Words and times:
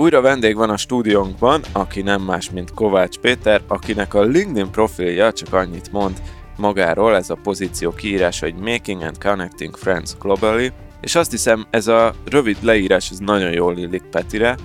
Újra 0.00 0.20
vendég 0.20 0.56
van 0.56 0.70
a 0.70 0.76
stúdiónkban, 0.76 1.62
aki 1.72 2.02
nem 2.02 2.22
más, 2.22 2.50
mint 2.50 2.74
Kovács 2.74 3.16
Péter, 3.18 3.62
akinek 3.66 4.14
a 4.14 4.22
LinkedIn 4.22 4.70
profilja 4.70 5.32
csak 5.32 5.52
annyit 5.52 5.92
mond 5.92 6.22
magáról, 6.56 7.16
ez 7.16 7.30
a 7.30 7.38
pozíció 7.42 7.92
kiírása, 7.92 8.44
hogy 8.44 8.54
Making 8.54 9.02
and 9.02 9.18
Connecting 9.18 9.76
Friends 9.76 10.16
Globally, 10.20 10.72
és 11.00 11.14
azt 11.14 11.30
hiszem, 11.30 11.66
ez 11.70 11.86
a 11.86 12.14
rövid 12.30 12.56
leírás 12.60 13.10
ez 13.10 13.18
nagyon 13.18 13.52
jól 13.52 13.78
illik 13.78 14.02
Petire. 14.02 14.56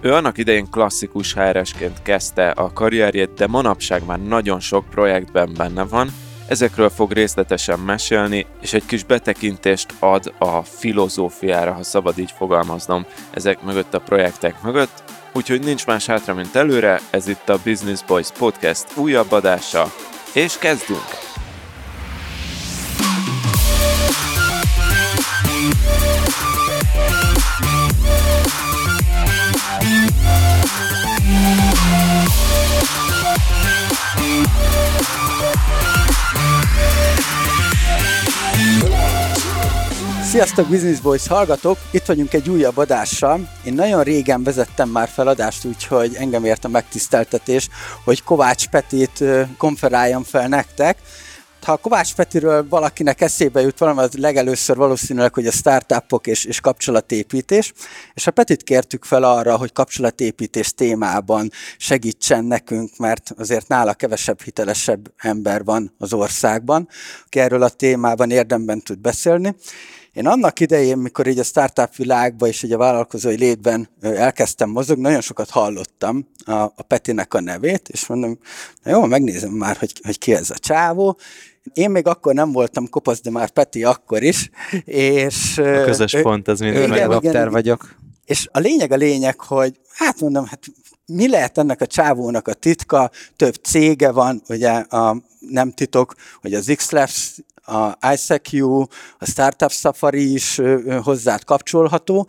Ő 0.00 0.12
annak 0.12 0.38
idején 0.38 0.70
klasszikus 0.70 1.34
HR-esként 1.34 2.02
kezdte 2.02 2.50
a 2.50 2.72
karrierjét, 2.72 3.34
de 3.34 3.46
manapság 3.46 4.06
már 4.06 4.22
nagyon 4.22 4.60
sok 4.60 4.84
projektben 4.90 5.52
benne 5.56 5.84
van, 5.84 6.08
Ezekről 6.48 6.88
fog 6.88 7.12
részletesen 7.12 7.78
mesélni, 7.78 8.46
és 8.60 8.72
egy 8.72 8.86
kis 8.86 9.04
betekintést 9.04 9.94
ad 9.98 10.34
a 10.38 10.62
filozófiára, 10.62 11.72
ha 11.72 11.82
szabad 11.82 12.18
így 12.18 12.32
fogalmaznom, 12.36 13.06
ezek 13.30 13.62
mögött 13.62 13.94
a 13.94 14.00
projektek 14.00 14.62
mögött. 14.62 15.02
Úgyhogy 15.32 15.60
nincs 15.60 15.86
más 15.86 16.06
hátra, 16.06 16.34
mint 16.34 16.54
előre, 16.54 17.00
ez 17.10 17.28
itt 17.28 17.48
a 17.48 17.58
Business 17.64 18.02
Boys 18.06 18.30
Podcast 18.38 18.86
újabb 18.96 19.32
adása, 19.32 19.92
és 20.32 20.58
kezdünk! 20.58 21.26
Sziasztok 40.36 40.68
Business 40.68 41.00
Boys 41.00 41.26
hallgatók! 41.26 41.78
Itt 41.90 42.04
vagyunk 42.04 42.32
egy 42.32 42.50
újabb 42.50 42.76
adással. 42.76 43.48
Én 43.64 43.72
nagyon 43.72 44.02
régen 44.02 44.42
vezettem 44.42 44.88
már 44.88 45.08
feladást, 45.08 45.64
úgyhogy 45.64 46.14
engem 46.14 46.44
ért 46.44 46.64
a 46.64 46.68
megtiszteltetés, 46.68 47.68
hogy 48.04 48.22
Kovács 48.22 48.68
Petit 48.68 49.24
konferáljam 49.58 50.22
fel 50.22 50.48
nektek. 50.48 50.98
Ha 51.62 51.76
Kovács 51.76 52.14
Petiről 52.14 52.68
valakinek 52.68 53.20
eszébe 53.20 53.60
jut 53.60 53.78
valami, 53.78 54.00
az 54.00 54.12
legelőször 54.12 54.76
valószínűleg, 54.76 55.34
hogy 55.34 55.46
a 55.46 55.50
startupok 55.50 56.26
és, 56.26 56.44
és 56.44 56.60
kapcsolatépítés, 56.60 57.72
és 58.14 58.26
a 58.26 58.30
Petit 58.30 58.62
kértük 58.62 59.04
fel 59.04 59.22
arra, 59.22 59.56
hogy 59.56 59.72
kapcsolatépítés 59.72 60.74
témában 60.74 61.50
segítsen 61.76 62.44
nekünk, 62.44 62.96
mert 62.98 63.32
azért 63.36 63.68
nála 63.68 63.94
kevesebb 63.94 64.40
hitelesebb 64.40 65.12
ember 65.16 65.64
van 65.64 65.94
az 65.98 66.12
országban, 66.12 66.88
aki 67.24 67.38
erről 67.38 67.62
a 67.62 67.68
témában 67.68 68.30
érdemben 68.30 68.80
tud 68.80 68.98
beszélni, 68.98 69.54
én 70.16 70.26
annak 70.26 70.60
idején, 70.60 70.98
mikor 70.98 71.26
így 71.26 71.38
a 71.38 71.42
startup 71.42 71.94
világban 71.96 72.48
és 72.48 72.62
így 72.62 72.72
a 72.72 72.78
vállalkozói 72.78 73.36
létben 73.36 73.88
elkezdtem 74.00 74.70
mozogni, 74.70 75.02
nagyon 75.02 75.20
sokat 75.20 75.50
hallottam 75.50 76.28
a, 76.44 76.52
a 76.52 76.82
Petinek 76.88 77.34
a 77.34 77.40
nevét, 77.40 77.88
és 77.88 78.06
mondom, 78.06 78.38
na 78.82 78.90
jó, 78.90 79.04
megnézem 79.04 79.50
már, 79.50 79.76
hogy, 79.76 79.92
hogy 80.02 80.18
ki 80.18 80.34
ez 80.34 80.50
a 80.50 80.58
csávó, 80.58 81.18
én 81.72 81.90
még 81.90 82.06
akkor 82.06 82.34
nem 82.34 82.52
voltam 82.52 82.88
kopasz, 82.88 83.20
de 83.20 83.30
már 83.30 83.50
Peti 83.50 83.84
akkor 83.84 84.22
is, 84.22 84.50
és... 84.84 85.58
A 85.58 85.84
közös 85.84 86.14
ő, 86.14 86.22
pont, 86.22 86.48
ez 86.48 86.60
mindig 86.60 86.88
meg 86.88 87.06
vagyok. 87.50 87.50
És 88.24 88.48
a 88.52 88.58
lényeg 88.58 88.92
a 88.92 88.96
lényeg, 88.96 89.40
hogy 89.40 89.80
hát 89.94 90.20
mondom, 90.20 90.46
hát 90.46 90.60
mi 91.06 91.28
lehet 91.28 91.58
ennek 91.58 91.80
a 91.80 91.86
csávónak 91.86 92.48
a 92.48 92.54
titka? 92.54 93.10
Több 93.36 93.54
cége 93.54 94.10
van, 94.10 94.42
ugye 94.48 94.70
a, 94.70 95.22
nem 95.38 95.72
titok, 95.72 96.14
hogy 96.40 96.54
az 96.54 96.72
XLabs 96.76 97.40
a 97.66 97.98
ICQ, 98.12 98.64
a 99.18 99.24
Startup 99.24 99.70
Safari 99.70 100.32
is 100.32 100.60
hozzád 101.02 101.44
kapcsolható, 101.44 102.28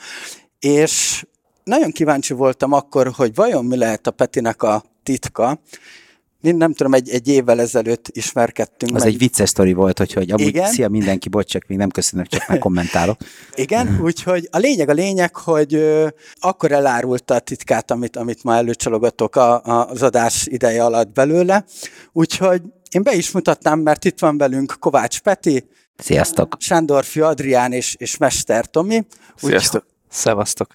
és 0.59 1.25
nagyon 1.63 1.91
kíváncsi 1.91 2.33
voltam 2.33 2.71
akkor, 2.71 3.11
hogy 3.15 3.35
vajon 3.35 3.65
mi 3.65 3.77
lehet 3.77 4.07
a 4.07 4.11
Petinek 4.11 4.63
a 4.63 4.83
titka, 5.03 5.59
mind 6.41 6.57
nem 6.57 6.73
tudom, 6.73 6.93
egy, 6.93 7.09
egy 7.09 7.27
évvel 7.27 7.59
ezelőtt 7.59 8.09
ismerkedtünk. 8.11 8.95
Az 8.95 9.03
meg. 9.03 9.11
egy 9.11 9.17
vicces 9.17 9.49
sztori 9.49 9.73
volt, 9.73 9.97
hogy, 9.97 10.13
hogy 10.13 10.31
amúgy 10.31 10.47
Igen. 10.47 10.71
szia 10.71 10.89
mindenki, 10.89 11.29
bocs, 11.29 11.49
csak 11.49 11.67
még 11.67 11.77
nem 11.77 11.89
köszönök, 11.89 12.27
csak 12.27 12.47
már 12.47 12.57
kommentálok. 12.57 13.17
Igen, 13.55 13.99
úgyhogy 14.01 14.47
a 14.51 14.57
lényeg 14.57 14.89
a 14.89 14.93
lényeg, 14.93 15.35
hogy 15.35 15.73
ö, 15.73 16.07
akkor 16.35 16.71
elárulta 16.71 17.33
a 17.35 17.39
titkát, 17.39 17.91
amit, 17.91 18.15
amit 18.15 18.43
ma 18.43 18.55
előcsalogatok 18.55 19.35
a, 19.35 19.63
a, 19.63 19.89
az 19.89 20.01
adás 20.01 20.45
ideje 20.45 20.83
alatt 20.83 21.13
belőle, 21.13 21.65
úgyhogy 22.11 22.61
én 22.91 23.03
be 23.03 23.15
is 23.15 23.31
mutatnám, 23.31 23.79
mert 23.79 24.05
itt 24.05 24.19
van 24.19 24.37
velünk 24.37 24.75
Kovács 24.79 25.19
Peti, 25.19 25.65
Sziasztok! 25.97 26.55
Sándorfi 26.59 27.19
Adrián 27.19 27.71
és, 27.71 27.95
és 27.99 28.17
Mester 28.17 28.65
Tomi. 28.65 29.07
Sziasztok! 29.35 29.83
Úgy, 29.85 29.93
Szevasztok! 30.09 30.73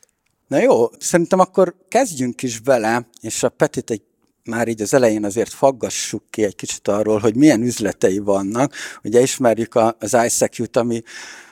Na 0.48 0.58
jó, 0.58 0.86
szerintem 0.98 1.38
akkor 1.38 1.74
kezdjünk 1.88 2.42
is 2.42 2.60
vele, 2.64 3.08
és 3.20 3.42
a 3.42 3.48
Petit 3.48 3.90
egy 3.90 4.02
már 4.44 4.68
így 4.68 4.82
az 4.82 4.94
elején 4.94 5.24
azért 5.24 5.52
faggassuk 5.52 6.22
ki 6.30 6.44
egy 6.44 6.56
kicsit 6.56 6.88
arról, 6.88 7.18
hogy 7.18 7.36
milyen 7.36 7.62
üzletei 7.62 8.18
vannak. 8.18 8.74
Ugye 9.04 9.20
ismerjük 9.20 9.78
az 9.98 10.16
ISEQ-t, 10.24 10.76
ami 10.76 11.02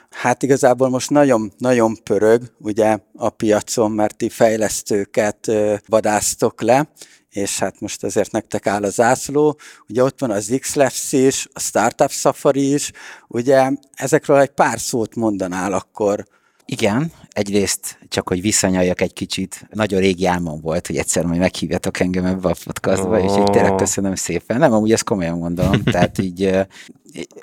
hát 0.09 0.43
igazából 0.43 0.89
most 0.89 1.09
nagyon-nagyon 1.09 2.03
pörög 2.03 2.41
ugye 2.59 2.97
a 3.15 3.29
piacon, 3.29 3.91
mert 3.91 4.17
ti 4.17 4.29
fejlesztőket 4.29 5.51
vadásztok 5.87 6.61
le, 6.61 6.89
és 7.29 7.59
hát 7.59 7.79
most 7.79 8.03
azért 8.03 8.31
nektek 8.31 8.67
áll 8.67 8.83
a 8.83 8.89
zászló. 8.89 9.57
Ugye 9.87 10.03
ott 10.03 10.19
van 10.19 10.31
az 10.31 10.55
X-Labs 10.59 11.11
is, 11.11 11.47
a 11.53 11.59
Startup 11.59 12.11
Safari 12.11 12.73
is, 12.73 12.91
ugye 13.27 13.71
ezekről 13.91 14.39
egy 14.39 14.49
pár 14.51 14.79
szót 14.79 15.15
mondanál 15.15 15.73
akkor. 15.73 16.25
Igen, 16.71 17.11
egyrészt 17.29 17.99
csak, 18.07 18.27
hogy 18.27 18.41
visszanyaljak 18.41 19.01
egy 19.01 19.13
kicsit, 19.13 19.67
nagyon 19.73 19.99
régi 19.99 20.25
álmom 20.25 20.61
volt, 20.61 20.87
hogy 20.87 20.97
egyszer 20.97 21.25
majd 21.25 21.39
meghívjatok 21.39 21.99
engem 21.99 22.25
ebbe 22.25 22.49
a 22.49 22.55
podcastba, 22.63 23.19
oh. 23.19 23.23
és 23.23 23.37
így 23.37 23.51
tényleg 23.51 23.75
köszönöm 23.75 24.15
szépen. 24.15 24.57
Nem, 24.57 24.73
amúgy 24.73 24.91
ezt 24.91 25.03
komolyan 25.03 25.37
mondom, 25.37 25.83
tehát 25.93 26.17
így 26.17 26.43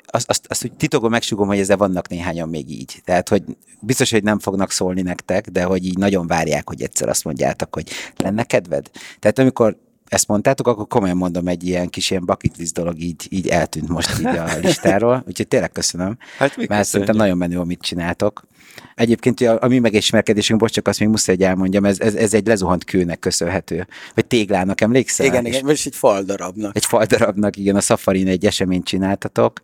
azt, 0.05 0.29
azt, 0.29 0.45
azt 0.47 0.63
úgy 0.63 0.73
titokon 0.73 1.09
megsugom, 1.09 1.47
hogy 1.47 1.59
ezzel 1.59 1.77
vannak 1.77 2.07
néhányan 2.07 2.49
még 2.49 2.69
így. 2.69 3.01
Tehát, 3.05 3.29
hogy 3.29 3.43
biztos, 3.81 4.11
hogy 4.11 4.23
nem 4.23 4.39
fognak 4.39 4.71
szólni 4.71 5.01
nektek, 5.01 5.47
de 5.49 5.63
hogy 5.63 5.85
így 5.85 5.97
nagyon 5.97 6.27
várják, 6.27 6.67
hogy 6.69 6.81
egyszer 6.81 7.09
azt 7.09 7.23
mondjátok, 7.23 7.73
hogy 7.73 7.89
lenne 8.15 8.43
kedved. 8.43 8.89
Tehát 9.19 9.39
amikor 9.39 9.77
ezt 10.09 10.27
mondtátok, 10.27 10.67
akkor 10.67 10.87
komolyan 10.87 11.17
mondom, 11.17 11.47
egy 11.47 11.67
ilyen 11.67 11.89
kis 11.89 12.11
ilyen 12.11 12.25
bucket 12.25 12.57
list 12.57 12.73
dolog 12.73 12.99
így, 13.01 13.27
így 13.29 13.47
eltűnt 13.47 13.87
most 13.87 14.19
így 14.19 14.25
a 14.25 14.47
listáról, 14.61 15.23
úgyhogy 15.27 15.47
tényleg 15.47 15.71
köszönöm, 15.71 16.17
hát 16.17 16.39
mert 16.39 16.55
köszönjük. 16.55 16.85
szerintem 16.85 17.15
nagyon 17.15 17.37
menő, 17.37 17.59
amit 17.59 17.81
csináltok. 17.81 18.47
Egyébként 18.95 19.41
a, 19.41 19.57
a 19.61 19.67
mi 19.67 19.79
megismerkedésünk, 19.79 20.61
most 20.61 20.73
csak 20.73 20.87
azt 20.87 20.99
még 20.99 21.09
muszáj, 21.09 21.35
hogy 21.35 21.45
elmondjam, 21.45 21.85
ez, 21.85 21.99
ez, 21.99 22.15
ez 22.15 22.33
egy 22.33 22.47
lezuhant 22.47 22.83
kőnek 22.83 23.19
köszönhető. 23.19 23.87
Vagy 24.15 24.25
téglának, 24.25 24.81
emlékszel? 24.81 25.25
Igen, 25.25 25.45
igen, 25.45 25.65
vagy 25.65 25.81
egy 25.85 25.95
faldarabnak. 25.95 26.75
Egy 26.75 26.85
faldarabnak, 26.85 27.57
igen, 27.57 27.75
a 27.75 27.79
Safarin 27.79 28.27
egy 28.27 28.45
eseményt 28.45 28.85
csináltatok, 28.85 29.61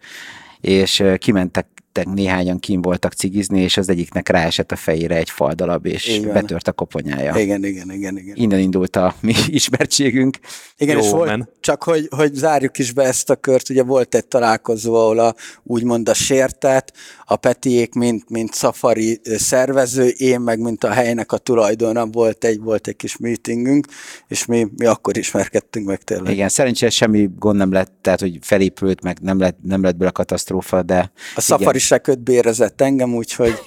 és 0.61 1.03
kimentek 1.17 1.67
néhányan 2.03 2.59
kim 2.59 2.81
voltak 2.81 3.13
cigizni, 3.13 3.61
és 3.61 3.77
az 3.77 3.89
egyiknek 3.89 4.29
ráesett 4.29 4.71
a 4.71 4.75
fejére 4.75 5.15
egy 5.15 5.29
faldalab, 5.29 5.85
és 5.85 6.07
igen. 6.07 6.33
betört 6.33 6.67
a 6.67 6.71
koponyája. 6.71 7.39
Igen, 7.39 7.65
igen, 7.65 7.91
igen, 7.91 8.17
igen. 8.17 8.35
Innen 8.35 8.59
indult 8.59 8.95
a 8.95 9.15
mi 9.19 9.33
ismertségünk. 9.47 10.37
Igen, 10.77 10.97
Jó, 10.97 11.03
és 11.03 11.09
volt, 11.09 11.49
csak 11.59 11.83
hogy, 11.83 12.07
hogy 12.09 12.33
zárjuk 12.33 12.77
is 12.77 12.91
be 12.91 13.03
ezt 13.03 13.29
a 13.29 13.35
kört, 13.35 13.69
ugye 13.69 13.83
volt 13.83 14.15
egy 14.15 14.25
találkozó, 14.25 14.95
ahol 14.95 15.19
a, 15.19 15.35
úgymond 15.63 16.09
a 16.09 16.13
sértet, 16.13 16.93
a 17.25 17.35
Petiék, 17.35 17.93
mint, 17.93 18.29
mint 18.29 18.53
szafari 18.53 19.21
szervező, 19.23 20.07
én 20.07 20.39
meg, 20.39 20.59
mint 20.59 20.83
a 20.83 20.91
helynek 20.91 21.31
a 21.31 21.37
tulajdona, 21.37 22.05
volt 22.05 22.43
egy, 22.43 22.59
volt 22.59 22.87
egy 22.87 22.95
kis 22.95 23.17
meetingünk, 23.17 23.87
és 24.27 24.45
mi, 24.45 24.67
mi 24.77 24.85
akkor 24.85 25.17
ismerkedtünk 25.17 25.87
meg 25.87 26.03
tényleg. 26.03 26.33
Igen, 26.33 26.49
szerencsére 26.49 26.91
semmi 26.91 27.29
gond 27.39 27.57
nem 27.57 27.71
lett, 27.71 27.91
tehát, 28.01 28.19
hogy 28.19 28.37
felépült, 28.41 29.03
meg 29.03 29.19
nem 29.21 29.39
lett, 29.39 29.57
nem 29.61 29.81
lett 29.81 29.93
belőle 29.93 30.11
katasztrófa, 30.11 30.81
de... 30.81 31.11
A 31.35 31.41
szafari 31.41 31.79
se 31.85 32.01
bérezett 32.19 32.81
engem, 32.81 33.15
úgyhogy... 33.15 33.63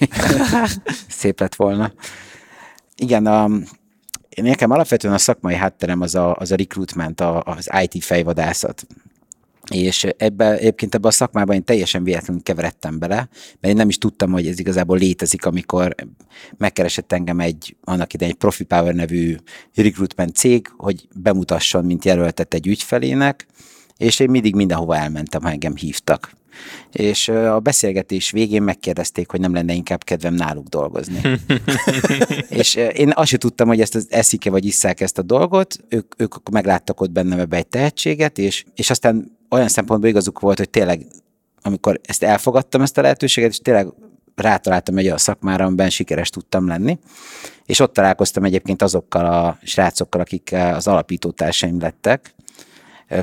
Szép 1.07 1.39
lett 1.39 1.55
volna. 1.55 1.93
Igen, 2.95 3.25
a, 3.25 3.49
nekem 4.41 4.71
alapvetően 4.71 5.13
a 5.13 5.17
szakmai 5.17 5.55
hátterem 5.55 6.01
az 6.01 6.15
a, 6.15 6.35
az 6.35 6.51
a 6.51 6.55
recruitment, 6.55 7.21
a, 7.21 7.43
az 7.45 7.69
IT 7.81 8.03
fejvadászat. 8.03 8.87
És 9.69 10.07
ebbe, 10.17 10.57
egyébként 10.57 10.95
ebbe 10.95 11.07
a 11.07 11.11
szakmában 11.11 11.55
én 11.55 11.63
teljesen 11.63 12.03
véletlenül 12.03 12.43
keveredtem 12.43 12.99
bele, 12.99 13.15
mert 13.15 13.73
én 13.73 13.75
nem 13.75 13.89
is 13.89 13.97
tudtam, 13.97 14.31
hogy 14.31 14.47
ez 14.47 14.59
igazából 14.59 14.97
létezik, 14.97 15.45
amikor 15.45 15.95
megkeresett 16.57 17.11
engem 17.11 17.39
egy, 17.39 17.75
annak 17.83 18.13
idején 18.13 18.33
egy 18.33 18.39
Profi 18.39 18.63
Power 18.63 18.93
nevű 18.93 19.35
recruitment 19.75 20.35
cég, 20.35 20.67
hogy 20.77 21.07
bemutasson, 21.15 21.85
mint 21.85 22.05
jelöltet 22.05 22.53
egy 22.53 22.67
ügyfelének, 22.67 23.47
és 23.99 24.19
én 24.19 24.29
mindig 24.29 24.55
mindenhova 24.55 24.95
elmentem, 24.95 25.41
ha 25.41 25.49
engem 25.49 25.75
hívtak. 25.75 26.37
És 26.91 27.27
a 27.27 27.59
beszélgetés 27.59 28.31
végén 28.31 28.61
megkérdezték, 28.61 29.29
hogy 29.29 29.39
nem 29.39 29.53
lenne 29.53 29.73
inkább 29.73 30.03
kedvem 30.03 30.33
náluk 30.33 30.67
dolgozni. 30.67 31.21
és 32.49 32.75
én 32.75 33.11
azt 33.15 33.29
sem 33.29 33.39
tudtam, 33.39 33.67
hogy 33.67 33.81
ezt 33.81 33.95
az 33.95 34.07
eszik-e 34.09 34.49
vagy 34.49 34.65
isszák 34.65 35.01
ezt 35.01 35.17
a 35.17 35.21
dolgot, 35.21 35.77
ők, 35.89 36.13
ők 36.17 36.49
megláttak 36.49 37.01
ott 37.01 37.11
bennem 37.11 37.39
ebbe 37.39 37.57
egy 37.57 37.67
tehetséget, 37.67 38.37
és, 38.37 38.65
és 38.75 38.89
aztán 38.89 39.37
olyan 39.49 39.67
szempontból 39.67 40.09
igazuk 40.09 40.39
volt, 40.39 40.57
hogy 40.57 40.69
tényleg 40.69 41.05
amikor 41.61 41.99
ezt 42.03 42.23
elfogadtam, 42.23 42.81
ezt 42.81 42.97
a 42.97 43.01
lehetőséget, 43.01 43.49
és 43.49 43.59
tényleg 43.59 43.87
rátaláltam 44.35 44.97
egy 44.97 45.05
olyan 45.05 45.17
szakmára, 45.17 45.65
amiben 45.65 45.89
sikeres 45.89 46.29
tudtam 46.29 46.67
lenni, 46.67 46.99
és 47.65 47.79
ott 47.79 47.93
találkoztam 47.93 48.43
egyébként 48.43 48.81
azokkal 48.81 49.25
a 49.25 49.57
srácokkal, 49.63 50.21
akik 50.21 50.55
az 50.73 50.87
alapító 50.87 51.31
társaim 51.31 51.79
lettek, 51.79 52.33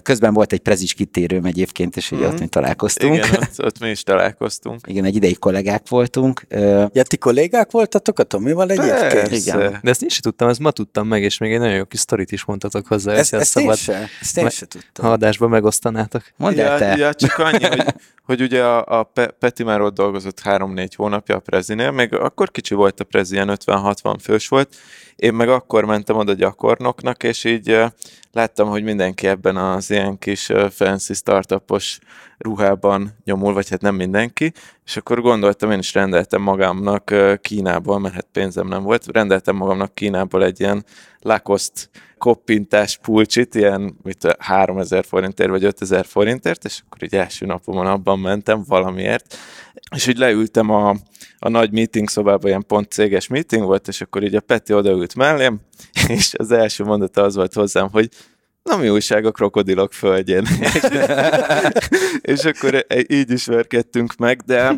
Közben 0.02 0.34
volt 0.34 0.52
egy 0.52 0.60
prezis 0.60 0.94
kitérőm 0.94 1.44
egyébként, 1.44 1.96
és 1.96 2.10
ugye 2.10 2.26
mm. 2.26 2.28
ott 2.28 2.40
mi 2.40 2.46
találkoztunk. 2.46 3.14
Igen, 3.14 3.30
ott, 3.34 3.64
ott 3.64 3.78
mi 3.78 3.90
is 3.90 4.02
találkoztunk. 4.02 4.80
Igen, 4.90 5.04
egy 5.04 5.14
ideig 5.14 5.38
kollégák 5.38 5.88
voltunk. 5.88 6.46
Ja, 6.92 7.02
ti 7.02 7.16
kollégák 7.16 7.70
voltatok 7.70 8.18
a 8.18 8.22
Tomival 8.22 8.70
egyébként? 8.70 9.30
Igen. 9.30 9.78
De 9.82 9.90
ezt 9.90 10.02
én 10.02 10.08
sem 10.08 10.20
tudtam, 10.20 10.48
ezt 10.48 10.60
ma 10.60 10.70
tudtam 10.70 11.06
meg, 11.06 11.22
és 11.22 11.38
még 11.38 11.52
egy 11.52 11.58
nagyon 11.58 11.76
jó 11.76 11.84
kis 11.84 12.00
sztorit 12.00 12.32
is 12.32 12.44
mondtatok 12.44 12.86
hozzá. 12.86 13.12
Ezt, 13.12 13.34
ezt, 13.34 13.50
szabad, 13.50 13.68
én 13.68 13.76
se, 13.76 14.08
ezt 14.20 14.38
én 14.38 14.48
se 14.48 14.66
tudtam. 14.66 15.04
Ha 15.04 15.12
adásban 15.12 15.48
megosztanátok. 15.48 16.22
Mondd 16.36 16.60
el 16.60 16.78
te. 16.78 16.96
Ja, 16.96 17.14
csak 17.14 17.38
annyi, 17.38 17.64
hogy, 17.64 17.84
hogy 18.26 18.40
ugye 18.40 18.64
a, 18.64 18.98
a 18.98 19.02
Pe- 19.02 19.34
Peti 19.38 19.62
már 19.62 19.80
ott 19.80 19.94
dolgozott 19.94 20.40
három-négy 20.40 20.94
hónapja 20.94 21.34
a 21.34 21.38
Prezinél, 21.38 21.90
még 21.90 22.14
akkor 22.14 22.50
kicsi 22.50 22.74
volt 22.74 23.00
a 23.00 23.04
Prezi, 23.04 23.34
ilyen 23.34 23.58
50-60 23.64 24.16
fős 24.20 24.48
volt, 24.48 24.76
én 25.16 25.34
meg 25.34 25.48
akkor 25.48 25.84
mentem 25.84 26.16
oda 26.16 26.32
gyakornoknak, 26.32 27.22
és 27.22 27.44
így 27.44 27.82
láttam, 28.32 28.68
hogy 28.68 28.82
mindenki 28.82 29.26
ebben 29.26 29.56
az 29.56 29.90
ilyen 29.90 30.18
kis 30.18 30.52
fancy 30.70 31.14
startupos 31.14 31.98
ruhában 32.38 33.16
nyomul, 33.24 33.52
vagy 33.52 33.68
hát 33.68 33.80
nem 33.80 33.94
mindenki, 33.94 34.52
és 34.84 34.96
akkor 34.96 35.20
gondoltam, 35.20 35.70
én 35.70 35.78
is 35.78 35.94
rendeltem 35.94 36.42
magamnak 36.42 37.14
Kínából, 37.40 37.98
mert 37.98 38.14
hát 38.14 38.26
pénzem 38.32 38.68
nem 38.68 38.82
volt, 38.82 39.06
rendeltem 39.12 39.56
magamnak 39.56 39.94
Kínából 39.94 40.44
egy 40.44 40.60
ilyen 40.60 40.84
Lacoste 41.20 41.80
koppintás 42.18 42.98
pulcsit, 43.02 43.54
ilyen 43.54 43.96
mit, 44.02 44.36
3000 44.38 45.04
forintért 45.04 45.50
vagy 45.50 45.64
5000 45.64 46.04
forintért, 46.04 46.64
és 46.64 46.80
akkor 46.84 47.02
így 47.02 47.14
első 47.14 47.46
napomon 47.46 47.86
abban 47.86 48.18
mentem 48.18 48.62
valamiért, 48.68 49.36
és 49.94 50.06
így 50.06 50.18
leültem 50.18 50.70
a, 50.70 50.96
a 51.38 51.48
nagy 51.48 51.72
meeting 51.72 52.08
szobában, 52.08 52.48
ilyen 52.48 52.64
pont 52.66 52.90
céges 52.90 53.26
meeting 53.26 53.64
volt, 53.64 53.88
és 53.88 54.00
akkor 54.00 54.22
így 54.22 54.34
a 54.34 54.40
Peti 54.40 54.72
odaült 54.72 55.14
mellém, 55.14 55.60
és 56.08 56.34
az 56.34 56.50
első 56.50 56.84
mondata 56.84 57.22
az 57.22 57.34
volt 57.34 57.54
hozzám, 57.54 57.88
hogy 57.90 58.08
Na 58.66 58.76
mi 58.76 58.88
újság 58.88 59.24
a 59.24 59.30
krokodilok 59.30 59.92
földjén. 59.92 60.46
és 62.32 62.44
akkor 62.44 62.84
e- 62.88 63.04
így 63.08 63.30
ismerkedtünk 63.30 64.16
meg, 64.16 64.40
de 64.40 64.76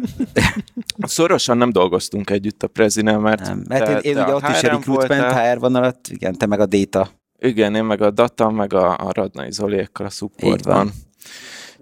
szorosan 0.99 1.57
nem 1.57 1.71
dolgoztunk 1.71 2.31
együtt 2.31 2.63
a 2.63 2.67
Prezinem, 2.67 3.21
mert... 3.21 3.47
Nem, 3.47 3.65
mert 3.69 3.85
te, 3.85 3.99
én, 3.99 4.17
én 4.17 4.23
ugye 4.23 4.35
ott 4.35 4.49
is 4.49 4.63
egy 4.63 4.71
recruitment 4.71 5.33
HR 5.33 5.59
van 5.59 5.75
alatt, 5.75 6.07
igen, 6.09 6.39
te 6.39 6.47
meg 6.47 6.61
a 6.61 6.67
data. 6.67 7.09
Igen, 7.39 7.75
én 7.75 7.85
meg 7.85 8.03
a 8.03 8.11
data, 8.11 8.51
meg 8.51 8.73
a, 8.73 8.97
a 8.97 9.13
Radnai 9.13 9.53
Zoliékkal 9.53 10.07
a 10.07 10.11
supportban 10.11 10.93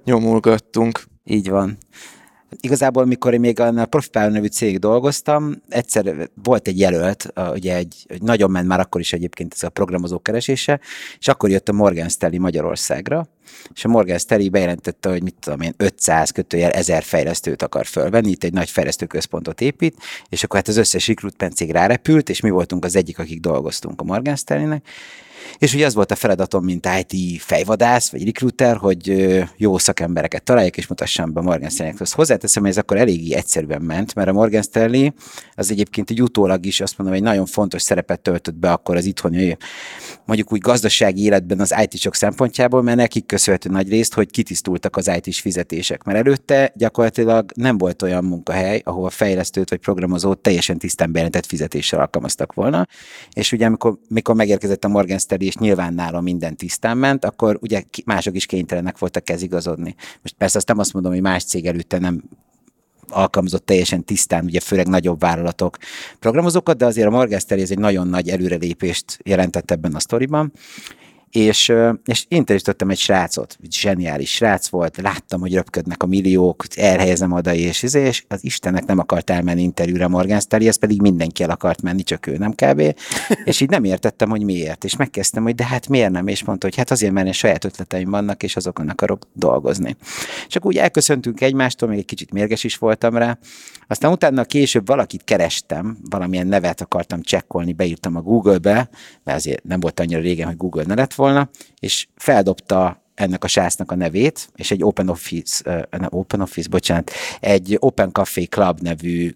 nyomulgattunk. 0.04 1.02
Így 1.24 1.50
van. 1.50 1.78
Igazából, 2.60 3.04
mikor 3.04 3.32
én 3.32 3.40
még 3.40 3.60
a 3.60 3.86
Profipáló 3.86 4.32
nevű 4.32 4.46
cég 4.46 4.78
dolgoztam, 4.78 5.62
egyszer 5.68 6.30
volt 6.42 6.68
egy 6.68 6.78
jelölt, 6.78 7.32
ugye 7.52 7.76
egy, 7.76 8.04
egy 8.06 8.22
nagyon 8.22 8.50
ment 8.50 8.66
már 8.66 8.80
akkor 8.80 9.00
is 9.00 9.12
egyébként 9.12 9.52
ez 9.54 9.62
a 9.62 9.68
programozó 9.68 10.18
keresése, 10.18 10.80
és 11.18 11.28
akkor 11.28 11.50
jött 11.50 11.68
a 11.68 11.72
Morgan 11.72 12.08
Stanley 12.08 12.40
Magyarországra, 12.40 13.28
és 13.74 13.84
a 13.84 13.88
Morgan 13.88 14.18
Stanley 14.18 14.50
bejelentette, 14.50 15.08
hogy 15.08 15.22
mit 15.22 15.34
tudom 15.40 15.60
én, 15.60 15.74
500 15.76 16.30
kötőjel 16.30 16.70
1000 16.70 17.02
fejlesztőt 17.02 17.62
akar 17.62 17.86
fölvenni, 17.86 18.30
itt 18.30 18.44
egy 18.44 18.52
nagy 18.52 18.70
fejlesztőközpontot 18.70 19.60
épít, 19.60 19.96
és 20.28 20.44
akkor 20.44 20.56
hát 20.58 20.68
az 20.68 20.76
összes 20.76 21.08
recruitment 21.08 21.54
cég 21.54 21.70
rárepült, 21.70 22.28
és 22.28 22.40
mi 22.40 22.50
voltunk 22.50 22.84
az 22.84 22.96
egyik, 22.96 23.18
akik 23.18 23.40
dolgoztunk 23.40 24.00
a 24.00 24.04
Morgan 24.04 24.36
Stanley-nek, 24.36 24.86
és 25.58 25.74
ugye 25.74 25.86
az 25.86 25.94
volt 25.94 26.10
a 26.10 26.14
feladatom, 26.14 26.64
mint 26.64 26.88
IT 27.06 27.42
fejvadász, 27.42 28.10
vagy 28.10 28.24
recruiter, 28.24 28.76
hogy 28.76 29.34
jó 29.56 29.78
szakembereket 29.78 30.42
találjak, 30.42 30.76
és 30.76 30.86
mutassam 30.86 31.32
be 31.32 31.40
Morgan 31.40 31.70
Stanley-hez. 31.70 32.12
Hozzáteszem, 32.12 32.62
hogy 32.62 32.70
ez 32.70 32.78
akkor 32.78 32.96
eléggé 32.96 33.34
egyszerűen 33.34 33.82
ment, 33.82 34.14
mert 34.14 34.28
a 34.28 34.32
Morgan 34.32 34.62
Stanley 34.62 35.08
az 35.54 35.70
egyébként 35.70 36.10
egy 36.10 36.22
utólag 36.22 36.66
is 36.66 36.80
azt 36.80 36.98
mondom, 36.98 37.16
egy 37.16 37.22
nagyon 37.22 37.46
fontos 37.46 37.82
szerepet 37.82 38.20
töltött 38.20 38.54
be 38.54 38.72
akkor 38.72 38.96
az 38.96 39.04
itthoni, 39.04 39.56
mondjuk 40.24 40.52
úgy 40.52 40.60
gazdasági 40.60 41.22
életben 41.22 41.60
az 41.60 41.74
IT-sok 41.82 42.14
szempontjából, 42.14 42.82
mert 42.82 42.96
nekik 42.96 43.26
köszönhető 43.26 43.70
nagy 43.70 43.88
részt, 43.88 44.14
hogy 44.14 44.30
kitisztultak 44.30 44.96
az 44.96 45.10
IT-s 45.16 45.40
fizetések. 45.40 46.02
Mert 46.02 46.18
előtte 46.18 46.72
gyakorlatilag 46.74 47.52
nem 47.54 47.78
volt 47.78 48.02
olyan 48.02 48.24
munkahely, 48.24 48.80
ahol 48.84 49.10
fejlesztőt 49.10 49.70
vagy 49.70 49.78
programozót 49.78 50.38
teljesen 50.38 50.78
tisztán 50.78 51.12
bejelentett 51.12 51.46
fizetéssel 51.46 52.00
alkalmaztak 52.00 52.54
volna. 52.54 52.86
És 53.32 53.52
ugye 53.52 53.66
amikor, 53.66 53.98
amikor 54.10 54.34
megérkezett 54.34 54.84
a 54.84 54.88
Morgan 54.88 55.18
Stanley 55.18 55.35
és 55.44 55.54
nyilván 55.54 55.94
nála 55.94 56.20
minden 56.20 56.56
tisztán 56.56 56.98
ment, 56.98 57.24
akkor 57.24 57.58
ugye 57.60 57.82
mások 58.04 58.36
is 58.36 58.46
kénytelenek 58.46 58.98
voltak 58.98 59.24
kezigazodni. 59.24 59.94
Most 60.22 60.34
persze 60.38 60.58
azt 60.58 60.68
nem 60.68 60.78
azt 60.78 60.92
mondom, 60.92 61.12
hogy 61.12 61.20
más 61.20 61.44
cég 61.44 61.66
előtte 61.66 61.98
nem 61.98 62.22
alkalmazott 63.08 63.66
teljesen 63.66 64.04
tisztán, 64.04 64.44
ugye 64.44 64.60
főleg 64.60 64.88
nagyobb 64.88 65.20
vállalatok 65.20 65.76
programozókat, 66.18 66.76
de 66.76 66.86
azért 66.86 67.06
a 67.06 67.10
Morgan 67.10 67.40
ez 67.48 67.70
egy 67.70 67.78
nagyon 67.78 68.08
nagy 68.08 68.28
előrelépést 68.28 69.18
jelentett 69.24 69.70
ebben 69.70 69.94
a 69.94 70.00
sztoriban, 70.00 70.52
és, 71.36 71.72
és 72.04 72.24
interjúztattam 72.28 72.90
egy 72.90 72.98
srácot, 72.98 73.58
zseniális 73.70 74.30
srác 74.30 74.68
volt, 74.68 74.96
láttam, 74.96 75.40
hogy 75.40 75.54
röpködnek 75.54 76.02
a 76.02 76.06
milliók, 76.06 76.64
elhelyezem 76.74 77.32
oda, 77.32 77.54
és, 77.54 77.82
izé, 77.82 78.06
és 78.06 78.24
az 78.28 78.44
Istennek 78.44 78.84
nem 78.84 78.98
akart 78.98 79.30
elmenni 79.30 79.62
interjúra 79.62 80.08
Morgan 80.08 80.40
Stanley, 80.40 80.68
ez 80.68 80.78
pedig 80.78 81.00
mindenki 81.00 81.42
el 81.42 81.50
akart 81.50 81.82
menni, 81.82 82.02
csak 82.02 82.26
ő 82.26 82.36
nem 82.36 82.52
kb. 82.52 82.80
és 83.44 83.60
így 83.60 83.68
nem 83.68 83.84
értettem, 83.84 84.28
hogy 84.28 84.42
miért, 84.42 84.84
és 84.84 84.96
megkezdtem, 84.96 85.42
hogy 85.42 85.54
de 85.54 85.66
hát 85.66 85.88
miért 85.88 86.10
nem, 86.10 86.26
és 86.26 86.44
mondta, 86.44 86.66
hogy 86.66 86.76
hát 86.76 86.90
azért, 86.90 87.12
mert 87.12 87.32
saját 87.32 87.64
ötleteim 87.64 88.10
vannak, 88.10 88.42
és 88.42 88.56
azokon 88.56 88.88
akarok 88.88 89.26
dolgozni. 89.32 89.96
És 90.48 90.56
akkor 90.56 90.70
úgy 90.70 90.78
elköszöntünk 90.78 91.40
egymástól, 91.40 91.88
még 91.88 91.98
egy 91.98 92.04
kicsit 92.04 92.32
mérges 92.32 92.64
is 92.64 92.76
voltam 92.76 93.16
rá, 93.16 93.38
aztán 93.88 94.12
utána 94.12 94.44
később 94.44 94.86
valakit 94.86 95.24
kerestem, 95.24 95.98
valamilyen 96.10 96.46
nevet 96.46 96.80
akartam 96.80 97.22
csekkolni, 97.22 97.72
beírtam 97.72 98.16
a 98.16 98.20
Google-be, 98.20 98.88
mert 99.24 99.38
azért 99.38 99.64
nem 99.64 99.80
volt 99.80 100.00
annyira 100.00 100.20
régen, 100.20 100.46
hogy 100.46 100.56
Google 100.56 100.82
ne 100.86 100.94
lett 100.94 101.14
volna, 101.14 101.25
és 101.80 102.06
feldobta 102.16 103.02
ennek 103.14 103.44
a 103.44 103.48
sásznak 103.48 103.90
a 103.90 103.94
nevét, 103.94 104.48
és 104.54 104.70
egy 104.70 104.82
Open 104.82 105.08
Office, 105.08 105.86
uh, 105.92 106.06
Open 106.08 106.40
Office, 106.40 106.68
bocsánat, 106.68 107.10
egy 107.40 107.76
Open 107.80 108.12
Café 108.12 108.44
Club 108.44 108.80
nevű 108.80 109.34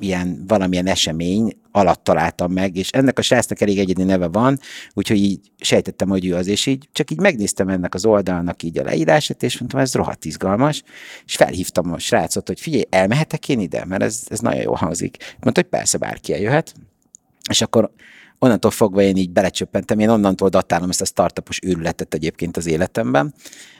ilyen 0.00 0.44
valamilyen 0.46 0.86
esemény 0.86 1.56
alatt 1.70 2.04
találtam 2.04 2.52
meg, 2.52 2.76
és 2.76 2.90
ennek 2.90 3.18
a 3.18 3.22
srácnak 3.22 3.60
elég 3.60 3.78
egyedi 3.78 4.02
neve 4.02 4.28
van, 4.28 4.58
úgyhogy 4.94 5.16
így 5.16 5.40
sejtettem, 5.58 6.08
hogy 6.08 6.26
ő 6.26 6.34
az, 6.34 6.46
és 6.46 6.66
így 6.66 6.88
csak 6.92 7.10
így 7.10 7.20
megnéztem 7.20 7.68
ennek 7.68 7.94
az 7.94 8.04
oldalnak 8.04 8.62
így 8.62 8.78
a 8.78 8.82
leírását, 8.82 9.42
és 9.42 9.58
mondtam, 9.58 9.80
ez 9.80 9.94
rohadt 9.94 10.24
izgalmas, 10.24 10.82
és 11.26 11.36
felhívtam 11.36 11.92
a 11.92 11.98
srácot, 11.98 12.46
hogy 12.46 12.60
figyelj, 12.60 12.84
elmehetek 12.90 13.48
én 13.48 13.60
ide, 13.60 13.84
mert 13.84 14.02
ez, 14.02 14.22
ez 14.28 14.38
nagyon 14.38 14.62
jól 14.62 14.74
hangzik. 14.74 15.16
Mondta, 15.40 15.60
hogy 15.60 15.70
persze 15.70 15.98
bárki 15.98 16.32
eljöhet, 16.34 16.74
és 17.50 17.60
akkor 17.60 17.90
onnantól 18.38 18.70
fogva 18.70 19.02
én 19.02 19.16
így 19.16 19.30
belecsöppentem, 19.30 19.98
én 19.98 20.08
onnantól 20.08 20.48
datálom 20.48 20.90
ezt 20.90 21.00
a 21.00 21.04
startupos 21.04 21.58
őrületet 21.62 22.14
egyébként 22.14 22.56
az 22.56 22.66
életemben, 22.66 23.34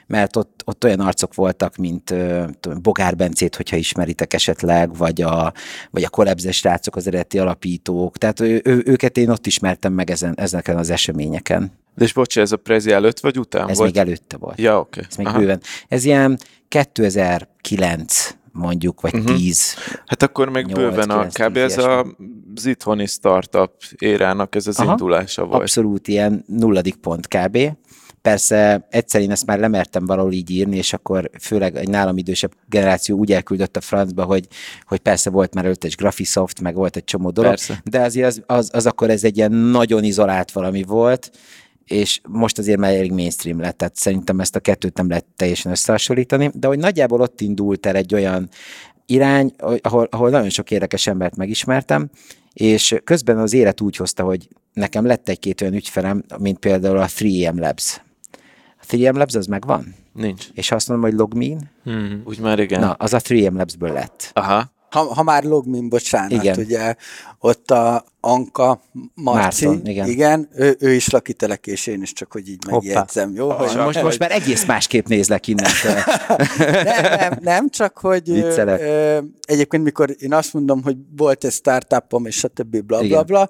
mert 0.06 0.36
ott, 0.36 0.62
ott 0.64 0.84
olyan 0.84 1.00
arcok 1.00 1.34
voltak, 1.34 1.76
mint 1.76 2.14
tudom, 2.60 2.82
Bogár 2.82 3.16
Bencét, 3.16 3.56
hogyha 3.56 3.76
ismeritek 3.76 4.32
esetleg, 4.32 4.96
vagy 4.96 5.22
a, 5.22 5.52
vagy 5.90 6.04
a 6.04 6.08
kollebzes 6.08 6.62
rácok, 6.62 6.96
az 6.96 7.06
eredeti 7.06 7.38
alapítók, 7.38 8.18
tehát 8.18 8.40
ő, 8.40 8.60
ő, 8.64 8.82
őket 8.84 9.16
én 9.16 9.28
ott 9.28 9.46
ismertem 9.46 9.92
meg 9.92 10.10
ezen, 10.10 10.34
ezeken 10.36 10.76
az 10.76 10.90
eseményeken. 10.90 11.72
De 11.94 12.04
és 12.04 12.12
bocs, 12.12 12.38
ez 12.38 12.52
a 12.52 12.56
prezi 12.56 12.90
előtt 12.90 13.20
vagy 13.20 13.38
után 13.38 13.68
ez 13.68 13.76
volt? 13.76 13.94
Még 13.94 14.02
előtte 14.06 14.36
volt. 14.36 14.58
Ja, 14.60 14.78
oké. 14.78 14.88
Okay. 14.88 15.04
Ez 15.10 15.16
még 15.16 15.26
Aha. 15.26 15.38
bőven. 15.38 15.60
Ez 15.88 16.04
ilyen 16.04 16.38
2009 16.68 18.36
mondjuk, 18.52 19.00
vagy 19.00 19.14
uh-huh. 19.14 19.36
10. 19.36 19.74
Hát 20.06 20.22
akkor 20.22 20.48
még 20.48 20.66
8, 20.66 20.78
bőven 20.78 21.10
a, 21.10 21.26
kb. 21.26 21.56
ez 21.56 21.78
a, 21.78 22.06
az 22.54 22.66
itthoni 22.66 23.06
startup 23.06 23.72
érának 23.98 24.54
ez 24.54 24.66
az 24.66 24.78
Aha, 24.78 24.90
indulása 24.90 25.44
volt. 25.44 25.60
Abszolút 25.60 26.08
ilyen 26.08 26.44
nulladik 26.46 26.94
pont 26.94 27.26
kb. 27.26 27.58
Persze 28.22 28.86
egyszer 28.90 29.20
én 29.20 29.30
ezt 29.30 29.46
már 29.46 29.58
lemertem 29.58 30.06
valahol 30.06 30.32
így 30.32 30.50
írni, 30.50 30.76
és 30.76 30.92
akkor 30.92 31.30
főleg 31.40 31.76
egy 31.76 31.88
nálam 31.88 32.18
idősebb 32.18 32.52
generáció 32.66 33.16
úgy 33.16 33.32
elküldött 33.32 33.76
a 33.76 33.80
francba, 33.80 34.24
hogy, 34.24 34.46
hogy 34.82 34.98
persze 34.98 35.30
volt 35.30 35.54
már 35.54 35.64
előtt 35.64 35.84
egy 35.84 35.94
Graphisoft, 35.96 36.60
meg 36.60 36.74
volt 36.74 36.96
egy 36.96 37.04
csomó 37.04 37.30
dolog, 37.30 37.50
persze. 37.50 37.80
de 37.84 38.00
azért 38.00 38.26
az, 38.26 38.42
az, 38.46 38.70
az 38.72 38.86
akkor 38.86 39.10
ez 39.10 39.24
egy 39.24 39.36
ilyen 39.36 39.52
nagyon 39.52 40.04
izolált 40.04 40.52
valami 40.52 40.82
volt, 40.82 41.30
és 41.88 42.20
most 42.28 42.58
azért 42.58 42.78
már 42.78 42.94
elég 42.94 43.12
mainstream 43.12 43.60
lett, 43.60 43.76
tehát 43.76 43.96
szerintem 43.96 44.40
ezt 44.40 44.56
a 44.56 44.60
kettőt 44.60 44.96
nem 44.96 45.08
lehet 45.08 45.24
teljesen 45.36 45.72
összehasonlítani, 45.72 46.50
de 46.54 46.66
hogy 46.66 46.78
nagyjából 46.78 47.20
ott 47.20 47.40
indult 47.40 47.86
el 47.86 47.96
egy 47.96 48.14
olyan 48.14 48.48
irány, 49.06 49.52
ahol, 49.82 50.08
ahol 50.10 50.30
nagyon 50.30 50.50
sok 50.50 50.70
érdekes 50.70 51.06
embert 51.06 51.36
megismertem, 51.36 52.10
és 52.52 52.94
közben 53.04 53.38
az 53.38 53.52
élet 53.52 53.80
úgy 53.80 53.96
hozta, 53.96 54.22
hogy 54.22 54.48
nekem 54.72 55.06
lett 55.06 55.28
egy-két 55.28 55.60
olyan 55.60 55.74
ügyfelem, 55.74 56.24
mint 56.38 56.58
például 56.58 56.98
a 56.98 57.06
3M 57.06 57.58
Labs. 57.58 58.00
A 58.80 58.84
3M 58.88 59.14
Labs 59.14 59.34
az 59.34 59.46
megvan? 59.46 59.94
Nincs. 60.12 60.46
És 60.54 60.70
azt 60.70 60.88
mondom, 60.88 61.10
hogy 61.10 61.18
Logmein? 61.18 61.70
Hmm, 61.84 62.22
úgy 62.24 62.38
már 62.38 62.58
igen. 62.58 62.80
Na, 62.80 62.92
az 62.92 63.12
a 63.12 63.20
3M 63.20 63.56
Labs-ből 63.56 63.92
lett. 63.92 64.30
Aha. 64.32 64.72
Ha, 64.90 65.14
ha 65.14 65.22
már 65.22 65.44
logmin, 65.44 65.88
bocsánat, 65.88 66.30
Igen. 66.30 66.58
ugye 66.58 66.94
ott 67.38 67.70
a 67.70 68.04
Anka 68.20 68.82
Marci, 69.14 69.66
Márton, 69.66 69.86
igen. 69.86 70.08
igen 70.08 70.48
ő, 70.54 70.76
ő 70.80 70.92
is 70.92 71.08
lakitelek, 71.08 71.66
és 71.66 71.86
én 71.86 72.02
is 72.02 72.12
csak, 72.12 72.32
hogy 72.32 72.48
így 72.48 72.66
megjegyzem, 72.70 73.34
jó? 73.34 73.50
Hogy, 73.50 73.76
Most, 73.76 74.02
most 74.02 74.18
már 74.18 74.30
egész 74.32 74.64
másképp 74.64 75.06
nézlek 75.06 75.46
innentől. 75.46 75.94
nem, 76.84 77.02
nem, 77.18 77.38
nem, 77.40 77.68
csak 77.68 77.98
hogy 77.98 78.30
ö, 78.30 78.32
Viccelek. 78.32 78.80
ö, 78.80 79.18
egyébként 79.42 79.82
mikor 79.84 80.16
én 80.18 80.32
azt 80.34 80.52
mondom, 80.52 80.82
hogy 80.82 80.96
volt 81.16 81.44
egy 81.44 81.52
startupom, 81.52 82.26
és 82.26 82.36
stb. 82.36 82.76
bla 82.80 83.00
bla 83.00 83.22
bla, 83.22 83.48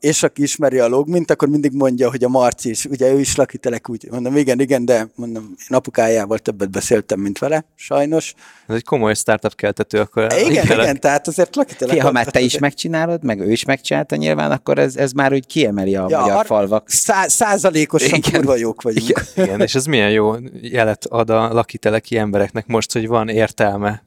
és 0.00 0.22
aki 0.22 0.42
ismeri 0.42 0.78
a 0.78 0.88
logmint, 0.88 1.30
akkor 1.30 1.48
mindig 1.48 1.72
mondja, 1.72 2.10
hogy 2.10 2.24
a 2.24 2.28
Marci 2.28 2.70
is, 2.70 2.84
ugye 2.84 3.12
ő 3.12 3.18
is 3.20 3.36
lakitelek 3.36 3.88
úgy, 3.90 4.08
mondom, 4.10 4.36
igen, 4.36 4.60
igen, 4.60 4.84
de 4.84 5.08
mondom, 5.14 5.42
én 5.70 5.76
apukájával 5.76 6.38
többet 6.38 6.70
beszéltem, 6.70 7.20
mint 7.20 7.38
vele, 7.38 7.64
sajnos. 7.74 8.34
Ez 8.66 8.74
egy 8.74 8.84
komoly 8.84 9.14
startup 9.14 9.54
keltető, 9.54 10.00
akkor 10.00 10.22
Igen, 10.22 10.66
tényleg. 10.66 10.78
igen, 10.84 11.00
tehát 11.00 11.28
azért 11.28 11.56
lakitelek. 11.56 11.94
Fia, 11.94 12.04
ha 12.04 12.12
már 12.12 12.26
te 12.26 12.40
is 12.40 12.58
megcsinálod, 12.58 13.22
meg 13.24 13.40
ő 13.40 13.50
is 13.50 13.64
megcsinálta 13.64 14.16
nyilván, 14.16 14.50
akkor 14.50 14.78
ez, 14.78 14.96
ez 14.96 15.12
már 15.12 15.32
úgy 15.32 15.46
kiemeli 15.46 15.96
a 15.96 16.06
Ja, 16.08 16.20
magyar 16.20 16.36
ar- 16.36 16.46
falvak. 16.46 16.88
Szá- 16.90 17.28
százalékosan 17.28 18.18
Igen. 18.18 18.32
kurva 18.32 18.56
jók 18.56 18.82
vagyunk. 18.82 19.08
Igen. 19.08 19.24
Igen, 19.46 19.60
és 19.60 19.74
ez 19.74 19.84
milyen 19.86 20.10
jó 20.10 20.34
jelet 20.60 21.04
ad 21.04 21.30
a 21.30 21.52
lakiteleki 21.52 22.16
embereknek 22.16 22.66
most, 22.66 22.92
hogy 22.92 23.06
van 23.06 23.28
értelme. 23.28 24.02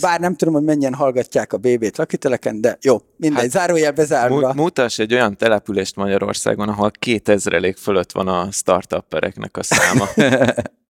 Bár 0.00 0.20
nem 0.20 0.34
tudom, 0.36 0.54
hogy 0.54 0.62
mennyien 0.62 0.94
hallgatják 0.94 1.52
a 1.52 1.56
BB-t 1.56 1.96
lakiteleken, 1.96 2.60
de 2.60 2.78
jó, 2.80 2.96
mindegy, 3.16 3.40
hát, 3.40 3.50
zárójel 3.50 3.92
bezárva. 3.92 4.46
Mu- 4.46 4.54
mutass 4.54 4.98
egy 4.98 5.14
olyan 5.14 5.36
települést 5.36 5.96
Magyarországon, 5.96 6.68
ahol 6.68 6.90
2000 6.98 7.74
fölött 7.76 8.12
van 8.12 8.28
a 8.28 8.50
startuppereknek 8.50 9.56
a 9.56 9.62
száma. 9.62 10.08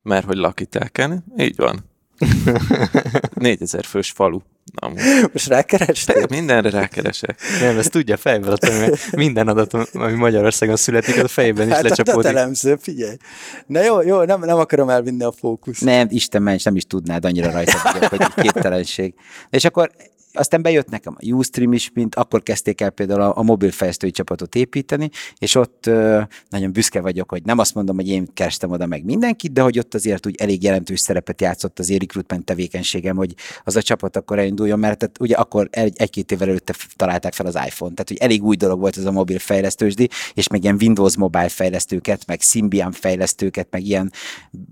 Mert 0.02 0.26
hogy 0.26 0.36
lakitelken, 0.36 1.24
így 1.36 1.56
van. 1.56 1.91
4000 3.34 3.84
fős 3.84 4.10
falu. 4.10 4.38
Amúgy. 4.74 4.98
Most 5.32 5.46
rákerestél? 5.48 6.14
Te 6.14 6.36
mindenre 6.36 6.70
rákeresek. 6.70 7.40
Nem, 7.60 7.78
ezt 7.78 7.90
tudja 7.90 8.16
Tomi, 8.60 8.78
mert 8.78 9.12
minden 9.16 9.48
adat, 9.48 9.72
ami 9.92 10.12
Magyarországon 10.12 10.76
születik, 10.76 11.16
az 11.16 11.24
a 11.24 11.28
fejben 11.28 11.66
is 11.66 11.72
Hát 11.74 11.84
a 11.84 11.88
lecsapódik. 11.88 12.22
datelemző, 12.22 12.76
figyelj. 12.80 13.16
Na 13.66 13.82
jó, 13.82 14.00
jó, 14.00 14.22
nem, 14.22 14.40
nem 14.40 14.56
akarom 14.56 14.88
elvinni 14.88 15.24
a 15.24 15.32
fókusz. 15.32 15.78
Nem, 15.80 16.06
Isten 16.10 16.42
ments, 16.42 16.64
nem 16.64 16.76
is 16.76 16.84
tudnád, 16.84 17.24
annyira 17.24 17.50
rajta 17.50 17.78
vagyok, 17.92 18.10
hogy 18.10 18.42
képtelenség. 18.44 19.14
És 19.50 19.64
akkor 19.64 19.90
aztán 20.32 20.62
bejött 20.62 20.88
nekem 20.88 21.16
a 21.18 21.26
Ustream 21.26 21.72
is, 21.72 21.90
mint 21.94 22.14
akkor 22.14 22.42
kezdték 22.42 22.80
el 22.80 22.90
például 22.90 23.20
a, 23.20 23.36
a 23.36 23.42
mobil 23.42 23.70
fejlesztői 23.70 24.10
csapatot 24.10 24.54
építeni, 24.54 25.10
és 25.38 25.54
ott 25.54 25.86
ö, 25.86 26.20
nagyon 26.48 26.72
büszke 26.72 27.00
vagyok, 27.00 27.30
hogy 27.30 27.42
nem 27.42 27.58
azt 27.58 27.74
mondom, 27.74 27.96
hogy 27.96 28.08
én 28.08 28.28
kerestem 28.34 28.70
oda 28.70 28.86
meg 28.86 29.04
mindenkit, 29.04 29.52
de 29.52 29.60
hogy 29.60 29.78
ott 29.78 29.94
azért 29.94 30.26
úgy 30.26 30.34
elég 30.36 30.62
jelentős 30.62 31.00
szerepet 31.00 31.40
játszott 31.40 31.78
az 31.78 31.90
recruitment 31.90 32.44
tevékenységem, 32.44 33.16
hogy 33.16 33.34
az 33.64 33.76
a 33.76 33.82
csapat 33.82 34.16
akkor 34.16 34.38
elinduljon, 34.38 34.78
mert 34.78 34.98
tehát 34.98 35.20
ugye 35.20 35.34
akkor 35.34 35.68
egy, 35.70 35.94
egy-két 35.96 36.32
évvel 36.32 36.48
előtte 36.48 36.74
találták 36.96 37.32
fel 37.32 37.46
az 37.46 37.54
iPhone, 37.54 37.94
tehát 37.94 38.08
hogy 38.08 38.16
elég 38.16 38.42
új 38.42 38.56
dolog 38.56 38.80
volt 38.80 38.96
ez 38.96 39.04
a 39.04 39.12
mobil 39.12 39.38
fejlesztősdi, 39.38 40.08
és 40.34 40.48
még 40.48 40.62
ilyen 40.62 40.76
Windows 40.80 41.16
mobile 41.16 41.48
fejlesztőket, 41.48 42.26
meg 42.26 42.40
Symbian 42.40 42.92
fejlesztőket, 42.92 43.66
meg 43.70 43.82
ilyen 43.82 44.12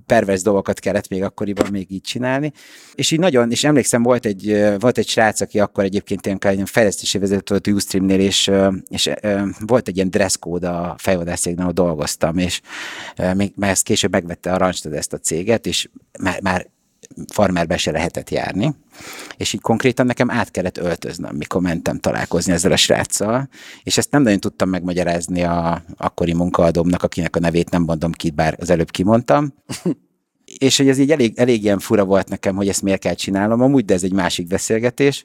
pervers 0.07 0.43
dolgokat 0.43 0.79
kellett 0.79 1.09
még 1.09 1.23
akkoriban 1.23 1.67
még 1.71 1.91
így 1.91 2.03
csinálni. 2.03 2.53
És 2.95 3.11
így 3.11 3.19
nagyon, 3.19 3.51
és 3.51 3.65
emlékszem, 3.65 4.03
volt 4.03 4.27
egy, 4.27 4.67
volt 4.79 4.99
egy 4.99 5.09
srác, 5.09 5.41
aki 5.51 5.61
akkor 5.61 5.85
egyébként 5.85 6.27
ilyen, 6.27 6.39
ilyen 6.43 6.67
fejlesztési 6.67 7.19
vezető 7.19 7.43
volt 7.47 7.67
Ustreamnél, 7.67 8.21
és, 8.21 8.51
és 8.89 9.11
volt 9.59 9.89
egy 9.89 9.97
ilyen 9.97 10.11
dress 10.11 10.37
code 10.37 10.69
a 10.69 10.95
fejvadászcégnél, 10.99 11.61
ahol 11.61 11.73
dolgoztam, 11.73 12.39
és 12.39 12.61
még, 13.35 13.53
mert 13.57 13.73
ezt 13.73 13.83
később 13.83 14.11
megvette 14.11 14.53
a 14.53 14.57
Randstad 14.57 14.93
ezt 14.93 15.13
a 15.13 15.19
céget, 15.19 15.67
és 15.67 15.89
már, 16.21 16.41
már 16.43 16.67
farmerbe 17.33 17.77
se 17.77 17.91
lehetett 17.91 18.31
járni, 18.31 18.75
és 19.37 19.53
így 19.53 19.61
konkrétan 19.61 20.07
nekem 20.07 20.31
át 20.31 20.51
kellett 20.51 20.79
öltöznöm, 20.79 21.37
mikor 21.37 21.61
mentem 21.61 21.99
találkozni 21.99 22.53
ezzel 22.53 22.73
a 22.73 22.77
sráccal, 22.77 23.49
és 23.83 23.99
ezt 23.99 24.11
nem 24.11 24.23
nagyon 24.23 24.41
tudtam 24.41 24.69
megmagyarázni 24.69 25.43
a 25.43 25.83
akkori 25.97 26.35
munkaadómnak, 26.35 27.03
akinek 27.03 27.37
a 27.37 27.41
nevét 27.41 27.71
nem 27.71 27.83
mondom 27.83 28.13
ki, 28.13 28.31
bár 28.31 28.57
az 28.61 28.71
előbb 28.71 28.91
kimondtam, 28.91 29.55
és 30.61 30.77
hogy 30.77 30.89
ez 30.89 30.99
így 30.99 31.11
elég, 31.11 31.33
elég 31.37 31.63
ilyen 31.65 31.79
fura 31.79 32.05
volt 32.05 32.29
nekem, 32.29 32.57
hogy 32.57 32.69
ezt 32.69 32.83
miért 32.83 33.01
kell 33.01 33.15
csinálnom 33.15 33.61
amúgy, 33.61 33.85
de 33.85 33.95
ez 33.95 34.03
egy 34.03 34.13
másik 34.13 34.47
beszélgetés. 34.47 35.25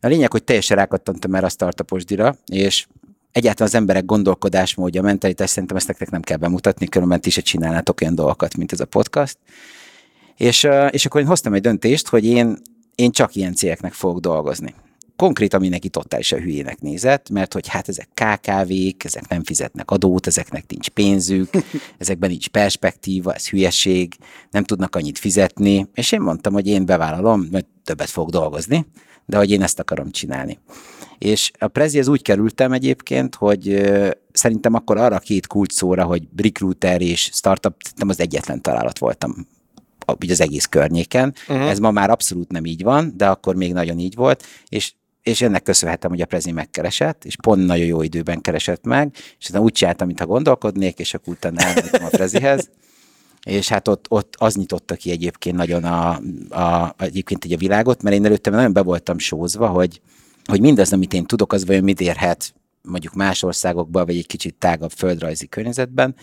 A 0.00 0.06
lényeg, 0.06 0.30
hogy 0.30 0.44
teljesen 0.44 0.76
rákattantam 0.76 1.34
erre 1.34 1.46
a 1.46 1.48
startupos 1.48 2.04
dira, 2.04 2.36
és 2.46 2.86
egyáltalán 3.32 3.68
az 3.68 3.74
emberek 3.74 4.04
gondolkodásmódja, 4.04 5.02
mentalitás, 5.02 5.50
szerintem 5.50 5.76
ezt 5.76 5.86
nektek 5.86 6.10
nem 6.10 6.20
kell 6.20 6.36
bemutatni, 6.36 6.86
különben 6.86 7.20
ti 7.20 7.30
se 7.30 7.40
csinálnátok 7.40 8.00
olyan 8.00 8.14
dolgokat, 8.14 8.56
mint 8.56 8.72
ez 8.72 8.80
a 8.80 8.84
podcast. 8.84 9.38
És, 10.36 10.68
és 10.90 11.06
akkor 11.06 11.20
én 11.20 11.26
hoztam 11.26 11.54
egy 11.54 11.60
döntést, 11.60 12.08
hogy 12.08 12.24
én, 12.24 12.58
én 12.94 13.10
csak 13.10 13.34
ilyen 13.34 13.54
cégeknek 13.54 13.92
fogok 13.92 14.20
dolgozni. 14.20 14.74
Konkrétan 15.22 15.60
mindenki 15.60 15.88
totálisan 15.88 16.40
hülyének 16.40 16.80
nézett, 16.80 17.30
mert 17.30 17.52
hogy 17.52 17.68
hát 17.68 17.88
ezek 17.88 18.08
KKV-k, 18.14 19.04
ezek 19.04 19.28
nem 19.28 19.44
fizetnek 19.44 19.90
adót, 19.90 20.26
ezeknek 20.26 20.64
nincs 20.68 20.88
pénzük, 20.88 21.50
ezekben 21.98 22.30
nincs 22.30 22.48
perspektíva, 22.48 23.32
ez 23.32 23.48
hülyeség, 23.48 24.14
nem 24.50 24.64
tudnak 24.64 24.96
annyit 24.96 25.18
fizetni, 25.18 25.88
és 25.94 26.12
én 26.12 26.20
mondtam, 26.20 26.52
hogy 26.52 26.66
én 26.66 26.86
bevállalom, 26.86 27.48
mert 27.50 27.66
többet 27.84 28.10
fogok 28.10 28.30
dolgozni, 28.30 28.86
de 29.26 29.36
hogy 29.36 29.50
én 29.50 29.62
ezt 29.62 29.78
akarom 29.78 30.10
csinálni. 30.10 30.58
És 31.18 31.50
a 31.58 31.68
Prezihez 31.68 32.08
úgy 32.08 32.22
kerültem 32.22 32.72
egyébként, 32.72 33.34
hogy 33.34 33.90
szerintem 34.32 34.74
akkor 34.74 34.96
arra 34.96 35.16
a 35.16 35.18
két 35.18 35.46
kulcs 35.46 35.72
szóra, 35.72 36.04
hogy 36.04 36.28
recruiter 36.36 37.00
és 37.00 37.30
startup, 37.32 37.74
szerintem 37.82 38.08
az 38.08 38.20
egyetlen 38.20 38.62
találat 38.62 38.98
voltam 38.98 39.46
ugye 40.20 40.32
az 40.32 40.40
egész 40.40 40.66
környéken. 40.66 41.34
Uh-huh. 41.48 41.68
Ez 41.68 41.78
ma 41.78 41.90
már 41.90 42.10
abszolút 42.10 42.50
nem 42.50 42.64
így 42.64 42.82
van, 42.82 43.12
de 43.16 43.28
akkor 43.28 43.54
még 43.54 43.72
nagyon 43.72 43.98
így 43.98 44.14
volt, 44.14 44.46
és 44.68 44.92
és 45.22 45.40
ennek 45.42 45.62
köszönhetem, 45.62 46.10
hogy 46.10 46.20
a 46.20 46.26
Prezi 46.26 46.52
megkeresett, 46.52 47.24
és 47.24 47.36
pont 47.36 47.66
nagyon 47.66 47.86
jó 47.86 48.02
időben 48.02 48.40
keresett 48.40 48.84
meg, 48.84 49.14
és 49.38 49.46
aztán 49.46 49.62
úgy 49.62 49.72
csináltam, 49.72 50.06
mintha 50.06 50.26
gondolkodnék, 50.26 50.98
és 50.98 51.14
akkor 51.14 51.32
utána 51.32 51.60
elmentem 51.60 52.04
a 52.04 52.08
Prezihez, 52.08 52.68
és 53.46 53.68
hát 53.68 53.88
ott, 53.88 54.06
ott 54.08 54.34
az 54.38 54.54
nyitotta 54.54 54.94
ki 54.94 55.10
egyébként 55.10 55.56
nagyon 55.56 55.84
a, 55.84 56.20
a, 56.50 56.94
egyébként 56.98 57.44
egy 57.44 57.52
a 57.52 57.56
világot, 57.56 58.02
mert 58.02 58.16
én 58.16 58.24
előtte 58.24 58.50
nagyon 58.50 58.72
be 58.72 58.82
voltam 58.82 59.18
sózva, 59.18 59.68
hogy, 59.68 60.00
hogy 60.44 60.60
mindaz, 60.60 60.92
amit 60.92 61.12
én 61.12 61.24
tudok, 61.24 61.52
az 61.52 61.66
vajon 61.66 61.84
mit 61.84 62.00
érhet 62.00 62.54
mondjuk 62.82 63.14
más 63.14 63.42
országokban, 63.42 64.06
vagy 64.06 64.16
egy 64.16 64.26
kicsit 64.26 64.54
tágabb 64.54 64.90
földrajzi 64.90 65.48
környezetben. 65.48 66.14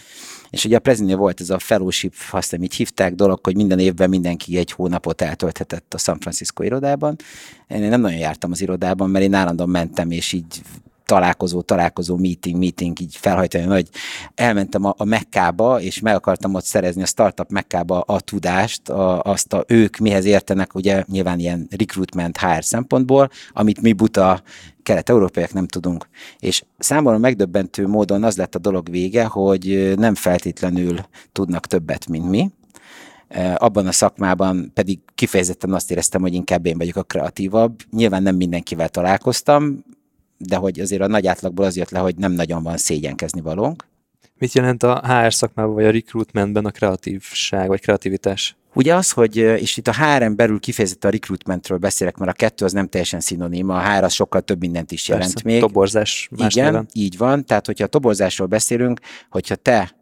És 0.49 0.65
ugye 0.65 0.75
a 0.75 0.79
Prezinél 0.79 1.17
volt 1.17 1.41
ez 1.41 1.49
a 1.49 1.59
fellowship, 1.59 2.13
azt 2.31 2.51
nem 2.51 2.63
így 2.63 2.73
hívták 2.73 3.13
dolog, 3.13 3.39
hogy 3.43 3.55
minden 3.55 3.79
évben 3.79 4.09
mindenki 4.09 4.57
egy 4.57 4.71
hónapot 4.71 5.21
eltölthetett 5.21 5.93
a 5.93 5.97
San 5.97 6.19
Francisco 6.19 6.63
irodában. 6.63 7.15
Én 7.67 7.79
nem 7.79 8.01
nagyon 8.01 8.19
jártam 8.19 8.51
az 8.51 8.61
irodában, 8.61 9.09
mert 9.09 9.25
én 9.25 9.33
állandóan 9.33 9.69
mentem, 9.69 10.11
és 10.11 10.33
így 10.33 10.61
találkozó, 11.09 11.61
találkozó, 11.61 12.17
meeting, 12.17 12.57
meeting, 12.57 12.99
így 12.99 13.15
felhajtani, 13.15 13.63
hogy 13.63 13.89
elmentem 14.35 14.85
a, 14.85 14.93
a 14.97 15.03
Mekkába, 15.03 15.81
és 15.81 15.99
meg 15.99 16.15
akartam 16.15 16.53
ott 16.53 16.63
szerezni 16.63 17.01
a 17.01 17.05
startup 17.05 17.51
Mekkába 17.51 17.99
a 18.01 18.19
tudást, 18.19 18.89
a, 18.89 19.21
azt 19.21 19.53
a 19.53 19.63
ők 19.67 19.97
mihez 19.97 20.25
értenek, 20.25 20.75
ugye 20.75 21.03
nyilván 21.07 21.39
ilyen 21.39 21.67
recruitment 21.77 22.37
HR 22.37 22.63
szempontból, 22.63 23.29
amit 23.51 23.81
mi 23.81 23.93
buta 23.93 24.41
kelet-európaiak 24.83 25.53
nem 25.53 25.67
tudunk. 25.67 26.07
És 26.39 26.63
számomra 26.77 27.17
megdöbbentő 27.17 27.87
módon 27.87 28.23
az 28.23 28.37
lett 28.37 28.55
a 28.55 28.59
dolog 28.59 28.89
vége, 28.89 29.25
hogy 29.25 29.93
nem 29.97 30.15
feltétlenül 30.15 30.99
tudnak 31.31 31.65
többet, 31.65 32.07
mint 32.07 32.29
mi, 32.29 32.51
abban 33.55 33.87
a 33.87 33.91
szakmában 33.91 34.71
pedig 34.73 34.99
kifejezetten 35.15 35.73
azt 35.73 35.91
éreztem, 35.91 36.21
hogy 36.21 36.33
inkább 36.33 36.65
én 36.65 36.77
vagyok 36.77 36.95
a 36.95 37.03
kreatívabb. 37.03 37.79
Nyilván 37.91 38.23
nem 38.23 38.35
mindenkivel 38.35 38.89
találkoztam, 38.89 39.83
de 40.39 40.55
hogy 40.55 40.79
azért 40.79 41.01
a 41.01 41.08
nagy 41.08 41.27
átlagból 41.27 41.65
az 41.65 41.75
jött 41.75 41.89
le, 41.89 42.00
hogy 42.00 42.15
nem 42.15 42.31
nagyon 42.31 42.63
van 42.63 42.77
szégyenkezni 42.77 43.41
valónk. 43.41 43.88
Mit 44.38 44.53
jelent 44.53 44.84
a 44.84 45.01
HR 45.05 45.34
szakmában, 45.34 45.74
vagy 45.74 45.86
a 45.86 45.91
recruitmentben 45.91 46.65
a 46.65 46.72
kreatívság, 46.72 47.67
vagy 47.67 47.81
kreativitás? 47.81 48.58
Ugye 48.74 48.96
az, 48.96 49.12
hogy, 49.12 49.36
és 49.36 49.77
itt 49.77 49.88
a 49.88 49.93
HR-en 49.93 50.36
belül 50.36 50.60
kifejezetten 50.60 51.10
a 51.10 51.13
recruitmentről 51.13 51.77
beszélek, 51.77 52.17
mert 52.17 52.31
a 52.31 52.34
kettő 52.34 52.65
az 52.65 52.72
nem 52.72 52.88
teljesen 52.88 53.19
szinoníma, 53.19 53.75
a 53.75 53.93
HR 53.93 54.03
az 54.03 54.13
sokkal 54.13 54.41
több 54.41 54.60
mindent 54.60 54.91
is 54.91 55.08
jelent 55.08 55.34
Persze, 55.34 55.50
még. 55.50 55.60
Toborzás 55.60 56.29
más 56.38 56.55
Igen, 56.55 56.65
néven. 56.65 56.88
így 56.93 57.17
van. 57.17 57.46
Tehát, 57.46 57.65
hogyha 57.65 57.84
a 57.84 57.88
toborzásról 57.88 58.48
beszélünk, 58.48 59.00
hogyha 59.29 59.55
te 59.55 59.96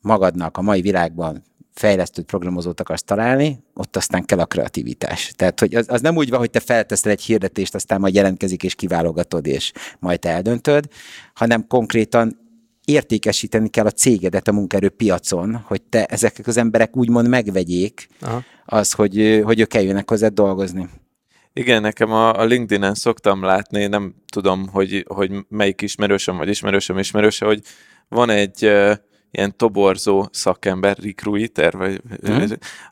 magadnak 0.00 0.56
a 0.56 0.62
mai 0.62 0.80
világban 0.80 1.42
fejlesztőt, 1.74 2.24
programozót 2.24 2.80
akarsz 2.80 3.02
találni, 3.02 3.64
ott 3.74 3.96
aztán 3.96 4.24
kell 4.24 4.38
a 4.38 4.46
kreativitás. 4.46 5.32
Tehát, 5.36 5.60
hogy 5.60 5.74
az, 5.74 5.86
az 5.88 6.00
nem 6.00 6.16
úgy 6.16 6.30
van, 6.30 6.38
hogy 6.38 6.50
te 6.50 6.60
felteszel 6.60 7.10
egy 7.10 7.22
hirdetést, 7.22 7.74
aztán 7.74 8.00
majd 8.00 8.14
jelentkezik 8.14 8.62
és 8.62 8.74
kiválogatod, 8.74 9.46
és 9.46 9.72
majd 9.98 10.18
te 10.18 10.30
eldöntöd, 10.30 10.88
hanem 11.34 11.66
konkrétan 11.66 12.42
értékesíteni 12.84 13.68
kell 13.68 13.86
a 13.86 13.90
cégedet 13.90 14.48
a 14.48 14.52
munkaerőpiacon, 14.52 15.54
hogy 15.54 15.82
te 15.82 16.04
ezek 16.04 16.40
az 16.44 16.56
emberek 16.56 16.96
úgymond 16.96 17.28
megvegyék 17.28 18.08
Aha. 18.20 18.42
az, 18.64 18.92
hogy, 18.92 19.40
hogy 19.44 19.60
ők 19.60 19.74
eljönnek 19.74 20.08
hozzád 20.08 20.32
dolgozni. 20.32 20.88
Igen, 21.52 21.82
nekem 21.82 22.12
a, 22.12 22.38
a 22.38 22.44
LinkedIn-en 22.44 22.94
szoktam 22.94 23.42
látni, 23.42 23.86
nem 23.86 24.14
tudom, 24.32 24.68
hogy, 24.68 25.04
hogy 25.08 25.32
melyik 25.48 25.82
ismerősöm, 25.82 26.36
vagy 26.36 26.48
ismerősöm 26.48 26.98
ismerőse, 26.98 27.46
hogy 27.46 27.60
van 28.08 28.30
egy 28.30 28.64
uh, 28.64 28.94
ilyen 29.36 29.56
toborzó 29.56 30.28
szakember, 30.30 30.98
recruiter, 30.98 31.76
vagy, 31.76 32.00
hmm. 32.22 32.46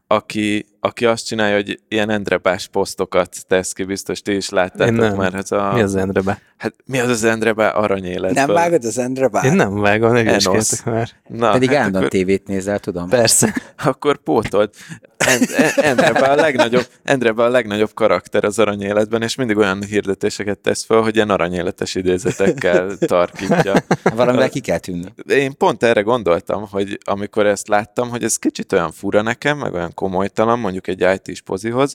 aki 0.07 0.67
aki 0.85 1.07
azt 1.07 1.27
csinálja, 1.27 1.55
hogy 1.55 1.81
ilyen 1.89 2.11
Endrebás 2.11 2.69
posztokat 2.69 3.37
tesz 3.49 3.73
ki, 3.73 3.85
biztos 3.85 4.23
ti 4.23 4.33
is 4.33 4.49
láttátok 4.49 4.97
nem. 4.97 5.17
már. 5.17 5.33
Hát 5.33 5.51
a, 5.51 5.73
Mi 5.75 5.83
az 5.83 5.95
Endrebe? 5.95 6.41
Hát 6.63 6.75
mi 6.85 6.99
az 6.99 7.09
az 7.09 7.25
Endrebe 7.25 7.67
aranyélet? 7.67 8.35
Nem 8.35 8.47
vágod 8.47 8.85
az 8.85 8.99
Endre 8.99 9.29
bár? 9.29 9.45
Én 9.45 9.53
nem 9.53 9.81
vágom, 9.81 10.13
ne 10.13 10.19
Enos. 10.19 10.47
hülyeskedtek 10.47 10.93
már. 10.95 11.09
Na, 11.29 11.51
Pedig 11.51 11.69
hát 11.69 11.77
állandóan 11.77 12.05
akkor, 12.05 12.19
tévét 12.19 12.47
nézel, 12.47 12.79
tudom. 12.79 13.09
Persze. 13.09 13.55
akkor 13.85 14.17
pótold. 14.17 14.71
En, 15.17 15.41
en, 15.57 15.85
Endrebe, 15.85 16.27
a 16.27 16.35
legnagyobb, 16.35 16.87
Endrebe 17.03 17.43
a 17.43 17.49
legnagyobb 17.49 17.95
karakter 17.95 18.45
az 18.45 18.59
aranyéletben, 18.59 19.23
és 19.23 19.35
mindig 19.35 19.57
olyan 19.57 19.83
hirdetéseket 19.83 20.59
tesz 20.59 20.85
fel, 20.85 21.01
hogy 21.01 21.15
ilyen 21.15 21.31
aranyéletes 21.31 21.95
idézetekkel 21.95 22.97
tarkítja. 23.07 23.75
Valamivel 24.15 24.49
ki 24.49 24.61
kell 24.61 24.79
tűnni. 24.79 25.15
Én 25.27 25.57
pont 25.57 25.83
erre 25.83 26.01
gondoltam, 26.01 26.67
hogy 26.71 26.99
amikor 27.05 27.47
ezt 27.47 27.69
láttam, 27.69 28.09
hogy 28.09 28.25
ez 28.25 28.37
kicsit 28.37 28.73
olyan 28.73 28.93
fura 28.93 29.23
nekem, 29.23 29.59
meg 29.59 29.75
olyan 29.75 29.95
komolytalan, 29.95 30.59
mondjuk 30.73 31.01
egy 31.01 31.21
IT-s 31.27 31.41
pozihoz, 31.41 31.95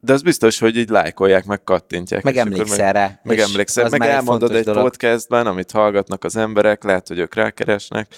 de 0.00 0.12
az 0.12 0.22
biztos, 0.22 0.58
hogy 0.58 0.76
így 0.76 0.88
lájkolják, 0.88 1.44
meg 1.44 1.62
kattintják. 1.64 2.22
Meg 2.22 2.36
emlékszel 2.36 2.92
rá. 2.92 3.20
Meg 3.22 3.38
emlékszel, 3.38 3.88
meg 3.88 4.00
elmondod 4.00 4.54
egy 4.54 4.64
dolog. 4.64 4.82
podcastben, 4.82 5.46
amit 5.46 5.70
hallgatnak 5.70 6.24
az 6.24 6.36
emberek, 6.36 6.84
lehet, 6.84 7.08
hogy 7.08 7.18
ők 7.18 7.34
rákeresnek. 7.34 8.14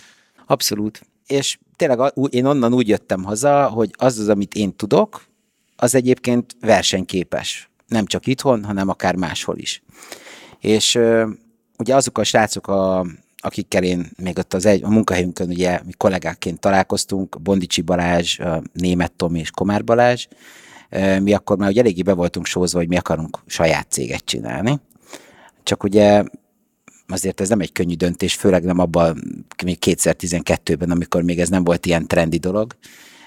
Abszolút. 0.47 1.01
És 1.27 1.59
tényleg 1.77 2.13
én 2.31 2.45
onnan 2.45 2.75
úgy 2.75 2.89
jöttem 2.89 3.23
haza, 3.25 3.67
hogy 3.67 3.91
az 3.97 4.19
az, 4.19 4.29
amit 4.29 4.55
én 4.55 4.77
tudok, 4.77 5.25
az 5.77 5.95
egyébként 5.95 6.57
versenyképes. 6.61 7.71
Nem 7.87 8.07
csak 8.07 8.27
itthon, 8.27 8.65
hanem 8.65 8.89
akár 8.89 9.17
máshol 9.17 9.59
is. 9.59 9.83
És 10.61 10.99
ugye 11.79 11.95
azok 11.95 12.19
a 12.19 12.25
srácok, 12.25 12.67
a, 12.69 13.07
akikkel 13.45 13.83
én 13.83 14.11
még 14.17 14.39
ott 14.39 14.55
az 14.55 14.67
egy, 14.67 14.85
a 14.85 14.89
munkahelyünkön 14.89 15.49
ugye 15.49 15.81
mi 15.85 15.93
kollégákként 15.93 16.61
találkoztunk, 16.61 17.43
Bondicsi 17.43 17.81
Balázs, 17.81 18.39
Német 18.73 19.13
Tom 19.13 19.35
és 19.35 19.51
Komár 19.51 19.85
Balázs, 19.85 20.27
mi 21.21 21.33
akkor 21.33 21.57
már 21.57 21.69
ugye 21.69 21.81
eléggé 21.81 22.03
be 22.03 22.13
voltunk 22.13 22.47
sózva, 22.47 22.79
hogy 22.79 22.89
mi 22.89 22.97
akarunk 22.97 23.39
saját 23.47 23.91
céget 23.91 24.25
csinálni. 24.25 24.81
Csak 25.63 25.83
ugye 25.83 26.25
azért 27.07 27.41
ez 27.41 27.49
nem 27.49 27.61
egy 27.61 27.73
könnyű 27.73 27.95
döntés, 27.95 28.35
főleg 28.35 28.65
nem 28.65 28.79
abban 28.79 29.45
még 29.65 29.79
2012-ben, 29.81 30.91
amikor 30.91 31.23
még 31.23 31.41
ez 31.41 31.49
nem 31.49 31.65
volt 31.65 31.87
ilyen 31.87 32.07
trendi 32.07 32.39
dolog. 32.39 32.77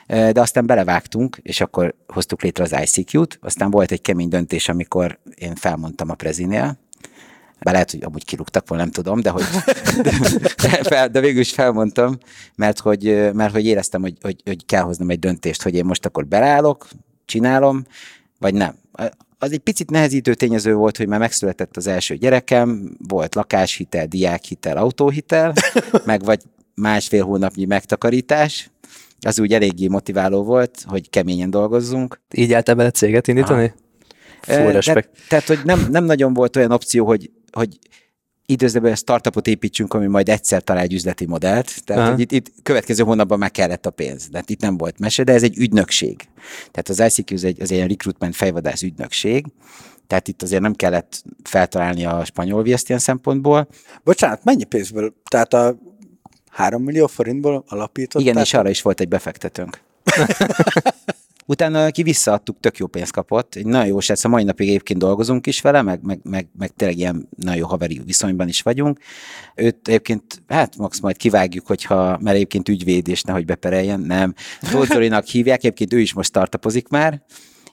De 0.08 0.42
aztán 0.42 0.66
belevágtunk, 0.66 1.40
és 1.42 1.62
akkor 1.62 1.96
hoztuk 2.08 2.42
létre 2.42 2.64
az 2.64 2.76
ICQ-t, 2.82 3.38
aztán 3.42 3.72
volt 3.72 3.92
egy 3.92 4.02
kemény 4.02 4.30
döntés, 4.30 4.70
amikor 4.70 5.20
én 5.36 5.56
felmondtam 5.56 6.10
a 6.10 6.14
prezinél, 6.14 6.78
be 7.60 7.72
lehet, 7.72 7.92
hogy 7.92 8.04
amúgy 8.04 8.26
kirúgtak 8.26 8.68
volna, 8.68 8.84
nem 8.84 8.94
tudom, 8.94 9.22
de 9.22 9.30
hogy 9.30 9.44
de, 10.64 10.80
fel, 10.84 11.10
de 11.10 11.20
végül 11.20 11.40
is 11.40 11.52
felmondtam, 11.52 12.18
mert 12.56 12.80
hogy, 12.80 13.34
mert 13.34 13.54
hogy 13.54 13.66
éreztem, 13.66 14.02
hogy, 14.02 14.14
hogy, 14.22 14.42
hogy 14.46 14.66
kell 14.66 14.82
hoznom 14.82 15.10
egy 15.10 15.20
döntést, 15.20 15.62
hogy 15.64 15.76
én 15.76 15.86
most 15.86 16.06
akkor 16.06 16.28
belállok, 16.28 16.88
csinálom, 17.26 17.84
vagy 18.40 18.54
nem. 18.54 18.76
Az 19.40 19.52
egy 19.52 19.60
picit 19.60 19.90
nehezítő 19.90 20.34
tényező 20.34 20.74
volt, 20.74 20.98
hogy 20.98 21.08
már 21.08 21.20
megszületett 21.20 21.78
az 21.78 21.88
első 21.88 22.16
gyerekem, 22.16 22.98
volt 23.08 23.36
lakáshitel, 23.36 24.06
diákhitel, 24.06 24.78
autóhitel, 24.78 25.54
meg 26.06 26.24
vagy 26.24 26.42
másfél 26.76 27.24
hónapnyi 27.24 27.66
megtakarítás, 27.66 28.70
az 29.22 29.40
úgy 29.40 29.54
eléggé 29.54 29.88
motiváló 29.88 30.44
volt, 30.44 30.84
hogy 30.88 31.10
keményen 31.10 31.50
dolgozzunk. 31.50 32.22
Így 32.34 32.54
álltál 32.54 32.76
bele 32.76 32.92
céget 32.92 33.28
indítani? 33.28 33.74
Fú, 34.42 34.70
respekt. 34.70 35.10
Tehát, 35.12 35.28
tehát, 35.28 35.48
hogy 35.48 35.60
nem, 35.64 35.88
nem 35.92 36.04
nagyon 36.04 36.34
volt 36.34 36.56
olyan 36.56 36.72
opció, 36.72 37.06
hogy, 37.06 37.32
hogy 37.58 37.80
időzőben 38.46 38.96
startupot 38.96 39.48
építsünk, 39.48 39.94
ami 39.94 40.08
majd 40.08 40.30
egyszer 40.30 40.64
talál 40.64 40.84
egy 40.84 40.94
üzleti 40.94 41.26
modellt. 41.26 41.84
Tehát, 41.84 42.02
Aha. 42.02 42.12
hogy 42.12 42.22
itt, 42.22 42.32
itt 42.32 42.52
következő 42.64 43.04
hónapban 43.04 43.40
meg 43.40 43.52
kellett 43.52 43.86
a 43.86 43.90
pénz. 43.90 44.28
Tehát 44.32 44.50
itt 44.50 44.62
nem 44.62 44.78
volt 44.78 45.00
mese, 45.00 45.24
de 45.24 45.34
ez 45.34 45.44
egy 45.44 45.58
ügynökség. 45.58 46.28
Tehát 46.72 46.90
az 46.90 47.00
ICQ 47.00 47.34
az 47.34 47.44
egy, 47.44 47.62
az 47.62 47.72
egy 47.72 47.78
ilyen 47.78 47.88
recruitment 47.88 48.36
fejvadász 48.36 48.82
ügynökség. 48.82 49.46
Tehát 50.08 50.28
itt 50.28 50.42
azért 50.42 50.62
nem 50.62 50.74
kellett 50.74 51.24
feltalálni 51.44 52.06
a 52.06 52.26
spanyol 52.26 52.64
viaszt 52.64 52.88
ilyen 52.88 53.02
szempontból. 53.02 53.68
Bocsánat, 54.04 54.44
mennyi 54.44 54.64
pénzből? 54.64 55.14
Tehát 55.30 55.54
a 55.54 55.78
3 56.50 56.84
millió 56.84 57.08
forintból 57.08 57.64
alapították? 57.68 58.28
Igen, 58.28 58.44
és 58.44 58.54
arra 58.54 58.70
is 58.70 58.82
volt 58.82 59.00
egy 59.00 59.08
befektetőnk. 59.08 59.80
Utána 61.50 61.92
ki 61.92 62.04
visszaadtuk, 62.04 62.60
tök 62.60 62.78
jó 62.78 62.88
pénzt 62.88 63.12
kapott. 63.12 63.56
Egy 63.56 63.66
nagyon 63.66 63.88
jó 63.88 64.00
srác, 64.00 64.24
a 64.24 64.28
mai 64.28 64.44
napig 64.44 64.68
egyébként 64.68 65.00
dolgozunk 65.00 65.48
is 65.48 65.62
vele, 65.62 65.82
meg, 65.82 66.02
meg, 66.04 66.20
meg, 66.24 66.48
meg 66.58 66.70
tényleg 66.76 66.98
ilyen 66.98 67.30
nagyon 67.38 67.58
jó 67.60 67.66
haveri 67.68 68.02
viszonyban 68.06 68.48
is 68.48 68.62
vagyunk. 68.62 69.00
Őt 69.56 69.88
egyébként, 69.88 70.42
hát 70.48 70.78
max 70.78 71.00
majd 71.00 71.18
kivágjuk, 71.18 71.68
hogyha, 71.68 72.18
mert 72.22 72.36
egyébként 72.36 72.70
ügyvéd, 72.70 73.08
és 73.08 73.22
nehogy 73.22 73.46
bepereljen, 73.46 74.00
nem. 74.00 74.34
Tóth 74.72 75.30
hívják, 75.32 75.60
egyébként 75.60 75.94
ő 75.94 76.00
is 76.00 76.14
most 76.14 76.30
startupozik 76.30 76.88
már, 76.88 77.22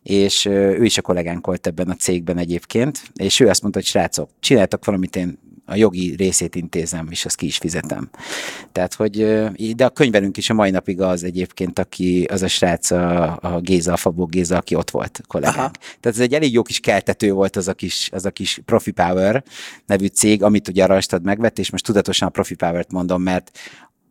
és 0.02 0.44
ő 0.44 0.84
is 0.84 0.98
a 0.98 1.02
kollégánk 1.02 1.46
volt 1.46 1.66
ebben 1.66 1.90
a 1.90 1.94
cégben 1.94 2.38
egyébként, 2.38 3.02
és 3.14 3.40
ő 3.40 3.48
azt 3.48 3.62
mondta, 3.62 3.80
hogy 3.80 3.88
srácok, 3.88 4.30
csináltak 4.40 4.84
valamit, 4.84 5.16
én 5.16 5.38
a 5.66 5.74
jogi 5.74 6.14
részét 6.16 6.54
intézem, 6.54 7.06
és 7.10 7.24
azt 7.24 7.36
ki 7.36 7.46
is 7.46 7.58
fizetem. 7.58 8.10
Tehát, 8.72 8.94
hogy, 8.94 9.16
de 9.74 9.84
a 9.84 9.90
könyvelünk 9.90 10.36
is 10.36 10.50
a 10.50 10.54
mai 10.54 10.70
napig 10.70 11.00
az 11.00 11.24
egyébként, 11.24 11.78
aki 11.78 12.24
az 12.24 12.42
a 12.42 12.48
srác, 12.48 12.90
a, 12.90 13.38
a 13.40 13.60
Géza, 13.60 13.92
a 13.92 13.96
Fabó 13.96 14.26
Géza, 14.26 14.56
aki 14.56 14.74
ott 14.74 14.90
volt 14.90 15.20
kollégánk. 15.26 15.56
Aha. 15.56 15.70
Tehát 15.70 16.18
ez 16.18 16.20
egy 16.20 16.34
elég 16.34 16.52
jó 16.52 16.62
kis 16.62 16.80
keltető 16.80 17.32
volt 17.32 17.56
az 17.56 17.68
a 17.68 17.74
kis, 17.74 18.08
az 18.12 18.24
a 18.24 18.30
kis 18.30 18.60
Profi 18.64 18.90
Power 18.90 19.44
nevű 19.86 20.06
cég, 20.06 20.42
amit 20.42 20.68
ugye 20.68 20.84
a 20.84 20.86
Randstad 20.86 21.24
megvett, 21.24 21.58
és 21.58 21.70
most 21.70 21.84
tudatosan 21.84 22.28
a 22.28 22.30
Profi 22.30 22.54
Power-t 22.54 22.92
mondom, 22.92 23.22
mert 23.22 23.58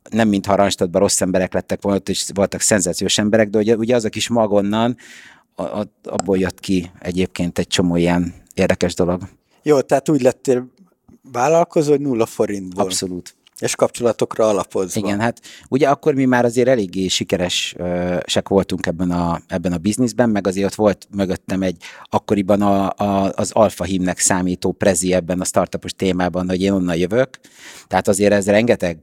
nem 0.09 0.27
mintha 0.27 0.55
Randstadban 0.55 1.01
rossz 1.01 1.21
emberek 1.21 1.53
lettek 1.53 1.81
volna, 1.81 1.97
ott 1.97 2.09
is 2.09 2.25
voltak 2.33 2.61
szenzációs 2.61 3.17
emberek, 3.17 3.49
de 3.49 3.57
ugye, 3.57 3.75
ugye 3.75 3.95
az 3.95 4.05
a 4.05 4.09
kis 4.09 4.27
mag 4.27 4.51
onnan, 4.51 4.97
a, 5.55 5.63
a, 5.63 5.85
abból 6.03 6.37
jött 6.37 6.59
ki 6.59 6.91
egyébként 6.99 7.59
egy 7.59 7.67
csomó 7.67 7.95
ilyen 7.95 8.33
érdekes 8.53 8.93
dolog. 8.93 9.21
Jó, 9.63 9.81
tehát 9.81 10.09
úgy 10.09 10.21
lettél 10.21 10.71
vállalkozó, 11.31 11.91
hogy 11.91 12.01
nulla 12.01 12.25
forintból. 12.25 12.83
Abszolút. 12.83 13.35
És 13.59 13.75
kapcsolatokra 13.75 14.47
alapozva. 14.47 14.99
Igen, 14.99 15.19
hát 15.19 15.41
ugye 15.69 15.89
akkor 15.89 16.13
mi 16.13 16.25
már 16.25 16.45
azért 16.45 16.67
eléggé 16.67 17.07
sikeresek 17.07 18.49
voltunk 18.49 18.85
ebben 18.85 19.11
a, 19.11 19.41
ebben 19.47 19.73
a 19.73 19.77
bizniszben, 19.77 20.29
meg 20.29 20.47
azért 20.47 20.65
ott 20.65 20.75
volt 20.75 21.07
mögöttem 21.15 21.61
egy 21.61 21.77
akkoriban 22.09 22.61
a, 22.61 22.89
a, 22.89 23.31
az 23.35 23.51
alfa 23.51 23.83
hímnek 23.83 24.19
számító 24.19 24.71
prezi 24.71 25.13
ebben 25.13 25.41
a 25.41 25.45
startupos 25.45 25.91
témában, 25.91 26.49
hogy 26.49 26.61
én 26.61 26.71
onnan 26.71 26.95
jövök. 26.95 27.39
Tehát 27.87 28.07
azért 28.07 28.33
ez 28.33 28.47
rengeteg 28.47 28.97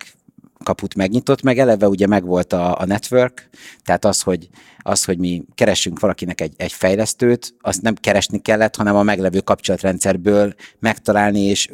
kaput 0.64 0.94
megnyitott, 0.94 1.42
meg 1.42 1.59
eleve 1.59 1.88
ugye 1.88 2.07
megvolt 2.07 2.53
a, 2.53 2.81
a 2.81 2.85
network, 2.85 3.49
tehát 3.85 4.05
az, 4.05 4.20
hogy, 4.20 4.49
az, 4.79 5.05
hogy 5.05 5.18
mi 5.18 5.42
keressünk 5.55 6.01
valakinek 6.01 6.40
egy, 6.40 6.53
egy 6.57 6.73
fejlesztőt, 6.73 7.55
azt 7.61 7.83
nem 7.83 7.94
keresni 7.94 8.38
kellett, 8.38 8.77
hanem 8.77 8.96
a 8.96 9.03
meglevő 9.03 9.40
kapcsolatrendszerből 9.40 10.55
megtalálni 10.79 11.40
és 11.40 11.68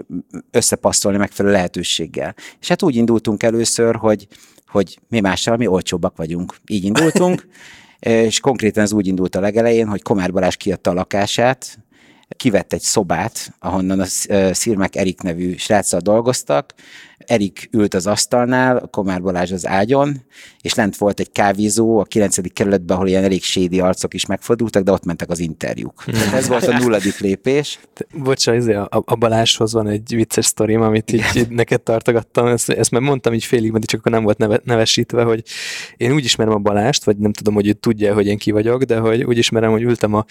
összepasszolni 0.51 1.19
megfelelő 1.19 1.55
lehetőséggel. 1.55 2.35
És 2.61 2.69
hát 2.69 2.83
úgy 2.83 2.97
indultunk 2.97 3.43
először, 3.43 3.97
hogy, 3.97 4.27
hogy 4.67 4.99
mi 5.09 5.21
mással, 5.21 5.57
mi 5.57 5.67
olcsóbbak 5.67 6.17
vagyunk. 6.17 6.57
Így 6.67 6.85
indultunk, 6.85 7.47
és 7.99 8.41
konkrétan 8.41 8.83
ez 8.83 8.93
úgy 8.93 9.07
indult 9.07 9.35
a 9.35 9.41
legelején, 9.41 9.89
hogy 9.89 10.03
Komár 10.03 10.33
Balázs 10.33 10.57
kiadta 10.57 10.91
a 10.91 10.95
lakását, 10.95 11.79
kivett 12.29 12.73
egy 12.73 12.81
szobát, 12.81 13.55
ahonnan 13.59 14.01
a 14.01 14.05
Szirmek 14.53 14.97
Erik 14.97 15.21
nevű 15.21 15.57
sráccal 15.57 16.01
dolgoztak. 16.01 16.75
Erik 17.19 17.69
ült 17.73 17.95
az 17.95 18.07
asztalnál, 18.07 18.89
Komár 18.91 19.23
Balázs 19.23 19.53
az 19.53 19.67
ágyon, 19.67 20.25
és 20.61 20.75
lent 20.75 20.97
volt 20.97 21.21
egy 21.21 21.33
kávézó 21.33 21.99
a 21.99 22.05
9. 22.05 22.53
kerületben, 22.53 22.97
ahol 22.97 23.09
ilyen 23.09 23.25
elég 23.25 23.43
sédi 23.43 23.81
arcok 23.81 24.15
is 24.15 24.27
megfordultak, 24.27 24.83
de 24.83 24.93
ott 24.93 25.05
mentek 25.05 25.31
az 25.31 25.39
interjúk. 25.39 26.05
Tehát 26.05 26.35
ez 26.35 26.49
volt 26.49 26.67
a 26.67 26.79
nulladik 26.79 27.19
lépés. 27.19 27.79
Bocsánat, 28.15 28.61
izé, 28.61 28.75
a, 28.75 28.89
a 28.91 29.15
Balázshoz 29.15 29.73
van 29.73 29.89
egy 29.89 30.15
vicces 30.15 30.47
sztorim, 30.47 30.81
amit 30.81 31.13
így, 31.13 31.25
így 31.35 31.49
neked 31.49 31.81
tartogattam, 31.81 32.47
ezt, 32.47 32.69
ezt 32.69 32.91
már 32.91 33.03
mondtam 33.03 33.35
így 33.35 33.45
félig, 33.45 33.71
mert 33.71 33.85
csak 33.85 34.01
akkor 34.01 34.13
nem 34.13 34.23
volt 34.23 34.39
neve, 34.39 34.61
nevesítve, 34.65 35.23
hogy 35.23 35.43
én 35.97 36.13
úgy 36.13 36.25
ismerem 36.25 36.53
a 36.53 36.59
Balást, 36.59 37.05
vagy 37.05 37.17
nem 37.17 37.33
tudom, 37.33 37.55
hogy 37.55 37.67
ő 37.69 37.73
tudja, 37.73 38.15
hogy 38.15 38.27
én 38.27 38.39
ki 38.39 38.51
vagyok, 38.51 38.83
de 38.83 38.99
hogy 38.99 39.25
úgy 39.25 39.39
ismerem, 39.39 39.71
hogy 39.71 39.83
ültem 39.83 40.15
a, 40.15 40.25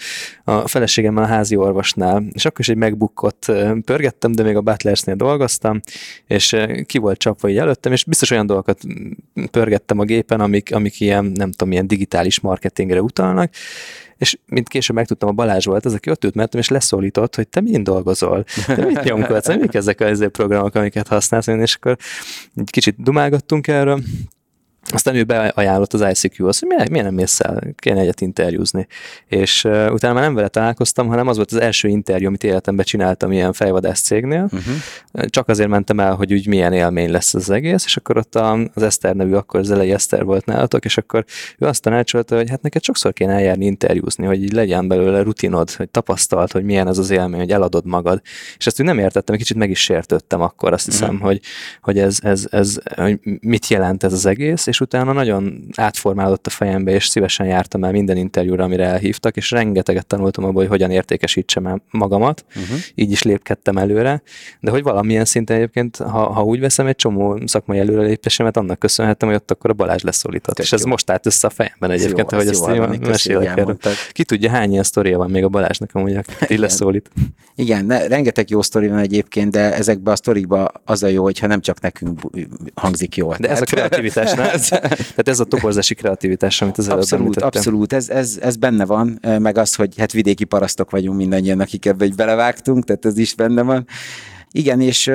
a 0.44 0.68
feleségemmel 0.68 1.22
a 1.24 1.26
házi 1.26 1.56
orvosnál, 1.56 2.24
és 2.32 2.44
akkor 2.44 2.60
is 2.60 2.68
egy 2.68 2.76
megbukott 2.76 3.52
pörgettem, 3.84 4.32
de 4.32 4.42
még 4.42 4.56
a 4.56 4.60
Butlersnél 4.60 5.14
dolgoztam, 5.14 5.80
és 6.26 6.56
ki 6.84 6.98
volt 6.98 7.18
csapva 7.18 7.48
így 7.48 7.56
előttem, 7.56 7.92
és 7.92 8.04
biztos 8.04 8.30
olyan 8.30 8.46
dolgokat 8.46 8.80
pörgettem 9.50 9.98
a 9.98 10.04
gépen, 10.04 10.40
amik, 10.40 10.74
amik 10.74 11.00
ilyen, 11.00 11.24
nem 11.24 11.50
tudom, 11.50 11.72
ilyen 11.72 11.86
digitális 11.86 12.40
marketingre 12.40 13.02
utalnak, 13.02 13.52
és 14.16 14.38
mint 14.46 14.68
később 14.68 14.96
megtudtam, 14.96 15.28
a 15.28 15.32
Balázs 15.32 15.64
volt 15.64 15.84
az, 15.84 15.94
aki 15.94 16.10
ott 16.10 16.24
ült 16.24 16.34
mellettem, 16.34 16.60
és 16.60 16.68
leszólított, 16.68 17.34
hogy 17.34 17.48
te 17.48 17.60
mind 17.60 17.84
dolgozol, 17.84 18.44
te 18.66 18.84
mit 18.84 19.02
nyomkodsz, 19.02 19.56
mik 19.60 19.74
ezek 19.74 20.00
a 20.00 20.28
programok, 20.28 20.74
amiket 20.74 21.08
használsz, 21.08 21.46
és 21.46 21.74
akkor 21.74 21.96
egy 22.54 22.70
kicsit 22.70 23.02
dumálgattunk 23.02 23.66
erről, 23.66 24.02
aztán 24.88 25.14
ő 25.14 25.24
beajánlott 25.24 25.92
az 25.92 26.04
ICQ-hoz, 26.10 26.58
hogy 26.58 26.68
miért, 26.68 26.90
miért 26.90 27.06
nem 27.06 27.14
mész 27.14 27.40
el, 27.40 27.62
kéne 27.76 28.00
egyet 28.00 28.20
interjúzni. 28.20 28.86
És 29.26 29.64
uh, 29.64 29.88
utána 29.92 30.14
már 30.14 30.22
nem 30.22 30.34
vele 30.34 30.48
találkoztam, 30.48 31.08
hanem 31.08 31.28
az 31.28 31.36
volt 31.36 31.52
az 31.52 31.60
első 31.60 31.88
interjú, 31.88 32.26
amit 32.26 32.44
életemben 32.44 32.84
csináltam 32.84 33.32
ilyen 33.32 33.52
fejvadász 33.52 34.00
cégnél. 34.00 34.48
Uh-huh. 34.52 35.24
Csak 35.26 35.48
azért 35.48 35.68
mentem 35.68 36.00
el, 36.00 36.14
hogy 36.14 36.32
úgy 36.32 36.46
milyen 36.46 36.72
élmény 36.72 37.10
lesz 37.10 37.34
az 37.34 37.50
egész, 37.50 37.84
és 37.84 37.96
akkor 37.96 38.16
ott 38.16 38.34
az 38.34 38.82
Eszter 38.82 39.14
nevű, 39.14 39.32
akkor 39.32 39.60
az 39.60 39.70
elejé 39.70 39.92
Eszter 39.92 40.24
volt 40.24 40.44
nálatok, 40.44 40.84
és 40.84 40.96
akkor 40.96 41.24
ő 41.58 41.66
azt 41.66 41.82
tanácsolta, 41.82 42.36
hogy 42.36 42.50
hát 42.50 42.62
neked 42.62 42.82
sokszor 42.82 43.12
kéne 43.12 43.32
eljárni 43.32 43.64
interjúzni, 43.64 44.24
hogy 44.26 44.42
így 44.42 44.52
legyen 44.52 44.88
belőle 44.88 45.22
rutinod, 45.22 45.70
hogy 45.70 45.88
tapasztalt, 45.88 46.52
hogy 46.52 46.64
milyen 46.64 46.86
az 46.86 46.98
az 46.98 47.10
élmény, 47.10 47.40
hogy 47.40 47.50
eladod 47.52 47.86
magad. 47.86 48.20
És 48.58 48.66
ezt 48.66 48.80
úgy 48.80 48.86
nem 48.86 48.98
értettem, 48.98 49.34
egy 49.34 49.40
kicsit 49.40 49.56
meg 49.56 49.70
is 49.70 49.80
sértődtem 49.80 50.40
akkor, 50.40 50.72
azt 50.72 50.84
hiszem, 50.84 51.08
uh-huh. 51.08 51.26
hogy, 51.26 51.40
hogy 51.80 51.98
ez, 51.98 52.18
ez, 52.22 52.46
ez, 52.50 52.78
hogy 52.96 53.18
mit 53.40 53.66
jelent 53.68 54.02
ez 54.02 54.12
az 54.12 54.26
egész, 54.26 54.66
és 54.66 54.75
utána 54.80 55.12
nagyon 55.12 55.64
átformálódott 55.74 56.46
a 56.46 56.50
fejembe, 56.50 56.92
és 56.92 57.06
szívesen 57.06 57.46
jártam 57.46 57.84
el 57.84 57.92
minden 57.92 58.16
interjúra, 58.16 58.64
amire 58.64 58.84
elhívtak, 58.84 59.36
és 59.36 59.50
rengeteget 59.50 60.06
tanultam 60.06 60.44
abból, 60.44 60.60
hogy 60.60 60.70
hogyan 60.70 60.90
értékesítsem 60.90 61.66
el 61.66 61.82
magamat, 61.90 62.44
uh-huh. 62.48 62.76
így 62.94 63.10
is 63.10 63.22
lépkedtem 63.22 63.76
előre, 63.76 64.22
de 64.60 64.70
hogy 64.70 64.82
valamilyen 64.82 65.24
szinten 65.24 65.56
egyébként, 65.56 65.96
ha, 65.96 66.32
ha 66.32 66.42
úgy 66.42 66.60
veszem, 66.60 66.86
egy 66.86 66.96
csomó 66.96 67.40
szakmai 67.44 67.78
előrelépésemet 67.78 68.56
annak 68.56 68.78
köszönhetem, 68.78 69.28
hogy 69.28 69.36
ott 69.36 69.50
akkor 69.50 69.70
a 69.70 69.74
Balázs 69.74 70.02
leszólított. 70.02 70.58
És 70.58 70.72
ez 70.72 70.82
jó. 70.82 70.88
most 70.88 71.10
állt 71.10 71.26
össze 71.26 71.46
a 71.46 71.50
fejemben 71.50 71.90
egyébként, 71.90 72.30
hogy 72.30 72.48
ezt 72.48 72.68
én 72.68 72.98
mesélek 73.00 73.58
erről. 73.58 73.78
Ki 74.12 74.24
tudja, 74.24 74.50
hány 74.50 74.70
ilyen 74.70 74.82
sztoria 74.82 75.18
van 75.18 75.30
még 75.30 75.44
a 75.44 75.48
Balázsnak, 75.48 75.90
amúgy, 75.92 76.16
aki 76.16 76.56
leszólít. 76.66 77.10
Igen, 77.54 77.84
ne, 77.84 78.06
rengeteg 78.06 78.50
jó 78.50 78.62
sztori 78.62 78.88
van 78.88 78.98
egyébként, 78.98 79.50
de 79.50 79.74
ezekben 79.74 80.12
a 80.12 80.16
sztorikban 80.16 80.70
az 80.84 81.02
a 81.02 81.06
jó, 81.06 81.22
hogyha 81.22 81.46
nem 81.46 81.60
csak 81.60 81.80
nekünk 81.80 82.20
hangzik 82.74 83.16
jól. 83.16 83.36
De 83.38 83.48
ez 83.48 83.60
a 83.60 83.64
kreativitás, 83.64 84.34
nem? 84.34 84.46
Tehát 85.14 85.28
ez 85.28 85.40
a 85.40 85.44
toborzási 85.44 85.94
kreativitás, 85.94 86.62
amit 86.62 86.78
az 86.78 86.88
Abszolút, 86.88 87.36
előbb 87.36 87.54
abszolút, 87.54 87.92
ez, 87.92 88.08
ez, 88.08 88.38
ez, 88.40 88.56
benne 88.56 88.84
van, 88.84 89.18
meg 89.38 89.58
az, 89.58 89.74
hogy 89.74 89.98
hát 89.98 90.12
vidéki 90.12 90.44
parasztok 90.44 90.90
vagyunk 90.90 91.16
mindannyian, 91.16 91.60
akik 91.60 91.86
ebbe 91.86 92.08
belevágtunk, 92.16 92.84
tehát 92.84 93.04
ez 93.04 93.18
is 93.18 93.34
benne 93.34 93.62
van. 93.62 93.86
Igen, 94.50 94.80
és 94.80 95.12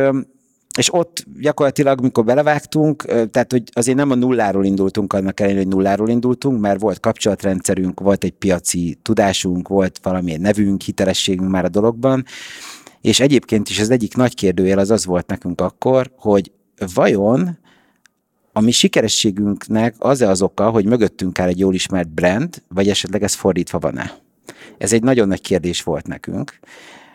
és 0.78 0.94
ott 0.94 1.26
gyakorlatilag, 1.40 2.02
mikor 2.02 2.24
belevágtunk, 2.24 3.04
tehát 3.06 3.52
hogy 3.52 3.64
azért 3.72 3.98
nem 3.98 4.12
a 4.12 4.16
nulláról 4.16 4.66
indultunk, 4.66 5.14
annak 5.14 5.40
ellenére, 5.40 5.62
hogy 5.62 5.72
nulláról 5.72 6.10
indultunk, 6.10 6.62
mert 6.62 6.80
volt 6.80 7.00
kapcsolatrendszerünk, 7.00 8.00
volt 8.00 8.24
egy 8.24 8.32
piaci 8.32 8.98
tudásunk, 9.02 9.68
volt 9.68 10.00
valamilyen 10.04 10.42
nevünk, 10.42 10.82
hitelességünk 10.82 11.50
már 11.50 11.66
a 11.66 11.70
dologban, 11.70 12.26
és 13.02 13.20
egyébként 13.20 13.70
is 13.70 13.80
az 13.80 13.90
egyik 13.90 14.16
nagy 14.16 14.36
kérdőjel 14.36 14.80
az 14.80 14.92
az 14.92 15.06
volt 15.06 15.28
nekünk 15.28 15.62
akkor, 15.62 16.12
hogy 16.16 16.52
vajon 16.94 17.58
a 18.54 18.60
mi 18.60 18.72
sikerességünknek 18.72 19.96
az-e 19.98 20.30
az 20.30 20.42
oka, 20.42 20.70
hogy 20.70 20.86
mögöttünk 20.86 21.40
áll 21.40 21.48
egy 21.48 21.60
jól 21.60 21.74
ismert 21.74 22.10
brand, 22.10 22.62
vagy 22.68 22.90
esetleg 22.90 23.24
ez 23.24 23.34
fordítva 23.34 23.80
van-e? 23.80 24.14
Ez 24.78 24.94
egy 24.94 25.04
nagyon 25.04 25.28
nagy 25.28 25.42
kérdés 25.42 25.84
volt 25.84 26.08
nekünk, 26.08 26.60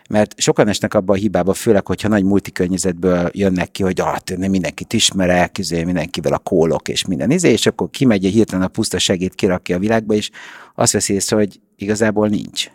mert 0.09 0.39
sokan 0.39 0.67
esnek 0.67 0.93
abba 0.93 1.13
a 1.13 1.15
hibába, 1.15 1.53
főleg, 1.53 1.85
hogyha 1.85 2.07
nagy 2.07 2.23
multikörnyezetből 2.23 3.29
jönnek 3.33 3.71
ki, 3.71 3.83
hogy 3.83 4.01
ah, 4.01 4.17
nem 4.37 4.51
mindenkit 4.51 4.93
ismerek, 4.93 5.57
izé, 5.57 5.83
mindenkivel 5.83 6.33
a 6.33 6.37
kólok 6.37 6.87
és 6.87 7.05
minden 7.05 7.31
izé, 7.31 7.51
és 7.51 7.65
akkor 7.65 7.89
kimegy 7.89 8.25
egy 8.25 8.33
hirtelen 8.33 8.65
a 8.65 8.67
puszta 8.67 8.99
segít, 8.99 9.35
kirakja 9.35 9.75
a 9.75 9.79
világba, 9.79 10.13
és 10.13 10.29
azt 10.75 10.93
veszi 10.93 11.13
észre, 11.13 11.35
hogy 11.35 11.59
igazából 11.75 12.27
nincs. 12.27 12.69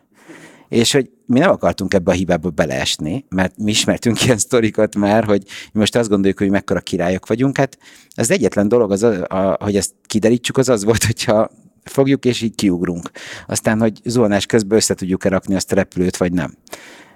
És 0.72 0.92
hogy 0.92 1.10
mi 1.26 1.38
nem 1.38 1.50
akartunk 1.50 1.94
ebbe 1.94 2.10
a 2.10 2.14
hibába 2.14 2.50
beleesni, 2.50 3.24
mert 3.28 3.58
mi 3.58 3.70
ismertünk 3.70 4.24
ilyen 4.24 4.38
sztorikat 4.38 4.94
már, 4.94 5.24
hogy 5.24 5.42
most 5.72 5.96
azt 5.96 6.08
gondoljuk, 6.08 6.38
hogy 6.38 6.50
mekkora 6.50 6.80
királyok 6.80 7.26
vagyunk. 7.26 7.56
Hát 7.56 7.78
az 8.14 8.30
egyetlen 8.30 8.68
dolog, 8.68 8.92
az, 8.92 9.02
a, 9.02 9.26
a, 9.28 9.56
hogy 9.60 9.76
ezt 9.76 9.92
kiderítsük, 10.06 10.56
az 10.56 10.68
az 10.68 10.84
volt, 10.84 11.04
hogyha 11.04 11.50
fogjuk 11.84 12.24
és 12.24 12.42
így 12.42 12.54
kiugrunk. 12.54 13.10
Aztán, 13.46 13.80
hogy 13.80 14.00
zuhanás 14.04 14.46
közben 14.46 14.78
össze 14.78 14.94
tudjuk-e 14.94 15.28
rakni 15.28 15.54
azt 15.54 15.72
a 15.72 15.74
repülőt, 15.74 16.16
vagy 16.16 16.32
nem. 16.32 16.54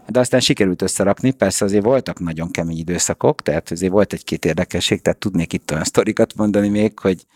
De 0.08 0.20
aztán 0.20 0.40
sikerült 0.40 0.82
összerakni, 0.82 1.30
persze 1.30 1.64
azért 1.64 1.84
voltak 1.84 2.20
nagyon 2.20 2.50
kemény 2.50 2.78
időszakok, 2.78 3.42
tehát 3.42 3.70
azért 3.70 3.92
volt 3.92 4.12
egy-két 4.12 4.44
érdekesség, 4.44 5.02
tehát 5.02 5.18
tudnék 5.18 5.52
itt 5.52 5.70
olyan 5.70 5.84
sztorikat 5.84 6.34
mondani 6.36 6.68
még, 6.68 6.98
hogy 6.98 7.26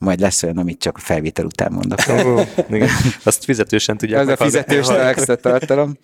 majd 0.00 0.20
lesz 0.20 0.42
olyan, 0.42 0.58
amit 0.58 0.78
csak 0.78 0.96
a 0.96 1.00
felvétel 1.00 1.44
után 1.44 1.72
mondok. 1.72 1.98
Oh, 2.08 2.46
igen. 2.70 2.88
Azt 3.22 3.44
fizetősen 3.44 3.96
tudják. 3.96 4.20
Az 4.20 4.28
a 4.28 4.44
fizetős 4.44 4.88
extra 4.88 5.36
tartalom. 5.36 5.96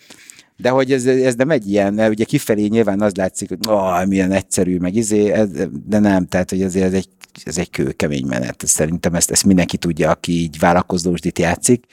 De 0.57 0.69
hogy 0.69 0.93
ez, 0.93 1.07
ez 1.07 1.35
nem 1.35 1.51
egy 1.51 1.71
ilyen, 1.71 1.95
mert 1.95 2.11
ugye 2.11 2.25
kifelé 2.25 2.67
nyilván 2.67 3.01
az 3.01 3.15
látszik, 3.15 3.49
hogy 3.49 3.59
oh, 3.69 4.07
milyen 4.07 4.33
egyszerű, 4.33 4.79
meg 4.79 4.95
izé, 4.95 5.31
ez, 5.31 5.49
de 5.87 5.99
nem, 5.99 6.27
tehát 6.27 6.51
hogy 6.51 6.63
azért 6.63 6.87
ez 6.87 6.93
egy, 6.93 7.09
ez 7.45 7.59
egy 7.59 7.71
kőkemény 7.71 8.27
menet. 8.27 8.63
Szerintem 8.67 9.15
ezt, 9.15 9.31
ezt 9.31 9.45
mindenki 9.45 9.77
tudja, 9.77 10.11
aki 10.11 10.33
így 10.33 10.59
vállalkozósdit 10.59 11.39
játszik. 11.39 11.85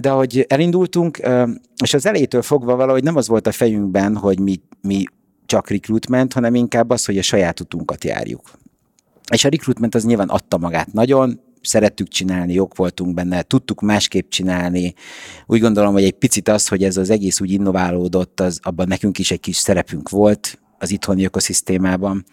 De 0.00 0.10
ahogy 0.10 0.44
elindultunk, 0.48 1.20
és 1.82 1.94
az 1.94 2.06
elejétől 2.06 2.42
fogva 2.42 2.76
valahogy 2.76 3.02
nem 3.02 3.16
az 3.16 3.28
volt 3.28 3.46
a 3.46 3.52
fejünkben, 3.52 4.16
hogy 4.16 4.40
mi, 4.40 4.60
mi 4.80 5.04
csak 5.46 5.70
recruitment, 5.70 6.32
hanem 6.32 6.54
inkább 6.54 6.90
az, 6.90 7.04
hogy 7.04 7.18
a 7.18 7.22
saját 7.22 7.60
utunkat 7.60 8.04
járjuk. 8.04 8.50
És 9.32 9.44
a 9.44 9.48
recruitment 9.48 9.94
az 9.94 10.04
nyilván 10.04 10.28
adta 10.28 10.58
magát 10.58 10.92
nagyon, 10.92 11.40
szerettük 11.66 12.08
csinálni, 12.08 12.52
jók 12.52 12.76
voltunk 12.76 13.14
benne, 13.14 13.42
tudtuk 13.42 13.80
másképp 13.80 14.28
csinálni. 14.28 14.94
Úgy 15.46 15.60
gondolom, 15.60 15.92
hogy 15.92 16.04
egy 16.04 16.12
picit 16.12 16.48
az, 16.48 16.68
hogy 16.68 16.84
ez 16.84 16.96
az 16.96 17.10
egész 17.10 17.40
úgy 17.40 17.50
innoválódott, 17.50 18.40
az 18.40 18.60
abban 18.62 18.88
nekünk 18.88 19.18
is 19.18 19.30
egy 19.30 19.40
kis 19.40 19.56
szerepünk 19.56 20.08
volt 20.08 20.58
az 20.78 20.90
itthoni 20.90 21.24
ökoszisztémában. 21.24 22.24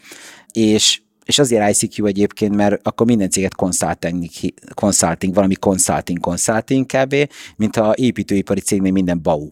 És 0.52 1.02
és 1.26 1.40
azért 1.40 1.84
ICQ 1.84 2.06
egyébként, 2.06 2.56
mert 2.56 2.88
akkor 2.88 3.06
minden 3.06 3.30
céget 3.30 3.56
consulting, 3.56 4.26
consulting 4.74 5.34
valami 5.34 5.56
consulting, 5.56 6.20
consulting 6.20 6.86
kb., 6.86 7.16
mint 7.56 7.78
a 7.78 7.94
építőipari 7.98 8.60
cégnél 8.60 8.92
minden 8.92 9.22
bau. 9.22 9.48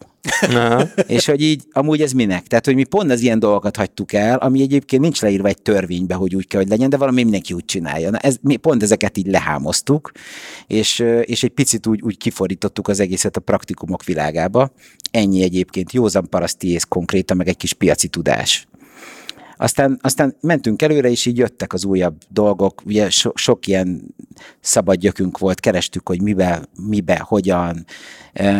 és 1.06 1.26
hogy 1.26 1.42
így, 1.42 1.62
amúgy 1.72 2.02
ez 2.02 2.12
minek? 2.12 2.46
Tehát, 2.46 2.64
hogy 2.64 2.74
mi 2.74 2.84
pont 2.84 3.10
az 3.10 3.20
ilyen 3.20 3.38
dolgokat 3.38 3.76
hagytuk 3.76 4.12
el, 4.12 4.38
ami 4.38 4.62
egyébként 4.62 5.02
nincs 5.02 5.20
leírva 5.20 5.48
egy 5.48 5.62
törvénybe, 5.62 6.14
hogy 6.14 6.34
úgy 6.34 6.46
kell, 6.46 6.60
hogy 6.60 6.70
legyen, 6.70 6.90
de 6.90 6.96
valami 6.96 7.22
mindenki 7.22 7.52
úgy 7.52 7.64
csinálja. 7.64 8.10
Na, 8.10 8.18
ez, 8.18 8.36
mi 8.40 8.56
pont 8.56 8.82
ezeket 8.82 9.16
így 9.16 9.26
lehámoztuk, 9.26 10.12
és, 10.66 10.98
és 11.22 11.42
egy 11.42 11.50
picit 11.50 11.86
úgy, 11.86 12.02
úgy 12.02 12.16
kifordítottuk 12.16 12.88
az 12.88 13.00
egészet 13.00 13.36
a 13.36 13.40
praktikumok 13.40 14.04
világába. 14.04 14.70
Ennyi 15.10 15.42
egyébként, 15.42 15.92
józan 15.92 16.28
paraszti 16.28 16.78
konkrétan, 16.88 17.36
meg 17.36 17.48
egy 17.48 17.56
kis 17.56 17.72
piaci 17.72 18.08
tudás. 18.08 18.66
Aztán, 19.62 19.98
aztán 20.00 20.36
mentünk 20.40 20.82
előre, 20.82 21.10
és 21.10 21.26
így 21.26 21.38
jöttek 21.38 21.72
az 21.72 21.84
újabb 21.84 22.16
dolgok, 22.28 22.82
ugye 22.84 23.10
so, 23.10 23.30
sok 23.34 23.66
ilyen 23.66 24.14
szabad 24.60 24.96
gyökünk 24.96 25.38
volt, 25.38 25.60
kerestük, 25.60 26.08
hogy 26.08 26.22
mibe, 26.22 26.62
mibe 26.88 27.18
hogyan, 27.18 27.84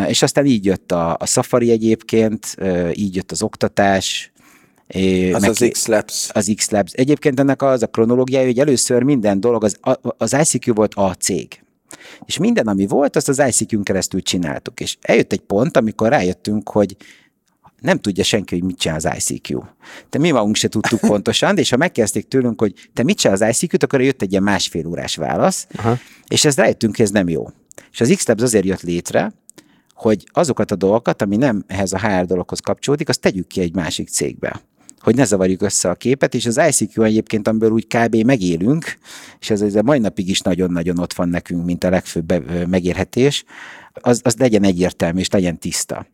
és 0.07 0.21
aztán 0.21 0.45
így 0.45 0.65
jött 0.65 0.91
a, 0.91 1.15
a 1.19 1.25
Safari 1.25 1.71
egyébként, 1.71 2.55
így 2.93 3.15
jött 3.15 3.31
az 3.31 3.41
oktatás, 3.41 4.31
az 5.33 5.41
meg, 5.41 5.49
az 5.49 5.65
X-Labs. 5.71 6.29
Az 6.33 6.51
X-Labs. 6.55 6.91
Egyébként 6.91 7.39
ennek 7.39 7.61
az 7.61 7.83
a 7.83 7.87
kronológiája, 7.87 8.45
hogy 8.45 8.59
először 8.59 9.03
minden 9.03 9.39
dolog, 9.39 9.63
az, 9.63 9.79
az 10.17 10.35
ICQ 10.39 10.73
volt 10.73 10.93
a 10.93 11.13
cég. 11.13 11.63
És 12.25 12.37
minden, 12.37 12.67
ami 12.67 12.87
volt, 12.87 13.15
azt 13.15 13.29
az 13.29 13.43
ICQ-n 13.47 13.83
keresztül 13.83 14.21
csináltuk. 14.21 14.79
És 14.79 14.97
eljött 15.01 15.31
egy 15.31 15.39
pont, 15.39 15.77
amikor 15.77 16.09
rájöttünk, 16.09 16.69
hogy 16.69 16.95
nem 17.83 17.99
tudja 17.99 18.23
senki, 18.23 18.55
hogy 18.55 18.63
mit 18.63 18.77
csinál 18.77 18.97
az 18.97 19.09
ICQ. 19.17 19.63
De 20.09 20.17
mi 20.17 20.31
magunk 20.31 20.55
se 20.55 20.67
tudtuk 20.67 20.99
pontosan, 21.11 21.57
és 21.57 21.69
ha 21.69 21.77
megkezdték 21.77 22.27
tőlünk, 22.27 22.59
hogy 22.59 22.89
te 22.93 23.03
mit 23.03 23.17
csinál 23.17 23.41
az 23.41 23.61
ICQ-t, 23.61 23.83
akkor 23.83 24.01
jött 24.01 24.21
egy 24.21 24.31
ilyen 24.31 24.43
másfél 24.43 24.87
órás 24.87 25.15
válasz, 25.15 25.67
Aha. 25.75 25.97
és 26.27 26.45
ez 26.45 26.55
rájöttünk, 26.55 26.95
hogy 26.95 27.05
ez 27.05 27.11
nem 27.11 27.29
jó. 27.29 27.47
És 27.91 28.01
az 28.01 28.13
x 28.15 28.27
azért 28.27 28.65
jött 28.65 28.81
létre, 28.81 29.33
hogy 29.93 30.27
azokat 30.31 30.71
a 30.71 30.75
dolgokat, 30.75 31.21
ami 31.21 31.35
nem 31.35 31.63
ehhez 31.67 31.93
a 31.93 31.99
HR 31.99 32.25
dologhoz 32.25 32.59
kapcsolódik, 32.59 33.09
azt 33.09 33.19
tegyük 33.19 33.47
ki 33.47 33.61
egy 33.61 33.75
másik 33.75 34.09
cégbe 34.09 34.61
hogy 34.99 35.15
ne 35.15 35.25
zavarjuk 35.25 35.61
össze 35.61 35.89
a 35.89 35.95
képet, 35.95 36.33
és 36.33 36.45
az 36.45 36.61
ICQ 36.67 37.01
egyébként, 37.01 37.47
amiből 37.47 37.71
úgy 37.71 37.87
kb. 37.87 38.15
megélünk, 38.15 38.97
és 39.39 39.49
ez, 39.49 39.61
ez 39.61 39.75
a 39.75 39.83
mai 39.83 39.99
napig 39.99 40.29
is 40.29 40.39
nagyon-nagyon 40.39 40.99
ott 40.99 41.13
van 41.13 41.29
nekünk, 41.29 41.65
mint 41.65 41.83
a 41.83 41.89
legfőbb 41.89 42.33
megérhetés, 42.67 43.43
az, 43.93 44.21
az 44.23 44.35
legyen 44.37 44.63
egyértelmű, 44.63 45.19
és 45.19 45.29
legyen 45.29 45.59
tiszta. 45.59 46.05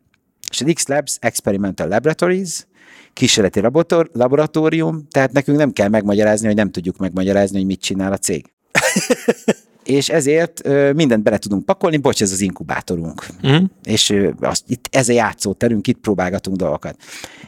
És 0.50 0.60
az 0.60 0.72
X-Labs 0.74 1.16
Experimental 1.20 1.88
Laboratories, 1.88 2.66
kísérleti 3.12 3.60
laborator- 3.60 4.10
laboratórium, 4.12 5.06
tehát 5.10 5.32
nekünk 5.32 5.58
nem 5.58 5.72
kell 5.72 5.88
megmagyarázni, 5.88 6.46
hogy 6.46 6.56
nem 6.56 6.70
tudjuk 6.70 6.96
megmagyarázni, 6.96 7.56
hogy 7.56 7.66
mit 7.66 7.80
csinál 7.80 8.12
a 8.12 8.16
cég. 8.16 8.44
és 9.84 10.08
ezért 10.08 10.66
ö, 10.66 10.92
mindent 10.92 11.22
bele 11.22 11.38
tudunk 11.38 11.64
pakolni, 11.64 11.96
bocs, 11.96 12.22
ez 12.22 12.32
az 12.32 12.40
inkubátorunk. 12.40 13.26
Mm. 13.46 13.64
És 13.84 14.10
ö, 14.10 14.30
azt, 14.40 14.64
itt, 14.66 14.88
ez 14.90 15.08
a 15.08 15.12
játszóterünk, 15.12 15.86
itt 15.86 15.98
próbálgatunk 15.98 16.56
dolgokat. 16.56 16.96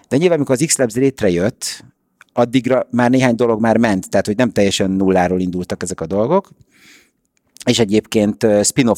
De 0.08 0.16
nyilván, 0.16 0.36
amikor 0.36 0.54
az 0.54 0.66
X-Labs 0.66 0.94
létrejött, 0.94 1.84
addigra 2.32 2.86
már 2.90 3.10
néhány 3.10 3.34
dolog 3.34 3.60
már 3.60 3.76
ment, 3.76 4.10
tehát 4.10 4.26
hogy 4.26 4.36
nem 4.36 4.50
teljesen 4.50 4.90
nulláról 4.90 5.40
indultak 5.40 5.82
ezek 5.82 6.00
a 6.00 6.06
dolgok, 6.06 6.50
és 7.64 7.78
egyébként 7.78 8.46
spin 8.62 8.90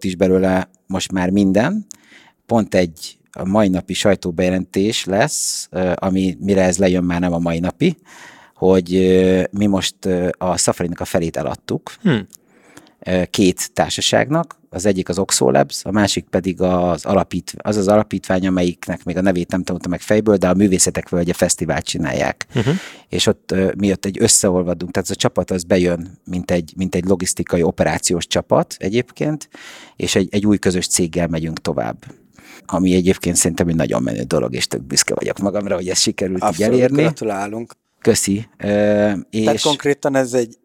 is 0.00 0.16
belőle 0.16 0.70
most 0.86 1.12
már 1.12 1.30
minden. 1.30 1.86
Pont 2.46 2.74
egy 2.74 3.18
a 3.32 3.44
mai 3.44 3.68
napi 3.68 3.94
sajtóbejelentés 3.94 5.04
lesz, 5.04 5.68
ami 5.94 6.36
mire 6.40 6.62
ez 6.62 6.78
lejön 6.78 7.04
már 7.04 7.20
nem 7.20 7.32
a 7.32 7.38
mai 7.38 7.58
napi, 7.58 7.96
hogy 8.54 8.90
mi 9.50 9.66
most 9.66 9.96
a 10.30 10.56
safari 10.56 10.88
a 10.94 11.04
felét 11.04 11.36
eladtuk, 11.36 11.92
Hmm. 12.02 12.26
két 13.30 13.72
társaságnak, 13.72 14.60
az 14.72 14.86
egyik 14.86 15.08
az 15.08 15.18
Oxolabs, 15.18 15.84
a 15.84 15.90
másik 15.90 16.24
pedig 16.24 16.60
az, 16.60 17.04
alapít, 17.04 17.54
az 17.58 17.76
az 17.76 17.88
alapítvány, 17.88 18.46
amelyiknek 18.46 19.04
még 19.04 19.16
a 19.16 19.20
nevét 19.20 19.50
nem 19.50 19.62
tanultam 19.62 19.90
meg 19.90 20.00
fejből, 20.00 20.36
de 20.36 20.48
a 20.48 20.54
Művészetek 20.54 21.08
Völgye 21.08 21.32
Fesztivált 21.32 21.84
csinálják. 21.84 22.46
Uh-huh. 22.54 22.74
És 23.08 23.26
ott 23.26 23.54
mi 23.76 23.90
ott 23.90 24.04
egy 24.04 24.16
összeolvadunk, 24.20 24.92
tehát 24.92 25.08
az 25.08 25.16
a 25.16 25.20
csapat 25.20 25.50
az 25.50 25.64
bejön, 25.64 26.18
mint 26.24 26.50
egy, 26.50 26.72
mint 26.76 26.94
egy 26.94 27.04
logisztikai 27.04 27.62
operációs 27.62 28.26
csapat 28.26 28.74
egyébként, 28.78 29.48
és 29.96 30.14
egy, 30.14 30.28
egy 30.30 30.46
új 30.46 30.58
közös 30.58 30.86
céggel 30.86 31.26
megyünk 31.26 31.60
tovább 31.60 32.04
ami 32.66 32.94
egyébként 32.94 33.36
szerintem 33.36 33.68
egy 33.68 33.74
nagyon 33.74 34.02
menő 34.02 34.22
dolog, 34.22 34.54
és 34.54 34.66
tök 34.66 34.82
büszke 34.82 35.14
vagyok 35.14 35.38
magamra, 35.38 35.74
hogy 35.74 35.88
ezt 35.88 36.02
sikerült 36.02 36.42
Abszolút, 36.42 36.72
így 36.72 36.80
elérni. 36.80 37.02
gratulálunk. 37.02 37.72
Köszi. 38.00 38.48
Uh, 38.64 39.12
és... 39.30 39.44
Tehát 39.44 39.60
konkrétan 39.60 40.16
ez 40.16 40.32
egy 40.32 40.58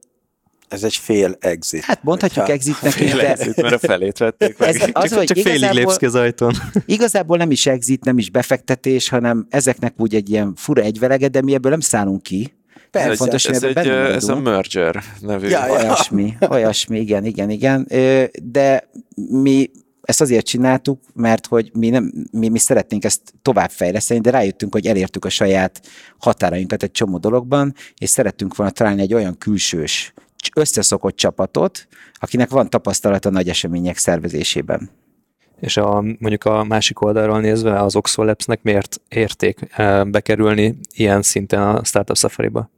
ez 0.67 0.84
egy 0.84 0.95
fél 0.95 1.38
exit. 1.39 1.84
Hát 1.84 2.03
mondhatjuk 2.03 2.49
exitnek 2.49 2.99
is, 2.99 3.13
de... 3.13 3.29
Exit, 3.29 3.62
mert 3.62 3.73
a 3.73 3.79
felét 3.79 4.17
vették 4.17 4.58
meg. 4.58 4.69
Ez 4.69 4.89
az, 4.93 5.10
csak, 5.10 5.17
hogy 5.17 5.27
csak 5.27 5.38
félig 5.38 5.71
lépsz 5.71 5.97
ki 5.97 6.05
az 6.05 6.15
ajtón. 6.15 6.53
Igazából 6.86 7.38
nem 7.38 7.51
is 7.51 7.65
exit, 7.65 8.03
nem 8.03 8.17
is 8.17 8.29
befektetés, 8.29 9.10
hanem 9.10 9.47
ezeknek 9.49 9.93
úgy 9.97 10.15
egy 10.15 10.29
ilyen 10.29 10.53
fura 10.55 10.81
egyvelege, 10.81 11.27
de 11.27 11.41
mi 11.41 11.53
ebből 11.53 11.71
nem 11.71 11.79
szállunk 11.79 12.23
ki. 12.23 12.53
Persze, 12.91 13.15
fontos, 13.15 13.45
ez, 13.45 13.63
egy, 13.63 13.88
ez 13.88 14.27
a 14.27 14.39
merger 14.39 15.03
nevű. 15.19 15.47
Ja, 15.47 15.65
ja. 15.65 15.73
Olyasmi, 15.73 16.38
olyasmi, 16.49 16.99
igen, 16.99 17.25
igen, 17.25 17.49
igen. 17.49 17.88
De 18.43 18.89
mi 19.15 19.69
ezt 20.06 20.22
azért 20.22 20.46
csináltuk, 20.46 21.00
mert 21.13 21.46
hogy 21.46 21.72
mi, 21.74 21.89
nem, 21.89 22.13
mi, 22.32 22.50
mi 22.50 22.60
szeretnénk 22.60 23.04
ezt 23.04 23.22
továbbfejleszteni, 23.41 24.20
de 24.20 24.30
rájöttünk, 24.30 24.74
hogy 24.74 24.88
elértük 24.88 25.26
a 25.26 25.30
saját 25.30 25.82
határainkat 26.18 26.84
egy 26.84 26.91
csomó 26.91 27.18
dologban, 27.18 27.74
és 27.98 28.10
szerettünk 28.10 28.56
volna 28.56 28.72
találni 28.72 29.02
egy 29.02 29.13
olyan 29.13 29.38
külsős, 29.38 30.13
összeszokott 30.56 31.15
csapatot, 31.15 31.88
akinek 32.13 32.50
van 32.50 32.70
tapasztalata 32.70 33.30
nagy 33.30 33.50
események 33.50 33.98
szervezésében. 33.98 34.89
És 35.60 35.78
a, 35.78 36.02
mondjuk 36.02 36.46
a 36.46 36.63
másik 36.63 37.02
oldalról 37.02 37.39
nézve 37.39 37.82
az 37.82 37.96
Oxolabsnek 37.96 38.62
miért 38.62 39.02
érték 39.10 39.60
bekerülni 40.06 40.78
ilyen 40.94 41.22
szinten 41.22 41.62
a 41.62 41.84
Startup 41.84 42.18
Safari-ba? 42.18 42.70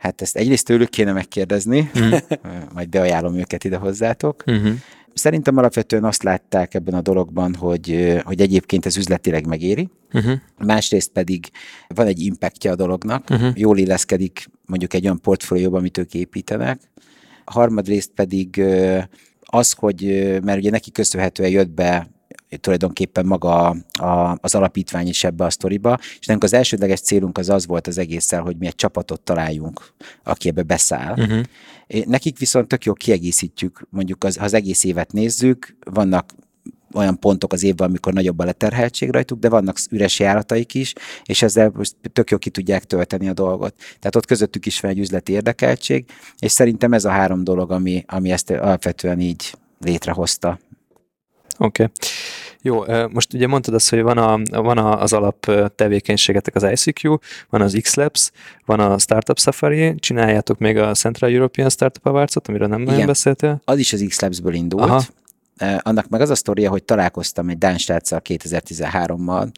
Hát 0.00 0.22
ezt 0.22 0.36
egyrészt 0.36 0.64
tőlük 0.64 0.88
kéne 0.88 1.12
megkérdezni, 1.12 1.90
mm. 1.98 2.12
majd 2.74 2.88
beajánlom 2.88 3.34
őket 3.34 3.64
ide 3.64 3.76
hozzátok. 3.76 4.50
Mm-hmm. 4.50 4.72
Szerintem 5.14 5.56
alapvetően 5.56 6.04
azt 6.04 6.22
látták 6.22 6.74
ebben 6.74 6.94
a 6.94 7.00
dologban, 7.00 7.54
hogy, 7.54 8.18
hogy 8.24 8.40
egyébként 8.40 8.86
ez 8.86 8.96
üzletileg 8.96 9.46
megéri, 9.46 9.88
uh-huh. 10.12 10.38
másrészt 10.58 11.10
pedig 11.10 11.50
van 11.88 12.06
egy 12.06 12.20
impactja 12.20 12.72
a 12.72 12.76
dolognak, 12.76 13.30
uh-huh. 13.30 13.52
jól 13.54 13.78
illeszkedik 13.78 14.46
mondjuk 14.66 14.94
egy 14.94 15.04
olyan 15.04 15.20
portfólióba, 15.20 15.78
amit 15.78 15.98
ők 15.98 16.14
építenek, 16.14 16.80
harmadrészt 17.44 18.10
pedig 18.14 18.62
az, 19.40 19.72
hogy, 19.72 20.02
mert 20.42 20.58
ugye 20.58 20.70
neki 20.70 20.90
köszönhetően 20.90 21.50
jött 21.50 21.70
be 21.70 22.10
tulajdonképpen 22.60 23.26
maga 23.26 23.76
a, 24.00 24.38
az 24.40 24.54
alapítvány 24.54 25.08
is 25.08 25.24
ebbe 25.24 25.44
a 25.44 25.50
sztoriba, 25.50 25.98
és 26.20 26.26
nekünk 26.26 26.44
az 26.44 26.52
elsődleges 26.52 27.00
célunk 27.00 27.38
az 27.38 27.48
az 27.48 27.66
volt 27.66 27.86
az 27.86 27.98
egésszel, 27.98 28.42
hogy 28.42 28.56
mi 28.56 28.66
egy 28.66 28.74
csapatot 28.74 29.20
találjunk, 29.20 29.92
aki 30.24 30.48
ebbe 30.48 30.62
beszáll. 30.62 31.18
Uh-huh. 31.18 31.44
Nekik 32.04 32.38
viszont 32.38 32.68
tök 32.68 32.84
jó 32.84 32.92
kiegészítjük, 32.92 33.86
mondjuk 33.90 34.24
az, 34.24 34.36
ha 34.36 34.44
az 34.44 34.54
egész 34.54 34.84
évet 34.84 35.12
nézzük, 35.12 35.76
vannak 35.90 36.32
olyan 36.92 37.18
pontok 37.18 37.52
az 37.52 37.62
évben, 37.62 37.88
amikor 37.88 38.12
nagyobb 38.12 38.38
a 38.38 38.44
leterheltség 38.44 39.10
rajtuk, 39.10 39.38
de 39.38 39.48
vannak 39.48 39.78
üres 39.90 40.18
járataik 40.18 40.74
is, 40.74 40.92
és 41.24 41.42
ezzel 41.42 41.72
most 41.74 41.96
tök 42.12 42.30
jó 42.30 42.38
ki 42.38 42.50
tudják 42.50 42.84
tölteni 42.84 43.28
a 43.28 43.32
dolgot. 43.32 43.74
Tehát 43.76 44.16
ott 44.16 44.26
közöttük 44.26 44.66
is 44.66 44.80
van 44.80 44.90
egy 44.90 44.98
üzleti 44.98 45.32
érdekeltség, 45.32 46.04
és 46.38 46.52
szerintem 46.52 46.92
ez 46.92 47.04
a 47.04 47.10
három 47.10 47.44
dolog, 47.44 47.70
ami, 47.70 48.04
ami 48.06 48.30
ezt 48.30 48.50
alapvetően 48.50 49.20
így 49.20 49.54
létrehozta. 49.80 50.58
Oké. 51.60 51.82
Okay. 51.82 51.94
Jó, 52.62 52.84
most 53.12 53.32
ugye 53.32 53.46
mondtad 53.46 53.74
azt, 53.74 53.90
hogy 53.90 54.02
van, 54.02 54.18
a, 54.18 54.60
van 54.62 54.78
az 54.78 55.12
alap 55.12 55.50
tevékenységetek 55.76 56.54
az 56.54 56.62
ICQ, 56.62 57.18
van 57.50 57.60
az 57.60 57.78
X-Labs, 57.82 58.30
van 58.64 58.80
a 58.80 58.98
Startup 58.98 59.38
Safari, 59.38 59.94
csináljátok 59.94 60.58
még 60.58 60.76
a 60.76 60.92
Central 60.92 61.30
European 61.30 61.70
Startup 61.70 62.06
Awards-ot, 62.06 62.48
amiről 62.48 62.68
nem 62.68 62.80
nagyon 62.80 63.06
beszéltél? 63.06 63.60
Az 63.64 63.78
is 63.78 63.92
az 63.92 64.04
X-Labs-ből 64.08 64.54
indult. 64.54 64.82
Aha. 64.82 65.02
Annak 65.78 66.08
meg 66.08 66.20
az 66.20 66.30
a 66.30 66.34
sztoria, 66.34 66.70
hogy 66.70 66.84
találkoztam 66.84 67.48
egy 67.48 67.58
Dán 67.58 67.76
2013-mal, 67.78 69.50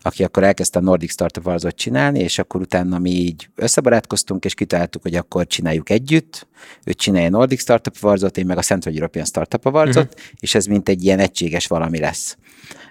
aki 0.00 0.24
akkor 0.24 0.44
elkezdte 0.44 0.78
a 0.78 0.82
Nordic 0.82 1.12
Startup 1.12 1.46
Awards-ot 1.46 1.76
csinálni, 1.76 2.18
és 2.18 2.38
akkor 2.38 2.60
utána 2.60 2.98
mi 2.98 3.10
így 3.10 3.48
összebarátkoztunk, 3.54 4.44
és 4.44 4.54
kitaláltuk, 4.54 5.02
hogy 5.02 5.14
akkor 5.14 5.46
csináljuk 5.46 5.90
együtt. 5.90 6.46
Ő 6.84 6.92
csinálja 6.92 7.26
a 7.26 7.30
Nordic 7.30 7.60
Startup 7.60 7.96
Awards-ot, 8.00 8.38
én 8.38 8.46
meg 8.46 8.58
a 8.58 8.62
Central 8.62 8.94
European 8.94 9.24
Startup 9.24 9.66
Awards-ot, 9.66 10.04
uh-huh. 10.04 10.20
és 10.40 10.54
ez 10.54 10.66
mint 10.66 10.88
egy 10.88 11.04
ilyen 11.04 11.18
egységes 11.18 11.66
valami 11.66 11.98
lesz. 11.98 12.36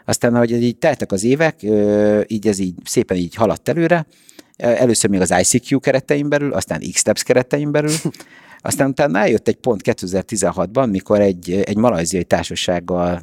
Aztán, 0.05 0.35
ahogy 0.35 0.51
így 0.51 0.77
teltek 0.77 1.11
az 1.11 1.23
évek, 1.23 1.63
így 2.27 2.47
ez 2.47 2.59
így 2.59 2.75
szépen 2.83 3.17
így 3.17 3.35
haladt 3.35 3.69
előre, 3.69 4.05
először 4.59 5.09
még 5.09 5.21
az 5.21 5.33
ICQ 5.39 5.79
keretein 5.79 6.29
belül, 6.29 6.53
aztán 6.53 6.81
X-Labs 6.91 7.23
keretein 7.23 7.71
belül, 7.71 7.95
aztán 8.61 8.89
utána 8.89 9.19
eljött 9.19 9.47
egy 9.47 9.55
pont 9.55 9.81
2016-ban, 9.83 10.89
mikor 10.89 11.19
egy, 11.19 11.51
egy 11.51 11.77
malajziai 11.77 12.23
társasággal 12.23 13.21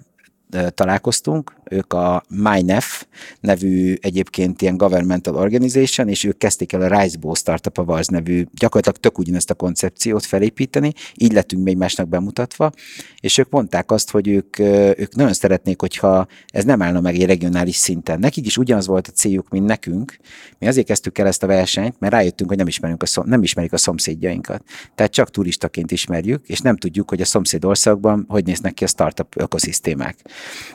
találkoztunk, 0.69 1.53
ők 1.71 1.93
a 1.93 2.23
MyNef 2.29 3.05
nevű 3.41 3.95
egyébként 4.01 4.63
ilyen 4.63 4.77
governmental 4.77 5.35
organization, 5.35 6.09
és 6.09 6.25
ők 6.25 6.39
kezdték 6.39 6.73
el 6.73 6.81
a 6.81 7.01
Risebo 7.01 7.35
Startup 7.35 7.79
Awards 7.79 8.07
nevű, 8.07 8.45
gyakorlatilag 8.53 8.99
tök 8.99 9.19
ugyanezt 9.19 9.51
a 9.51 9.55
koncepciót 9.55 10.25
felépíteni, 10.25 10.93
így 11.15 11.33
lettünk 11.33 11.65
még 11.65 11.77
másnak 11.77 12.09
bemutatva, 12.09 12.73
és 13.21 13.39
ők 13.39 13.51
mondták 13.51 13.91
azt, 13.91 14.11
hogy 14.11 14.29
ők, 14.29 14.59
ők 14.99 15.15
nagyon 15.15 15.33
szeretnék, 15.33 15.81
hogyha 15.81 16.27
ez 16.47 16.65
nem 16.65 16.83
állna 16.83 17.01
meg 17.01 17.15
egy 17.15 17.27
regionális 17.27 17.77
szinten. 17.77 18.19
Nekik 18.19 18.47
is 18.47 18.57
ugyanaz 18.57 18.87
volt 18.87 19.09
a 19.09 19.11
céljuk, 19.11 19.49
mint 19.49 19.67
nekünk. 19.67 20.17
Mi 20.59 20.67
azért 20.67 20.87
kezdtük 20.87 21.19
el 21.19 21.27
ezt 21.27 21.43
a 21.43 21.47
versenyt, 21.47 22.01
mert 22.01 22.13
rájöttünk, 22.13 22.49
hogy 22.49 22.59
nem, 22.59 22.67
ismerünk 22.67 23.03
a 23.03 23.07
szom, 23.07 23.29
nem 23.29 23.43
ismerik 23.43 23.73
a 23.73 23.77
szomszédjainkat. 23.77 24.63
Tehát 24.95 25.13
csak 25.13 25.31
turistaként 25.31 25.91
ismerjük, 25.91 26.49
és 26.49 26.61
nem 26.61 26.77
tudjuk, 26.77 27.09
hogy 27.09 27.21
a 27.21 27.25
szomszéd 27.25 27.65
országban 27.65 28.25
hogy 28.29 28.45
néznek 28.45 28.75
ki 28.75 28.85
a 28.85 28.87
startup 28.87 29.37
ökoszisztémák. 29.37 30.17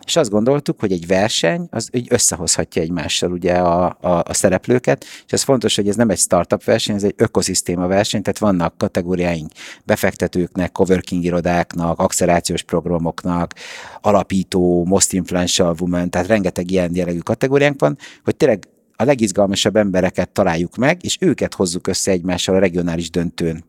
És 0.05 0.15
azt 0.15 0.29
gondoltuk, 0.29 0.79
hogy 0.81 0.91
egy 0.91 1.07
verseny 1.07 1.67
az 1.69 1.89
így 1.91 2.07
összehozhatja 2.09 2.81
egymással 2.81 3.31
ugye 3.31 3.53
a, 3.53 3.97
a, 4.01 4.23
a 4.25 4.33
szereplőket, 4.33 5.05
és 5.25 5.31
ez 5.31 5.41
fontos, 5.43 5.75
hogy 5.75 5.87
ez 5.87 5.95
nem 5.95 6.09
egy 6.09 6.17
startup 6.17 6.63
verseny, 6.63 6.95
ez 6.95 7.03
egy 7.03 7.13
ökoszisztéma 7.17 7.87
verseny, 7.87 8.21
tehát 8.21 8.39
vannak 8.39 8.77
kategóriáink 8.77 9.51
befektetőknek, 9.85 10.71
coworking 10.71 11.23
irodáknak, 11.23 11.99
accelerációs 11.99 12.63
programoknak, 12.63 13.53
alapító, 14.01 14.85
most 14.85 15.13
influential 15.13 15.75
woman, 15.79 16.09
tehát 16.09 16.27
rengeteg 16.27 16.71
ilyen 16.71 16.95
jellegű 16.95 17.19
kategóriánk 17.19 17.79
van, 17.79 17.97
hogy 18.23 18.35
tényleg 18.35 18.67
a 18.95 19.03
legizgalmasabb 19.03 19.75
embereket 19.75 20.29
találjuk 20.29 20.75
meg, 20.75 20.97
és 21.03 21.17
őket 21.19 21.53
hozzuk 21.53 21.87
össze 21.87 22.11
egymással 22.11 22.55
a 22.55 22.59
regionális 22.59 23.09
döntőn, 23.09 23.63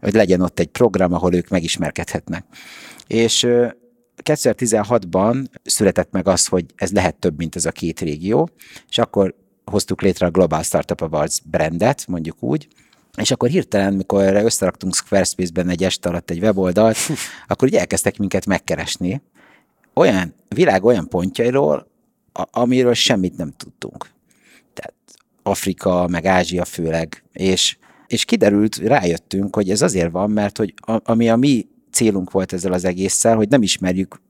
hogy 0.00 0.14
legyen 0.14 0.40
ott 0.40 0.60
egy 0.60 0.68
program, 0.68 1.12
ahol 1.12 1.34
ők 1.34 1.48
megismerkedhetnek. 1.48 2.44
És 3.06 3.46
2016-ban 4.24 5.46
született 5.62 6.10
meg 6.10 6.28
az, 6.28 6.46
hogy 6.46 6.64
ez 6.74 6.92
lehet 6.92 7.14
több, 7.14 7.36
mint 7.36 7.56
ez 7.56 7.64
a 7.64 7.72
két 7.72 8.00
régió, 8.00 8.50
és 8.88 8.98
akkor 8.98 9.34
hoztuk 9.64 10.02
létre 10.02 10.26
a 10.26 10.30
Global 10.30 10.62
Startup 10.62 11.00
Awards 11.00 11.40
brandet, 11.44 12.06
mondjuk 12.06 12.42
úgy, 12.42 12.68
és 13.16 13.30
akkor 13.30 13.48
hirtelen, 13.48 13.94
mikor 13.94 14.34
összeraktunk 14.34 14.94
Squarespace-ben 14.94 15.68
egy 15.68 15.84
este 15.84 16.08
alatt 16.08 16.30
egy 16.30 16.42
weboldalt, 16.42 16.96
akkor 17.46 17.68
így 17.68 17.74
elkezdtek 17.74 18.18
minket 18.18 18.46
megkeresni 18.46 19.22
olyan 19.94 20.34
világ 20.48 20.84
olyan 20.84 21.08
pontjairól, 21.08 21.90
amiről 22.32 22.94
semmit 22.94 23.36
nem 23.36 23.52
tudtunk. 23.56 24.06
Tehát 24.74 24.94
Afrika, 25.42 26.06
meg 26.08 26.24
Ázsia 26.24 26.64
főleg, 26.64 27.24
és, 27.32 27.76
és 28.06 28.24
kiderült, 28.24 28.76
rájöttünk, 28.76 29.54
hogy 29.54 29.70
ez 29.70 29.82
azért 29.82 30.10
van, 30.10 30.30
mert 30.30 30.56
hogy 30.56 30.74
a, 30.76 31.00
ami 31.04 31.30
a 31.30 31.36
mi 31.36 31.68
célunk 31.92 32.30
volt 32.30 32.52
ezzel 32.52 32.72
az 32.72 32.84
egésszel, 32.84 33.36
hogy 33.36 33.48
nem 33.48 33.62
ismerjük 33.62 34.20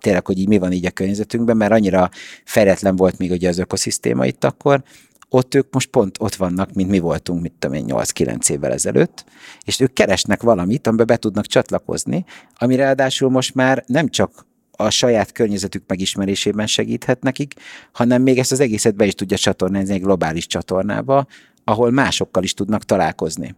tényleg, 0.00 0.26
hogy 0.26 0.38
így 0.38 0.48
mi 0.48 0.58
van 0.58 0.72
így 0.72 0.86
a 0.86 0.90
környezetünkben, 0.90 1.56
mert 1.56 1.72
annyira 1.72 2.10
fejletlen 2.44 2.96
volt 2.96 3.18
még 3.18 3.30
ugye 3.30 3.48
az 3.48 3.58
ökoszisztéma 3.58 4.26
itt 4.26 4.44
akkor, 4.44 4.82
ott 5.28 5.54
ők 5.54 5.72
most 5.72 5.90
pont 5.90 6.16
ott 6.20 6.34
vannak, 6.34 6.72
mint 6.72 6.90
mi 6.90 6.98
voltunk, 6.98 7.42
mit 7.42 7.52
tudom 7.58 7.76
én, 7.76 7.84
8-9 7.88 8.50
évvel 8.50 8.72
ezelőtt, 8.72 9.24
és 9.64 9.80
ők 9.80 9.92
keresnek 9.92 10.42
valamit, 10.42 10.86
amiben 10.86 11.06
be 11.06 11.16
tudnak 11.16 11.46
csatlakozni, 11.46 12.24
ami 12.54 12.76
ráadásul 12.76 13.30
most 13.30 13.54
már 13.54 13.84
nem 13.86 14.08
csak 14.08 14.46
a 14.70 14.90
saját 14.90 15.32
környezetük 15.32 15.82
megismerésében 15.86 16.66
segíthet 16.66 17.22
nekik, 17.22 17.54
hanem 17.92 18.22
még 18.22 18.38
ezt 18.38 18.52
az 18.52 18.60
egészet 18.60 18.96
be 18.96 19.06
is 19.06 19.14
tudja 19.14 19.36
csatornázni 19.36 19.94
egy 19.94 20.02
globális 20.02 20.46
csatornába, 20.46 21.26
ahol 21.64 21.90
másokkal 21.90 22.42
is 22.42 22.54
tudnak 22.54 22.84
találkozni. 22.84 23.54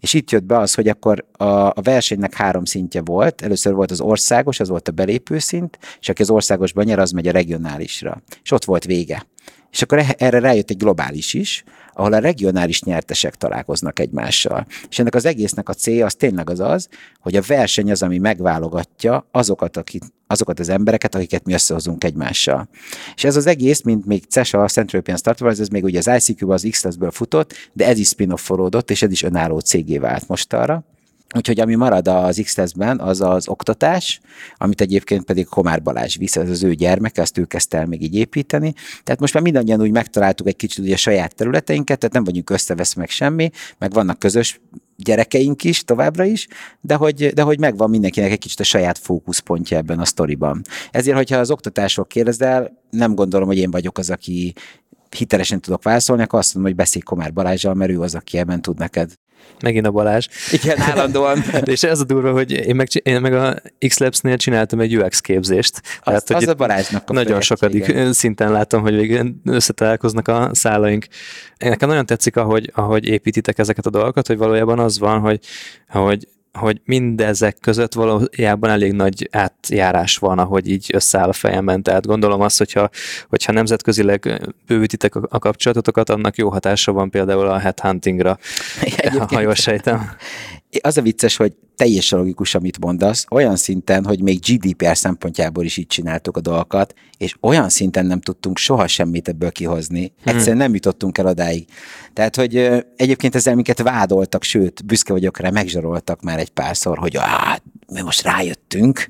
És 0.00 0.14
itt 0.14 0.30
jött 0.30 0.44
be 0.44 0.58
az, 0.58 0.74
hogy 0.74 0.88
akkor 0.88 1.24
a, 1.32 1.44
a 1.44 1.80
versenynek 1.82 2.34
három 2.34 2.64
szintje 2.64 3.00
volt. 3.04 3.42
Először 3.42 3.74
volt 3.74 3.90
az 3.90 4.00
országos, 4.00 4.60
az 4.60 4.68
volt 4.68 4.88
a 4.88 4.92
belépő 4.92 5.38
szint, 5.38 5.78
és 6.00 6.08
aki 6.08 6.22
az 6.22 6.30
országosban 6.30 6.84
nyer, 6.84 6.98
az 6.98 7.10
megy 7.10 7.28
a 7.28 7.32
regionálisra. 7.32 8.22
És 8.42 8.50
ott 8.50 8.64
volt 8.64 8.84
vége. 8.84 9.26
és 9.70 9.82
akkor 9.82 10.04
erre 10.16 10.38
rájött 10.38 10.70
egy 10.70 10.76
globális 10.76 11.34
is, 11.34 11.64
ahol 11.98 12.12
a 12.12 12.18
regionális 12.18 12.82
nyertesek 12.82 13.34
találkoznak 13.34 13.98
egymással. 13.98 14.66
És 14.88 14.98
ennek 14.98 15.14
az 15.14 15.24
egésznek 15.24 15.68
a 15.68 15.72
célja 15.72 16.04
az 16.04 16.14
tényleg 16.14 16.50
az 16.50 16.60
az, 16.60 16.88
hogy 17.20 17.36
a 17.36 17.42
verseny 17.46 17.90
az, 17.90 18.02
ami 18.02 18.18
megválogatja 18.18 19.28
azokat, 19.30 19.76
akik, 19.76 20.02
azokat 20.26 20.60
az 20.60 20.68
embereket, 20.68 21.14
akiket 21.14 21.44
mi 21.44 21.52
összehozunk 21.52 22.04
egymással. 22.04 22.68
És 23.14 23.24
ez 23.24 23.36
az 23.36 23.46
egész, 23.46 23.82
mint 23.82 24.06
még 24.06 24.24
CESA, 24.28 24.62
a 24.62 24.68
Central 24.68 25.00
European 25.00 25.16
Start 25.16 25.40
Wars, 25.40 25.58
ez 25.58 25.68
még 25.68 25.84
ugye 25.84 25.98
az 25.98 26.28
ICQ-ban 26.28 26.54
az 26.54 26.66
x 26.70 26.94
ből 26.96 27.10
futott, 27.10 27.54
de 27.72 27.86
ez 27.86 27.98
is 27.98 28.08
spin 28.08 28.34
és 28.86 29.02
ez 29.02 29.10
is 29.10 29.22
önálló 29.22 29.58
cégé 29.58 29.98
vált 29.98 30.28
most 30.28 30.52
arra. 30.52 30.84
Úgyhogy 31.34 31.60
ami 31.60 31.74
marad 31.74 32.08
az 32.08 32.40
x 32.42 32.72
ben 32.72 33.00
az 33.00 33.20
az 33.20 33.48
oktatás, 33.48 34.20
amit 34.56 34.80
egyébként 34.80 35.24
pedig 35.24 35.46
Komár 35.46 35.82
Balázs 35.82 36.16
visz, 36.16 36.36
ez 36.36 36.50
az 36.50 36.62
ő 36.62 36.74
gyermeke, 36.74 37.22
azt 37.22 37.38
ő 37.38 37.44
kezdte 37.44 37.78
el 37.78 37.86
még 37.86 38.02
így 38.02 38.14
építeni. 38.14 38.74
Tehát 39.02 39.20
most 39.20 39.34
már 39.34 39.42
mindannyian 39.42 39.80
úgy 39.80 39.90
megtaláltuk 39.90 40.46
egy 40.46 40.56
kicsit 40.56 40.84
ugye 40.84 40.94
a 40.94 40.96
saját 40.96 41.34
területeinket, 41.34 41.98
tehát 41.98 42.14
nem 42.14 42.24
vagyunk 42.24 42.50
összevesz 42.50 42.94
meg 42.94 43.08
semmi, 43.08 43.50
meg 43.78 43.92
vannak 43.92 44.18
közös 44.18 44.60
gyerekeink 44.96 45.64
is 45.64 45.84
továbbra 45.84 46.24
is, 46.24 46.48
de 46.80 46.94
hogy, 46.94 47.26
de 47.26 47.42
hogy 47.42 47.58
megvan 47.58 47.90
mindenkinek 47.90 48.30
egy 48.30 48.38
kicsit 48.38 48.60
a 48.60 48.64
saját 48.64 48.98
fókuszpontja 48.98 49.76
ebben 49.76 49.98
a 49.98 50.04
sztoriban. 50.04 50.62
Ezért, 50.90 51.16
hogyha 51.16 51.36
az 51.36 51.50
oktatásról 51.50 52.06
kérdezel, 52.06 52.82
nem 52.90 53.14
gondolom, 53.14 53.46
hogy 53.46 53.58
én 53.58 53.70
vagyok 53.70 53.98
az, 53.98 54.10
aki 54.10 54.54
hitelesen 55.16 55.60
tudok 55.60 55.82
válaszolni, 55.82 56.22
akkor 56.22 56.38
azt 56.38 56.54
mondom, 56.54 56.72
hogy 56.72 56.82
beszélj 56.82 57.04
Komár 57.04 57.32
Balázsjal, 57.32 57.74
mert 57.74 57.90
ő 57.90 58.00
az, 58.00 58.14
aki 58.14 58.38
ebben 58.38 58.62
tud 58.62 58.78
neked 58.78 59.12
Megint 59.62 59.86
a 59.86 59.90
Balázs. 59.90 60.26
Igen, 60.52 60.80
állandóan. 60.80 61.44
És 61.64 61.82
ez 61.82 62.00
a 62.00 62.04
durva, 62.04 62.32
hogy 62.32 62.50
én 62.50 62.74
meg, 62.74 62.88
én 63.02 63.20
meg 63.20 63.34
a 63.34 63.56
X-Labs-nél 63.86 64.36
csináltam 64.36 64.80
egy 64.80 64.96
UX 64.96 65.20
képzést. 65.20 65.76
Az, 65.76 66.02
Tehát, 66.04 66.32
hogy 66.32 66.42
az 66.42 66.48
a 66.48 66.54
Balázsnak 66.54 67.10
a 67.10 67.12
Nagyon 67.12 67.40
sokadik 67.40 67.88
igen. 67.88 68.12
szinten 68.12 68.52
látom, 68.52 68.82
hogy 68.82 69.20
összetalálkoznak 69.44 70.28
a 70.28 70.50
szálaink. 70.52 71.06
Nekem 71.58 71.88
nagyon 71.88 72.06
tetszik, 72.06 72.36
ahogy, 72.36 72.70
ahogy 72.74 73.06
építitek 73.06 73.58
ezeket 73.58 73.86
a 73.86 73.90
dolgokat, 73.90 74.26
hogy 74.26 74.36
valójában 74.36 74.78
az 74.78 74.98
van, 74.98 75.20
hogy, 75.20 75.40
hogy 75.88 76.28
hogy 76.56 76.80
mindezek 76.84 77.56
között 77.60 77.94
valójában 77.94 78.70
elég 78.70 78.92
nagy 78.92 79.28
átjárás 79.32 80.16
van, 80.16 80.38
ahogy 80.38 80.68
így 80.68 80.90
összeáll 80.94 81.28
a 81.28 81.32
fejemben. 81.32 81.82
Tehát 81.82 82.06
gondolom 82.06 82.40
azt, 82.40 82.58
hogyha, 82.58 82.90
hogyha 83.28 83.52
nemzetközileg 83.52 84.40
bővítitek 84.66 85.14
a 85.14 85.38
kapcsolatotokat, 85.38 86.10
annak 86.10 86.36
jó 86.36 86.48
hatása 86.48 86.92
van 86.92 87.10
például 87.10 87.46
a 87.46 87.58
headhuntingra, 87.58 88.38
ha 89.30 89.40
jól 89.40 89.54
sejtem. 89.54 90.10
Az 90.82 90.96
a 90.98 91.02
vicces, 91.02 91.36
hogy 91.36 91.52
teljesen 91.76 92.18
logikus, 92.18 92.54
amit 92.54 92.78
mondasz, 92.78 93.24
olyan 93.30 93.56
szinten, 93.56 94.04
hogy 94.04 94.22
még 94.22 94.40
GDPR 94.40 94.96
szempontjából 94.96 95.64
is 95.64 95.76
így 95.76 95.86
csináltuk 95.86 96.36
a 96.36 96.40
dolgokat, 96.40 96.94
és 97.18 97.36
olyan 97.40 97.68
szinten 97.68 98.06
nem 98.06 98.20
tudtunk 98.20 98.58
soha 98.58 98.86
semmit 98.86 99.28
ebből 99.28 99.50
kihozni. 99.50 100.12
Hmm. 100.22 100.34
Egyszerűen 100.34 100.56
nem 100.56 100.74
jutottunk 100.74 101.18
el 101.18 101.26
odáig. 101.26 101.66
Tehát, 102.12 102.36
hogy 102.36 102.56
egyébként 102.96 103.34
ezzel 103.34 103.54
minket 103.54 103.82
vádoltak, 103.82 104.42
sőt, 104.42 104.84
büszke 104.84 105.12
vagyok 105.12 105.38
rá, 105.38 105.50
megzsaroltak 105.50 106.22
már 106.22 106.38
egy 106.38 106.50
párszor, 106.50 106.98
hogy 106.98 107.16
ah, 107.16 107.56
mi 107.92 108.00
most 108.00 108.22
rájöttünk, 108.22 109.08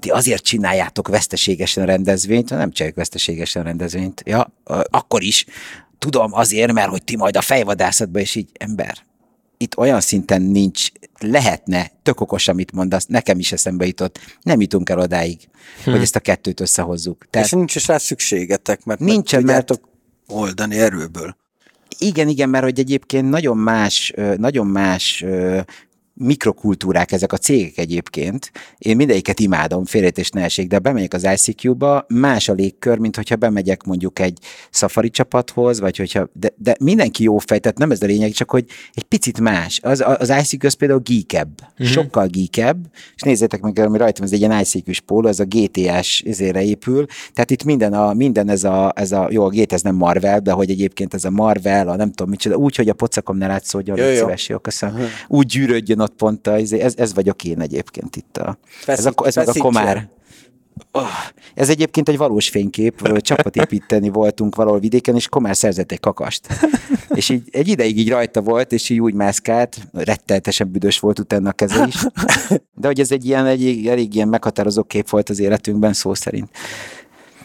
ti 0.00 0.10
azért 0.10 0.42
csináljátok 0.42 1.08
veszteségesen 1.08 1.82
a 1.82 1.86
rendezvényt, 1.86 2.50
nem 2.50 2.70
csináljuk 2.70 2.96
veszteségesen 2.96 3.62
a 3.62 3.64
rendezvényt. 3.64 4.22
Ja, 4.26 4.52
akkor 4.90 5.22
is. 5.22 5.46
Tudom 5.98 6.32
azért, 6.32 6.72
mert 6.72 6.88
hogy 6.88 7.04
ti 7.04 7.16
majd 7.16 7.36
a 7.36 7.40
fejvadászatban, 7.40 8.22
és 8.22 8.34
így 8.34 8.48
ember, 8.52 8.98
itt 9.62 9.76
olyan 9.76 10.00
szinten 10.00 10.42
nincs, 10.42 10.88
lehetne, 11.18 11.90
tök 12.02 12.20
okos, 12.20 12.48
amit 12.48 12.72
mondasz, 12.72 13.06
nekem 13.06 13.38
is 13.38 13.52
eszembe 13.52 13.86
jutott, 13.86 14.18
nem 14.42 14.60
jutunk 14.60 14.88
el 14.88 14.98
odáig, 14.98 15.38
hm. 15.84 15.90
hogy 15.90 16.00
ezt 16.00 16.16
a 16.16 16.20
kettőt 16.20 16.60
összehozzuk. 16.60 17.26
Tehát, 17.30 17.46
és 17.46 17.52
nincs 17.52 17.74
is 17.74 17.86
rá 17.86 17.98
szükségetek, 17.98 18.84
mert 18.84 19.00
nincsen, 19.00 19.42
mert 19.42 19.80
oldani 20.28 20.78
erőből. 20.78 21.36
Igen, 21.98 22.28
igen, 22.28 22.48
mert 22.48 22.64
hogy 22.64 22.78
egyébként 22.78 23.30
nagyon 23.30 23.56
más, 23.56 24.12
nagyon 24.36 24.66
más 24.66 25.24
mikrokultúrák 26.14 27.12
ezek 27.12 27.32
a 27.32 27.36
cégek 27.36 27.78
egyébként. 27.78 28.50
Én 28.78 28.96
mindegyiket 28.96 29.40
imádom, 29.40 29.84
félretés 29.84 30.30
ne 30.30 30.42
esik, 30.42 30.68
de 30.68 30.78
bemegyek 30.78 31.14
az 31.14 31.28
ICQ-ba, 31.34 32.06
más 32.08 32.48
a 32.48 32.52
légkör, 32.52 32.98
mint 32.98 33.16
hogyha 33.16 33.36
bemegyek 33.36 33.82
mondjuk 33.82 34.18
egy 34.18 34.38
safari 34.70 35.10
csapathoz, 35.10 35.80
vagy 35.80 35.96
hogyha, 35.96 36.28
de, 36.32 36.52
de 36.56 36.76
mindenki 36.80 37.22
jó 37.22 37.38
fej, 37.38 37.58
tehát 37.58 37.78
nem 37.78 37.90
ez 37.90 38.02
a 38.02 38.06
lényeg, 38.06 38.30
csak 38.30 38.50
hogy 38.50 38.64
egy 38.94 39.02
picit 39.02 39.40
más. 39.40 39.80
Az, 39.82 40.04
az 40.18 40.32
ICQ 40.40 40.66
az 40.66 40.74
például 40.74 41.00
geekebb, 41.04 41.60
mm-hmm. 41.62 41.92
sokkal 41.92 42.26
geekebb, 42.26 42.86
és 43.14 43.22
nézzétek 43.22 43.60
meg, 43.60 43.78
ami 43.78 43.98
rajtam, 43.98 44.24
ez 44.24 44.32
egy 44.32 44.38
ilyen 44.38 44.60
ICQ-s 44.60 45.00
póló, 45.00 45.28
ez 45.28 45.40
a 45.40 45.44
GTA-s 45.44 46.20
izére 46.20 46.62
épül, 46.62 47.06
tehát 47.32 47.50
itt 47.50 47.64
minden, 47.64 47.92
a, 47.92 48.12
minden 48.12 48.48
ez 48.48 48.64
a, 48.64 48.92
ez 48.96 49.12
a, 49.12 49.28
jó, 49.30 49.44
a 49.44 49.48
GT 49.48 49.72
ez 49.72 49.82
nem 49.82 49.94
Marvel, 49.94 50.40
de 50.40 50.52
hogy 50.52 50.70
egyébként 50.70 51.14
ez 51.14 51.24
a 51.24 51.30
Marvel, 51.30 51.88
a 51.88 51.96
nem 51.96 52.10
tudom 52.12 52.30
micsoda, 52.30 52.56
úgy, 52.56 52.76
hogy 52.76 52.88
a 52.88 52.94
pocakom 52.94 53.36
ne 53.36 53.46
látszódjon, 53.46 53.98
jó, 53.98 54.04
jó. 54.04 54.14
szíves, 54.14 54.48
jó, 54.48 54.58
köszönöm. 54.58 54.94
Uh-huh. 54.94 55.10
Úgy 55.28 55.46
gyűrődjön 55.46 56.00
ott 56.00 56.11
pont 56.16 56.46
a, 56.46 56.58
izé, 56.58 56.80
ez, 56.80 56.94
ez 56.96 57.14
vagyok 57.14 57.44
én 57.44 57.60
egyébként 57.60 58.16
itt. 58.16 58.36
A, 58.36 58.58
Feszít, 58.64 59.06
ez, 59.06 59.12
a, 59.16 59.26
ez 59.26 59.34
meg 59.34 59.48
a 59.48 59.52
komár. 59.58 60.08
Oh, 60.92 61.08
ez 61.54 61.68
egyébként 61.68 62.08
egy 62.08 62.16
valós 62.16 62.48
fénykép, 62.48 63.18
csapatépíteni 63.18 64.08
voltunk 64.08 64.54
valahol 64.54 64.80
vidéken, 64.80 65.14
és 65.14 65.28
Komár 65.28 65.56
szerzett 65.56 65.92
egy 65.92 66.00
kakast. 66.00 66.46
és 67.14 67.28
így 67.28 67.48
egy 67.50 67.68
ideig 67.68 67.98
így 67.98 68.08
rajta 68.08 68.40
volt, 68.40 68.72
és 68.72 68.88
így 68.88 69.00
úgy 69.00 69.14
mászkált, 69.14 69.76
retteltesen 69.92 70.70
büdös 70.70 70.98
volt 70.98 71.18
utána 71.18 71.48
a 71.48 71.52
keze 71.52 71.86
is. 71.86 72.04
De 72.80 72.86
hogy 72.86 73.00
ez 73.00 73.10
egy 73.10 73.24
ilyen, 73.24 73.46
egy 73.46 73.86
elég 73.86 74.14
ilyen 74.14 74.28
meghatározó 74.28 74.82
kép 74.82 75.08
volt 75.08 75.28
az 75.28 75.38
életünkben, 75.38 75.92
szó 75.92 76.14
szerint. 76.14 76.50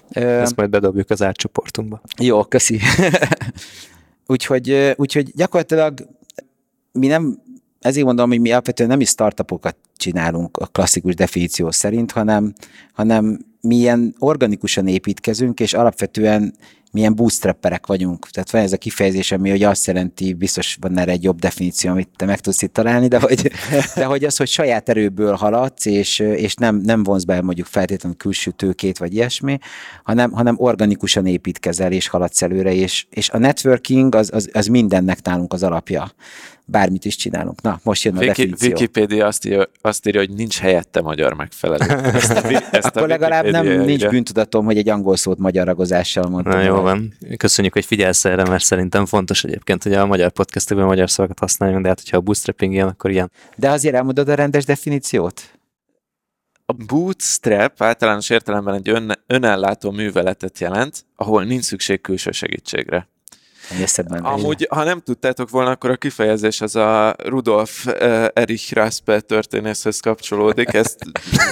Ezt 0.10 0.56
majd 0.56 0.70
bedobjuk 0.70 1.10
az 1.10 1.22
átcsoportunkba. 1.22 2.02
Jó, 2.20 2.44
köszi. 2.44 2.80
úgyhogy, 4.28 4.94
úgyhogy 4.96 5.32
gyakorlatilag 5.36 6.08
mi 6.92 7.08
nem 7.08 7.42
ezért 7.88 8.06
mondom, 8.06 8.30
hogy 8.30 8.40
mi 8.40 8.52
alapvetően 8.52 8.90
nem 8.90 9.00
is 9.00 9.10
startupokat 9.10 9.76
csinálunk 9.98 10.58
a 10.58 10.66
klasszikus 10.66 11.16
definíció 11.16 11.72
szerint, 11.72 12.12
hanem, 12.12 12.54
hanem 12.94 13.40
milyen 13.62 14.16
organikusan 14.20 14.88
építkezünk, 14.88 15.60
és 15.60 15.74
alapvetően 15.74 16.54
milyen 16.92 17.16
bootstrapperek 17.16 17.88
vagyunk. 17.88 18.30
Tehát 18.30 18.52
van 18.52 18.62
ez 18.62 18.74
a 18.74 18.78
kifejezés, 18.78 19.32
ami 19.32 19.50
hogy 19.50 19.64
azt 19.64 19.88
jelenti, 19.88 20.34
biztos 20.34 20.78
van 20.82 20.98
erre 20.98 21.12
egy 21.12 21.24
jobb 21.24 21.40
definíció, 21.40 21.92
amit 21.92 22.10
te 22.16 22.26
meg 22.26 22.40
tudsz 22.40 22.62
itt 22.62 22.74
találni, 22.74 23.08
de 23.08 23.20
hogy, 23.20 23.52
de 23.96 24.06
hogy 24.06 24.24
az, 24.24 24.38
hogy 24.38 24.48
saját 24.48 24.90
erőből 24.90 25.34
haladsz, 25.34 25.86
és, 25.86 26.20
és 26.20 26.56
nem, 26.56 26.76
nem 26.76 27.04
vonz 27.04 27.24
be 27.24 27.42
mondjuk 27.42 27.68
feltétlenül 27.68 28.18
külső 28.18 28.52
tőkét, 28.52 28.98
vagy 28.98 29.14
ilyesmi, 29.14 29.58
hanem, 30.04 30.32
hanem 30.32 30.56
organikusan 30.58 31.26
építkezel, 31.26 31.92
és 31.92 32.08
haladsz 32.08 32.42
előre, 32.42 32.74
és, 32.74 33.06
és 33.10 33.30
a 33.30 33.38
networking 33.38 34.16
az, 34.16 34.30
az, 34.34 34.50
az 34.54 34.68
mindennek 34.68 35.22
nálunk 35.22 35.54
az 35.54 35.64
alapja 35.64 36.12
bármit 36.70 37.06
is 37.06 37.16
csinálunk. 37.16 37.62
Na, 37.62 37.80
most 37.84 38.04
jön 38.04 38.16
a 38.16 38.20
Wiki, 38.20 38.28
definíció. 38.28 38.68
Wikipedia 38.68 39.26
azt 39.26 39.46
írja, 39.46 39.70
azt 39.82 40.08
írja, 40.08 40.20
hogy 40.20 40.30
nincs 40.30 40.60
helyette 40.60 41.02
magyar 41.02 41.34
megfelelő. 41.34 41.94
Ezt 41.94 42.32
a, 42.32 42.48
ezt 42.72 42.86
Akkor 42.86 43.02
a 43.02 43.08
legalább 43.08 43.46
nem 43.46 43.66
írja. 43.66 43.84
nincs 43.84 44.08
bűntudatom, 44.08 44.66
hogy 44.66 44.78
egy 44.78 44.90
angol 44.90 45.16
szót 45.16 45.38
magyaragozással 45.38 46.30
mondtam. 46.30 46.54
Na 46.54 46.62
jó 46.62 46.76
van. 46.76 47.14
Köszönjük, 47.38 47.74
hogy 47.74 47.86
figyelsz 47.86 48.26
erre, 48.26 48.44
mert 48.44 48.64
szerintem 48.64 49.06
fontos 49.06 49.44
egyébként, 49.44 49.84
hogy 49.84 49.94
a 49.94 50.06
magyar 50.06 50.32
podcastekben 50.32 50.86
magyar 50.86 51.10
szavakat 51.10 51.40
használjunk, 51.40 51.82
de 51.82 51.88
hát 51.88 52.00
hogyha 52.00 52.18
a 52.18 52.22
bootstrapping 52.22 52.74
ilyen, 52.74 52.88
akkor 52.88 53.12
ilyen. 53.12 53.32
De 53.56 53.70
azért 53.70 53.96
elmondod 53.96 54.30
a 54.30 54.36
rendes 54.36 54.66
definíciót? 54.66 55.42
A 56.66 56.74
bootstrap 56.74 57.82
általános 57.82 58.30
értelemben 58.30 58.74
egy 58.74 58.90
ön, 58.90 59.12
önellátó 59.28 59.92
műveletet 59.92 60.60
jelent, 60.60 61.06
ahol 61.16 61.44
nincs 61.44 61.64
szükség 61.64 62.02
külső 62.02 62.32
segítségre. 62.32 63.08
Amúgy, 64.24 64.68
ha 64.70 64.84
nem 64.84 65.00
tudtátok 65.00 65.50
volna, 65.50 65.70
akkor 65.70 65.90
a 65.90 65.96
kifejezés 65.96 66.62
az 66.62 66.76
a 66.76 67.16
Rudolf 67.24 67.86
uh, 67.86 68.26
Erich 68.34 68.74
Raspe 68.74 69.20
történészhez 69.20 70.00
kapcsolódik, 70.00 70.74
ezt 70.74 71.00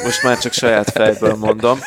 most 0.03 0.23
már 0.23 0.37
csak 0.37 0.53
saját 0.53 0.89
fejből 0.89 1.35
mondom. 1.35 1.79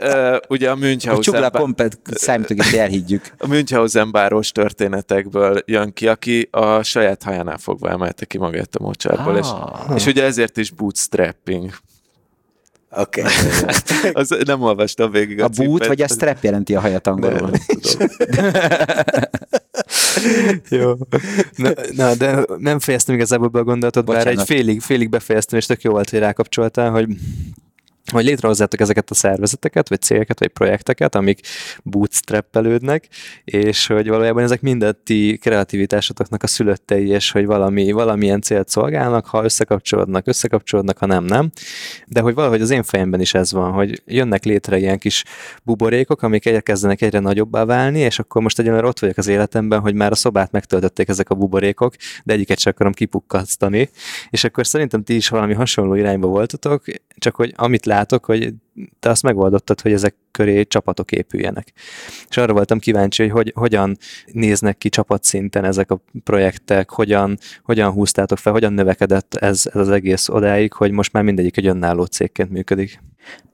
Uh, 0.00 0.36
ugye 0.54 0.70
a 0.70 0.74
Münchhausen... 0.74 1.42
A 1.42 1.50
komplet 1.50 1.98
számítógép 2.04 2.74
elhiggyük. 2.74 3.34
A 3.38 3.46
Münchhausen 3.46 4.10
báros 4.10 4.52
történetekből 4.52 5.62
jön 5.66 5.92
ki, 5.92 6.08
aki 6.08 6.48
a 6.50 6.82
saját 6.82 7.22
hajánál 7.22 7.58
fogva 7.58 7.90
emelte 7.90 8.24
ki 8.24 8.38
magát 8.38 8.74
a 8.74 8.82
mocsárból, 8.82 9.36
ah. 9.36 9.38
és, 9.38 9.94
és 9.94 10.06
ugye 10.06 10.24
ezért 10.24 10.56
is 10.56 10.70
bootstrapping. 10.70 11.70
Oké. 12.96 13.20
Okay. 13.20 13.32
az 14.22 14.36
nem 14.44 14.62
olvastam 14.62 15.10
végig 15.10 15.40
a, 15.40 15.44
a 15.44 15.48
boot 15.48 15.86
vagy 15.86 16.02
a 16.02 16.08
strap 16.08 16.42
jelenti 16.42 16.74
a 16.74 16.80
hajat 16.80 17.06
angolul? 17.06 17.50
jó. 20.68 20.92
Na, 21.56 21.70
na, 21.96 22.14
de 22.14 22.44
nem 22.58 22.78
fejeztem 22.78 23.14
igazából 23.14 23.48
be 23.48 23.58
a 23.58 23.64
gondolatot, 23.64 24.04
Bocsánat. 24.04 24.26
bár 24.26 24.38
egy 24.38 24.46
félig, 24.46 24.80
félig 24.80 25.08
befejeztem, 25.08 25.58
és 25.58 25.66
tök 25.66 25.82
jó 25.82 25.90
volt, 25.90 26.10
hogy 26.10 26.18
rákapcsoltál, 26.18 26.90
hogy 26.90 27.08
hogy 28.10 28.24
létrehozzátok 28.24 28.80
ezeket 28.80 29.10
a 29.10 29.14
szervezeteket, 29.14 29.88
vagy 29.88 30.00
cégeket, 30.00 30.38
vagy 30.38 30.48
projekteket, 30.48 31.14
amik 31.14 31.40
bootstrappelődnek, 31.82 33.08
és 33.44 33.86
hogy 33.86 34.08
valójában 34.08 34.42
ezek 34.42 34.60
mind 34.60 34.96
ti 35.04 35.38
kreativitásotoknak 35.40 36.42
a 36.42 36.46
szülöttei, 36.46 37.08
és 37.08 37.30
hogy 37.30 37.46
valami, 37.46 37.92
valamilyen 37.92 38.40
célt 38.40 38.68
szolgálnak, 38.68 39.26
ha 39.26 39.44
összekapcsolódnak, 39.44 40.26
összekapcsolódnak, 40.26 40.98
ha 40.98 41.06
nem, 41.06 41.24
nem. 41.24 41.50
De 42.06 42.20
hogy 42.20 42.34
valahogy 42.34 42.60
az 42.60 42.70
én 42.70 42.82
fejemben 42.82 43.20
is 43.20 43.34
ez 43.34 43.52
van, 43.52 43.72
hogy 43.72 44.02
jönnek 44.06 44.44
létre 44.44 44.78
ilyen 44.78 44.98
kis 44.98 45.24
buborékok, 45.62 46.22
amik 46.22 46.46
elkezdenek 46.46 47.02
egyre 47.02 47.18
nagyobbá 47.18 47.64
válni, 47.64 47.98
és 47.98 48.18
akkor 48.18 48.42
most 48.42 48.58
egyenlően 48.58 48.84
ott 48.84 48.98
vagyok 48.98 49.16
az 49.16 49.26
életemben, 49.26 49.80
hogy 49.80 49.94
már 49.94 50.10
a 50.10 50.14
szobát 50.14 50.52
megtöltötték 50.52 51.08
ezek 51.08 51.30
a 51.30 51.34
buborékok, 51.34 51.94
de 52.24 52.32
egyiket 52.32 52.58
sem 52.58 52.72
akarom 52.74 52.92
kipukkasztani. 52.92 53.90
És 54.30 54.44
akkor 54.44 54.66
szerintem 54.66 55.02
ti 55.02 55.14
is 55.14 55.28
valami 55.28 55.54
hasonló 55.54 55.94
irányba 55.94 56.26
voltatok, 56.26 56.84
csak 57.18 57.34
hogy 57.34 57.52
amit 57.56 57.86
látok, 58.00 58.24
hogy 58.24 58.54
te 59.00 59.10
azt 59.10 59.22
megoldottad, 59.22 59.80
hogy 59.80 59.92
ezek 59.92 60.14
köré 60.30 60.64
csapatok 60.64 61.12
épüljenek. 61.12 61.72
És 62.28 62.36
arra 62.36 62.52
voltam 62.52 62.78
kíváncsi, 62.78 63.22
hogy, 63.22 63.30
hogy 63.30 63.52
hogyan 63.54 63.96
néznek 64.32 64.78
ki 64.78 64.88
csapatszinten 64.88 65.64
ezek 65.64 65.90
a 65.90 66.02
projektek, 66.24 66.90
hogyan, 66.90 67.38
hogyan 67.62 67.90
húztátok 67.90 68.38
fel, 68.38 68.52
hogyan 68.52 68.72
növekedett 68.72 69.34
ez, 69.34 69.62
ez 69.72 69.80
az 69.80 69.88
egész 69.88 70.28
odáig, 70.28 70.72
hogy 70.72 70.90
most 70.90 71.12
már 71.12 71.22
mindegyik 71.22 71.56
egy 71.56 71.66
önálló 71.66 72.04
cégként 72.04 72.50
működik. 72.50 73.02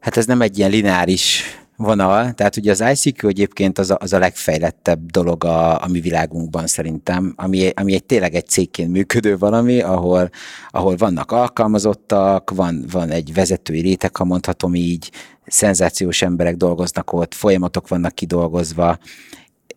Hát 0.01 0.17
ez 0.17 0.27
nem 0.27 0.41
egy 0.41 0.59
ilyen 0.59 0.71
lineáris 0.71 1.45
vonal, 1.77 2.33
tehát 2.33 2.57
ugye 2.57 2.71
az 2.71 2.85
ICQ 2.93 3.29
egyébként 3.29 3.79
az 3.79 3.91
a, 3.91 3.97
az 4.01 4.13
a 4.13 4.19
legfejlettebb 4.19 5.11
dolog 5.11 5.45
a, 5.45 5.83
a 5.83 5.87
mi 5.89 6.01
világunkban 6.01 6.67
szerintem, 6.67 7.33
ami, 7.37 7.71
ami 7.75 7.95
egy 7.95 8.05
tényleg 8.05 8.35
egy 8.35 8.47
cégként 8.47 8.91
működő 8.91 9.39
valami, 9.39 9.81
ahol, 9.81 10.31
ahol 10.71 10.97
vannak 10.97 11.33
alkalmazottak, 11.33 12.51
van, 12.51 12.85
van 12.91 13.11
egy 13.11 13.35
vezetői 13.35 13.81
réteg, 13.81 14.17
ha 14.17 14.25
mondhatom 14.25 14.75
így, 14.75 15.11
szenzációs 15.47 16.23
emberek 16.23 16.57
dolgoznak 16.57 17.13
ott, 17.13 17.35
folyamatok 17.35 17.89
vannak 17.89 18.15
kidolgozva, 18.15 18.99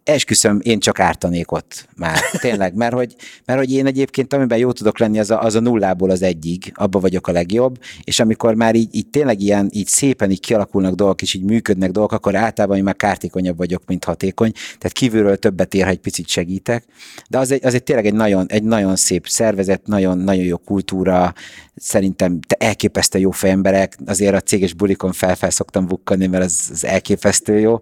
esküszöm, 0.04 0.60
én 0.64 0.80
csak 0.80 1.00
ártanék 1.00 1.52
ott 1.52 1.88
már, 1.96 2.20
tényleg, 2.40 2.74
mert 2.74 2.94
hogy, 2.94 3.16
mert 3.46 3.60
hogy 3.60 3.72
én 3.72 3.86
egyébként, 3.86 4.34
amiben 4.34 4.58
jó 4.58 4.72
tudok 4.72 5.00
lenni, 5.00 5.20
az 5.20 5.32
a, 5.32 5.42
az 5.42 5.56
a 5.56 5.60
nullából 5.60 6.10
az 6.10 6.22
egyig, 6.22 6.72
abba 6.76 7.00
vagyok 7.00 7.28
a 7.28 7.32
legjobb, 7.32 7.80
és 8.04 8.20
amikor 8.20 8.56
már 8.56 8.76
így, 8.76 8.96
így 8.96 9.08
tényleg 9.08 9.42
ilyen, 9.42 9.70
így 9.74 9.88
szépen 9.88 10.32
így 10.32 10.40
kialakulnak 10.40 10.96
dolgok, 10.96 11.22
és 11.22 11.34
így 11.34 11.44
működnek 11.44 11.92
dolgok, 11.92 12.12
akkor 12.12 12.36
általában 12.36 12.78
én 12.78 12.84
már 12.84 12.96
kártékonyabb 12.96 13.58
vagyok, 13.58 13.84
mint 13.88 14.04
hatékony, 14.04 14.52
tehát 14.52 14.92
kívülről 14.92 15.38
többet 15.38 15.74
ér, 15.74 15.84
ha 15.84 15.90
egy 15.90 16.00
picit 16.00 16.28
segítek, 16.28 16.84
de 17.30 17.38
az 17.38 17.52
egy, 17.52 17.66
az 17.66 17.74
egy 17.74 17.84
tényleg 17.84 18.06
egy 18.06 18.14
nagyon, 18.14 18.46
egy 18.50 18.64
nagyon 18.64 18.96
szép 18.96 19.28
szervezet, 19.28 19.88
nagyon, 19.88 20.18
nagyon 20.18 20.44
jó 20.44 20.58
kultúra, 20.58 21.34
szerintem 21.80 22.40
te 22.40 22.56
elképesztő 22.60 23.20
jó 23.20 23.32
fejemberek, 23.32 23.98
azért 24.06 24.36
a 24.36 24.40
céges 24.40 24.74
bulikon 24.74 25.12
fel 25.12 25.36
szoktam 25.40 25.88
bukkani, 25.88 26.28
mert 26.28 26.44
az, 26.44 26.70
az 26.72 26.86
elképesztő 26.86 27.60
jó. 27.60 27.80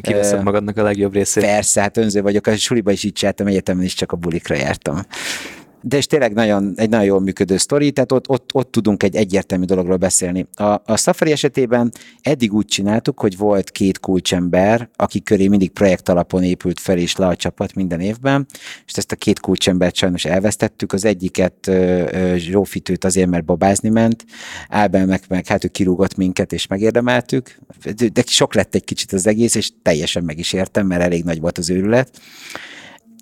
Kiveszed 0.00 0.42
magadnak 0.42 0.76
a 0.76 0.82
legjobb 0.82 1.12
részét. 1.12 1.42
Persze, 1.56 1.80
hát 1.80 1.96
önző 1.96 2.22
vagyok, 2.22 2.46
a 2.46 2.56
suliba 2.56 2.90
is 2.90 3.04
így 3.04 3.12
csináltam, 3.12 3.46
egyetemen 3.46 3.84
is 3.84 3.94
csak 3.94 4.12
a 4.12 4.16
bulikra 4.16 4.54
jártam 4.54 5.00
de 5.88 5.96
és 5.96 6.06
tényleg 6.06 6.32
nagyon, 6.32 6.72
egy 6.76 6.88
nagyon 6.88 7.04
jól 7.04 7.20
működő 7.20 7.56
sztori, 7.56 7.92
tehát 7.92 8.12
ott, 8.12 8.28
ott, 8.28 8.50
ott 8.54 8.70
tudunk 8.70 9.02
egy 9.02 9.16
egyértelmű 9.16 9.64
dologról 9.64 9.96
beszélni. 9.96 10.46
A, 10.54 10.64
a 10.64 10.96
Safari 10.96 11.30
esetében 11.30 11.92
eddig 12.22 12.52
úgy 12.52 12.64
csináltuk, 12.64 13.20
hogy 13.20 13.36
volt 13.36 13.70
két 13.70 14.00
kulcsember, 14.00 14.88
aki 14.96 15.22
köré 15.22 15.48
mindig 15.48 15.70
projekt 15.70 16.08
alapon 16.08 16.42
épült 16.42 16.80
fel 16.80 16.98
és 16.98 17.16
le 17.16 17.26
a 17.26 17.36
csapat 17.36 17.74
minden 17.74 18.00
évben, 18.00 18.46
és 18.86 18.92
ezt 18.92 19.12
a 19.12 19.16
két 19.16 19.40
kulcsembert 19.40 19.94
sajnos 19.94 20.24
elvesztettük. 20.24 20.92
Az 20.92 21.04
egyiket 21.04 21.70
Zsófitőt 22.36 23.04
azért, 23.04 23.28
mert 23.28 23.44
babázni 23.44 23.88
ment, 23.88 24.24
Ábel 24.68 25.06
meg, 25.06 25.22
meg 25.28 25.46
hát 25.46 25.64
ő 25.64 25.68
kirúgott 25.68 26.16
minket, 26.16 26.52
és 26.52 26.66
megérdemeltük, 26.66 27.58
de 28.12 28.22
sok 28.26 28.54
lett 28.54 28.74
egy 28.74 28.84
kicsit 28.84 29.12
az 29.12 29.26
egész, 29.26 29.54
és 29.54 29.70
teljesen 29.82 30.24
meg 30.24 30.38
is 30.38 30.52
értem, 30.52 30.86
mert 30.86 31.02
elég 31.02 31.24
nagy 31.24 31.40
volt 31.40 31.58
az 31.58 31.70
őrület 31.70 32.20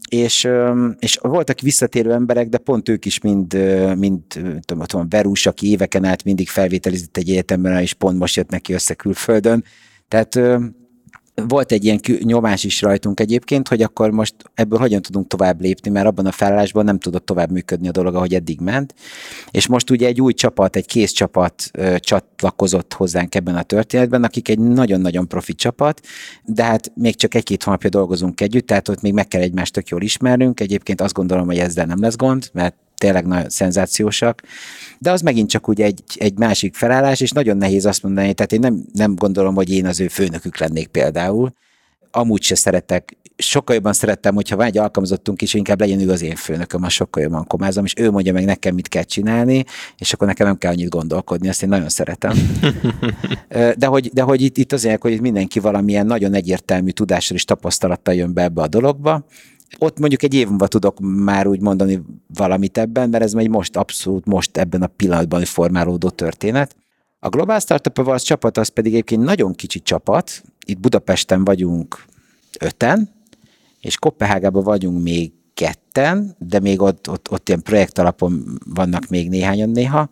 és, 0.09 0.49
és 0.99 1.19
voltak 1.23 1.61
visszatérő 1.61 2.13
emberek, 2.13 2.49
de 2.49 2.59
pont 2.59 2.89
ők 2.89 3.05
is 3.05 3.21
mind, 3.21 3.55
mind 3.99 4.23
tudom, 4.61 4.85
tudom, 4.85 5.09
Verus, 5.09 5.47
aki 5.47 5.71
éveken 5.71 6.05
át 6.05 6.25
mindig 6.25 6.49
felvételizett 6.49 7.17
egy 7.17 7.31
egyetemben, 7.31 7.81
és 7.81 7.93
pont 7.93 8.19
most 8.19 8.37
jött 8.37 8.51
neki 8.51 8.73
össze 8.73 8.95
külföldön. 8.95 9.65
Tehát 10.09 10.41
volt 11.35 11.73
egy 11.73 11.85
ilyen 11.85 12.01
nyomás 12.19 12.65
is 12.65 12.83
rajtunk 12.83 13.21
egyébként, 13.21 13.69
hogy 13.69 13.83
akkor 13.83 14.11
most 14.11 14.35
ebből 14.55 14.79
hogyan 14.79 15.03
tudunk 15.03 15.27
tovább 15.27 15.61
lépni, 15.61 15.91
mert 15.91 16.07
abban 16.07 16.27
a 16.27 16.33
felállásban 16.33 16.85
nem 16.85 16.99
tudott 16.99 17.27
tovább 17.27 17.51
működni 17.51 17.89
a 17.89 17.91
dolog, 17.91 18.15
ahogy 18.15 18.35
eddig 18.35 18.61
ment. 18.61 18.95
És 19.51 19.67
most 19.67 19.91
ugye 19.91 20.07
egy 20.07 20.21
új 20.21 20.33
csapat, 20.33 20.77
egy 20.77 20.87
kész 20.87 21.11
csapat 21.11 21.71
ö, 21.73 21.99
csatlakozott 21.99 22.93
hozzánk 22.93 23.35
ebben 23.35 23.57
a 23.57 23.63
történetben, 23.63 24.25
akik 24.25 24.49
egy 24.49 24.59
nagyon-nagyon 24.59 25.29
profi 25.29 25.55
csapat, 25.55 26.01
de 26.45 26.65
hát 26.65 26.93
még 26.95 27.17
csak 27.17 27.35
egy-két 27.35 27.63
hónapja 27.63 27.89
dolgozunk 27.89 28.41
együtt, 28.41 28.67
tehát 28.67 28.89
ott 28.89 29.01
még 29.01 29.13
meg 29.13 29.29
kell 29.29 29.41
egymást 29.41 29.73
tök 29.73 29.89
jól 29.89 30.03
ismernünk. 30.03 30.61
Egyébként 30.61 31.01
azt 31.01 31.15
gondolom, 31.15 31.47
hogy 31.47 31.59
ezzel 31.59 31.87
nem 31.87 32.01
lesz 32.01 32.17
gond, 32.17 32.49
mert 32.53 32.77
tényleg 32.97 33.27
nagyon 33.27 33.51
szenzációsak, 33.51 34.43
de 34.99 35.11
az 35.11 35.21
megint 35.21 35.51
csak 35.51 35.69
úgy 35.69 35.81
egy, 35.81 36.03
egy 36.15 36.39
másik 36.39 36.75
felállás, 36.75 37.21
és 37.21 37.31
nagyon 37.31 37.57
nehéz 37.57 37.87
azt 37.87 38.03
mondani, 38.03 38.35
tehát 38.35 38.53
én 38.53 38.61
nem, 38.61 38.85
nem 38.93 39.15
gondolom, 39.15 39.55
hogy 39.55 39.71
én 39.71 39.87
az 39.87 40.01
ő 40.01 40.09
főnökük 40.09 40.59
lennék 40.59 40.87
például, 40.87 41.53
amúgy 42.11 42.43
se 42.43 42.55
szeretek, 42.55 43.17
sokkal 43.37 43.75
jobban 43.75 43.93
szerettem, 43.93 44.35
hogyha 44.35 44.57
van 44.57 44.67
egy 44.67 44.79
alkalmazottunk 44.79 45.43
is, 45.43 45.55
inkább 45.55 45.81
legyen 45.81 46.01
ő 46.01 46.11
az 46.11 46.23
én 46.23 46.37
főnököm, 46.37 46.83
az 46.83 46.93
sokkal 46.93 47.23
jobban 47.23 47.47
komázom, 47.47 47.85
és 47.85 47.95
ő 47.97 48.11
mondja 48.11 48.33
meg 48.33 48.45
nekem, 48.45 48.75
mit 48.75 48.89
kell 48.89 49.03
csinálni, 49.03 49.65
és 49.99 50.13
akkor 50.13 50.27
nekem 50.27 50.47
nem 50.47 50.59
kell 50.59 50.73
annyit 50.73 50.89
gondolkodni, 50.89 51.49
ezt 51.49 51.63
én 51.63 51.69
nagyon 51.69 51.89
szeretem. 51.89 52.33
De 53.77 53.87
hogy, 53.87 54.11
de 54.13 54.23
hogy 54.23 54.41
itt, 54.41 54.57
itt 54.57 54.73
azért, 54.73 55.03
hogy 55.03 55.21
mindenki 55.21 55.59
valamilyen 55.59 56.07
nagyon 56.07 56.35
egyértelmű 56.35 56.91
tudással 56.91 57.37
és 57.37 57.45
tapasztalattal 57.45 58.15
jön 58.15 58.33
be 58.33 58.43
ebbe 58.43 58.63
a 58.63 58.69
dologba, 58.69 59.27
ott 59.79 59.99
mondjuk 59.99 60.23
egy 60.23 60.35
év 60.35 60.49
múlva 60.49 60.67
tudok 60.67 61.01
már 61.01 61.47
úgy 61.47 61.61
mondani 61.61 62.03
valamit 62.35 62.79
ebben, 62.79 63.09
mert 63.09 63.25
ez 63.25 63.33
még 63.33 63.49
most 63.49 63.77
abszolút 63.77 64.27
most 64.27 64.57
ebben 64.57 64.83
a 64.83 64.87
pillanatban 64.87 65.45
formálódó 65.45 66.11
történet. 66.11 66.77
A 67.19 67.29
Global 67.29 67.61
Startup 67.61 67.99
Awards 67.99 68.23
csapat 68.23 68.59
az 68.59 68.69
pedig 68.69 68.93
egyébként 68.93 69.23
nagyon 69.23 69.55
kicsi 69.55 69.81
csapat, 69.81 70.43
itt 70.67 70.81
Budapesten 70.81 71.45
vagyunk 71.45 72.05
öten, 72.61 73.11
és 73.81 73.99
Kopenhágában 73.99 74.63
vagyunk 74.63 75.03
még 75.03 75.33
ketten, 75.55 76.37
de 76.39 76.61
még 76.61 76.81
ott, 76.81 77.11
ott, 77.11 77.31
ott 77.31 77.49
ilyen 77.49 77.63
projekt 77.63 77.99
alapon 77.99 78.59
vannak 78.67 79.09
még 79.09 79.29
néhányan 79.29 79.71
néha, 79.71 80.11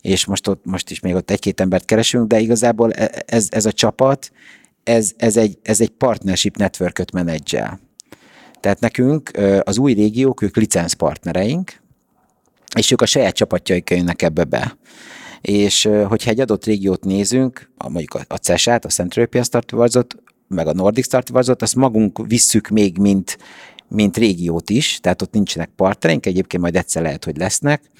és 0.00 0.24
most, 0.24 0.48
ott, 0.48 0.64
most 0.64 0.90
is 0.90 1.00
még 1.00 1.14
ott 1.14 1.30
egy-két 1.30 1.60
embert 1.60 1.84
keresünk, 1.84 2.26
de 2.26 2.40
igazából 2.40 2.92
e, 2.92 3.22
ez, 3.26 3.46
ez 3.50 3.66
a 3.66 3.72
csapat, 3.72 4.32
ez, 4.82 5.12
ez, 5.16 5.36
egy, 5.36 5.58
ez 5.62 5.80
egy 5.80 5.90
partnership 5.90 6.56
networköt 6.56 7.12
menedzsel. 7.12 7.80
Tehát 8.60 8.80
nekünk 8.80 9.30
az 9.62 9.78
új 9.78 9.92
régiók, 9.92 10.42
ők 10.42 10.56
licenszpartnereink, 10.56 11.82
és 12.76 12.90
ők 12.90 13.00
a 13.00 13.06
saját 13.06 13.34
csapatjaik 13.34 13.90
jönnek 13.90 14.22
ebbe 14.22 14.44
be. 14.44 14.76
És 15.40 15.88
hogyha 16.04 16.30
egy 16.30 16.40
adott 16.40 16.64
régiót 16.64 17.04
nézünk, 17.04 17.70
mondjuk 17.88 18.18
a 18.28 18.36
CESÁT, 18.36 18.84
a 18.84 18.88
Central 18.88 19.24
European 19.24 19.44
Startup 19.44 20.06
meg 20.48 20.66
a 20.66 20.72
Nordic 20.72 21.04
Startup 21.04 21.62
azt 21.62 21.76
magunk 21.76 22.26
visszük 22.26 22.68
még, 22.68 22.98
mint, 22.98 23.38
mint 23.88 24.16
régiót 24.16 24.70
is, 24.70 24.98
tehát 25.00 25.22
ott 25.22 25.32
nincsenek 25.32 25.70
partnereink, 25.76 26.26
egyébként 26.26 26.62
majd 26.62 26.76
egyszer 26.76 27.02
lehet, 27.02 27.24
hogy 27.24 27.36
lesznek, 27.36 27.90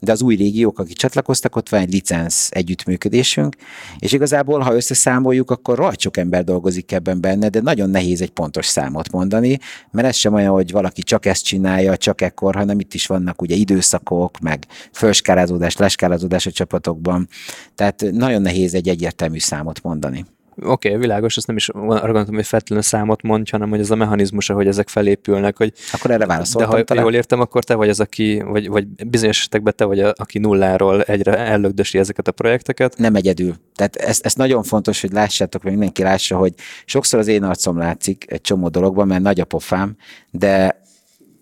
de 0.00 0.12
az 0.12 0.22
új 0.22 0.36
régiók, 0.36 0.78
akik 0.78 0.96
csatlakoztak, 0.96 1.56
ott 1.56 1.68
van 1.68 1.80
egy 1.80 1.92
licensz 1.92 2.48
együttműködésünk, 2.50 3.56
és 3.98 4.12
igazából, 4.12 4.60
ha 4.60 4.74
összeszámoljuk, 4.74 5.50
akkor 5.50 5.76
rohadt 5.76 6.00
sok 6.00 6.16
ember 6.16 6.44
dolgozik 6.44 6.92
ebben 6.92 7.20
benne, 7.20 7.48
de 7.48 7.60
nagyon 7.60 7.90
nehéz 7.90 8.20
egy 8.20 8.30
pontos 8.30 8.66
számot 8.66 9.12
mondani, 9.12 9.58
mert 9.90 10.08
ez 10.08 10.16
sem 10.16 10.34
olyan, 10.34 10.52
hogy 10.52 10.70
valaki 10.70 11.02
csak 11.02 11.26
ezt 11.26 11.44
csinálja, 11.44 11.96
csak 11.96 12.20
ekkor, 12.20 12.54
hanem 12.54 12.80
itt 12.80 12.94
is 12.94 13.06
vannak 13.06 13.42
ugye 13.42 13.54
időszakok, 13.54 14.38
meg 14.38 14.66
felskálázódás, 14.92 15.76
leskálázódás 15.76 16.46
a 16.46 16.50
csapatokban, 16.50 17.28
tehát 17.74 18.04
nagyon 18.10 18.42
nehéz 18.42 18.74
egy 18.74 18.88
egyértelmű 18.88 19.38
számot 19.38 19.82
mondani. 19.82 20.24
Oké, 20.62 20.88
okay, 20.88 21.00
világos, 21.00 21.36
azt 21.36 21.46
nem 21.46 21.56
is 21.56 21.68
arra 21.68 22.00
gondoltam, 22.00 22.34
hogy 22.34 22.46
feltétlenül 22.46 22.84
számot 22.84 23.22
mondj, 23.22 23.50
hanem 23.50 23.68
hogy 23.68 23.80
ez 23.80 23.90
a 23.90 23.96
mechanizmus, 23.96 24.46
hogy 24.46 24.66
ezek 24.66 24.88
felépülnek. 24.88 25.56
Hogy, 25.56 25.72
akkor 25.92 26.10
erre 26.10 26.26
válaszoltam. 26.26 26.70
De 26.70 26.76
ha 26.76 26.84
talán. 26.84 27.02
jól 27.02 27.14
értem, 27.14 27.40
akkor 27.40 27.64
te 27.64 27.74
vagy 27.74 27.88
az, 27.88 28.00
aki, 28.00 28.42
vagy, 28.46 28.68
vagy 28.68 28.86
bizonyos 28.86 29.38
esetekben 29.38 29.72
te 29.76 29.84
vagy, 29.84 30.00
a, 30.00 30.12
aki 30.16 30.38
nulláról 30.38 31.02
egyre 31.02 31.38
ellögdösi 31.38 31.98
ezeket 31.98 32.28
a 32.28 32.32
projekteket. 32.32 32.98
Nem 32.98 33.14
egyedül. 33.14 33.54
Tehát 33.74 33.96
ez, 33.96 34.18
ez 34.22 34.34
nagyon 34.34 34.62
fontos, 34.62 35.00
hogy 35.00 35.12
lássátok, 35.12 35.62
hogy 35.62 35.70
mindenki 35.70 36.02
lássa, 36.02 36.36
hogy 36.36 36.52
sokszor 36.84 37.18
az 37.18 37.26
én 37.26 37.42
arcom 37.42 37.78
látszik 37.78 38.24
egy 38.28 38.40
csomó 38.40 38.68
dologban, 38.68 39.06
mert 39.06 39.22
nagy 39.22 39.40
a 39.40 39.44
pofám, 39.44 39.96
de 40.30 40.84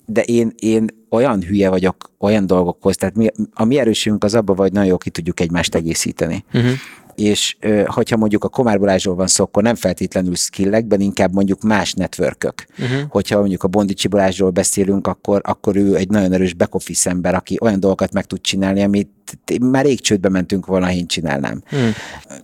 de 0.07 0.23
én, 0.23 0.53
én 0.57 0.87
olyan 1.11 1.43
hülye 1.43 1.69
vagyok 1.69 2.11
olyan 2.19 2.47
dolgokhoz, 2.47 2.97
tehát 2.97 3.15
mi, 3.15 3.29
a 3.53 3.65
mi 3.65 3.79
erősünk 3.79 4.25
az 4.25 4.35
abban, 4.35 4.57
hogy 4.57 4.73
nagyon 4.73 4.89
jó 4.89 4.97
ki 4.97 5.11
tudjuk 5.11 5.41
egymást 5.41 5.75
egészíteni. 5.75 6.45
Uh-huh 6.53 6.73
és 7.15 7.57
hogyha 7.85 8.17
mondjuk 8.17 8.45
a 8.45 8.49
Komár 8.49 8.79
Balázsról 8.79 9.15
van 9.15 9.27
szó, 9.27 9.45
akkor 9.45 9.63
nem 9.63 9.75
feltétlenül 9.75 10.35
skillekben, 10.35 11.01
inkább 11.01 11.33
mondjuk 11.33 11.63
más 11.63 11.93
networkök. 11.93 12.67
Uh-huh. 12.79 13.01
Hogyha 13.09 13.39
mondjuk 13.39 13.63
a 13.63 13.69
Bondicsi 13.69 14.09
Balázsról 14.09 14.51
beszélünk, 14.51 15.07
akkor, 15.07 15.41
akkor 15.45 15.77
ő 15.77 15.97
egy 15.97 16.09
nagyon 16.09 16.33
erős 16.33 16.55
back 16.55 16.75
office 16.75 17.11
ember, 17.11 17.35
aki 17.35 17.59
olyan 17.61 17.81
dolgokat 17.81 18.13
meg 18.13 18.25
tud 18.25 18.41
csinálni, 18.41 18.83
amit 18.83 19.09
már 19.61 19.85
rég 19.85 20.01
csődbe 20.01 20.29
mentünk 20.29 20.67
volna, 20.67 20.87
ha 20.87 20.93
én 20.93 21.07
csinálnám. 21.07 21.63
Hmm. 21.67 21.91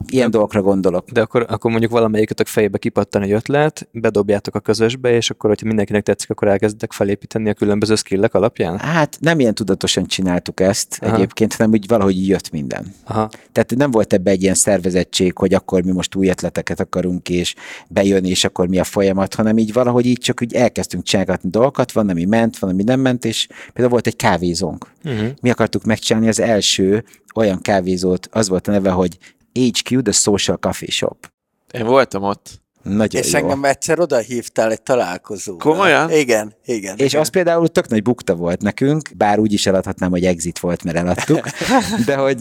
Ilyen 0.08 0.30
dolgokra 0.30 0.62
gondolok. 0.62 1.10
De 1.10 1.20
akkor, 1.20 1.46
akkor 1.48 1.70
mondjuk 1.70 1.92
valamelyikötök 1.92 2.46
fejébe 2.46 2.78
kipattan 2.78 3.22
egy 3.22 3.32
ötlet, 3.32 3.88
bedobjátok 3.92 4.54
a 4.54 4.60
közösbe, 4.60 5.10
és 5.14 5.30
akkor, 5.30 5.50
hogyha 5.50 5.66
mindenkinek 5.66 6.02
tetszik, 6.02 6.30
akkor 6.30 6.48
elkezdetek 6.48 6.92
felépíteni 6.92 7.48
a 7.48 7.54
különböző 7.54 7.94
skillek 7.94 8.34
alapján? 8.34 8.78
Hát 8.78 9.16
nem 9.20 9.40
ilyen 9.40 9.54
tudatosan 9.54 10.06
csináltuk 10.06 10.60
ezt 10.60 10.98
Aha. 11.00 11.14
Egyébként, 11.14 11.54
hanem 11.54 11.72
úgy 11.72 11.86
valahogy 11.86 12.28
jött 12.28 12.50
minden. 12.50 12.94
Aha. 13.04 13.28
Tehát 13.52 13.76
nem 13.76 13.90
volt 13.90 14.12
ebbe 14.12 14.30
egy 14.30 14.42
ilyen 14.42 14.54
szervezettség, 14.54 15.36
hogy 15.36 15.54
akkor 15.54 15.82
mi 15.82 15.92
most 15.92 16.14
új 16.14 16.28
ötleteket 16.28 16.80
akarunk, 16.80 17.28
és 17.28 17.54
bejönni, 17.88 18.28
és 18.28 18.44
akkor 18.44 18.68
mi 18.68 18.78
a 18.78 18.84
folyamat, 18.84 19.34
hanem 19.34 19.58
így 19.58 19.72
valahogy 19.72 20.06
így 20.06 20.18
csak 20.18 20.42
úgy 20.42 20.54
elkezdtünk 20.54 21.04
csinálgatni 21.04 21.50
dolgokat, 21.50 21.92
van, 21.92 22.08
ami 22.08 22.24
ment, 22.24 22.58
van, 22.58 22.70
ami 22.70 22.82
nem 22.82 23.00
ment, 23.00 23.24
és 23.24 23.46
például 23.66 23.88
volt 23.88 24.06
egy 24.06 24.16
kávézónk. 24.16 24.86
Uh-huh. 25.04 25.28
Mi 25.40 25.50
akartuk 25.50 25.84
megcsinálni 25.84 26.28
az 26.28 26.40
első 26.40 27.04
olyan 27.34 27.60
kávézót, 27.60 28.28
az 28.30 28.48
volt 28.48 28.68
a 28.68 28.70
neve, 28.70 28.90
hogy 28.90 29.18
HQ, 29.52 30.02
The 30.02 30.12
Social 30.12 30.56
Coffee 30.56 30.90
Shop. 30.90 31.30
Én 31.72 31.86
voltam 31.86 32.22
ott. 32.22 32.60
Nagyon 32.82 33.22
És 33.22 33.32
jó. 33.32 33.38
engem 33.38 33.64
egyszer 33.64 34.00
oda 34.00 34.18
hívtál 34.18 34.70
egy 34.70 34.82
találkozóra. 34.82 35.58
Komolyan? 35.58 36.10
Igen, 36.10 36.54
igen. 36.64 36.96
És 36.96 37.06
igen. 37.06 37.20
az 37.20 37.28
például 37.28 37.68
tök 37.68 37.88
nagy 37.88 38.02
bukta 38.02 38.34
volt 38.34 38.62
nekünk, 38.62 39.10
bár 39.16 39.38
úgy 39.38 39.52
is 39.52 39.66
eladhatnám, 39.66 40.10
hogy 40.10 40.24
exit 40.24 40.58
volt, 40.58 40.84
mert 40.84 40.96
eladtuk, 40.96 41.46
de 42.06 42.16
hogy, 42.16 42.38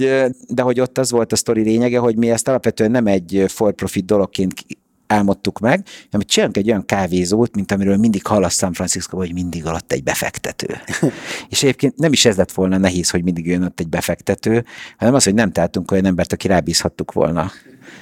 de 0.48 0.62
hogy 0.62 0.80
ott 0.80 0.98
az 0.98 1.12
volt 1.12 1.32
a 1.32 1.36
sztori 1.36 1.62
lényege, 1.62 2.00
hogy 2.00 2.16
mi 2.16 2.30
ezt 2.30 2.48
alapvetően 2.48 2.92
nem 2.92 3.08
egy 3.08 3.44
for-profit 3.48 4.06
dologként 4.06 4.54
álmodtuk 5.10 5.60
meg, 5.60 5.88
hanem 6.12 6.28
csinálunk 6.28 6.58
egy 6.58 6.70
olyan 6.70 6.86
kávézót, 6.86 7.56
mint 7.56 7.72
amiről 7.72 7.98
mindig 7.98 8.26
hallasz 8.26 8.58
San 8.58 8.74
francisco 8.74 9.18
hogy 9.18 9.34
mindig 9.34 9.66
alatt 9.66 9.92
egy 9.92 10.04
befektető. 10.04 10.82
és 11.50 11.64
egyébként 11.64 11.98
nem 11.98 12.12
is 12.12 12.26
ez 12.26 12.36
lett 12.36 12.52
volna 12.52 12.78
nehéz, 12.78 13.10
hogy 13.10 13.24
mindig 13.24 13.46
jön 13.46 13.64
ott 13.64 13.80
egy 13.80 13.90
befektető, 13.90 14.66
hanem 14.98 15.14
az, 15.14 15.24
hogy 15.24 15.34
nem 15.34 15.52
találtunk 15.52 15.92
olyan 15.92 16.06
embert, 16.06 16.34
aki 16.34 16.48
rábízhattuk 16.48 17.12
volna. 17.12 17.52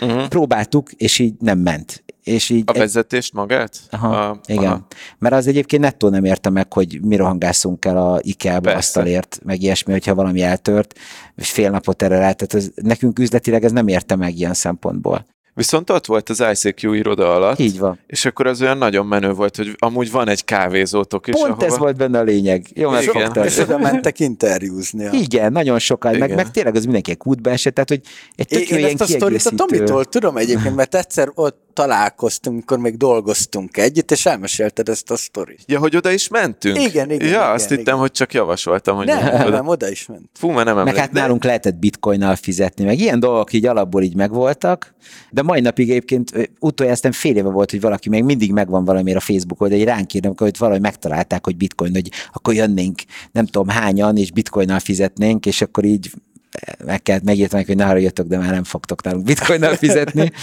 Uh-huh. 0.02 0.28
Próbáltuk, 0.28 0.92
és 0.92 1.20
így 1.20 1.34
nem 1.40 1.60
ment. 1.60 2.04
És 2.24 2.50
így 2.50 2.64
A 2.66 2.74
vezetést 2.74 3.34
magát? 3.34 3.80
Aha, 3.90 4.30
a, 4.30 4.40
igen. 4.46 4.64
Aha. 4.66 4.88
Mert 5.20 5.36
az 5.36 5.48
egyébként 5.48 5.82
nettó 5.82 6.10
nem 6.10 6.24
érte 6.24 6.50
meg, 6.50 6.74
hogy 6.74 7.00
mi 7.02 7.16
rohangászunk 7.16 7.86
el 7.86 7.98
a 7.98 8.20
IKEA-ba 8.22 8.74
asztalért, 8.74 9.40
meg 9.44 9.62
ilyesmi, 9.62 9.92
hogyha 9.92 10.16
valami 10.16 10.42
eltört, 10.42 11.00
és 11.36 11.52
fél 11.52 11.70
napot 11.70 12.02
erre 12.02 12.18
rá. 12.18 12.32
Tehát 12.32 12.72
nekünk 12.76 13.20
üzletileg 13.20 13.64
ez 13.64 13.72
nem 13.72 13.88
érte 13.88 14.16
meg 14.16 14.38
ilyen 14.38 14.54
szempontból. 14.54 15.26
Viszont 15.58 15.90
ott 15.90 16.06
volt 16.06 16.30
az 16.30 16.44
ICQ 16.52 16.94
iroda 16.94 17.36
alatt, 17.36 17.60
Így 17.60 17.80
van. 17.80 18.00
és 18.08 18.26
akkor 18.26 18.48
az 18.48 18.62
olyan 18.62 18.78
nagyon 18.78 19.06
menő 19.06 19.32
volt, 19.32 19.56
hogy 19.56 19.76
amúgy 19.78 20.12
van 20.12 20.28
egy 20.30 20.44
kávézótok 20.44 21.28
is, 21.28 21.34
Pont 21.34 21.48
ahova... 21.48 21.66
ez 21.66 21.78
volt 21.78 21.96
benne 21.98 22.20
a 22.20 22.24
lényeg. 22.24 22.66
Jó, 22.74 22.90
Igen. 22.90 22.92
megfogtad. 22.92 23.46
És 23.46 23.58
oda 23.58 23.78
mentek 23.78 24.20
interjúzni. 24.20 25.10
Igen, 25.12 25.52
nagyon 25.52 25.80
sokan, 25.80 26.12
meg, 26.12 26.24
Igen. 26.24 26.36
meg 26.36 26.52
tényleg 26.52 26.76
az 26.76 26.84
mindenki 26.84 27.12
egy 27.12 27.18
kútba 27.18 27.50
esett, 27.50 27.74
tehát 27.74 27.90
hogy 27.90 28.02
egy 28.36 28.48
tök 28.48 28.70
Én 28.70 28.78
ilyen 28.78 28.90
ezt 28.90 29.02
a 29.02 29.06
sztorit 29.06 29.46
a. 29.46 29.50
Tomitól 29.56 30.06
tudom 30.06 30.38
egyébként, 30.38 30.76
mert 30.76 30.96
egyszer 30.96 31.32
ott 31.34 31.67
találkoztunk, 31.78 32.56
amikor 32.56 32.78
még 32.78 32.98
dolgoztunk 32.98 33.78
együtt, 33.78 34.12
és 34.12 34.26
elmesélted 34.26 34.90
ezt 34.90 35.12
a 35.12 35.16
sztorit. 35.16 35.64
Ja, 35.66 35.80
hogy 35.80 35.96
oda 35.96 36.12
is 36.12 36.28
mentünk? 36.28 36.78
Igen, 36.78 37.12
igen, 37.12 37.28
Ja, 37.28 37.34
igen, 37.36 37.50
azt 37.50 37.70
hittem, 37.70 37.82
igen. 37.82 37.96
hogy 37.98 38.12
csak 38.12 38.34
javasoltam, 38.34 38.96
hogy 38.96 39.06
Nem, 39.06 39.24
nem, 39.24 39.42
oda. 39.42 39.50
nem, 39.50 39.68
oda 39.68 39.90
is 39.90 40.06
ment. 40.06 40.30
Fú, 40.34 40.48
mert 40.50 40.66
nem 40.66 40.76
Meg 40.76 40.78
emlékszem. 40.88 41.04
hát 41.04 41.12
nálunk 41.12 41.44
lehetett 41.44 41.76
bitcoinnal 41.76 42.36
fizetni, 42.36 42.86
meg 42.86 43.00
ilyen 43.00 43.20
dolgok 43.20 43.54
így 43.54 43.66
alapból 43.66 44.04
így 44.04 44.16
megvoltak, 44.16 44.94
de 45.30 45.42
mai 45.42 45.62
napig 45.62 45.90
egyébként 45.90 46.52
utoljára 46.60 46.96
aztán 46.98 47.12
fél 47.12 47.36
éve 47.36 47.50
volt, 47.50 47.72
hogy 47.72 47.82
valaki 47.82 48.10
még 48.10 48.24
mindig 48.24 48.52
megvan 48.52 48.86
valamiért 48.86 49.18
a 49.18 49.22
Facebookon, 49.22 49.70
de 49.70 49.76
egy 49.76 49.84
ránk 49.84 50.14
írnak, 50.14 50.40
hogy 50.40 50.58
valahogy 50.58 50.82
megtalálták, 50.82 51.46
hogy 51.46 51.58
bitcoin, 51.58 51.94
hogy 51.94 52.12
akkor 52.34 52.54
jönnénk, 52.54 53.00
nem 53.32 53.46
tudom 53.46 53.68
hányan, 53.68 54.18
és 54.18 54.32
bitcoinnal 54.32 54.80
fizetnénk, 54.80 55.46
és 55.46 55.62
akkor 55.62 55.84
így 55.84 56.12
eh, 56.52 56.74
meg 56.86 57.02
kellett 57.02 57.24
megírtam, 57.24 57.64
hogy 57.66 57.76
ne 57.76 57.84
haragudjatok, 57.86 58.28
de 58.28 58.38
már 58.38 58.52
nem 58.52 58.64
fogtok 58.64 59.04
nálunk 59.04 59.26
bitcoinnal 59.26 59.76
fizetni. 59.76 60.32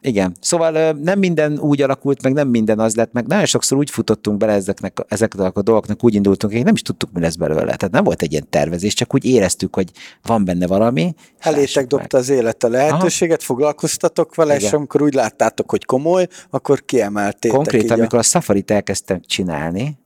Igen. 0.00 0.36
Szóval 0.40 0.92
nem 0.92 1.18
minden 1.18 1.58
úgy 1.58 1.82
alakult, 1.82 2.22
meg 2.22 2.32
nem 2.32 2.48
minden 2.48 2.78
az 2.78 2.94
lett, 2.94 3.12
meg 3.12 3.26
nagyon 3.26 3.44
sokszor 3.46 3.78
úgy 3.78 3.90
futottunk 3.90 4.36
bele 4.38 4.52
ezeknek, 4.52 5.04
ezeknek 5.08 5.56
a 5.56 5.62
dolgoknak, 5.62 6.04
úgy 6.04 6.14
indultunk, 6.14 6.52
hogy 6.52 6.64
nem 6.64 6.74
is 6.74 6.82
tudtuk, 6.82 7.12
mi 7.12 7.20
lesz 7.20 7.34
belőle. 7.34 7.62
Tehát 7.76 7.90
nem 7.90 8.04
volt 8.04 8.22
egy 8.22 8.32
ilyen 8.32 8.46
tervezés, 8.50 8.94
csak 8.94 9.14
úgy 9.14 9.24
éreztük, 9.24 9.74
hogy 9.74 9.90
van 10.22 10.44
benne 10.44 10.66
valami. 10.66 11.14
Elétek 11.38 11.60
lássuk 11.60 11.76
meg. 11.76 11.86
dobta 11.86 12.18
az 12.18 12.28
élet 12.28 12.64
a 12.64 12.68
lehetőséget, 12.68 13.42
foglalkoztatok 13.42 14.34
vele, 14.34 14.54
és 14.56 14.62
Igen. 14.62 14.74
amikor 14.74 15.02
úgy 15.02 15.14
láttátok, 15.14 15.70
hogy 15.70 15.84
komoly, 15.84 16.26
akkor 16.50 16.84
kiemeltétek 16.84 17.56
Konkrétan, 17.56 17.96
a- 17.96 18.00
amikor 18.00 18.18
a 18.18 18.22
Safari-t 18.22 18.70
elkezdtem 18.70 19.20
csinálni, 19.26 19.98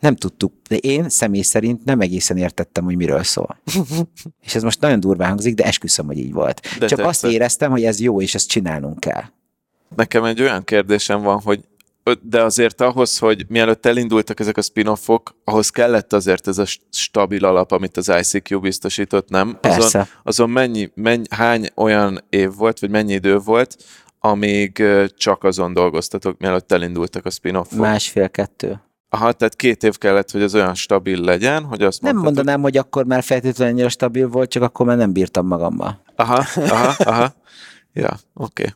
nem 0.00 0.16
tudtuk, 0.16 0.52
de 0.68 0.76
én 0.76 1.08
személy 1.08 1.42
szerint 1.42 1.84
nem 1.84 2.00
egészen 2.00 2.36
értettem, 2.36 2.84
hogy 2.84 2.96
miről 2.96 3.22
szól. 3.22 3.60
és 4.46 4.54
ez 4.54 4.62
most 4.62 4.80
nagyon 4.80 5.00
durván 5.00 5.28
hangzik, 5.28 5.54
de 5.54 5.64
esküszöm, 5.64 6.06
hogy 6.06 6.18
így 6.18 6.32
volt. 6.32 6.60
De 6.60 6.68
De 6.78 6.78
Csak 6.78 6.88
tetszett. 6.88 7.06
azt 7.06 7.24
éreztem, 7.24 7.70
hogy 7.70 7.84
ez 7.84 8.00
jó, 8.00 8.20
és 8.20 8.34
ezt 8.34 8.48
csinálnunk 8.48 9.00
kell. 9.00 9.22
Nekem 9.96 10.24
egy 10.24 10.40
olyan 10.40 10.64
kérdésem 10.64 11.22
van, 11.22 11.40
hogy 11.40 11.60
de 12.22 12.42
azért 12.42 12.80
ahhoz, 12.80 13.18
hogy 13.18 13.44
mielőtt 13.48 13.86
elindultak 13.86 14.40
ezek 14.40 14.56
a 14.56 14.62
spin-offok, 14.62 15.36
ahhoz 15.44 15.68
kellett 15.68 16.12
azért 16.12 16.48
ez 16.48 16.58
a 16.58 16.64
st- 16.64 16.82
stabil 16.90 17.44
alap, 17.44 17.72
amit 17.72 17.96
az 17.96 18.12
ICQ 18.20 18.60
biztosított, 18.60 19.28
nem? 19.28 19.58
Azon, 19.62 19.78
Persze. 19.78 20.08
azon 20.22 20.50
mennyi, 20.50 20.90
mennyi, 20.94 21.24
hány 21.30 21.68
olyan 21.74 22.24
év 22.28 22.54
volt, 22.54 22.78
vagy 22.78 22.90
mennyi 22.90 23.12
idő 23.12 23.38
volt, 23.38 23.76
amíg 24.20 24.82
csak 25.16 25.44
azon 25.44 25.72
dolgoztatok, 25.72 26.38
mielőtt 26.38 26.72
elindultak 26.72 27.26
a 27.26 27.30
spin-offok? 27.30 27.78
Másfél-kettő. 27.78 28.80
Aha, 29.08 29.32
tehát 29.32 29.56
két 29.56 29.82
év 29.82 29.98
kellett, 29.98 30.30
hogy 30.30 30.42
az 30.42 30.54
olyan 30.54 30.74
stabil 30.74 31.20
legyen, 31.20 31.64
hogy 31.64 31.82
azt 31.82 32.02
Nem 32.02 32.12
mondtad, 32.12 32.34
mondanám, 32.34 32.62
hogy 32.62 32.76
akkor 32.76 33.04
már 33.04 33.22
feltétlenül 33.22 33.74
annyira 33.74 33.88
stabil 33.88 34.28
volt, 34.28 34.50
csak 34.50 34.62
akkor 34.62 34.86
már 34.86 34.96
nem 34.96 35.12
bírtam 35.12 35.46
magammal. 35.46 36.02
Aha, 36.16 36.44
aha, 36.56 36.94
aha. 36.98 37.34
Ja, 37.92 38.18
oké. 38.34 38.62
Okay. 38.62 38.74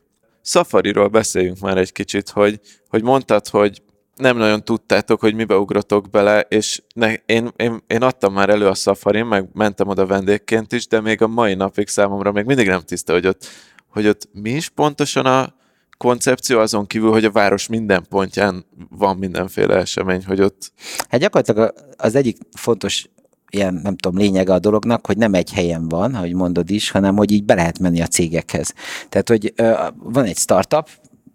Safariról 0.49 1.07
beszéljünk 1.07 1.59
már 1.59 1.77
egy 1.77 1.91
kicsit, 1.91 2.29
hogy, 2.29 2.59
hogy 2.87 3.03
mondtad, 3.03 3.47
hogy 3.47 3.81
nem 4.15 4.37
nagyon 4.37 4.63
tudtátok, 4.63 5.19
hogy 5.19 5.35
mibe 5.35 5.55
ugrotok 5.57 6.09
bele, 6.09 6.39
és 6.39 6.81
ne, 6.93 7.13
én, 7.13 7.51
én, 7.55 7.83
én 7.87 8.01
adtam 8.01 8.33
már 8.33 8.49
elő 8.49 8.67
a 8.67 8.73
Safari, 8.73 9.21
meg 9.21 9.49
mentem 9.53 9.87
oda 9.87 10.05
vendégként 10.05 10.71
is, 10.71 10.87
de 10.87 11.01
még 11.01 11.21
a 11.21 11.27
mai 11.27 11.53
napig 11.53 11.87
számomra 11.87 12.31
még 12.31 12.45
mindig 12.45 12.67
nem 12.67 12.81
tiszta, 12.81 13.13
hogy 13.13 13.27
ott, 13.27 13.45
hogy 13.87 14.07
ott 14.07 14.29
mi 14.33 14.49
is 14.49 14.69
pontosan 14.69 15.25
a 15.25 15.53
koncepció, 15.97 16.59
azon 16.59 16.87
kívül, 16.87 17.11
hogy 17.11 17.25
a 17.25 17.31
város 17.31 17.67
minden 17.67 18.05
pontján 18.09 18.65
van 18.89 19.17
mindenféle 19.17 19.75
esemény, 19.75 20.25
hogy 20.25 20.41
ott 20.41 20.71
Hát 21.09 21.19
gyakorlatilag 21.19 21.73
az 21.97 22.15
egyik 22.15 22.37
fontos 22.57 23.09
ilyen, 23.49 23.73
nem 23.73 23.95
tudom, 23.95 24.19
lényege 24.19 24.53
a 24.53 24.59
dolognak, 24.59 25.05
hogy 25.05 25.17
nem 25.17 25.33
egy 25.33 25.53
helyen 25.53 25.87
van, 25.87 26.15
ahogy 26.15 26.33
mondod 26.33 26.69
is, 26.69 26.91
hanem 26.91 27.15
hogy 27.15 27.31
így 27.31 27.43
be 27.43 27.53
lehet 27.53 27.79
menni 27.79 28.01
a 28.01 28.07
cégekhez. 28.07 28.73
Tehát, 29.09 29.29
hogy 29.29 29.53
van 29.95 30.25
egy 30.25 30.37
startup, 30.37 30.89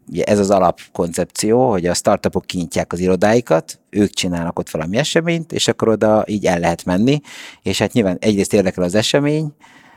ugye 0.09 0.25
ez 0.25 0.39
az 0.39 0.51
alapkoncepció, 0.51 1.71
hogy 1.71 1.87
a 1.87 1.95
startupok 1.95 2.45
kinyitják 2.45 2.93
az 2.93 2.99
irodáikat, 3.01 3.81
ők 3.91 4.11
csinálnak 4.11 4.59
ott 4.59 4.71
valami 4.71 4.97
eseményt, 4.97 5.53
és 5.53 5.69
akkor 5.69 5.89
oda 5.89 6.25
így 6.27 6.47
el 6.47 6.59
lehet 6.59 6.85
menni, 6.85 7.21
és 7.63 7.79
hát 7.79 7.93
nyilván 7.93 8.17
egyrészt 8.21 8.53
érdekel 8.53 8.85
az 8.85 8.95
esemény, 8.95 9.53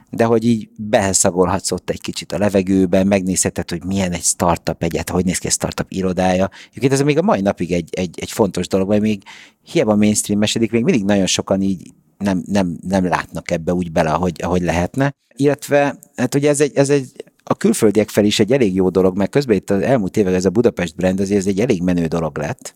de 0.10 0.24
hogy 0.24 0.46
így 0.46 0.70
beheszagolhatsz 0.78 1.72
ott 1.72 1.90
egy 1.90 2.02
kicsit 2.02 2.32
a 2.32 2.38
levegőben, 2.38 3.08
megnézheted, 3.08 3.70
hogy 3.70 3.84
milyen 3.84 4.12
egy 4.12 4.24
startup 4.24 4.84
egyet, 4.84 5.10
hogy 5.10 5.26
néz 5.26 5.38
ki 5.38 5.48
egy 5.48 5.54
startup 5.54 5.92
irodája. 5.92 6.50
Egyébként 6.70 6.94
ez 6.94 7.02
még 7.02 7.18
a 7.18 7.22
mai 7.22 7.42
napig 7.42 7.72
egy, 7.72 7.90
egy, 7.92 8.20
egy 8.20 8.32
fontos 8.32 8.68
dolog, 8.68 8.88
mert 8.90 9.02
még 9.02 9.24
hiába 9.62 9.96
mainstreamesedik, 9.96 10.72
még 10.72 10.84
mindig 10.84 11.06
nagyon 11.06 11.26
sokan 11.26 11.62
így 11.62 11.92
nem, 12.18 12.44
nem, 12.46 12.78
nem 12.88 13.06
látnak 13.06 13.52
ebbe 13.52 13.74
úgy 13.74 13.92
bele, 13.92 14.12
ahogy, 14.12 14.42
ahogy 14.44 14.62
lehetne. 14.62 15.14
Illetve, 15.36 16.00
hát 16.16 16.36
ugye 16.36 16.50
ez 16.50 16.62
egy, 16.62 16.76
ez 16.76 16.90
egy 16.90 17.12
a 17.50 17.56
külföldiek 17.56 18.10
fel 18.10 18.26
is 18.26 18.40
egy 18.40 18.52
elég 18.52 18.76
jó 18.76 18.90
dolog, 18.90 19.18
mert 19.18 19.32
közben 19.32 19.56
itt 19.56 19.70
az 19.70 19.82
elmúlt 19.82 20.18
évek 20.18 20.34
ez 20.34 20.46
a 20.46 20.50
Budapest 20.50 20.96
brand, 20.96 21.20
azért 21.20 21.40
ez 21.40 21.48
egy 21.48 21.60
elég 21.60 21.82
menő 21.82 22.06
dolog 22.06 22.38
lett. 22.38 22.74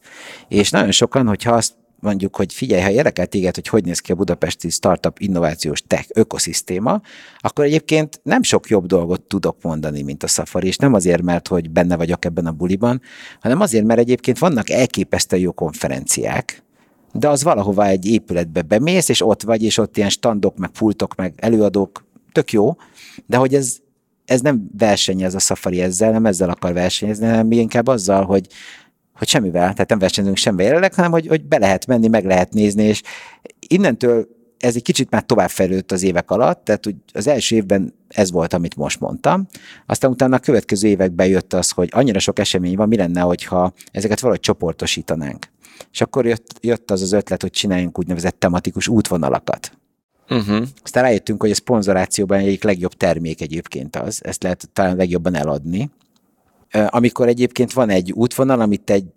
És 0.47 0.69
nagyon 0.69 0.91
sokan, 0.91 1.27
hogyha 1.27 1.51
azt 1.51 1.73
mondjuk, 2.01 2.35
hogy 2.35 2.53
figyelj, 2.53 2.81
ha 2.81 2.91
érdekel 2.91 3.25
téged, 3.25 3.55
hogy 3.55 3.67
hogy 3.67 3.85
néz 3.85 3.99
ki 3.99 4.11
a 4.11 4.15
budapesti 4.15 4.69
startup 4.69 5.19
innovációs 5.19 5.83
tech 5.87 6.09
ökoszisztéma, 6.13 7.01
akkor 7.39 7.65
egyébként 7.65 8.19
nem 8.23 8.43
sok 8.43 8.67
jobb 8.67 8.85
dolgot 8.85 9.21
tudok 9.21 9.57
mondani, 9.61 10.01
mint 10.01 10.23
a 10.23 10.27
Safari, 10.27 10.67
és 10.67 10.77
nem 10.77 10.93
azért, 10.93 11.21
mert 11.21 11.47
hogy 11.47 11.69
benne 11.69 11.95
vagyok 11.95 12.25
ebben 12.25 12.45
a 12.45 12.51
buliban, 12.51 13.01
hanem 13.39 13.59
azért, 13.59 13.85
mert 13.85 13.99
egyébként 13.99 14.39
vannak 14.39 14.69
elképesztően 14.69 15.41
jó 15.41 15.51
konferenciák, 15.51 16.63
de 17.13 17.29
az 17.29 17.43
valahova 17.43 17.85
egy 17.85 18.05
épületbe 18.05 18.61
bemész, 18.61 19.09
és 19.09 19.21
ott 19.25 19.43
vagy, 19.43 19.63
és 19.63 19.77
ott 19.77 19.97
ilyen 19.97 20.09
standok, 20.09 20.57
meg 20.57 20.69
pultok, 20.69 21.15
meg 21.15 21.33
előadók, 21.37 22.05
tök 22.31 22.51
jó, 22.51 22.75
de 23.25 23.37
hogy 23.37 23.55
ez, 23.55 23.77
ez 24.25 24.41
nem 24.41 24.69
versenyez 24.77 25.35
a 25.35 25.39
Safari 25.39 25.81
ezzel, 25.81 26.11
nem 26.11 26.25
ezzel 26.25 26.49
akar 26.49 26.73
versenyezni, 26.73 27.25
hanem 27.25 27.47
még 27.47 27.59
inkább 27.59 27.87
azzal, 27.87 28.25
hogy, 28.25 28.47
hogy 29.13 29.27
semmivel, 29.27 29.73
tehát 29.73 29.89
nem 29.89 29.99
versenyzünk 29.99 30.37
semmivel 30.37 30.65
jelenleg, 30.65 30.93
hanem 30.93 31.11
hogy, 31.11 31.27
hogy 31.27 31.43
be 31.43 31.57
lehet 31.57 31.87
menni, 31.87 32.07
meg 32.07 32.25
lehet 32.25 32.53
nézni, 32.53 32.83
és 32.83 33.01
innentől 33.67 34.27
ez 34.57 34.75
egy 34.75 34.81
kicsit 34.81 35.09
már 35.09 35.23
továbbfejlődött 35.23 35.91
az 35.91 36.03
évek 36.03 36.31
alatt, 36.31 36.63
tehát 36.63 36.87
úgy 36.87 36.95
az 37.13 37.27
első 37.27 37.55
évben 37.55 37.93
ez 38.07 38.31
volt, 38.31 38.53
amit 38.53 38.75
most 38.75 38.99
mondtam. 38.99 39.47
Aztán 39.85 40.11
utána 40.11 40.35
a 40.35 40.39
következő 40.39 40.87
években 40.87 41.27
jött 41.27 41.53
az, 41.53 41.69
hogy 41.69 41.89
annyira 41.91 42.19
sok 42.19 42.39
esemény 42.39 42.75
van, 42.75 42.87
mi 42.87 42.97
lenne, 42.97 43.21
hogyha 43.21 43.73
ezeket 43.91 44.19
valahogy 44.19 44.41
csoportosítanánk. 44.41 45.50
És 45.91 46.01
akkor 46.01 46.25
jött, 46.25 46.57
jött 46.61 46.91
az 46.91 47.01
az 47.01 47.11
ötlet, 47.11 47.41
hogy 47.41 47.51
csináljunk 47.51 47.99
úgynevezett 47.99 48.39
tematikus 48.39 48.87
útvonalakat. 48.87 49.71
Uh-huh. 50.29 50.67
Aztán 50.83 51.03
rájöttünk, 51.03 51.41
hogy 51.41 51.51
a 51.51 51.55
szponzorációban 51.55 52.39
egyik 52.39 52.63
legjobb 52.63 52.93
termék 52.93 53.41
egyébként 53.41 53.95
az, 53.95 54.25
ezt 54.25 54.43
lehet 54.43 54.69
talán 54.73 54.95
legjobban 54.95 55.35
eladni. 55.35 55.91
Amikor 56.87 57.27
egyébként 57.27 57.73
van 57.73 57.89
egy 57.89 58.11
útvonal, 58.11 58.61
amit 58.61 58.89
egy 58.89 59.11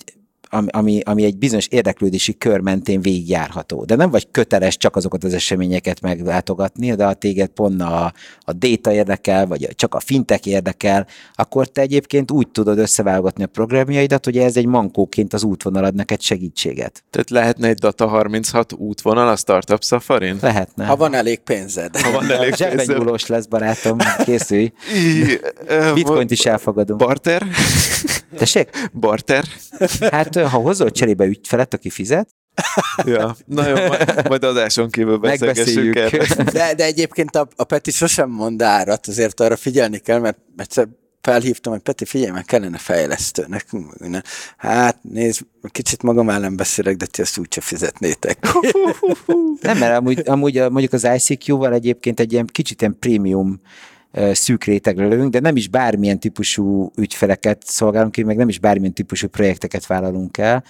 ami, 0.54 1.00
ami 1.00 1.24
egy 1.24 1.36
bizonyos 1.36 1.66
érdeklődési 1.66 2.38
kör 2.38 2.60
mentén 2.60 3.00
végigjárható. 3.00 3.84
De 3.84 3.96
nem 3.96 4.10
vagy 4.10 4.30
köteles 4.30 4.76
csak 4.76 4.96
azokat 4.96 5.24
az 5.24 5.34
eseményeket 5.34 6.00
meglátogatni, 6.00 6.94
de 6.94 7.04
ha 7.04 7.12
téged 7.12 7.48
pont 7.48 7.80
a, 7.80 8.12
a 8.40 8.52
data 8.52 8.92
érdekel, 8.92 9.46
vagy 9.46 9.68
csak 9.74 9.94
a 9.94 10.00
fintek 10.00 10.46
érdekel, 10.46 11.06
akkor 11.34 11.66
te 11.66 11.80
egyébként 11.80 12.30
úgy 12.30 12.48
tudod 12.48 12.78
összeválogatni 12.78 13.42
a 13.42 13.46
programjaidat, 13.46 14.24
hogy 14.24 14.38
ez 14.38 14.56
egy 14.56 14.66
mankóként 14.66 15.32
az 15.32 15.42
útvonal 15.42 15.84
ad 15.84 15.94
neked 15.94 16.20
segítséget. 16.20 17.04
Tehát 17.10 17.30
lehetne 17.30 17.68
egy 17.68 17.78
Data 17.78 18.06
36 18.06 18.72
útvonal 18.72 19.28
a 19.28 19.36
Startup 19.36 19.84
Safari-n? 19.84 20.38
Lehetne. 20.40 20.86
Ha 20.86 20.96
van 20.96 21.14
elég 21.14 21.38
pénzed. 21.38 21.96
Ha 21.96 22.10
van 22.10 22.30
elég 22.30 22.54
pénzed. 22.56 23.28
lesz, 23.28 23.46
barátom, 23.46 23.98
készülj. 24.24 24.72
Bitcoint 25.94 26.30
is 26.30 26.46
elfogadom. 26.46 26.96
Barter? 26.96 27.42
Tessék? 28.38 28.88
Barter? 28.92 29.44
Hát, 30.10 30.36
ha 30.36 30.58
hozol 30.58 30.90
cserébe 30.90 31.24
ügyfelet, 31.24 31.74
aki 31.74 31.90
fizet, 31.90 32.28
ja, 33.04 33.36
na 33.46 33.68
jó, 33.68 33.74
majd, 33.74 34.28
majd 34.28 34.44
adáson 34.44 34.90
kívül 34.90 35.16
beszélgessünk 35.16 35.94
De, 36.52 36.74
de 36.74 36.84
egyébként 36.84 37.36
a, 37.36 37.48
a 37.56 37.64
Peti 37.64 37.90
sosem 37.90 38.30
mond 38.30 38.62
árat, 38.62 39.06
azért 39.06 39.40
arra 39.40 39.56
figyelni 39.56 39.98
kell, 39.98 40.18
mert 40.18 40.38
egyszer 40.56 40.88
felhívtam, 41.20 41.72
hogy 41.72 41.82
Peti, 41.82 42.04
figyelj, 42.04 42.30
meg 42.30 42.44
kellene 42.44 42.78
fejlesztőnek. 42.78 43.66
Hát 44.56 44.98
nézd, 45.02 45.40
kicsit 45.70 46.02
magam 46.02 46.30
ellen 46.30 46.56
beszélek, 46.56 46.96
de 46.96 47.06
ti 47.06 47.22
ezt 47.22 47.38
úgyse 47.38 47.60
fizetnétek. 47.60 48.38
Nem, 49.60 49.78
mert 49.78 49.96
amúgy, 49.96 50.22
amúgy 50.28 50.54
mondjuk 50.54 50.92
az 50.92 51.08
ICQ-val 51.14 51.72
egyébként 51.72 52.20
egy 52.20 52.32
ilyen 52.32 52.46
kicsit 52.46 52.80
ilyen 52.80 52.96
prémium 52.98 53.60
szűk 54.32 54.64
rétegre 54.64 55.06
lövünk, 55.06 55.30
de 55.30 55.40
nem 55.40 55.56
is 55.56 55.68
bármilyen 55.68 56.18
típusú 56.18 56.90
ügyfeleket 56.96 57.62
szolgálunk 57.66 58.12
ki, 58.12 58.22
meg 58.22 58.36
nem 58.36 58.48
is 58.48 58.58
bármilyen 58.58 58.92
típusú 58.92 59.28
projekteket 59.28 59.86
vállalunk 59.86 60.38
el, 60.38 60.64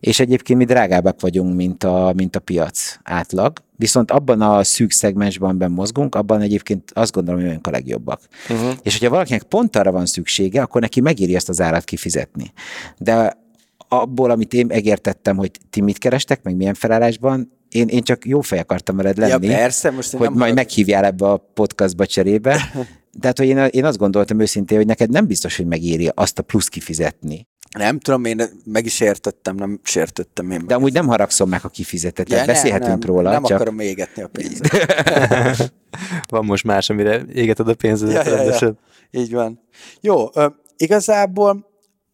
és 0.00 0.20
egyébként 0.20 0.58
mi 0.58 0.64
drágábbak 0.64 1.20
vagyunk, 1.20 1.54
mint 1.56 1.84
a, 1.84 2.12
mint 2.16 2.36
a 2.36 2.40
piac 2.40 2.98
átlag, 3.02 3.62
viszont 3.76 4.10
abban 4.10 4.40
a 4.40 4.64
szűk 4.64 4.90
szegmensben 4.90 5.58
ben 5.58 5.70
mozgunk, 5.70 6.14
abban 6.14 6.40
egyébként 6.40 6.90
azt 6.94 7.12
gondolom, 7.12 7.40
hogy 7.40 7.58
a 7.62 7.70
legjobbak. 7.70 8.20
Uh-huh. 8.48 8.72
És 8.82 8.92
hogyha 8.92 9.10
valakinek 9.10 9.42
pont 9.42 9.76
arra 9.76 9.92
van 9.92 10.06
szüksége, 10.06 10.62
akkor 10.62 10.80
neki 10.80 11.00
megéri 11.00 11.34
ezt 11.34 11.48
az 11.48 11.60
árat 11.60 11.84
kifizetni. 11.84 12.52
De 12.98 13.44
abból, 13.88 14.30
amit 14.30 14.54
én 14.54 14.66
megértettem, 14.66 15.36
hogy 15.36 15.50
ti 15.70 15.80
mit 15.80 15.98
kerestek, 15.98 16.42
meg 16.42 16.56
milyen 16.56 16.74
felállásban, 16.74 17.52
én, 17.76 17.88
én 17.88 18.02
csak 18.02 18.26
jó 18.26 18.40
fej 18.40 18.58
akartam 18.58 18.96
veled 18.96 19.18
lenni. 19.18 19.46
Ja, 19.46 19.56
persze, 19.56 19.90
most 19.90 20.10
hogy 20.10 20.20
majd 20.20 20.38
hallott. 20.38 20.54
meghívjál 20.54 21.04
ebbe 21.04 21.26
a 21.26 21.36
podcastba 21.54 22.06
cserébe. 22.06 22.60
Tehát, 23.20 23.38
hogy 23.38 23.46
én, 23.46 23.58
én 23.58 23.84
azt 23.84 23.98
gondoltam 23.98 24.40
őszintén, 24.40 24.76
hogy 24.76 24.86
neked 24.86 25.10
nem 25.10 25.26
biztos, 25.26 25.56
hogy 25.56 25.66
megéri 25.66 26.10
azt 26.14 26.38
a 26.38 26.42
plusz 26.42 26.68
kifizetni. 26.68 27.48
Nem 27.78 27.98
tudom, 27.98 28.24
én 28.24 28.42
meg 28.64 28.84
is 28.84 29.00
értettem, 29.00 29.54
nem 29.54 29.80
sértettem 29.82 30.50
én. 30.50 30.66
De 30.66 30.74
amúgy 30.74 30.92
nem 30.92 31.06
haragszom 31.06 31.48
meg, 31.48 31.60
ha 31.60 31.68
kifizeted, 31.68 32.28
ja, 32.28 32.44
beszélhetünk 32.44 32.98
nem, 32.98 33.14
róla. 33.14 33.30
Nem 33.30 33.42
csak... 33.42 33.60
akarom 33.60 33.78
égetni 33.78 34.22
a 34.22 34.28
pénzt. 34.28 34.68
van 36.30 36.44
most 36.44 36.64
más, 36.64 36.90
amire 36.90 37.24
égeted 37.32 37.68
a 37.68 37.74
pénzedet. 37.74 38.26
Ja, 38.26 38.42
ja, 38.42 38.56
ja. 38.60 38.74
Így 39.10 39.32
van. 39.32 39.60
Jó, 40.00 40.30
ö, 40.34 40.46
igazából 40.76 41.66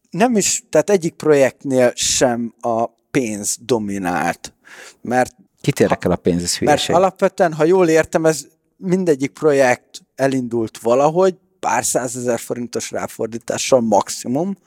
nem 0.09 0.35
is, 0.35 0.63
tehát 0.69 0.89
egyik 0.89 1.13
projektnél 1.13 1.91
sem 1.95 2.53
a 2.59 2.85
pénz 3.11 3.57
dominált, 3.61 4.53
mert 5.01 5.35
Kit 5.63 5.79
érdekel 5.79 6.11
a 6.11 6.15
pénz, 6.15 6.43
ez 6.43 6.57
Mert 6.59 6.89
alapvetően, 6.89 7.53
ha 7.53 7.63
jól 7.63 7.87
értem, 7.87 8.25
ez 8.25 8.47
mindegyik 8.77 9.31
projekt 9.31 10.01
elindult 10.15 10.77
valahogy, 10.77 11.35
pár 11.59 11.85
százezer 11.85 12.39
forintos 12.39 12.91
ráfordítással 12.91 13.81
maximum, 13.81 14.57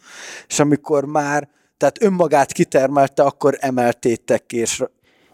és 0.49 0.59
amikor 0.59 1.05
már, 1.05 1.49
tehát 1.77 2.03
önmagát 2.03 2.53
kitermelte, 2.53 3.23
akkor 3.23 3.57
emeltétek, 3.61 4.53
és 4.53 4.83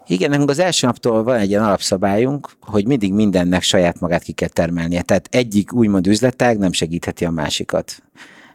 igen, 0.07 0.29
nekünk 0.29 0.49
az 0.49 0.59
első 0.59 0.87
naptól 0.87 1.23
van 1.23 1.35
egy 1.35 1.49
ilyen 1.49 1.63
alapszabályunk, 1.63 2.49
hogy 2.61 2.87
mindig 2.87 3.13
mindennek 3.13 3.61
saját 3.61 3.99
magát 3.99 4.23
ki 4.23 4.31
kell 4.31 4.47
termelnie. 4.47 5.01
Tehát 5.01 5.27
egyik 5.31 5.73
úgymond 5.73 6.07
üzletág 6.07 6.57
nem 6.57 6.71
segítheti 6.71 7.25
a 7.25 7.29
másikat 7.29 8.03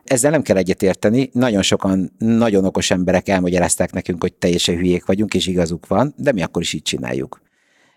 ezzel 0.08 0.30
nem 0.30 0.42
kell 0.42 0.56
egyetérteni. 0.56 1.30
Nagyon 1.32 1.62
sokan, 1.62 2.12
nagyon 2.18 2.64
okos 2.64 2.90
emberek 2.90 3.28
elmagyarázták 3.28 3.92
nekünk, 3.92 4.22
hogy 4.22 4.34
teljesen 4.34 4.76
hülyék 4.76 5.06
vagyunk, 5.06 5.34
és 5.34 5.46
igazuk 5.46 5.86
van, 5.86 6.14
de 6.16 6.32
mi 6.32 6.42
akkor 6.42 6.62
is 6.62 6.72
így 6.72 6.82
csináljuk. 6.82 7.40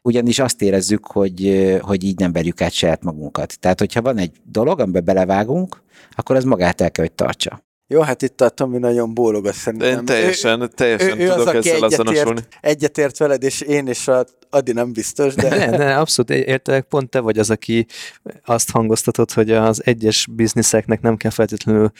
Ugyanis 0.03 0.39
azt 0.39 0.61
érezzük, 0.61 1.07
hogy, 1.07 1.77
hogy 1.81 2.03
így 2.03 2.19
nem 2.19 2.31
verjük 2.31 2.61
át 2.61 2.71
saját 2.71 3.03
magunkat. 3.03 3.59
Tehát, 3.59 3.79
hogyha 3.79 4.01
van 4.01 4.17
egy 4.17 4.31
dolog, 4.43 4.79
amiben 4.79 5.03
belevágunk, 5.05 5.83
akkor 6.11 6.35
az 6.35 6.43
magát 6.43 6.81
el 6.81 6.91
kell, 6.91 7.05
hogy 7.05 7.13
tartsa. 7.13 7.63
Jó, 7.91 8.01
hát 8.01 8.21
itt 8.21 8.41
a 8.41 8.49
Tomi 8.49 8.77
nagyon 8.77 9.13
bólogat 9.13 9.53
szerintem. 9.53 9.97
Én 9.97 10.05
teljesen, 10.05 10.61
ő, 10.61 10.67
teljesen 10.67 11.19
ő, 11.19 11.27
tudok 11.27 11.53
ő 11.53 11.57
az, 11.57 11.65
ezzel 11.65 11.83
azonosulni. 11.83 12.41
Egyetért 12.61 13.17
veled, 13.17 13.43
és 13.43 13.61
én 13.61 13.87
is 13.87 14.07
a 14.07 14.25
Adi 14.49 14.71
nem 14.71 14.93
biztos, 14.93 15.33
de... 15.33 15.49
Ne, 15.49 15.77
ne, 15.77 15.97
abszolút 15.97 16.31
értelek, 16.31 16.83
pont 16.83 17.09
te 17.09 17.19
vagy 17.19 17.37
az, 17.37 17.49
aki 17.49 17.85
azt 18.45 18.71
hangoztatod, 18.71 19.31
hogy 19.31 19.51
az 19.51 19.81
egyes 19.85 20.27
bizniszeknek 20.31 21.01
nem 21.01 21.17
kell 21.17 21.31
feltétlenül 21.31 21.91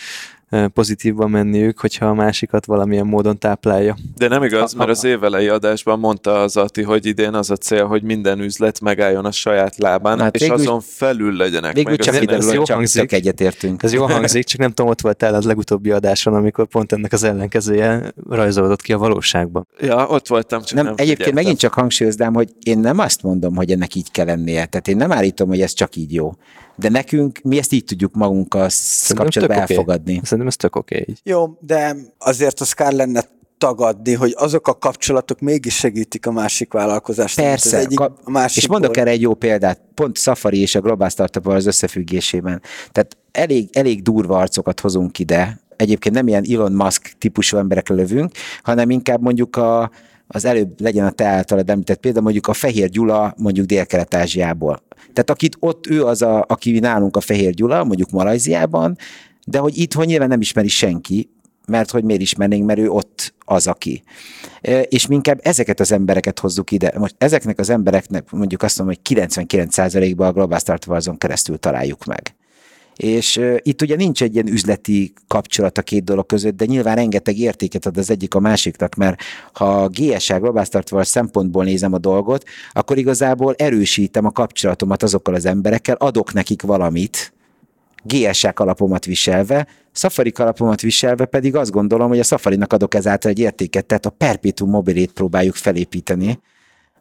pozitívban 0.74 1.30
menniük, 1.30 1.80
hogyha 1.80 2.06
a 2.06 2.14
másikat 2.14 2.66
valamilyen 2.66 3.06
módon 3.06 3.38
táplálja. 3.38 3.96
De 4.16 4.28
nem 4.28 4.44
igaz, 4.44 4.74
mert 4.74 4.90
az 4.90 5.04
évelei 5.04 5.48
adásban 5.48 6.00
mondta 6.00 6.42
az 6.42 6.58
Ati, 6.58 6.82
hogy 6.82 7.06
idén 7.06 7.34
az 7.34 7.50
a 7.50 7.56
cél, 7.56 7.86
hogy 7.86 8.04
minden 8.04 8.40
üzlet 8.40 8.80
megálljon 8.80 9.26
a 9.26 9.32
saját 9.32 9.78
lábán, 9.78 10.20
hát 10.20 10.36
és 10.36 10.42
végül, 10.42 10.56
azon 10.56 10.82
felül 10.82 11.36
legyenek 11.36 11.74
végül 11.74 11.92
meg. 11.92 12.00
Csak, 12.00 12.14
az 12.14 12.46
ez 12.46 12.54
jó 12.54 12.64
csak, 12.64 12.76
hangzik. 12.76 13.02
csak 13.02 13.12
egyetértünk. 13.12 13.84
Ez 13.84 13.94
jó 13.94 14.06
hangzik, 14.06 14.46
csak 14.46 14.60
nem 14.60 14.70
tudom, 14.70 14.92
ott 14.92 15.02
voltál 15.02 15.34
az 15.34 15.46
legutóbbi 15.46 15.92
adáson, 15.92 16.34
amikor 16.34 16.68
pont 16.68 16.92
ennek 16.92 17.14
az 17.14 17.24
ellenkezője 17.24 18.14
rajzolódott 18.30 18.82
ki 18.82 18.94
a 18.94 18.98
valóságban. 18.98 19.68
Ja, 19.80 20.08
ott 20.08 20.28
voltam, 20.28 20.62
csak 20.62 20.76
nem, 20.76 20.86
nem 20.86 20.94
Egyébként 20.94 21.18
figyeltem. 21.18 21.44
megint 21.44 21.60
csak 21.60 21.74
hangsúlyoznám, 21.74 22.34
hogy 22.34 22.50
én 22.64 22.80
nem 22.80 23.00
azt 23.00 23.24
mondom, 23.24 23.56
hogy 23.56 23.72
ennek 23.72 23.96
így 23.96 24.12
kell 24.12 24.26
lennie. 24.26 24.66
Tehát 24.66 24.88
én 24.88 24.96
nem 24.96 25.12
állítom, 25.12 25.48
hogy 25.48 25.62
ez 25.62 25.74
csak 25.74 25.96
így 25.96 26.14
jó 26.14 26.34
de 26.82 26.90
nekünk 26.90 27.40
mi 27.44 27.58
ezt 27.58 27.74
így 27.74 27.84
tudjuk 27.84 28.14
magunkkal 28.14 28.70
kapcsolatban 29.16 29.60
elfogadni. 29.60 30.12
Okay. 30.12 30.24
Szerintem 30.24 30.48
ez 30.48 30.56
tök 30.56 30.76
oké. 30.76 31.02
Okay. 31.02 31.16
Jó, 31.24 31.58
de 31.60 31.96
azért 32.18 32.60
az 32.60 32.72
kell 32.72 32.96
lenne 32.96 33.24
tagadni, 33.58 34.14
hogy 34.14 34.34
azok 34.38 34.68
a 34.68 34.74
kapcsolatok 34.74 35.40
mégis 35.40 35.76
segítik 35.76 36.26
a 36.26 36.32
másik 36.32 36.74
vállalkozást. 36.74 37.36
Persze, 37.36 37.78
egyik, 37.78 38.00
a 38.00 38.14
másik 38.26 38.64
és 38.64 38.70
mondok 38.70 38.98
erre 38.98 39.10
egy 39.10 39.22
jó 39.22 39.34
példát, 39.34 39.82
pont 39.94 40.18
Safari 40.18 40.60
és 40.60 40.76
a 40.76 40.82
Global 40.82 41.10
startup 41.10 41.48
az 41.48 41.66
összefüggésében. 41.66 42.62
Tehát 42.92 43.18
elég, 43.32 43.70
elég 43.72 44.02
durva 44.02 44.38
arcokat 44.38 44.80
hozunk 44.80 45.20
ide, 45.20 45.60
egyébként 45.76 46.16
nem 46.16 46.28
ilyen 46.28 46.46
Elon 46.52 46.72
Musk 46.72 47.12
típusú 47.18 47.58
emberekre 47.58 47.96
lövünk, 47.96 48.32
hanem 48.64 48.90
inkább 48.90 49.22
mondjuk 49.22 49.56
a, 49.56 49.92
az 50.34 50.46
előbb 50.46 50.82
legyen 50.82 51.06
a 51.06 51.12
te 51.12 51.26
általad 51.26 51.70
említett 51.70 52.00
példa, 52.00 52.22
mondjuk 52.22 52.48
a 52.48 52.54
Fehér 52.54 52.90
Gyula 52.90 53.34
mondjuk 53.38 53.66
Dél-Kelet-Ázsiából. 53.66 54.84
Tehát 54.98 55.30
akit 55.30 55.58
ott 55.60 55.88
ő 55.88 56.06
az, 56.06 56.22
a, 56.22 56.46
aki 56.48 56.80
nálunk 56.80 57.18
a 57.18 57.22
Fehér 57.22 57.54
Gyula, 57.54 57.84
mondjuk 57.84 58.10
Malajziában, 58.10 58.98
de 59.46 59.58
hogy 59.58 59.78
itthon 59.78 60.06
nyilván 60.06 60.28
nem 60.28 60.42
ismeri 60.42 60.68
senki, 60.68 61.30
mert 61.68 61.92
hogy 61.92 62.04
miért 62.04 62.22
ismernénk, 62.22 62.66
mert 62.66 62.80
ő 62.80 62.90
ott 62.90 63.34
az, 63.46 63.68
aki. 63.68 64.04
És 64.84 65.08
mi 65.08 65.16
inkább 65.16 65.40
ezeket 65.44 65.80
az 65.80 65.92
embereket 65.92 66.40
hozzuk 66.40 66.72
ide. 66.72 66.94
Most 66.98 67.16
ezeknek 67.18 67.60
az 67.60 67.70
embereknek 67.70 68.32
mondjuk 68.32 68.64
azt 68.64 68.78
mondom, 68.78 68.96
hogy 69.04 69.18
99%-ban 69.18 70.28
a 70.28 70.32
Global 70.32 70.60
Startup 70.60 71.18
keresztül 71.18 71.58
találjuk 71.58 72.06
meg. 72.06 72.36
És 73.02 73.42
itt 73.58 73.82
ugye 73.82 73.96
nincs 73.96 74.24
egy 74.24 74.34
ilyen 74.34 74.48
üzleti 74.48 75.14
kapcsolat 75.28 75.78
a 75.78 75.82
két 75.82 76.04
dolog 76.04 76.26
között, 76.26 76.56
de 76.56 76.66
nyilván 76.66 76.96
rengeteg 76.96 77.38
értéket 77.38 77.86
ad 77.86 77.98
az 77.98 78.10
egyik 78.10 78.36
a 78.36 78.40
másiknak, 78.40 78.96
mert 78.96 79.22
ha 79.54 79.88
GSA 79.88 80.40
Global 80.40 80.64
Start 80.64 81.06
szempontból 81.06 81.64
nézem 81.64 81.94
a 81.94 81.98
dolgot, 81.98 82.44
akkor 82.72 82.98
igazából 82.98 83.54
erősítem 83.58 84.26
a 84.26 84.32
kapcsolatomat 84.32 85.04
azokkal 85.04 85.34
az 85.34 85.46
emberekkel, 85.46 85.96
adok 85.96 86.34
nekik 86.34 86.62
valamit, 86.62 87.34
GSA 88.04 88.54
kalapomat 88.54 89.06
viselve, 89.06 89.68
Safari 89.92 90.32
kalapomat 90.32 90.82
viselve 90.82 91.26
pedig 91.26 91.56
azt 91.56 91.72
gondolom, 91.72 92.10
hogy 92.10 92.20
a 92.20 92.24
Safari-nak 92.24 92.74
adok 92.74 92.96
ezáltal 92.96 93.32
egy 93.32 93.40
értéket, 93.40 93.86
tehát 93.86 94.06
a 94.06 94.10
perpetuum 94.10 94.70
mobilét 94.70 95.12
próbáljuk 95.12 95.56
felépíteni 95.56 96.40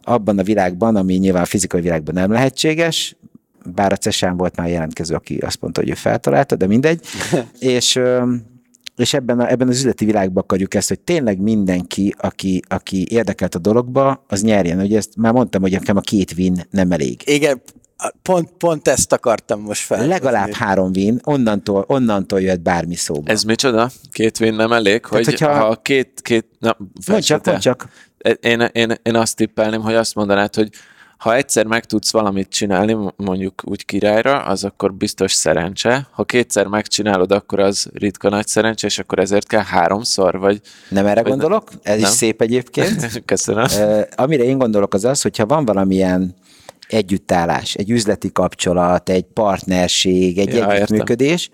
abban 0.02 0.38
a 0.38 0.42
világban, 0.42 0.96
ami 0.96 1.14
nyilván 1.14 1.42
a 1.42 1.46
fizikai 1.46 1.80
világban 1.80 2.14
nem 2.14 2.32
lehetséges, 2.32 3.16
bár 3.64 3.92
a 3.92 3.96
Cesán 3.96 4.36
volt 4.36 4.56
már 4.56 4.68
jelentkező, 4.68 5.14
aki 5.14 5.36
azt 5.38 5.60
mondta, 5.60 5.80
hogy 5.80 5.90
ő 5.90 5.94
feltalálta, 5.94 6.56
de 6.56 6.66
mindegy. 6.66 7.00
és 7.58 8.00
és 8.96 9.14
ebben, 9.14 9.40
a, 9.40 9.50
ebben 9.50 9.68
az 9.68 9.76
üzleti 9.76 10.04
világban 10.04 10.42
akarjuk 10.42 10.74
ezt, 10.74 10.88
hogy 10.88 11.00
tényleg 11.00 11.38
mindenki, 11.38 12.14
aki, 12.18 12.62
aki 12.68 13.06
érdekelt 13.10 13.54
a 13.54 13.58
dologba, 13.58 14.24
az 14.28 14.42
nyerjen. 14.42 14.78
Ugye 14.78 14.96
ezt 14.96 15.16
már 15.16 15.32
mondtam, 15.32 15.62
hogy 15.62 15.70
nekem 15.70 15.96
a 15.96 16.00
két 16.00 16.32
win 16.36 16.66
nem 16.70 16.92
elég. 16.92 17.22
Igen, 17.24 17.62
pont, 18.22 18.50
pont 18.58 18.88
ezt 18.88 19.12
akartam 19.12 19.60
most 19.60 19.82
fel. 19.82 20.06
Legalább 20.06 20.52
három 20.52 20.90
win, 20.94 21.20
onnantól, 21.24 21.84
onnantól 21.86 22.40
jöhet 22.40 22.62
bármi 22.62 22.94
szóba. 22.94 23.30
Ez 23.30 23.42
micsoda? 23.42 23.90
Két 24.12 24.40
win 24.40 24.54
nem 24.54 24.72
elég? 24.72 25.00
Tehát, 25.00 25.24
hogy 25.24 25.24
hogyha... 25.24 25.54
ha 25.54 25.76
két, 25.76 26.20
két, 26.22 26.46
na, 26.58 26.76
mondd 27.06 27.20
csak, 27.20 27.46
mondd 27.46 27.58
csak. 27.58 27.88
Én, 28.18 28.36
én, 28.40 28.68
én, 28.72 28.94
én 29.02 29.14
azt 29.14 29.36
tippelném, 29.36 29.80
hogy 29.80 29.94
azt 29.94 30.14
mondanád, 30.14 30.54
hogy 30.54 30.70
ha 31.20 31.34
egyszer 31.34 31.66
meg 31.66 31.84
tudsz 31.84 32.12
valamit 32.12 32.48
csinálni, 32.48 32.96
mondjuk 33.16 33.62
úgy 33.64 33.84
királyra, 33.84 34.42
az 34.42 34.64
akkor 34.64 34.94
biztos 34.94 35.32
szerencse. 35.32 36.08
Ha 36.10 36.24
kétszer 36.24 36.66
megcsinálod, 36.66 37.32
akkor 37.32 37.58
az 37.60 37.88
ritka 37.92 38.28
nagy 38.28 38.46
szerencse, 38.46 38.86
és 38.86 38.98
akkor 38.98 39.18
ezért 39.18 39.46
kell 39.46 39.62
háromszor, 39.62 40.38
vagy... 40.38 40.60
Nem 40.88 41.06
erre 41.06 41.22
vagy 41.22 41.30
gondolok, 41.30 41.70
ez 41.82 42.00
nem. 42.00 42.10
is 42.10 42.16
szép 42.16 42.40
egyébként. 42.40 43.12
Köszönöm. 43.24 43.66
Ö, 43.78 44.00
amire 44.16 44.42
én 44.42 44.58
gondolok 44.58 44.94
az 44.94 45.04
az, 45.04 45.22
hogyha 45.22 45.46
van 45.46 45.64
valamilyen 45.64 46.34
együttállás, 46.88 47.74
egy 47.74 47.90
üzleti 47.90 48.32
kapcsolat, 48.32 49.08
egy 49.08 49.24
partnerség, 49.24 50.38
egy 50.38 50.54
Ja, 50.54 50.72
együttműködés, 50.72 51.50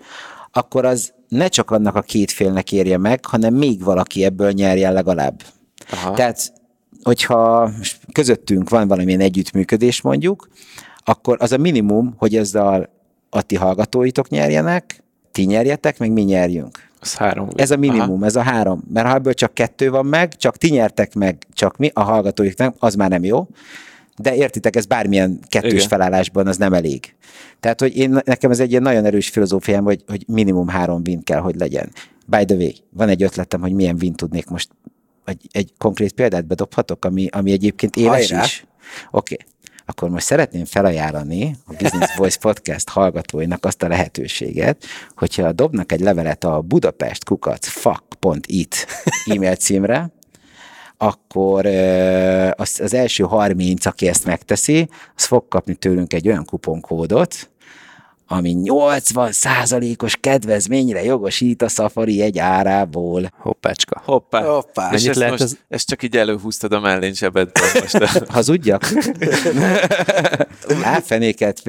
akkor 0.51 0.85
az 0.85 1.13
ne 1.27 1.47
csak 1.47 1.71
annak 1.71 1.95
a 1.95 2.01
két 2.01 2.31
félnek 2.31 2.71
érje 2.71 2.97
meg, 2.97 3.25
hanem 3.25 3.53
még 3.53 3.83
valaki 3.83 4.23
ebből 4.23 4.51
nyerjen 4.51 4.93
legalább. 4.93 5.41
Aha. 5.89 6.13
Tehát, 6.13 6.51
hogyha 7.07 7.71
közöttünk 8.11 8.69
van 8.69 8.87
valamilyen 8.87 9.19
együttműködés 9.19 10.01
mondjuk, 10.01 10.49
akkor 11.03 11.37
az 11.39 11.51
a 11.51 11.57
minimum, 11.57 12.13
hogy 12.17 12.35
ezzel 12.35 12.89
a 13.29 13.41
ti 13.41 13.55
hallgatóitok 13.55 14.29
nyerjenek, 14.29 15.03
ti 15.31 15.43
nyerjetek, 15.43 15.99
meg 15.99 16.11
mi 16.11 16.21
nyerjünk. 16.21 16.89
Az 16.99 17.15
három. 17.15 17.49
Ez 17.55 17.71
a 17.71 17.77
minimum, 17.77 18.15
Aha. 18.15 18.25
ez 18.25 18.35
a 18.35 18.41
három. 18.41 18.83
Mert 18.93 19.07
ha 19.07 19.13
ebből 19.15 19.33
csak 19.33 19.53
kettő 19.53 19.89
van 19.89 20.05
meg, 20.05 20.35
csak 20.35 20.57
ti 20.57 20.69
nyertek 20.69 21.13
meg, 21.13 21.45
csak 21.53 21.77
mi, 21.77 21.91
a 21.93 22.01
hallgatóik 22.01 22.57
nem, 22.57 22.73
az 22.79 22.95
már 22.95 23.09
nem 23.09 23.23
jó. 23.23 23.47
De 24.17 24.35
értitek, 24.35 24.75
ez 24.75 24.85
bármilyen 24.85 25.39
kettős 25.47 25.71
Igen. 25.71 25.87
felállásban 25.87 26.47
az 26.47 26.57
nem 26.57 26.73
elég. 26.73 27.15
Tehát, 27.59 27.79
hogy 27.79 27.97
én, 27.97 28.19
nekem 28.25 28.51
ez 28.51 28.59
egy 28.59 28.69
ilyen 28.69 28.81
nagyon 28.81 29.05
erős 29.05 29.29
filozófiám, 29.29 29.83
hogy, 29.83 30.03
hogy 30.07 30.23
minimum 30.27 30.67
három 30.67 31.01
win 31.05 31.23
kell, 31.23 31.39
hogy 31.39 31.55
legyen. 31.55 31.91
By 32.25 32.45
the 32.45 32.55
way, 32.55 32.71
van 32.89 33.09
egy 33.09 33.23
ötletem, 33.23 33.61
hogy 33.61 33.73
milyen 33.73 33.97
win 34.01 34.13
tudnék 34.13 34.47
most, 34.47 34.69
egy, 35.27 35.47
egy 35.51 35.73
konkrét 35.77 36.13
példát 36.13 36.45
bedobhatok, 36.45 37.05
ami, 37.05 37.27
ami 37.31 37.51
egyébként 37.51 37.95
éles 37.95 38.29
Hajrá! 38.29 38.43
is. 38.43 38.65
Oké. 39.11 39.33
Okay. 39.33 39.55
Akkor 39.89 40.09
most 40.09 40.25
szeretném 40.25 40.65
felajánlani 40.65 41.55
a 41.65 41.73
Business 41.73 42.15
Voice 42.15 42.37
Podcast 42.39 42.89
hallgatóinak 42.89 43.65
azt 43.65 43.83
a 43.83 43.87
lehetőséget, 43.87 44.85
hogyha 45.15 45.51
dobnak 45.51 45.91
egy 45.91 45.99
levelet 45.99 46.43
a 46.43 46.61
Budapest 46.61 47.23
kukac 47.23 47.67
fuck.it 47.67 48.87
e-mail 49.25 49.55
címre, 49.55 50.11
akkor 50.97 51.65
az, 52.55 52.79
az 52.83 52.93
első 52.93 53.23
30, 53.23 53.85
aki 53.85 54.07
ezt 54.07 54.25
megteszi, 54.25 54.89
az 55.15 55.25
fog 55.25 55.47
kapni 55.47 55.75
tőlünk 55.75 56.13
egy 56.13 56.27
olyan 56.27 56.45
kuponkódot, 56.45 57.49
ami 58.27 58.55
80% 58.63 60.03
os 60.03 60.15
kedvezményre 60.15 61.03
jogosít 61.03 61.61
a 61.61 61.67
Safari 61.67 62.21
egy 62.21 62.37
árából. 62.37 63.31
Hoppácska. 63.37 64.01
Hoppá. 64.05 64.43
Hoppá. 64.43 64.91
És 64.93 65.05
ezt, 65.05 65.17
lehet 65.17 65.31
most, 65.31 65.43
ez- 65.43 65.57
ezt 65.69 65.87
csak 65.87 66.03
így 66.03 66.17
előhúztad 66.17 66.73
a 66.73 66.79
mellén 66.79 67.13
zsebedből 67.13 67.67
most. 67.73 67.97
Hazudjak? 68.27 68.83
Áfenéket, 70.83 71.61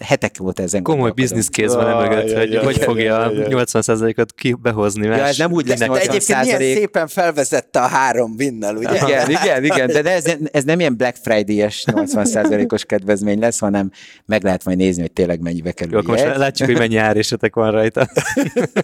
hetek 0.00 0.36
volt 0.36 0.60
ezen 0.60 0.82
Komoly 0.82 1.10
business 1.10 1.48
case 1.48 1.76
van 1.76 1.88
emögött, 1.88 2.36
hogy 2.36 2.56
hogy 2.56 2.76
fogja 2.78 3.18
a 3.18 3.30
80%-ot 3.30 4.32
ki 4.32 4.52
behozni. 4.62 5.06
Ja, 5.06 5.12
ez 5.14 5.38
nem 5.38 5.52
úgy 5.52 5.66
lesz, 5.68 5.78
De 5.78 5.86
80 5.86 6.08
egyébként 6.08 6.42
milyen 6.42 6.74
szépen 6.76 7.06
felvezette 7.08 7.80
a 7.80 7.86
három 7.86 8.36
vinnel, 8.36 8.76
ugye? 8.76 8.94
Igen, 9.06 9.30
igen, 9.30 9.64
igen, 9.64 9.86
de 9.86 10.12
ez, 10.12 10.24
ez 10.52 10.64
nem 10.64 10.80
ilyen 10.80 10.96
Black 10.96 11.16
Friday-es 11.22 11.84
80%-os 11.86 12.84
kedvezmény 12.84 13.38
lesz, 13.38 13.58
hanem 13.58 13.90
meg 14.26 14.42
lehet 14.42 14.64
majd 14.64 14.76
nézni, 14.76 15.00
hogy 15.00 15.12
tényleg 15.12 15.40
mennyibe 15.40 15.72
kerül. 15.72 15.97
Jó, 16.02 16.04
akkor 16.04 16.14
most 16.14 16.30
jegy. 16.30 16.38
látjuk, 16.38 16.68
hogy 16.68 16.78
mennyi 16.78 16.96
árésetek 16.96 17.54
van 17.54 17.70
rajta. 17.70 18.08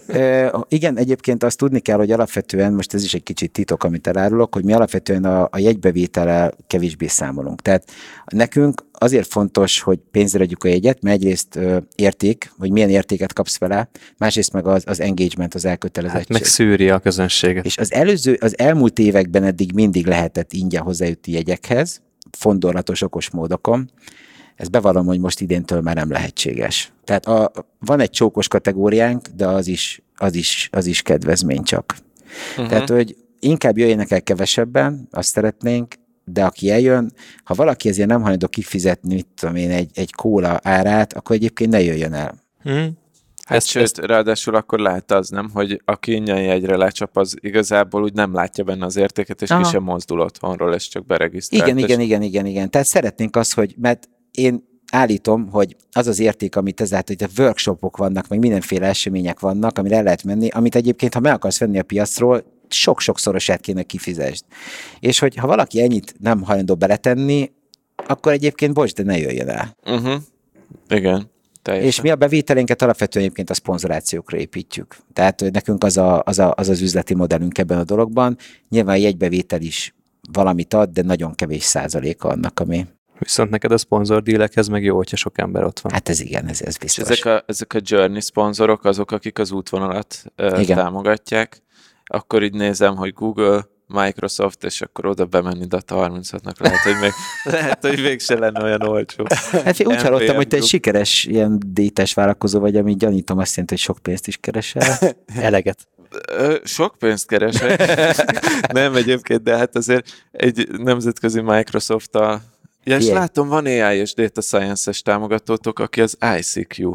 Ö, 0.07 0.57
igen, 0.67 0.97
egyébként 0.97 1.43
azt 1.43 1.57
tudni 1.57 1.79
kell, 1.79 1.97
hogy 1.97 2.11
alapvetően, 2.11 2.73
most 2.73 2.93
ez 2.93 3.03
is 3.03 3.13
egy 3.13 3.23
kicsit 3.23 3.51
titok, 3.51 3.83
amit 3.83 4.07
elárulok, 4.07 4.53
hogy 4.53 4.63
mi 4.63 4.73
alapvetően 4.73 5.23
a, 5.25 5.47
a 5.51 5.57
jegybevétele 5.59 6.51
kevésbé 6.67 7.07
számolunk. 7.07 7.61
Tehát 7.61 7.91
nekünk 8.25 8.83
azért 8.91 9.27
fontos, 9.27 9.81
hogy 9.81 9.99
pénzre 10.11 10.43
adjuk 10.43 10.63
a 10.63 10.67
jegyet, 10.67 11.01
mert 11.01 11.15
egyrészt 11.15 11.55
ö, 11.55 11.77
érték, 11.95 12.51
hogy 12.57 12.71
milyen 12.71 12.89
értéket 12.89 13.33
kapsz 13.33 13.57
vele, 13.57 13.89
másrészt 14.17 14.53
meg 14.53 14.67
az, 14.67 14.83
az 14.85 14.99
engagement, 14.99 15.53
az 15.53 15.63
Hát 15.63 15.71
elkötelezettség. 15.71 16.31
meg 16.31 16.43
szűri 16.43 16.89
a 16.89 16.99
közönséget. 16.99 17.65
És 17.65 17.77
az 17.77 17.93
előző, 17.93 18.37
az 18.41 18.57
elmúlt 18.57 18.99
években 18.99 19.43
eddig 19.43 19.71
mindig 19.73 20.05
lehetett 20.05 20.53
ingyen 20.53 20.81
hozzájutni 20.83 21.31
jegyekhez, 21.33 22.01
fondorlatos, 22.37 23.01
okos 23.01 23.29
módokon. 23.29 23.91
Ez 24.55 24.67
bevallom, 24.67 25.05
hogy 25.05 25.19
most 25.19 25.41
idéntől 25.41 25.81
már 25.81 25.95
nem 25.95 26.11
lehetséges. 26.11 26.91
Tehát 27.03 27.25
a, 27.25 27.51
van 27.79 27.99
egy 27.99 28.09
csókos 28.09 28.47
kategóriánk, 28.47 29.27
de 29.27 29.47
az 29.47 29.67
is, 29.67 30.01
az 30.15 30.35
is, 30.35 30.69
az 30.71 30.85
is 30.85 31.01
kedvezmény 31.01 31.63
csak. 31.63 31.95
Uh-huh. 32.51 32.67
Tehát, 32.67 32.89
hogy 32.89 33.15
inkább 33.39 33.77
jöjjenek 33.77 34.11
el 34.11 34.21
kevesebben, 34.21 35.07
azt 35.11 35.29
szeretnénk, 35.29 35.93
de 36.25 36.45
aki 36.45 36.71
eljön, 36.71 37.13
ha 37.43 37.53
valaki 37.53 37.89
ezért 37.89 38.07
nem 38.07 38.21
hajlandó 38.21 38.47
kifizetni, 38.47 39.13
mit 39.13 39.27
tudom 39.35 39.55
én, 39.55 39.71
egy, 39.71 39.89
egy 39.93 40.13
kóla 40.13 40.59
árát, 40.63 41.13
akkor 41.13 41.35
egyébként 41.35 41.71
ne 41.71 41.81
jöjjön 41.81 42.13
el. 42.13 42.43
Hm? 42.61 42.87
Hát 43.45 43.57
Ezt- 43.57 43.67
sőt, 43.67 43.83
ezt... 43.83 43.97
ráadásul 43.97 44.55
akkor 44.55 44.79
lehet 44.79 45.11
az, 45.11 45.29
nem, 45.29 45.49
hogy 45.53 45.81
aki 45.85 46.11
ingyen 46.11 46.41
jegyre 46.41 46.77
lecsap, 46.77 47.17
az 47.17 47.35
igazából 47.39 48.03
úgy 48.03 48.13
nem 48.13 48.33
látja 48.33 48.63
benne 48.63 48.85
az 48.85 48.95
értéket, 48.95 49.41
és 49.41 49.49
Aha. 49.49 49.61
Ki 49.61 49.69
sem 49.69 49.83
mozdul 49.83 50.19
otthonról, 50.19 50.73
és 50.73 50.87
csak 50.87 51.05
beregisztrált. 51.05 51.63
Igen, 51.63 51.77
és... 51.77 51.83
igen, 51.83 51.99
igen, 51.99 52.21
igen, 52.21 52.45
igen. 52.45 52.69
Tehát 52.69 52.87
szeretnénk 52.87 53.35
az, 53.35 53.53
hogy, 53.53 53.75
mert 53.77 54.09
én 54.37 54.63
állítom, 54.91 55.49
hogy 55.49 55.75
az 55.91 56.07
az 56.07 56.19
érték, 56.19 56.55
amit 56.55 56.81
ezáltal, 56.81 57.15
hogy 57.19 57.29
a 57.35 57.41
workshopok 57.41 57.97
vannak, 57.97 58.27
meg 58.27 58.39
mindenféle 58.39 58.87
események 58.87 59.39
vannak, 59.39 59.77
amire 59.77 59.95
el 59.95 60.03
lehet 60.03 60.23
menni, 60.23 60.47
amit 60.47 60.75
egyébként, 60.75 61.13
ha 61.13 61.19
meg 61.19 61.33
akarsz 61.33 61.59
venni 61.59 61.79
a 61.79 61.83
piacról, 61.83 62.43
sok-sokszorosát 62.67 63.61
kéne 63.61 63.83
kifizesd. 63.83 64.43
És 64.99 65.19
hogy 65.19 65.35
ha 65.35 65.47
valaki 65.47 65.81
ennyit 65.81 66.15
nem 66.19 66.41
hajlandó 66.41 66.75
beletenni, 66.75 67.51
akkor 68.07 68.31
egyébként 68.31 68.73
bocs, 68.73 68.93
de 68.93 69.03
ne 69.03 69.17
jöjjön 69.17 69.49
el. 69.49 69.75
Uh-huh. 69.85 70.21
Igen, 70.89 71.29
teljesen. 71.61 71.89
És 71.89 72.01
mi 72.01 72.09
a 72.09 72.15
bevételénket 72.15 72.81
alapvetően 72.81 73.23
egyébként 73.25 73.49
a 73.49 73.53
szponzorációkra 73.53 74.37
építjük. 74.37 74.97
Tehát 75.13 75.51
nekünk 75.51 75.83
az, 75.83 75.97
a, 75.97 76.21
az, 76.25 76.39
a, 76.39 76.53
az 76.57 76.69
az 76.69 76.81
üzleti 76.81 77.13
modellünk 77.13 77.57
ebben 77.57 77.77
a 77.77 77.83
dologban. 77.83 78.37
Nyilván 78.69 78.95
a 78.95 78.99
jegybevétel 78.99 79.61
is 79.61 79.95
valamit 80.31 80.73
ad, 80.73 80.89
de 80.89 81.01
nagyon 81.01 81.35
kevés 81.35 81.63
százaléka 81.63 82.29
annak, 82.29 82.59
ami... 82.59 82.85
Viszont 83.19 83.49
neked 83.49 83.71
a 83.71 83.77
szponzor 83.77 84.21
dílekhez 84.21 84.67
meg 84.67 84.83
jó, 84.83 84.95
hogyha 84.95 85.15
sok 85.15 85.37
ember 85.37 85.63
ott 85.63 85.79
van. 85.79 85.91
Hát 85.93 86.09
ez 86.09 86.19
igen, 86.19 86.47
ez, 86.47 86.61
ez 86.61 86.77
biztos. 86.77 87.09
ezek 87.09 87.25
a, 87.25 87.43
ezek 87.47 87.73
a 87.73 87.79
Journey 87.81 88.21
szponzorok, 88.21 88.85
azok, 88.85 89.11
akik 89.11 89.39
az 89.39 89.51
útvonalat 89.51 90.23
uh, 90.37 90.61
Igen. 90.61 90.77
támogatják, 90.77 91.61
akkor 92.05 92.43
így 92.43 92.53
nézem, 92.53 92.95
hogy 92.95 93.13
Google, 93.13 93.67
Microsoft, 93.87 94.63
és 94.63 94.81
akkor 94.81 95.05
oda 95.05 95.25
bemenni 95.25 95.65
Data 95.65 96.09
36-nak 96.09 96.59
lehet, 96.59 96.79
hogy 96.79 96.95
még, 97.01 97.11
lehet, 97.55 97.85
hogy 97.85 98.01
mégse 98.01 98.39
lenne 98.39 98.63
olyan 98.63 98.81
olcsó. 98.81 99.25
Hát 99.51 99.79
én 99.79 99.87
úgy 99.87 99.93
NPM 99.93 100.03
hallottam, 100.03 100.35
hogy 100.35 100.47
te 100.47 100.57
egy 100.57 100.65
sikeres 100.65 101.25
ilyen 101.25 101.61
détes 101.65 102.13
vállalkozó 102.13 102.59
vagy, 102.59 102.75
ami 102.75 102.95
gyanítom 102.95 103.37
azt 103.37 103.49
jelenti, 103.49 103.73
hogy 103.73 103.83
sok 103.83 103.97
pénzt 104.01 104.27
is 104.27 104.37
keresel. 104.37 104.97
Eleget. 105.35 105.87
Sok 106.63 106.95
pénzt 106.97 107.27
keresek. 107.27 107.83
Nem 108.71 108.95
egyébként, 108.95 109.43
de 109.43 109.57
hát 109.57 109.75
azért 109.75 110.09
egy 110.31 110.67
nemzetközi 110.77 111.41
Microsoft-tal 111.41 112.41
Ja, 112.85 112.97
és 112.97 113.03
Ilyen. 113.03 113.15
látom, 113.17 113.47
van 113.47 113.65
AI 113.65 113.97
és 113.97 114.13
Data 114.13 114.41
Science-es 114.41 115.01
támogatótok, 115.01 115.79
aki 115.79 116.01
az 116.01 116.17
ICQ. 116.37 116.93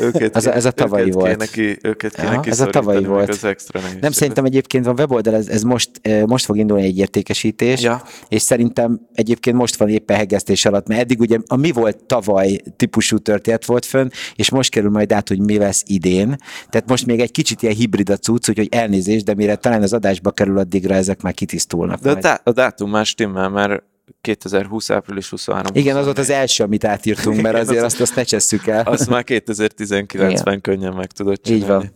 Őket 0.00 0.36
a- 0.46 0.54
ez 0.54 0.64
a 0.64 0.70
tavalyi 0.70 1.02
őket 1.02 1.14
volt. 1.14 1.50
Kéne 1.50 1.72
ki, 1.72 1.78
őket 1.82 2.14
kéne 2.14 2.32
Ja, 2.32 2.40
ez 2.44 2.60
a 2.60 2.66
tavalyi 2.66 3.04
volt. 3.04 3.28
Az 3.28 3.44
extra 3.44 3.78
Nem 3.80 3.88
nehézséget. 3.88 4.12
szerintem 4.14 4.44
egyébként 4.44 4.84
van 4.84 4.94
weboldal, 4.98 5.34
ez, 5.34 5.48
ez 5.48 5.62
most, 5.62 5.90
most 6.26 6.44
fog 6.44 6.56
indulni 6.56 6.84
egy 6.84 6.98
értékesítés, 6.98 7.82
Ja. 7.82 8.02
és 8.28 8.42
szerintem 8.42 9.00
egyébként 9.14 9.56
most 9.56 9.76
van 9.76 9.88
éppen 9.88 10.16
hegesztés 10.16 10.64
alatt, 10.64 10.86
mert 10.88 11.00
eddig 11.00 11.20
ugye 11.20 11.38
a 11.46 11.56
mi 11.56 11.70
volt 11.72 12.04
tavaly 12.04 12.60
típusú 12.76 13.18
történet 13.18 13.64
volt 13.64 13.84
fönn, 13.84 14.08
és 14.36 14.50
most 14.50 14.70
kerül 14.70 14.90
majd 14.90 15.12
át, 15.12 15.28
hogy 15.28 15.40
mi 15.40 15.56
lesz 15.58 15.82
idén. 15.86 16.36
Tehát 16.70 16.88
most 16.88 17.06
még 17.06 17.20
egy 17.20 17.30
kicsit 17.30 17.62
ilyen 17.62 17.74
hibrid 17.74 18.10
a 18.10 18.16
cucc, 18.16 18.48
úgyhogy 18.48 18.68
elnézést, 18.70 19.24
de 19.24 19.34
mire 19.34 19.54
talán 19.56 19.82
az 19.82 19.92
adásba 19.92 20.30
kerül 20.30 20.58
addigra, 20.58 20.94
ezek 20.94 21.22
már 21.22 21.34
kitisztulnak. 21.34 22.00
De 22.00 22.10
a, 22.10 22.12
majd. 22.12 22.40
a 22.44 22.52
dátum 22.52 22.90
már 22.90 23.06
stimmel, 23.06 23.48
mert 23.48 23.82
2020. 24.20 24.90
április 24.90 25.28
23. 25.28 25.74
Igen, 25.74 25.96
az 25.96 26.04
volt 26.04 26.18
az 26.18 26.30
első, 26.30 26.64
amit 26.64 26.84
átírtunk, 26.84 27.40
mert 27.40 27.54
Igen, 27.54 27.60
azért 27.68 27.84
az- 27.84 27.92
azt, 27.92 28.00
azt 28.00 28.14
ne 28.14 28.22
csesszük 28.22 28.66
el. 28.66 28.82
Azt 28.82 29.08
már 29.08 29.24
2019-ben 29.26 30.60
könnyen 30.60 30.92
meg 30.94 31.12
tudod 31.12 31.32
Így 31.32 31.40
csinálni. 31.40 31.68
van. 31.84 31.92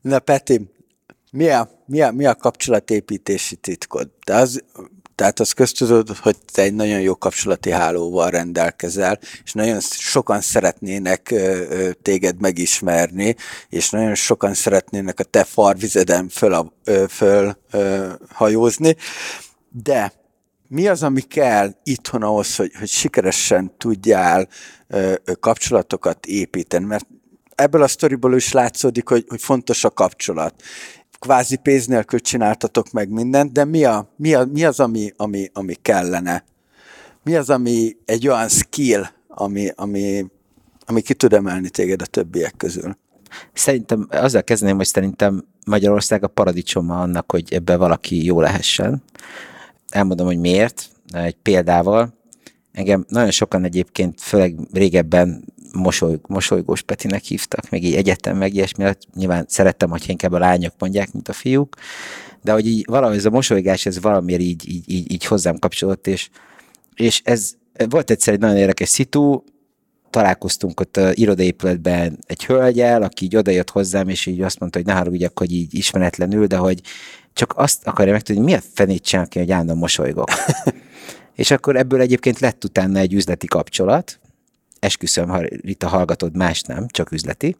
Na 0.00 0.18
Peti, 0.18 0.70
mi 1.32 1.48
a, 1.48 1.70
mi 1.86 2.00
a, 2.02 2.10
mi 2.10 2.26
a 2.26 2.34
kapcsolatépítési 2.34 3.56
titkod? 3.56 4.10
De 4.26 4.34
az, 4.34 4.62
tehát 5.14 5.40
az 5.40 5.52
köztudod, 5.52 6.08
hogy 6.16 6.36
te 6.52 6.62
egy 6.62 6.74
nagyon 6.74 7.00
jó 7.00 7.16
kapcsolati 7.16 7.70
hálóval 7.70 8.30
rendelkezel, 8.30 9.18
és 9.44 9.52
nagyon 9.52 9.80
sokan 9.80 10.40
szeretnének 10.40 11.34
téged 12.02 12.40
megismerni, 12.40 13.36
és 13.68 13.90
nagyon 13.90 14.14
sokan 14.14 14.54
szeretnének 14.54 15.20
a 15.20 15.24
te 15.24 15.44
farvizeden 15.44 16.28
föl, 16.28 16.72
föl 17.08 17.56
hajózni, 18.28 18.96
de 19.70 20.12
mi 20.68 20.88
az, 20.88 21.02
ami 21.02 21.20
kell 21.20 21.70
itthon 21.82 22.22
ahhoz, 22.22 22.56
hogy, 22.56 22.72
hogy 22.78 22.88
sikeresen 22.88 23.72
tudjál 23.78 24.48
ö, 24.88 25.14
kapcsolatokat 25.40 26.26
építeni? 26.26 26.84
Mert 26.84 27.06
ebből 27.54 27.82
a 27.82 27.88
sztoriból 27.88 28.34
is 28.34 28.52
látszódik, 28.52 29.08
hogy, 29.08 29.24
hogy 29.28 29.40
fontos 29.40 29.84
a 29.84 29.90
kapcsolat. 29.90 30.54
Kvázi 31.18 31.56
pénz 31.56 31.86
nélkül 31.86 32.20
csináltatok 32.20 32.90
meg 32.90 33.08
mindent, 33.08 33.52
de 33.52 33.64
mi, 33.64 33.84
a, 33.84 34.12
mi, 34.16 34.34
a, 34.34 34.44
mi 34.44 34.64
az, 34.64 34.80
ami, 34.80 35.12
ami, 35.16 35.50
ami 35.52 35.74
kellene? 35.82 36.44
Mi 37.22 37.34
az, 37.34 37.50
ami 37.50 37.96
egy 38.04 38.28
olyan 38.28 38.48
skill, 38.48 39.02
ami, 39.28 39.70
ami, 39.74 40.26
ami 40.86 41.00
ki 41.00 41.14
tud 41.14 41.32
emelni 41.32 41.70
téged 41.70 42.02
a 42.02 42.06
többiek 42.06 42.54
közül? 42.56 42.96
Szerintem 43.52 44.06
azzal 44.10 44.42
kezdeném, 44.42 44.76
hogy 44.76 44.86
szerintem 44.86 45.44
Magyarország 45.66 46.24
a 46.24 46.28
paradicsoma 46.28 47.00
annak, 47.00 47.30
hogy 47.30 47.52
ebben 47.52 47.78
valaki 47.78 48.24
jó 48.24 48.40
lehessen. 48.40 49.02
Elmondom, 49.94 50.26
hogy 50.26 50.38
miért. 50.38 50.90
Egy 51.12 51.36
példával. 51.42 52.14
Engem 52.72 53.04
nagyon 53.08 53.30
sokan 53.30 53.64
egyébként, 53.64 54.20
főleg 54.20 54.56
régebben 54.72 55.44
mosoly, 55.72 56.18
mosolygós 56.26 56.82
Petinek 56.82 57.22
hívtak, 57.22 57.70
meg 57.70 57.82
így 57.82 57.94
egyetem, 57.94 58.36
meg 58.36 58.54
ilyesmi, 58.54 58.84
nyilván 59.14 59.44
szerettem, 59.48 59.90
hogy 59.90 60.04
inkább 60.06 60.32
a 60.32 60.38
lányok 60.38 60.74
mondják, 60.78 61.12
mint 61.12 61.28
a 61.28 61.32
fiúk, 61.32 61.76
de 62.42 62.52
hogy 62.52 62.66
így 62.66 62.84
valahogy 62.88 63.16
ez 63.16 63.24
a 63.24 63.30
mosolygás, 63.30 63.86
ez 63.86 64.00
valamiért 64.00 64.40
így, 64.40 64.68
így, 64.68 64.90
így, 64.90 65.12
így 65.12 65.24
hozzám 65.24 65.58
kapcsolódott, 65.58 66.06
és, 66.06 66.28
és 66.94 67.20
ez 67.24 67.52
volt 67.88 68.10
egyszer 68.10 68.34
egy 68.34 68.40
nagyon 68.40 68.56
érdekes 68.56 68.88
szitu, 68.88 69.42
találkoztunk 70.10 70.80
ott 70.80 70.96
a 70.96 71.10
irodaépületben 71.12 72.18
egy 72.26 72.44
hölgyel, 72.44 73.02
aki 73.02 73.24
így 73.24 73.36
odajött 73.36 73.70
hozzám, 73.70 74.08
és 74.08 74.26
így 74.26 74.40
azt 74.40 74.60
mondta, 74.60 74.78
hogy 74.78 74.86
ne 74.86 74.94
haragudjak, 74.94 75.38
hogy 75.38 75.52
így 75.52 75.74
ismeretlenül, 75.74 76.46
de 76.46 76.56
hogy 76.56 76.80
csak 77.34 77.52
azt 77.56 77.86
akarja 77.86 78.12
megtudni, 78.12 78.42
hogy 78.42 78.50
mi 78.50 78.56
a 78.56 78.62
fenét 78.74 79.02
csinálok, 79.02 79.32
hogy 79.32 79.50
állandóan 79.50 79.78
mosolygok. 79.78 80.28
és 81.42 81.50
akkor 81.50 81.76
ebből 81.76 82.00
egyébként 82.00 82.38
lett 82.38 82.64
utána 82.64 82.98
egy 82.98 83.14
üzleti 83.14 83.46
kapcsolat, 83.46 84.20
esküszöm, 84.78 85.28
ha 85.28 85.40
Rita 85.40 85.88
hallgatod, 85.88 86.36
más 86.36 86.62
nem, 86.62 86.86
csak 86.88 87.12
üzleti. 87.12 87.56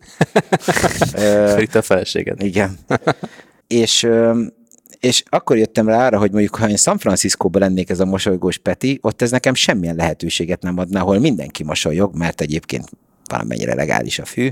Rita 1.56 1.82
felséged. 1.82 2.42
Igen. 2.42 2.78
és 3.66 4.08
és 5.00 5.22
akkor 5.28 5.56
jöttem 5.56 5.88
rá 5.88 6.06
arra, 6.06 6.18
hogy 6.18 6.30
mondjuk, 6.30 6.54
ha 6.54 6.68
én 6.68 6.76
San 6.76 6.98
Franciscóban 6.98 7.60
lennék 7.60 7.90
ez 7.90 8.00
a 8.00 8.04
mosolygós 8.04 8.58
Peti, 8.58 8.98
ott 9.02 9.22
ez 9.22 9.30
nekem 9.30 9.54
semmilyen 9.54 9.96
lehetőséget 9.96 10.62
nem 10.62 10.78
adna, 10.78 11.00
ahol 11.00 11.18
mindenki 11.18 11.64
mosolyog, 11.64 12.14
mert 12.14 12.40
egyébként 12.40 12.90
valamennyire 13.30 13.74
legális 13.74 14.18
a 14.18 14.24
fű. 14.24 14.50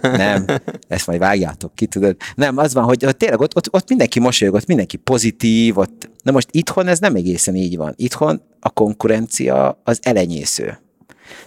Nem, 0.00 0.44
ezt 0.88 1.06
majd 1.06 1.18
vágjátok 1.18 1.74
ki, 1.74 1.86
tudod. 1.86 2.16
Nem, 2.34 2.56
az 2.56 2.74
van, 2.74 2.84
hogy 2.84 3.06
ott, 3.06 3.18
tényleg 3.18 3.40
ott, 3.40 3.56
ott, 3.56 3.74
ott 3.74 3.88
mindenki 3.88 4.20
mosolyog, 4.20 4.60
mindenki 4.66 4.96
pozitív, 4.96 5.78
ott... 5.78 6.10
Na 6.22 6.32
most 6.32 6.48
itthon 6.50 6.86
ez 6.86 6.98
nem 6.98 7.14
egészen 7.14 7.54
így 7.54 7.76
van. 7.76 7.94
Itthon 7.96 8.42
a 8.60 8.70
konkurencia 8.70 9.80
az 9.84 9.98
elenyésző. 10.02 10.78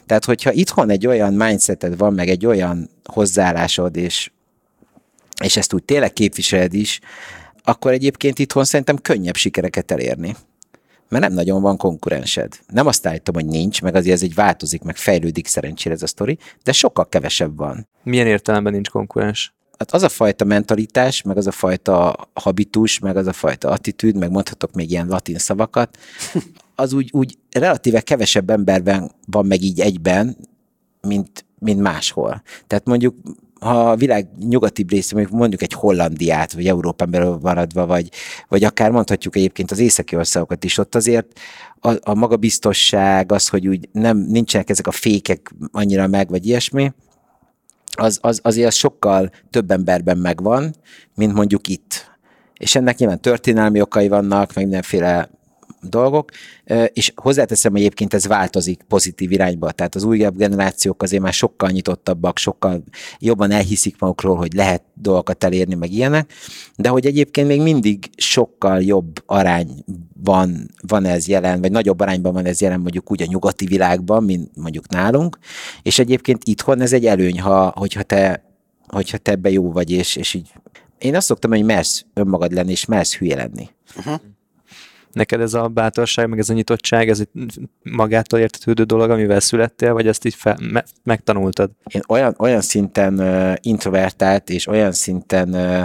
Tehát, 0.06 0.26
hogyha 0.26 0.52
itthon 0.52 0.90
egy 0.90 1.08
olyan 1.08 1.34
mindseted 1.34 1.98
van, 1.98 2.14
meg 2.14 2.30
egy 2.30 2.46
olyan 2.46 2.90
hozzáállásod, 3.04 3.96
és, 3.96 4.32
és 5.44 5.58
ezt 5.58 5.74
úgy 5.74 5.84
tényleg 5.84 6.14
képviseled 6.14 6.74
is, 6.74 7.00
akkor 7.64 7.92
egyébként 7.92 8.40
itthon 8.40 8.64
szerintem 8.64 8.98
könnyebb 8.98 9.36
sikereket 9.36 9.92
elérni. 9.92 10.36
Mert 11.12 11.24
nem 11.24 11.34
nagyon 11.34 11.62
van 11.62 11.78
konkurensed. 11.78 12.60
Nem 12.68 12.88
azt 12.88 13.08
állítom, 13.08 13.36
hogy 13.36 13.46
nincs, 13.46 13.82
meg 13.82 13.96
azért 13.96 14.16
ez 14.16 14.24
egy 14.24 14.34
változik, 14.34 14.82
meg 14.82 14.96
fejlődik 14.96 15.48
szerencsére 15.48 15.96
ez 15.96 16.02
a 16.02 16.08
sztori, 16.08 16.38
de 16.64 16.72
sokkal 16.72 17.10
kevesebb 17.10 17.58
van. 17.58 17.88
Milyen 18.04 18.28
értelemben 18.28 18.74
nincs 18.74 18.90
konkurens? 18.90 19.54
Hát 19.78 19.92
az 19.92 20.04
a 20.04 20.10
fajta 20.10 20.46
mentalitás, 20.46 21.22
meg 21.22 21.38
az 21.38 21.48
a 21.48 21.52
fajta 21.52 22.16
habitus, 22.34 23.00
meg 23.00 23.18
az 23.18 23.28
a 23.28 23.34
fajta 23.34 23.70
attitűd, 23.70 24.18
meg 24.18 24.32
mondhatok 24.32 24.72
még 24.74 24.92
ilyen 24.92 25.08
latin 25.08 25.38
szavakat, 25.38 25.98
az 26.76 26.94
úgy, 26.94 27.10
úgy 27.14 27.38
relatíve 27.52 28.02
kevesebb 28.02 28.50
emberben 28.50 29.12
van 29.26 29.46
meg 29.46 29.62
így 29.62 29.80
egyben, 29.80 30.38
mint, 31.02 31.46
mint 31.60 31.82
máshol. 31.82 32.42
Tehát 32.68 32.86
mondjuk 32.86 33.16
ha 33.62 33.90
a 33.90 33.96
világ 33.96 34.28
nyugati 34.40 34.86
része, 34.90 35.28
mondjuk 35.32 35.62
egy 35.62 35.74
Hollandiát, 35.74 36.54
vagy 36.54 36.68
Európán 36.68 37.12
belül 37.12 37.38
maradva, 37.42 37.86
vagy, 37.86 38.10
vagy 38.48 38.64
akár 38.64 38.92
mondhatjuk 38.92 39.36
egyébként 39.36 39.72
az 39.72 39.80
északi 39.80 40.16
országokat 40.16 40.64
is, 40.64 40.78
ott 40.78 40.96
azért 40.96 41.40
a, 41.80 41.94
a 42.02 42.14
magabiztosság, 42.14 43.32
az, 43.32 43.48
hogy 43.48 43.68
úgy 43.68 43.90
nem, 43.92 44.18
nincsenek 44.18 44.70
ezek 44.70 44.88
a 44.88 44.92
fékek 44.92 45.54
annyira 45.72 46.08
meg, 46.08 46.30
vagy 46.30 46.46
ilyesmi, 46.46 46.92
az, 47.92 48.20
az, 48.22 48.40
azért 48.44 48.68
az 48.68 48.74
sokkal 48.74 49.32
több 49.50 49.72
emberben 49.72 50.18
megvan, 50.18 50.76
mint 51.16 51.34
mondjuk 51.34 51.68
itt. 51.68 52.12
És 52.58 52.76
ennek 52.76 52.98
nyilván 52.98 53.22
történelmi 53.22 53.82
okai 53.82 54.08
vannak, 54.08 54.54
meg 54.54 54.64
mindenféle 54.64 55.30
dolgok, 55.82 56.32
és 56.94 57.12
hozzáteszem, 57.16 57.72
hogy 57.72 57.80
egyébként 57.80 58.14
ez 58.14 58.28
változik 58.28 58.82
pozitív 58.88 59.32
irányba, 59.32 59.72
tehát 59.72 59.96
az 59.96 60.04
újabb 60.04 60.38
generációk 60.38 61.04
azért 61.04 61.22
már 61.22 61.34
sokkal 61.34 61.70
nyitottabbak, 61.70 62.38
sokkal 62.38 62.84
jobban 63.20 63.52
elhiszik 63.52 63.96
magukról, 64.00 64.36
hogy 64.36 64.54
lehet 64.54 64.84
dolgokat 64.94 65.44
elérni, 65.44 65.76
meg 65.76 65.92
ilyenek, 65.92 66.34
de 66.76 66.90
hogy 66.90 67.06
egyébként 67.06 67.48
még 67.48 67.62
mindig 67.62 68.10
sokkal 68.18 68.82
jobb 68.82 69.24
arány 69.26 69.84
van, 70.24 70.70
van 70.88 71.06
ez 71.06 71.28
jelen, 71.28 71.62
vagy 71.62 71.72
nagyobb 71.72 72.00
arányban 72.00 72.34
van 72.34 72.46
ez 72.46 72.62
jelen 72.62 72.80
mondjuk 72.80 73.12
úgy 73.12 73.22
a 73.22 73.26
nyugati 73.26 73.66
világban, 73.66 74.24
mint 74.24 74.50
mondjuk 74.56 74.90
nálunk, 74.90 75.38
és 75.82 76.00
egyébként 76.00 76.44
itthon 76.44 76.82
ez 76.82 76.94
egy 76.94 77.06
előny, 77.06 77.42
ha, 77.42 77.74
hogyha 77.76 78.04
te 78.04 78.50
hogyha 78.92 79.18
te 79.18 79.32
ebbe 79.32 79.50
jó 79.50 79.72
vagy, 79.72 79.92
és, 79.92 80.16
és 80.16 80.34
így. 80.34 80.54
Én 80.98 81.16
azt 81.16 81.26
szoktam, 81.26 81.52
hogy 81.52 81.64
mersz 81.64 82.06
önmagad 82.14 82.52
lenni, 82.52 82.72
és 82.72 82.86
mersz 82.86 83.16
hülye 83.16 83.36
lenni. 83.36 83.70
Uh-huh 83.98 84.22
neked 85.14 85.42
ez 85.42 85.54
a 85.54 85.68
bátorság, 85.68 86.30
meg 86.30 86.40
ez 86.40 86.50
a 86.50 86.54
nyitottság, 86.54 87.10
ez 87.10 87.20
egy 87.20 87.60
magától 87.84 88.40
értetődő 88.40 88.84
dolog, 88.84 89.10
amivel 89.10 89.40
születtél, 89.40 89.94
vagy 89.94 90.08
ezt 90.08 90.26
így 90.26 90.36
fel, 90.36 90.58
me, 90.72 90.84
megtanultad? 91.04 91.72
Én 91.84 92.02
olyan, 92.08 92.36
olyan 92.38 92.62
szinten 92.62 93.20
uh, 93.20 93.54
introvertált, 93.62 94.50
és 94.50 94.68
olyan 94.68 94.92
szinten 94.92 95.50
uh, 95.50 95.84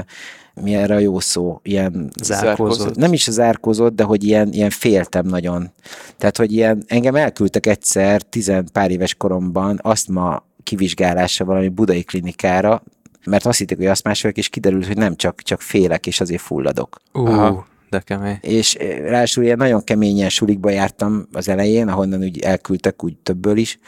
mi 0.63 0.75
erre 0.75 0.95
a 0.95 0.99
jó 0.99 1.21
szó, 1.21 1.61
ilyen 1.63 2.11
zárkózott. 2.23 2.97
Nem 2.97 3.13
is 3.13 3.31
zárkózott, 3.31 3.95
de 3.95 4.03
hogy 4.03 4.25
ilyen, 4.25 4.53
ilyen 4.53 4.71
féltem 4.71 5.27
nagyon. 5.27 5.73
Tehát, 6.17 6.37
hogy 6.37 6.53
ilyen, 6.53 6.85
engem 6.87 7.15
elküldtek 7.15 7.67
egyszer, 7.67 8.23
tizen 8.23 8.69
pár 8.73 8.91
éves 8.91 9.15
koromban, 9.15 9.79
azt 9.83 10.09
ma 10.09 10.45
kivizsgálásra 10.63 11.45
valami 11.45 11.69
budai 11.69 12.03
klinikára, 12.03 12.83
mert 13.25 13.47
azt 13.47 13.59
hitték, 13.59 13.77
hogy 13.77 13.87
azt 13.87 14.05
másolják, 14.05 14.39
és 14.39 14.49
kiderült, 14.49 14.87
hogy 14.87 14.97
nem 14.97 15.17
csak, 15.17 15.43
csak 15.43 15.61
félek, 15.61 16.07
és 16.07 16.21
azért 16.21 16.43
fulladok. 16.43 17.01
Uh 17.13 17.57
de 17.91 18.01
kemény. 18.01 18.39
És 18.41 18.75
eh, 18.75 18.99
ráadásul 18.99 19.45
ilyen 19.45 19.57
nagyon 19.57 19.85
keményen 19.85 20.29
sulikba 20.29 20.71
jártam 20.71 21.29
az 21.33 21.49
elején, 21.49 21.89
ahonnan 21.89 22.23
úgy 22.23 22.39
elküldtek 22.39 23.05
úgy 23.05 23.17
többből 23.17 23.57
is. 23.57 23.79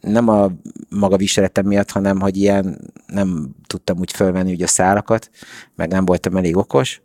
Nem 0.00 0.28
a 0.28 0.50
maga 0.88 1.16
viseletem 1.16 1.66
miatt, 1.66 1.90
hanem 1.90 2.20
hogy 2.20 2.36
ilyen 2.36 2.92
nem 3.06 3.54
tudtam 3.66 3.98
úgy 3.98 4.12
fölvenni 4.12 4.52
úgy 4.52 4.62
a 4.62 4.66
szárakat, 4.66 5.30
meg 5.74 5.88
nem 5.88 6.04
voltam 6.04 6.36
elég 6.36 6.56
okos. 6.56 7.00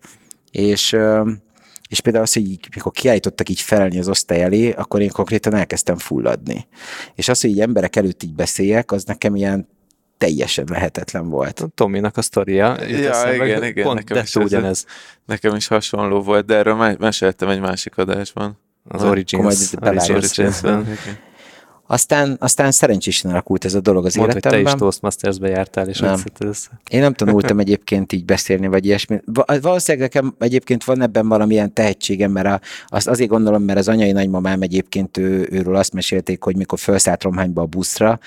És 0.52 0.98
és 1.90 2.02
például 2.02 2.24
az, 2.24 2.34
hogy 2.34 2.60
mikor 2.76 2.92
kiállítottak 2.92 3.50
így 3.50 3.60
felelni 3.60 4.00
az 4.00 4.08
osztály 4.08 4.42
elé, 4.42 4.72
akkor 4.72 5.02
én 5.02 5.10
konkrétan 5.10 5.54
elkezdtem 5.54 5.98
fulladni. 5.98 6.68
És 7.16 7.30
az, 7.30 7.42
hogy 7.42 7.50
így 7.50 7.60
emberek 7.60 7.96
előtt 7.96 8.24
így 8.24 8.34
beszéljek, 8.34 8.92
az 8.92 9.04
nekem 9.04 9.36
ilyen 9.36 9.68
teljesen 10.22 10.66
lehetetlen 10.70 11.30
volt. 11.30 11.66
Tominak 11.76 12.18
a 12.18 12.22
sztoria. 12.22 12.78
Ja, 12.88 13.34
igen, 13.34 13.64
igen. 13.64 13.84
Pont 13.84 13.98
nekem 13.98 14.24
is 14.24 14.36
ugyanez. 14.36 14.86
Nekem 15.26 15.56
is 15.56 15.68
hasonló 15.68 16.22
volt, 16.22 16.46
de 16.46 16.56
erről 16.56 16.96
meséltem 17.00 17.50
egy 17.50 17.60
másik 17.60 17.98
adásban. 17.98 18.60
Az 18.88 19.04
Origins. 19.04 19.74
Origins-ben. 19.82 20.98
Aztán, 21.92 22.36
aztán 22.40 22.72
szerencsésen 22.72 23.32
alakult 23.32 23.66
ez 23.66 23.74
a 23.74 23.80
dolog 23.80 24.06
az 24.06 24.16
Mondd, 24.16 24.30
életemben. 24.30 24.60
hogy 24.60 24.68
te 24.68 24.74
is 24.74 24.80
Toastmasters-be 24.80 25.48
jártál, 25.50 25.88
és 25.88 26.00
nem. 26.00 26.24
össze. 26.40 26.70
Én 26.90 27.00
nem 27.00 27.14
tanultam 27.14 27.60
egyébként 27.66 28.12
így 28.12 28.26
beszélni, 28.26 28.68
vagy 28.68 28.86
ilyesmi. 28.86 29.20
Valószínűleg 29.62 30.12
nekem 30.14 30.36
egyébként 30.40 30.84
van 30.84 31.02
ebben 31.02 31.28
valamilyen 31.28 31.74
tehetségem, 31.74 32.32
mert 32.32 32.48
a, 32.48 32.60
azt 32.88 33.08
azért 33.08 33.30
gondolom, 33.30 33.64
mert 33.64 33.80
az 33.80 33.88
anyai 33.88 34.12
nagymamám 34.12 34.62
egyébként 34.62 35.18
ő, 35.18 35.48
őről 35.52 35.76
azt 35.76 35.94
mesélték, 35.94 36.44
hogy 36.44 36.56
mikor 36.56 36.80
felszállt 36.80 37.24
Romhányba 37.24 37.62
a 37.62 37.66
buszra, 37.66 38.20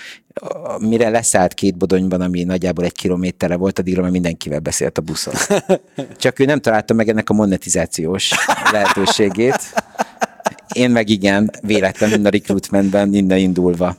mire 0.79 1.09
leszállt 1.09 1.55
két 1.55 1.77
bodonyban, 1.77 2.21
ami 2.21 2.43
nagyjából 2.43 2.85
egy 2.85 2.93
kilométerre 2.93 3.57
volt, 3.57 3.79
addigra 3.79 4.03
már 4.03 4.11
mindenkivel 4.11 4.59
beszélt 4.59 4.99
a 4.99 5.03
buszon. 5.03 5.35
Csak 6.17 6.39
ő 6.39 6.45
nem 6.45 6.61
találta 6.61 6.95
meg 6.95 7.09
ennek 7.09 7.31
a 7.31 7.35
monetizációs 7.35 8.31
lehetőségét. 8.73 9.73
Én 10.75 10.91
meg 10.91 11.09
igen, 11.09 11.51
véletlenül 11.63 12.27
a 12.27 12.29
recruitmentben 12.29 13.15
innen 13.15 13.39
indulva. 13.39 13.97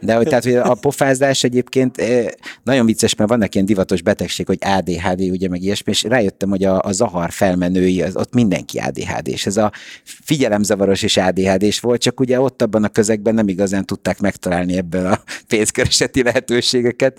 De 0.00 0.14
hogy, 0.14 0.26
tehát, 0.26 0.44
hogy 0.44 0.54
a 0.54 0.74
pofázás 0.74 1.44
egyébként 1.44 1.98
eh, 1.98 2.26
nagyon 2.62 2.86
vicces, 2.86 3.14
mert 3.14 3.30
vannak 3.30 3.54
ilyen 3.54 3.66
divatos 3.66 4.02
betegség, 4.02 4.46
hogy 4.46 4.58
ADHD, 4.60 5.20
ugye 5.20 5.48
meg 5.48 5.62
ilyesmi, 5.62 5.92
és 5.92 6.02
rájöttem, 6.02 6.48
hogy 6.48 6.64
a, 6.64 6.80
a 6.82 6.92
Zahar 6.92 7.30
felmenői, 7.30 8.02
az, 8.02 8.16
ott 8.16 8.34
mindenki 8.34 8.78
ADHD, 8.78 9.28
és 9.28 9.46
ez 9.46 9.56
a 9.56 9.72
figyelemzavaros 10.04 11.02
és 11.02 11.16
adhd 11.16 11.80
volt, 11.80 12.00
csak 12.00 12.20
ugye 12.20 12.40
ott 12.40 12.62
abban 12.62 12.84
a 12.84 12.88
közegben 12.88 13.34
nem 13.34 13.48
igazán 13.48 13.84
tudták 13.84 14.20
megtalálni 14.20 14.76
ebből 14.76 15.06
a 15.06 15.22
pénzkereseti 15.48 16.22
lehetőségeket. 16.22 17.18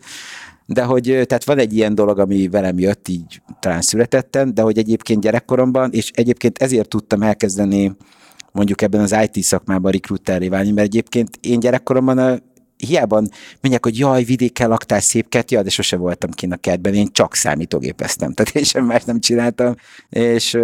De 0.66 0.84
hogy, 0.84 1.04
tehát 1.04 1.44
van 1.44 1.58
egy 1.58 1.76
ilyen 1.76 1.96
dolog, 1.96 2.20
ami 2.20 2.48
velem 2.48 2.80
jött, 2.80 3.08
így 3.08 3.42
talán 3.60 3.82
születettem, 3.82 4.54
de 4.54 4.62
hogy 4.62 4.78
egyébként 4.78 5.22
gyerekkoromban, 5.22 5.92
és 5.92 6.12
egyébként 6.14 6.58
ezért 6.58 6.90
tudtam 6.90 7.22
elkezdeni 7.22 7.96
mondjuk 8.52 8.82
ebben 8.82 9.02
az 9.02 9.16
IT 9.32 9.44
szakmában 9.44 9.92
rekrutteré 9.92 10.48
válni, 10.48 10.72
mert 10.72 10.88
egyébként 10.88 11.38
én 11.42 11.60
gyerekkoromban 11.60 12.42
hiába 12.78 13.22
mondják, 13.62 13.84
hogy 13.84 13.98
jaj, 13.98 14.24
vidéken 14.24 14.70
laktál 14.70 15.00
szép 15.00 15.30
kert, 15.30 15.52
ja, 15.52 15.62
de 15.62 15.70
sose 15.70 15.96
voltam 15.96 16.30
kint 16.30 16.54
a 16.54 16.58
kertben, 16.58 16.94
én 16.94 17.08
csak 17.12 17.36
számítógépeztem, 17.36 18.34
tehát 18.34 18.56
én 18.56 18.64
sem 18.64 18.86
más 18.86 19.04
nem 19.04 19.20
csináltam, 19.20 19.76
és, 20.10 20.58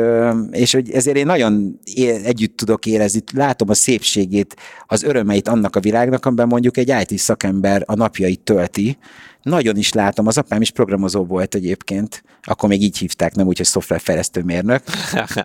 és 0.52 0.74
hogy 0.74 0.92
ezért 0.92 1.18
én 1.18 1.26
nagyon 1.26 1.80
együtt 2.24 2.58
tudok 2.58 2.86
érezni, 2.86 3.22
látom 3.34 3.70
a 3.70 3.74
szépségét, 3.74 4.56
az 4.86 5.04
örömeit 5.04 5.48
annak 5.48 5.76
a 5.76 5.80
világnak, 5.80 6.26
amiben 6.26 6.48
mondjuk 6.48 6.78
egy 6.78 6.94
IT 7.10 7.20
szakember 7.20 7.84
a 7.86 7.96
napjait 7.96 8.40
tölti, 8.40 8.98
nagyon 9.44 9.78
is 9.78 9.94
látom, 9.94 10.28
az 10.28 10.38
apám 10.38 10.62
is 10.62 10.72
programozó 10.72 11.26
volt 11.26 11.56
egyébként, 11.56 12.24
akkor 12.42 12.70
még 12.70 12.82
így 12.82 12.98
hívták, 12.98 13.36
nem 13.36 13.48
úgy, 13.48 13.58
hogy 13.58 13.66
szoftverfejlesztő 13.66 14.42
mérnök. 14.42 14.84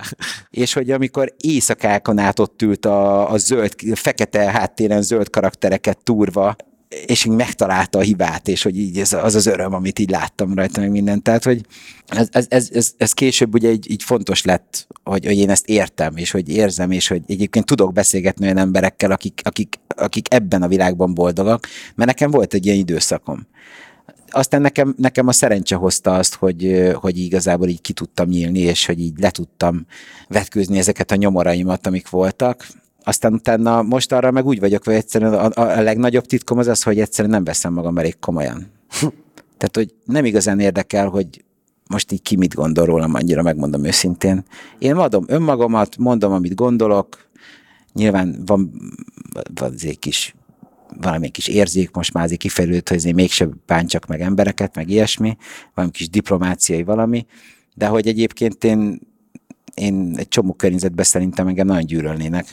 és 0.50 0.72
hogy 0.72 0.90
amikor 0.90 1.34
éjszakákon 1.38 2.18
át 2.18 2.38
ott 2.38 2.62
ült 2.62 2.86
a, 2.86 3.30
a 3.30 3.38
zöld, 3.38 3.74
fekete 3.94 4.50
háttéren 4.50 5.02
zöld 5.02 5.30
karaktereket 5.30 5.98
túrva, 6.02 6.56
és 7.06 7.24
így 7.24 7.32
megtalálta 7.32 7.98
a 7.98 8.02
hibát, 8.02 8.48
és 8.48 8.62
hogy 8.62 8.78
így 8.78 8.98
ez 8.98 9.12
az 9.12 9.34
az 9.34 9.46
öröm, 9.46 9.74
amit 9.74 9.98
így 9.98 10.10
láttam 10.10 10.54
rajta, 10.54 10.80
meg 10.80 10.90
mindent. 10.90 11.22
Tehát, 11.22 11.44
hogy 11.44 11.60
ez, 12.06 12.28
ez, 12.30 12.46
ez, 12.48 12.68
ez, 12.72 12.92
ez 12.96 13.12
később 13.12 13.54
ugye 13.54 13.70
így, 13.70 13.90
így 13.90 14.02
fontos 14.02 14.42
lett, 14.42 14.86
hogy, 15.04 15.26
hogy 15.26 15.36
én 15.36 15.50
ezt 15.50 15.68
értem, 15.68 16.16
és 16.16 16.30
hogy 16.30 16.48
érzem, 16.48 16.90
és 16.90 17.08
hogy 17.08 17.22
egyébként 17.26 17.64
tudok 17.64 17.92
beszélgetni 17.92 18.44
olyan 18.44 18.56
emberekkel, 18.56 19.10
akik, 19.10 19.40
akik, 19.44 19.80
akik 19.86 20.34
ebben 20.34 20.62
a 20.62 20.68
világban 20.68 21.14
boldogak, 21.14 21.66
mert 21.94 22.08
nekem 22.08 22.30
volt 22.30 22.54
egy 22.54 22.66
ilyen 22.66 22.78
időszakom 22.78 23.46
aztán 24.30 24.60
nekem, 24.60 24.94
nekem 24.96 25.26
a 25.26 25.32
szerencse 25.32 25.74
hozta 25.74 26.14
azt, 26.14 26.34
hogy, 26.34 26.90
hogy 26.94 27.18
igazából 27.18 27.68
így 27.68 27.80
ki 27.80 27.92
tudtam 27.92 28.28
nyílni, 28.28 28.58
és 28.58 28.86
hogy 28.86 29.00
így 29.00 29.18
le 29.18 29.30
tudtam 29.30 29.86
vetkőzni 30.28 30.78
ezeket 30.78 31.10
a 31.10 31.16
nyomoraimat, 31.16 31.86
amik 31.86 32.08
voltak. 32.08 32.66
Aztán 33.02 33.32
utána 33.32 33.82
most 33.82 34.12
arra 34.12 34.30
meg 34.30 34.46
úgy 34.46 34.60
vagyok, 34.60 34.84
hogy 34.84 34.94
egyszerűen 34.94 35.34
a, 35.34 35.62
a 35.62 35.80
legnagyobb 35.80 36.26
titkom 36.26 36.58
az 36.58 36.66
az, 36.66 36.82
hogy 36.82 37.00
egyszerűen 37.00 37.34
nem 37.34 37.44
veszem 37.44 37.72
magam 37.72 37.98
elég 37.98 38.18
komolyan. 38.18 38.70
Tehát, 39.58 39.76
hogy 39.76 39.94
nem 40.04 40.24
igazán 40.24 40.60
érdekel, 40.60 41.08
hogy 41.08 41.44
most 41.88 42.12
így 42.12 42.22
ki 42.22 42.36
mit 42.36 42.54
gondol 42.54 42.84
rólam, 42.84 43.14
annyira 43.14 43.42
megmondom 43.42 43.84
őszintén. 43.84 44.44
Én 44.78 44.94
adom 44.94 45.24
önmagamat, 45.26 45.96
mondom, 45.96 46.32
amit 46.32 46.54
gondolok, 46.54 47.28
nyilván 47.92 48.42
van, 48.46 48.72
van 49.54 49.74
egy 49.80 49.98
kis 49.98 50.34
valamilyen 51.00 51.32
kis 51.32 51.48
érzék 51.48 51.90
most 51.90 52.12
már 52.12 52.24
azért 52.24 52.40
kifejlődött, 52.40 52.88
hogy 52.88 52.96
azért 52.96 53.14
mégsem 53.14 53.60
bántsak 53.66 54.06
meg 54.06 54.20
embereket, 54.20 54.74
meg 54.74 54.90
ilyesmi, 54.90 55.36
valami 55.74 55.92
kis 55.92 56.10
diplomáciai 56.10 56.82
valami, 56.82 57.26
de 57.74 57.86
hogy 57.86 58.06
egyébként 58.06 58.64
én, 58.64 59.00
én 59.74 60.14
egy 60.16 60.28
csomó 60.28 60.52
környezetben 60.52 61.04
szerintem 61.04 61.46
engem 61.46 61.66
nagyon 61.66 61.86
gyűlölnének. 61.86 62.46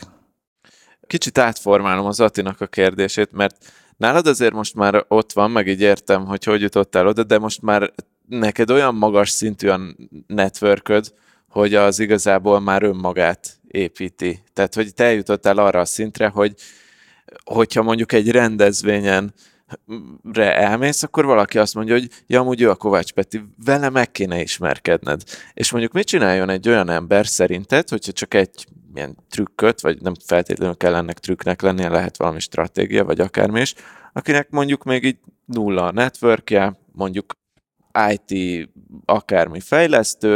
Kicsit 1.07 1.37
átformálom 1.37 2.05
az 2.05 2.19
Atinak 2.19 2.61
a 2.61 2.67
kérdését, 2.67 3.31
mert 3.31 3.73
nálad 3.97 4.27
azért 4.27 4.53
most 4.53 4.75
már 4.75 5.05
ott 5.07 5.33
van, 5.33 5.51
meg 5.51 5.67
így 5.67 5.81
értem, 5.81 6.25
hogy 6.25 6.43
hogy 6.43 6.61
jutottál 6.61 7.07
oda, 7.07 7.23
de 7.23 7.37
most 7.37 7.61
már 7.61 7.93
neked 8.27 8.71
olyan 8.71 8.95
magas 8.95 9.29
szintű 9.29 9.67
a 9.67 9.79
networköd, 10.27 11.13
hogy 11.49 11.73
az 11.73 11.99
igazából 11.99 12.59
már 12.59 12.83
önmagát 12.83 13.59
építi. 13.67 14.43
Tehát, 14.53 14.75
hogy 14.75 14.93
te 14.93 15.03
eljutottál 15.03 15.57
arra 15.57 15.79
a 15.79 15.85
szintre, 15.85 16.27
hogy 16.27 16.53
hogyha 17.43 17.81
mondjuk 17.81 18.11
egy 18.11 18.31
rendezvényen 18.31 19.33
re 20.33 20.55
elmész, 20.55 21.03
akkor 21.03 21.25
valaki 21.25 21.57
azt 21.57 21.73
mondja, 21.73 21.93
hogy 21.93 22.09
ja, 22.27 22.39
amúgy 22.39 22.61
ő 22.61 22.69
a 22.69 22.75
Kovács 22.75 23.11
Peti, 23.11 23.43
vele 23.65 23.89
meg 23.89 24.11
kéne 24.11 24.41
ismerkedned. 24.41 25.21
És 25.53 25.71
mondjuk 25.71 25.93
mit 25.93 26.07
csináljon 26.07 26.49
egy 26.49 26.69
olyan 26.69 26.89
ember 26.89 27.27
szerinted, 27.27 27.89
hogyha 27.89 28.11
csak 28.11 28.33
egy 28.33 28.65
ilyen 28.93 29.17
trükköt, 29.29 29.81
vagy 29.81 30.01
nem 30.01 30.13
feltétlenül 30.25 30.75
kell 30.77 30.95
ennek 30.95 31.19
trükknek 31.19 31.61
lennie, 31.61 31.89
lehet 31.89 32.17
valami 32.17 32.39
stratégia, 32.39 33.03
vagy 33.03 33.19
akármi 33.19 33.61
is, 33.61 33.73
akinek 34.13 34.49
mondjuk 34.49 34.83
még 34.83 35.03
így 35.03 35.17
nulla 35.45 35.85
a 35.85 35.91
networkje, 35.91 36.79
mondjuk 36.91 37.33
IT 38.09 38.69
akármi 39.05 39.59
fejlesztő, 39.59 40.29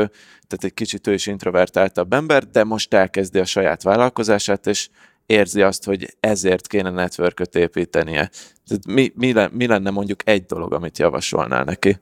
tehát 0.48 0.64
egy 0.64 0.74
kicsit 0.74 1.08
ő 1.08 1.14
is 1.14 1.28
introvertáltabb 1.28 2.14
ember, 2.14 2.48
de 2.48 2.64
most 2.64 2.94
elkezdi 2.94 3.40
a 3.40 3.46
saját 3.46 3.84
vállalkozását, 3.84 4.68
és 4.68 4.90
érzi 5.30 5.62
azt, 5.62 5.84
hogy 5.84 6.16
ezért 6.20 6.68
kéne 6.68 6.90
networköt 6.90 7.56
építenie. 7.56 8.30
Tehát 8.68 8.86
mi, 8.88 9.12
mi, 9.16 9.34
mi 9.52 9.68
lenne 9.68 9.90
mondjuk 9.90 10.30
egy 10.30 10.46
dolog, 10.46 10.74
amit 10.74 10.98
javasolnál 10.98 11.64
neki? 11.64 12.00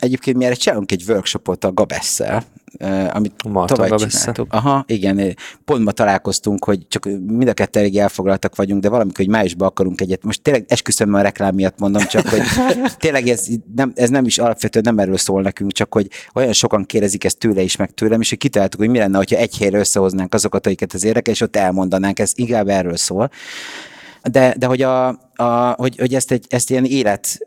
Egyébként 0.00 0.36
mi 0.36 0.44
erre 0.44 0.54
csinálunk 0.54 0.92
egy 0.92 1.04
workshopot 1.08 1.64
a 1.64 1.72
Gabesszel, 1.72 2.44
amit 3.12 3.48
Marta 3.48 3.74
tavaly 3.74 4.08
csináltuk. 4.08 4.52
Aha, 4.52 4.84
igen, 4.86 5.36
pont 5.64 5.84
ma 5.84 5.92
találkoztunk, 5.92 6.64
hogy 6.64 6.86
csak 6.88 7.04
mind 7.04 7.48
a 7.48 7.52
kettő 7.52 7.78
elég 7.78 7.98
elfoglaltak 7.98 8.56
vagyunk, 8.56 8.82
de 8.82 8.88
valamikor, 8.88 9.24
hogy 9.24 9.28
májusban 9.28 9.68
akarunk 9.68 10.00
egyet. 10.00 10.24
Most 10.24 10.42
tényleg 10.42 10.64
esküszöm 10.68 11.14
a 11.14 11.20
reklám 11.20 11.54
miatt 11.54 11.78
mondom, 11.78 12.02
csak 12.02 12.28
hogy 12.28 12.40
tényleg 12.98 13.28
ez 13.28 13.46
nem, 13.74 13.92
ez 13.94 14.08
nem 14.08 14.24
is 14.24 14.38
alapvetően 14.38 14.84
nem 14.84 14.98
erről 14.98 15.16
szól 15.16 15.42
nekünk, 15.42 15.72
csak 15.72 15.94
hogy 15.94 16.08
olyan 16.34 16.52
sokan 16.52 16.84
kérdezik 16.84 17.24
ezt 17.24 17.38
tőle 17.38 17.62
is, 17.62 17.76
meg 17.76 17.90
tőlem, 17.90 18.20
és 18.20 18.28
hogy 18.28 18.38
kitaláltuk, 18.38 18.80
hogy 18.80 18.88
mi 18.88 18.98
lenne, 18.98 19.16
ha 19.16 19.36
egy 19.36 19.56
helyre 19.56 19.78
összehoznánk 19.78 20.34
azokat, 20.34 20.66
akiket 20.66 20.92
az 20.92 21.04
érdekel, 21.04 21.32
és 21.32 21.40
ott 21.40 21.56
elmondanánk, 21.56 22.18
ez 22.18 22.32
inkább 22.34 22.68
erről 22.68 22.96
szól. 22.96 23.30
De, 24.22 24.54
de 24.58 24.66
hogy, 24.66 24.82
a, 24.82 25.08
a, 25.34 25.74
hogy, 25.76 25.98
hogy 25.98 26.14
ezt, 26.14 26.30
egy, 26.30 26.44
ezt 26.48 26.70
ilyen 26.70 26.84
élet 26.84 27.38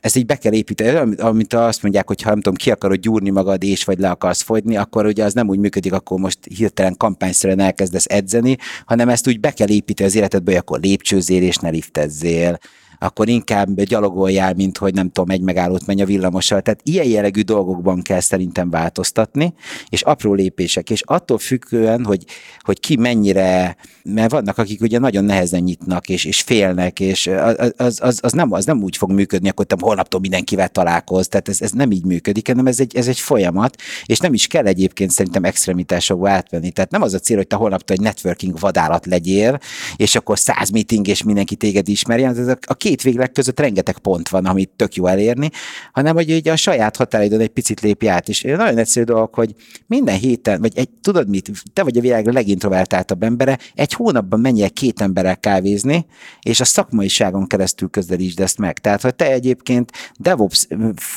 ezt 0.00 0.16
így 0.16 0.26
be 0.26 0.36
kell 0.36 0.52
építeni, 0.52 1.14
amit 1.20 1.54
azt 1.54 1.82
mondják, 1.82 2.06
hogy 2.06 2.22
ha 2.22 2.28
nem 2.30 2.40
tudom, 2.40 2.54
ki 2.54 2.70
akarod 2.70 2.98
gyúrni 2.98 3.30
magad, 3.30 3.62
és 3.62 3.84
vagy 3.84 3.98
le 3.98 4.10
akarsz 4.10 4.42
fogyni, 4.42 4.76
akkor 4.76 5.06
ugye 5.06 5.24
az 5.24 5.32
nem 5.32 5.48
úgy 5.48 5.58
működik, 5.58 5.92
akkor 5.92 6.18
most 6.18 6.38
hirtelen 6.56 6.96
kampányszerűen 6.96 7.60
elkezdesz 7.60 8.06
edzeni, 8.08 8.56
hanem 8.84 9.08
ezt 9.08 9.28
úgy 9.28 9.40
be 9.40 9.50
kell 9.50 9.68
építeni 9.68 10.08
az 10.08 10.14
életedbe, 10.14 10.50
hogy 10.50 10.60
akkor 10.60 10.80
lépcsőzél 10.80 11.42
és 11.42 11.56
ne 11.56 11.68
liftezzél, 11.68 12.58
akkor 13.02 13.28
inkább 13.28 13.82
gyalogoljál, 13.82 14.54
mint 14.54 14.78
hogy 14.78 14.94
nem 14.94 15.10
tudom, 15.10 15.30
egy 15.30 15.40
megállót 15.40 15.86
menj 15.86 16.02
a 16.02 16.06
villamossal. 16.06 16.60
Tehát 16.62 16.80
ilyen 16.82 17.06
jellegű 17.06 17.40
dolgokban 17.40 18.02
kell 18.02 18.20
szerintem 18.20 18.70
változtatni, 18.70 19.54
és 19.88 20.02
apró 20.02 20.34
lépések, 20.34 20.90
és 20.90 21.02
attól 21.04 21.38
függően, 21.38 22.04
hogy, 22.04 22.24
hogy 22.58 22.80
ki 22.80 22.96
mennyire, 22.96 23.76
mert 24.02 24.30
vannak, 24.30 24.58
akik 24.58 24.80
ugye 24.80 24.98
nagyon 24.98 25.24
nehezen 25.24 25.62
nyitnak, 25.62 26.08
és, 26.08 26.24
és 26.24 26.40
félnek, 26.40 27.00
és 27.00 27.30
az, 27.76 27.98
az, 28.00 28.18
az, 28.22 28.32
nem, 28.32 28.52
az 28.52 28.64
nem 28.64 28.82
úgy 28.82 28.96
fog 28.96 29.10
működni, 29.10 29.48
akkor 29.48 29.64
te 29.64 29.76
holnaptól 29.80 30.20
mindenkivel 30.20 30.68
találkoz, 30.68 31.28
tehát 31.28 31.48
ez, 31.48 31.60
ez 31.60 31.70
nem 31.70 31.90
így 31.90 32.04
működik, 32.04 32.46
hanem 32.46 32.66
ez 32.66 32.80
egy, 32.80 32.96
ez 32.96 33.08
egy 33.08 33.18
folyamat, 33.18 33.76
és 34.04 34.18
nem 34.18 34.34
is 34.34 34.46
kell 34.46 34.66
egyébként 34.66 35.10
szerintem 35.10 35.44
extremitásokba 35.44 36.30
átvenni. 36.30 36.70
Tehát 36.70 36.90
nem 36.90 37.02
az 37.02 37.14
a 37.14 37.18
cél, 37.18 37.36
hogy 37.36 37.46
te 37.46 37.56
holnaptól 37.56 37.96
egy 37.96 38.02
networking 38.02 38.58
vadállat 38.58 39.06
legyél, 39.06 39.58
és 39.96 40.14
akkor 40.14 40.38
száz 40.38 40.70
meeting, 40.70 41.08
és 41.08 41.22
mindenki 41.22 41.56
téged 41.56 41.88
ismerjen. 41.88 42.36
Ez 42.36 42.48
a, 42.48 42.58
a 42.66 42.74
két 42.90 43.02
végleg 43.02 43.32
között 43.32 43.60
rengeteg 43.60 43.98
pont 43.98 44.28
van, 44.28 44.46
amit 44.46 44.70
tök 44.76 44.94
jó 44.94 45.06
elérni, 45.06 45.50
hanem 45.92 46.14
hogy 46.14 46.30
ugye 46.32 46.52
a 46.52 46.56
saját 46.56 46.96
határidon 46.96 47.40
egy 47.40 47.48
picit 47.48 47.80
lépj 47.80 48.08
át. 48.08 48.28
És 48.28 48.42
nagyon 48.42 48.78
egyszerű 48.78 49.04
dolog, 49.04 49.34
hogy 49.34 49.54
minden 49.86 50.18
héten, 50.18 50.60
vagy 50.60 50.72
egy, 50.78 50.88
tudod 50.88 51.28
mit, 51.28 51.50
te 51.72 51.82
vagy 51.82 51.98
a 51.98 52.00
világ 52.00 52.26
legintrovertáltabb 52.26 53.22
embere, 53.22 53.58
egy 53.74 53.92
hónapban 53.92 54.40
menjél 54.40 54.70
két 54.70 55.00
emberrel 55.00 55.36
kávézni, 55.36 56.06
és 56.40 56.60
a 56.60 56.64
szakmaiságon 56.64 57.46
keresztül 57.46 57.88
közelítsd 57.88 58.40
ezt 58.40 58.58
meg. 58.58 58.78
Tehát, 58.78 59.02
ha 59.02 59.10
te 59.10 59.30
egyébként 59.30 59.92
DevOps 60.18 60.66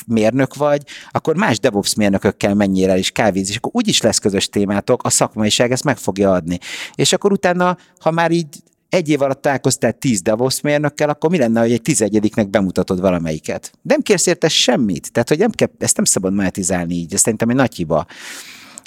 mérnök 0.08 0.56
vagy, 0.56 0.82
akkor 1.12 1.36
más 1.36 1.60
DevOps 1.60 1.96
mérnökökkel 1.96 2.62
el 2.62 2.98
is 2.98 3.12
kávézni, 3.12 3.50
és 3.50 3.58
akkor 3.58 3.72
úgyis 3.74 4.02
lesz 4.02 4.18
közös 4.18 4.50
témátok, 4.50 5.04
a 5.04 5.10
szakmaiság 5.10 5.72
ezt 5.72 5.84
meg 5.84 5.98
fogja 5.98 6.32
adni. 6.32 6.60
És 6.96 7.14
akkor 7.14 7.32
utána, 7.32 7.78
ha 8.00 8.12
már 8.12 8.32
így 8.32 8.48
egy 8.94 9.10
év 9.10 9.22
alatt 9.22 9.42
találkoztál 9.42 9.94
tíz 9.94 10.22
Davos 10.22 10.62
mérnökkel, 10.62 11.10
akkor 11.10 11.30
mi 11.30 11.38
lenne, 11.38 11.62
hogy 11.62 11.72
egy 11.72 11.82
tizegyediknek 11.82 12.50
bemutatod 12.50 13.02
valamelyiket? 13.02 13.72
Nem 13.82 14.02
kérsz 14.02 14.26
érte 14.26 14.48
semmit. 14.48 15.12
Tehát, 15.12 15.30
hogy 15.30 15.38
nem 15.38 15.52
kell, 15.52 15.68
ezt 15.78 15.96
nem 15.96 16.06
szabad 16.06 16.34
monetizálni 16.34 16.94
így, 16.94 17.14
ez 17.14 17.20
szerintem 17.20 17.50
egy 17.50 17.56
nagy 17.56 17.76
hiba. 17.76 18.06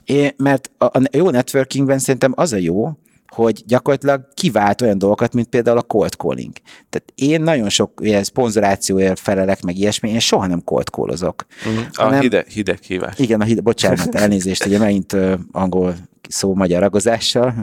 É, 0.05 0.35
mert 0.37 0.71
a, 0.79 0.85
a 0.85 1.01
jó 1.13 1.31
networkingben 1.31 1.99
szerintem 1.99 2.33
az 2.37 2.53
a 2.53 2.57
jó, 2.57 2.91
hogy 3.27 3.63
gyakorlatilag 3.67 4.29
kivált 4.35 4.83
olyan 4.83 4.99
dolgokat, 4.99 5.35
mint 5.35 5.49
például 5.49 5.79
a 5.79 5.83
cold 5.83 6.13
calling. 6.13 6.53
Tehát 6.91 7.13
én 7.15 7.41
nagyon 7.41 7.69
sok 7.69 8.01
ilyen 8.03 8.25
szponzorációért 8.25 9.21
felelek, 9.21 9.63
meg 9.63 9.77
ilyesmi, 9.77 10.11
én 10.11 10.19
soha 10.19 10.47
nem 10.47 10.65
cold 10.65 10.89
callozok. 10.89 11.47
Uh-huh. 11.67 11.85
A 11.93 12.03
hanem, 12.03 12.21
hideg, 12.21 12.47
hideg 12.47 12.79
hívás. 12.83 13.19
Igen, 13.19 13.41
a 13.41 13.45
hideg, 13.45 13.63
bocsánat, 13.63 14.15
elnézést, 14.25 14.67
ugye 14.67 14.79
megint 14.79 15.13
uh, 15.13 15.33
angol 15.53 15.95
szó 16.29 16.55
magyar 16.55 16.81
ragozással. 16.81 17.55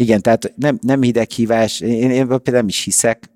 Igen, 0.00 0.22
tehát 0.22 0.52
nem, 0.56 0.78
nem 0.82 1.02
hideghívás, 1.02 1.80
én, 1.80 2.10
én 2.10 2.26
például 2.26 2.56
nem 2.56 2.68
is 2.68 2.84
hiszek, 2.84 3.30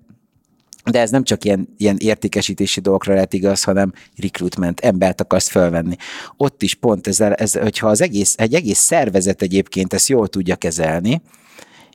de 0.91 0.99
ez 0.99 1.11
nem 1.11 1.23
csak 1.23 1.45
ilyen, 1.45 1.67
ilyen 1.77 1.97
értékesítési 1.99 2.79
dolgokra 2.79 3.13
lehet 3.13 3.33
igaz, 3.33 3.63
hanem 3.63 3.93
recruitment, 4.17 4.79
embert 4.79 5.21
akarsz 5.21 5.49
felvenni. 5.49 5.95
Ott 6.37 6.61
is 6.61 6.73
pont 6.73 7.07
ezzel, 7.07 7.33
ez, 7.33 7.53
hogyha 7.53 7.87
az 7.87 8.01
egész, 8.01 8.35
egy 8.37 8.53
egész 8.53 8.79
szervezet 8.79 9.41
egyébként 9.41 9.93
ezt 9.93 10.07
jól 10.07 10.27
tudja 10.27 10.55
kezelni, 10.55 11.21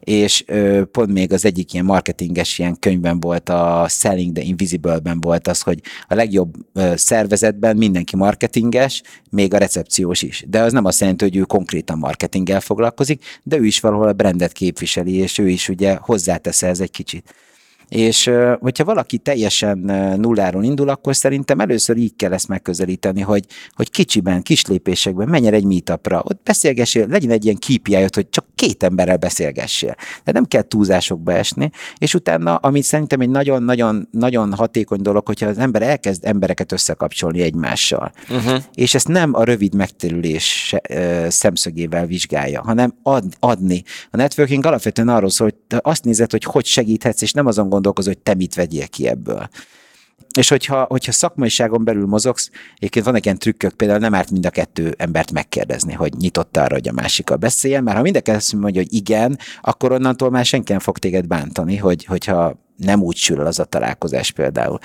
és 0.01 0.45
ö, 0.47 0.83
pont 0.85 1.13
még 1.13 1.33
az 1.33 1.45
egyik 1.45 1.73
ilyen 1.73 1.85
marketinges 1.85 2.59
ilyen 2.59 2.79
könyvben 2.79 3.21
volt, 3.21 3.49
a 3.49 3.87
Selling 3.89 4.33
the 4.33 4.45
Invisible-ben 4.45 5.21
volt 5.21 5.49
az, 5.49 5.61
hogy 5.61 5.81
a 6.09 6.15
legjobb 6.15 6.55
ö, 6.73 6.93
szervezetben 6.97 7.77
mindenki 7.77 8.17
marketinges, 8.17 9.03
még 9.31 9.55
a 9.55 9.59
recepciós 9.59 10.23
is. 10.23 10.45
De 10.49 10.61
az 10.61 10.73
nem 10.73 10.85
azt 10.85 11.01
jelenti, 11.01 11.25
hogy 11.25 11.37
ő 11.37 11.43
konkrétan 11.43 11.99
marketinggel 11.99 12.61
foglalkozik, 12.61 13.25
de 13.43 13.59
ő 13.59 13.65
is 13.65 13.81
valahol 13.81 14.09
a 14.09 14.13
brandet 14.13 14.53
képviseli, 14.53 15.15
és 15.15 15.39
ő 15.39 15.49
is 15.49 15.69
ugye 15.69 15.97
hozzátesz 16.01 16.63
ez 16.63 16.81
egy 16.81 16.91
kicsit. 16.91 17.35
És 17.89 18.31
hogyha 18.61 18.85
valaki 18.85 19.19
teljesen 19.19 19.79
nulláról 20.21 20.65
indul, 20.65 20.89
akkor 20.89 21.17
szerintem 21.17 21.61
először 21.61 21.97
így 21.97 22.17
kell 22.17 22.33
ezt 22.33 22.49
megközelíteni, 22.49 23.21
hogy, 23.21 23.45
hogy 23.75 23.91
kicsiben, 23.91 24.43
kis 24.43 24.67
lépésekben 24.67 25.29
menjen 25.29 25.53
egy 25.53 25.65
meetupra, 25.65 26.23
ott 26.25 26.41
beszélgessél, 26.45 27.07
legyen 27.07 27.31
egy 27.31 27.45
ilyen 27.45 27.57
kpi 27.57 27.95
hogy 27.95 28.29
csak 28.31 28.47
két 28.55 28.83
emberrel 28.83 29.17
beszélgessél. 29.17 29.95
De 30.25 30.33
nem 30.33 30.45
kell 30.45 30.63
túlzásokba 30.63 31.33
esni, 31.33 31.71
és 31.99 32.15
utána, 32.15 32.55
amit 32.55 32.83
szerintem 32.83 33.21
egy 33.21 33.29
nagyon-nagyon 33.29 34.09
nagyon 34.11 34.53
hatékony 34.55 35.03
dolog, 35.03 35.27
hogyha 35.27 35.47
az 35.47 35.59
ember 35.59 35.83
elkezd 35.83 36.25
embereket 36.25 36.73
összekapcsolni 36.73 37.41
egymással, 37.41 38.13
uh-huh. 38.31 38.63
és 38.75 38.95
ezt 38.95 39.09
nem 39.09 39.35
a 39.35 39.45
rövid 39.45 39.75
megtérülés 39.75 40.75
szemszögével 41.29 42.07
vizsgálja, 42.07 42.63
hanem 42.63 42.95
ad, 43.03 43.25
adni. 43.41 43.83
A 44.11 44.17
networking 44.17 44.67
alapvetően 44.67 45.09
arról 45.09 45.31
szól, 45.31 45.51
hogy 45.69 45.81
azt 45.83 46.05
nézed, 46.05 46.31
hogy 46.31 46.45
hogy 46.45 46.65
segíthetsz, 46.65 47.23
és 47.23 47.33
nem 47.33 47.47
azon 47.47 47.69
gondolkozol, 47.79 48.13
hogy 48.13 48.23
te 48.23 48.35
mit 48.35 48.55
vegyél 48.55 48.89
ki 48.89 49.09
ebből. 49.09 49.49
És 50.37 50.49
hogyha, 50.49 50.83
hogyha 50.83 51.13
szakmaiságon 51.13 51.85
belül 51.85 52.07
mozogsz, 52.07 52.51
egyébként 52.77 53.05
vannak 53.05 53.25
ilyen 53.25 53.39
trükkök, 53.39 53.73
például 53.73 53.99
nem 53.99 54.15
árt 54.15 54.31
mind 54.31 54.47
a 54.47 54.51
kettő 54.51 54.95
embert 54.99 55.33
megkérdezni, 55.33 55.93
hogy 55.93 56.13
nyitott 56.13 56.57
arra, 56.57 56.75
hogy 56.75 56.89
a 56.89 56.93
másikkal 56.93 57.37
beszéljen, 57.37 57.83
mert 57.83 57.97
ha 57.97 58.03
mind 58.03 58.17
a 58.17 58.21
kettő 58.21 58.59
mondja, 58.59 58.81
hogy 58.81 58.95
igen, 58.95 59.39
akkor 59.61 59.93
onnantól 59.93 60.31
már 60.31 60.45
senki 60.45 60.73
nem 60.73 60.81
fog 60.81 60.99
téged 60.99 61.27
bántani, 61.27 61.77
hogy, 61.77 62.05
hogyha 62.05 62.67
nem 62.77 63.03
úgy 63.03 63.17
sül 63.17 63.41
az 63.41 63.59
a 63.59 63.65
találkozás 63.65 64.31
például. 64.31 64.79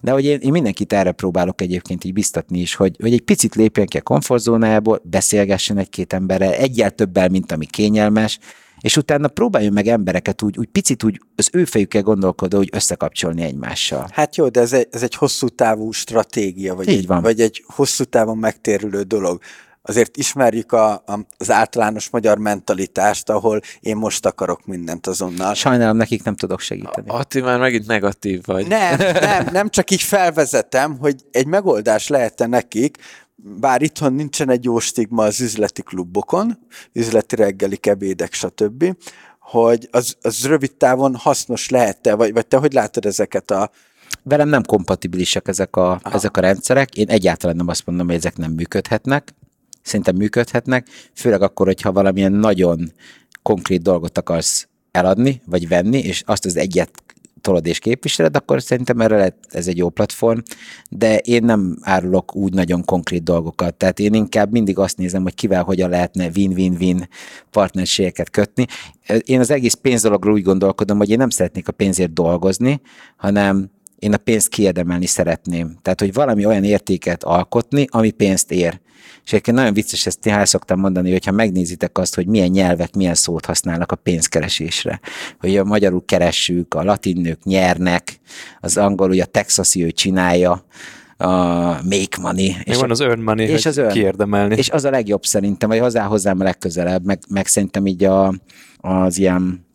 De 0.00 0.10
hogy 0.10 0.24
én, 0.24 0.38
én 0.40 0.50
mindenkit 0.50 0.92
erre 0.92 1.12
próbálok 1.12 1.60
egyébként 1.60 2.04
így 2.04 2.12
biztatni 2.12 2.60
is, 2.60 2.74
hogy, 2.74 2.96
hogy 3.00 3.12
egy 3.12 3.20
picit 3.20 3.54
lépjen 3.54 3.86
ki 3.86 3.98
a 3.98 4.02
komfortzónájából, 4.02 5.00
beszélgessen 5.04 5.78
egy-két 5.78 6.12
emberrel, 6.12 6.52
egyel 6.52 6.90
többel, 6.90 7.28
mint 7.28 7.52
ami 7.52 7.66
kényelmes, 7.66 8.38
és 8.80 8.96
utána 8.96 9.28
próbáljon 9.28 9.72
meg 9.72 9.86
embereket 9.86 10.42
úgy, 10.42 10.58
úgy 10.58 10.68
picit 10.68 11.04
úgy 11.04 11.20
az 11.36 11.48
ő 11.52 11.64
fejükkel 11.64 12.02
gondolkodó, 12.02 12.56
hogy 12.56 12.68
összekapcsolni 12.72 13.42
egymással. 13.42 14.08
Hát 14.12 14.36
jó, 14.36 14.48
de 14.48 14.60
ez 14.60 14.72
egy, 14.72 14.88
ez 14.90 15.02
egy 15.02 15.14
hosszú 15.14 15.48
távú 15.48 15.90
stratégia, 15.90 16.74
vagy, 16.74 16.88
Így 16.88 16.98
egy, 16.98 17.06
van. 17.06 17.22
vagy 17.22 17.40
egy 17.40 17.64
hosszú 17.66 18.04
távon 18.04 18.38
megtérülő 18.38 19.02
dolog. 19.02 19.40
Azért 19.88 20.16
ismerjük 20.16 20.72
a, 20.72 20.92
a, 20.92 21.26
az 21.36 21.50
általános 21.50 22.10
magyar 22.10 22.38
mentalitást, 22.38 23.30
ahol 23.30 23.60
én 23.80 23.96
most 23.96 24.26
akarok 24.26 24.66
mindent 24.66 25.06
azonnal. 25.06 25.54
Sajnálom, 25.54 25.96
nekik 25.96 26.22
nem 26.22 26.36
tudok 26.36 26.60
segíteni. 26.60 27.08
Atti 27.08 27.40
már 27.40 27.58
megint 27.58 27.86
negatív 27.86 28.42
vagy. 28.44 28.66
Nem, 28.66 28.96
nem, 29.20 29.48
nem 29.52 29.68
csak 29.68 29.90
így 29.90 30.02
felvezetem, 30.02 30.98
hogy 30.98 31.14
egy 31.30 31.46
megoldás 31.46 32.08
lehet 32.08 32.46
nekik, 32.46 32.96
bár 33.36 33.82
itthon 33.82 34.12
nincsen 34.12 34.50
egy 34.50 34.64
jó 34.64 34.78
stigma 34.78 35.24
az 35.24 35.40
üzleti 35.40 35.82
klubokon, 35.82 36.58
üzleti 36.92 37.36
reggelik, 37.36 37.86
ebédek, 37.86 38.32
stb., 38.32 38.96
hogy 39.40 39.88
az, 39.90 40.16
az 40.20 40.46
rövid 40.46 40.74
távon 40.74 41.14
hasznos 41.14 41.68
lehet-e, 41.68 42.14
vagy, 42.14 42.32
vagy 42.32 42.46
te 42.46 42.56
hogy 42.56 42.72
látod 42.72 43.06
ezeket 43.06 43.50
a... 43.50 43.70
Velem 44.22 44.48
nem 44.48 44.62
kompatibilisek 44.62 45.48
ezek 45.48 45.76
a, 45.76 46.00
ezek 46.12 46.36
a 46.36 46.40
rendszerek. 46.40 46.94
Én 46.94 47.08
egyáltalán 47.08 47.56
nem 47.56 47.68
azt 47.68 47.86
mondom, 47.86 48.06
hogy 48.06 48.16
ezek 48.16 48.36
nem 48.36 48.52
működhetnek. 48.52 49.34
Szerintem 49.82 50.16
működhetnek, 50.16 50.88
főleg 51.14 51.42
akkor, 51.42 51.66
hogyha 51.66 51.92
valamilyen 51.92 52.32
nagyon 52.32 52.92
konkrét 53.42 53.82
dolgot 53.82 54.18
akarsz 54.18 54.68
eladni, 54.90 55.42
vagy 55.44 55.68
venni, 55.68 55.98
és 55.98 56.22
azt 56.26 56.44
az 56.44 56.56
egyet 56.56 56.90
tolod 57.40 57.66
és 57.66 57.78
képviseled, 57.78 58.36
akkor 58.36 58.62
szerintem 58.62 59.00
erre 59.00 59.16
lehet, 59.16 59.36
ez 59.48 59.66
egy 59.66 59.76
jó 59.76 59.88
platform, 59.88 60.38
de 60.90 61.18
én 61.18 61.44
nem 61.44 61.76
árulok 61.80 62.36
úgy 62.36 62.54
nagyon 62.54 62.84
konkrét 62.84 63.22
dolgokat, 63.22 63.74
tehát 63.74 63.98
én 63.98 64.14
inkább 64.14 64.52
mindig 64.52 64.78
azt 64.78 64.96
nézem, 64.96 65.22
hogy 65.22 65.34
kivel 65.34 65.62
hogyan 65.62 65.90
lehetne 65.90 66.30
win-win-win 66.34 67.08
partnerségeket 67.50 68.30
kötni. 68.30 68.66
Én 69.24 69.40
az 69.40 69.50
egész 69.50 69.74
pénzdologról 69.74 70.34
úgy 70.34 70.42
gondolkodom, 70.42 70.98
hogy 70.98 71.10
én 71.10 71.18
nem 71.18 71.30
szeretnék 71.30 71.68
a 71.68 71.72
pénzért 71.72 72.12
dolgozni, 72.12 72.80
hanem 73.16 73.70
én 73.98 74.12
a 74.12 74.16
pénzt 74.16 74.48
kiérdemelni 74.48 75.06
szeretném. 75.06 75.76
Tehát, 75.82 76.00
hogy 76.00 76.12
valami 76.12 76.46
olyan 76.46 76.64
értéket 76.64 77.24
alkotni, 77.24 77.86
ami 77.90 78.10
pénzt 78.10 78.52
ér. 78.52 78.80
És 79.24 79.32
egyébként 79.32 79.56
nagyon 79.56 79.72
vicces, 79.72 80.06
ezt 80.06 80.24
néha 80.24 80.46
szoktam 80.46 80.80
mondani, 80.80 81.10
hogy 81.10 81.24
ha 81.24 81.32
megnézitek 81.32 81.98
azt, 81.98 82.14
hogy 82.14 82.26
milyen 82.26 82.50
nyelvek, 82.50 82.94
milyen 82.94 83.14
szót 83.14 83.44
használnak 83.44 83.92
a 83.92 83.96
pénzkeresésre, 83.96 85.00
hogy 85.40 85.56
a 85.56 85.64
magyarul 85.64 86.04
keressük, 86.04 86.74
a 86.74 86.82
latin 86.82 87.20
nők 87.20 87.44
nyernek, 87.44 88.20
az 88.60 88.76
angol, 88.76 89.10
ugye 89.10 89.22
a 89.22 89.26
texasi 89.26 89.84
ő 89.84 89.90
csinálja, 89.90 90.64
a 91.18 91.26
make 91.82 92.20
money. 92.20 92.56
És 92.64 92.76
van 92.76 92.90
az 92.90 93.00
earn 93.00 93.20
money, 93.20 93.46
és 93.46 93.66
az 93.66 93.78
earn. 93.78 93.92
kiérdemelni. 93.92 94.56
És 94.56 94.70
az 94.70 94.84
a 94.84 94.90
legjobb 94.90 95.24
szerintem, 95.24 95.68
vagy 95.68 95.78
hozzá 95.78 96.04
hozzám 96.04 96.40
a 96.40 96.44
legközelebb, 96.44 97.04
meg, 97.04 97.18
meg 97.28 97.46
szerintem 97.46 97.86
így 97.86 98.04
a, 98.04 98.34
az 98.76 99.18
ilyen 99.18 99.66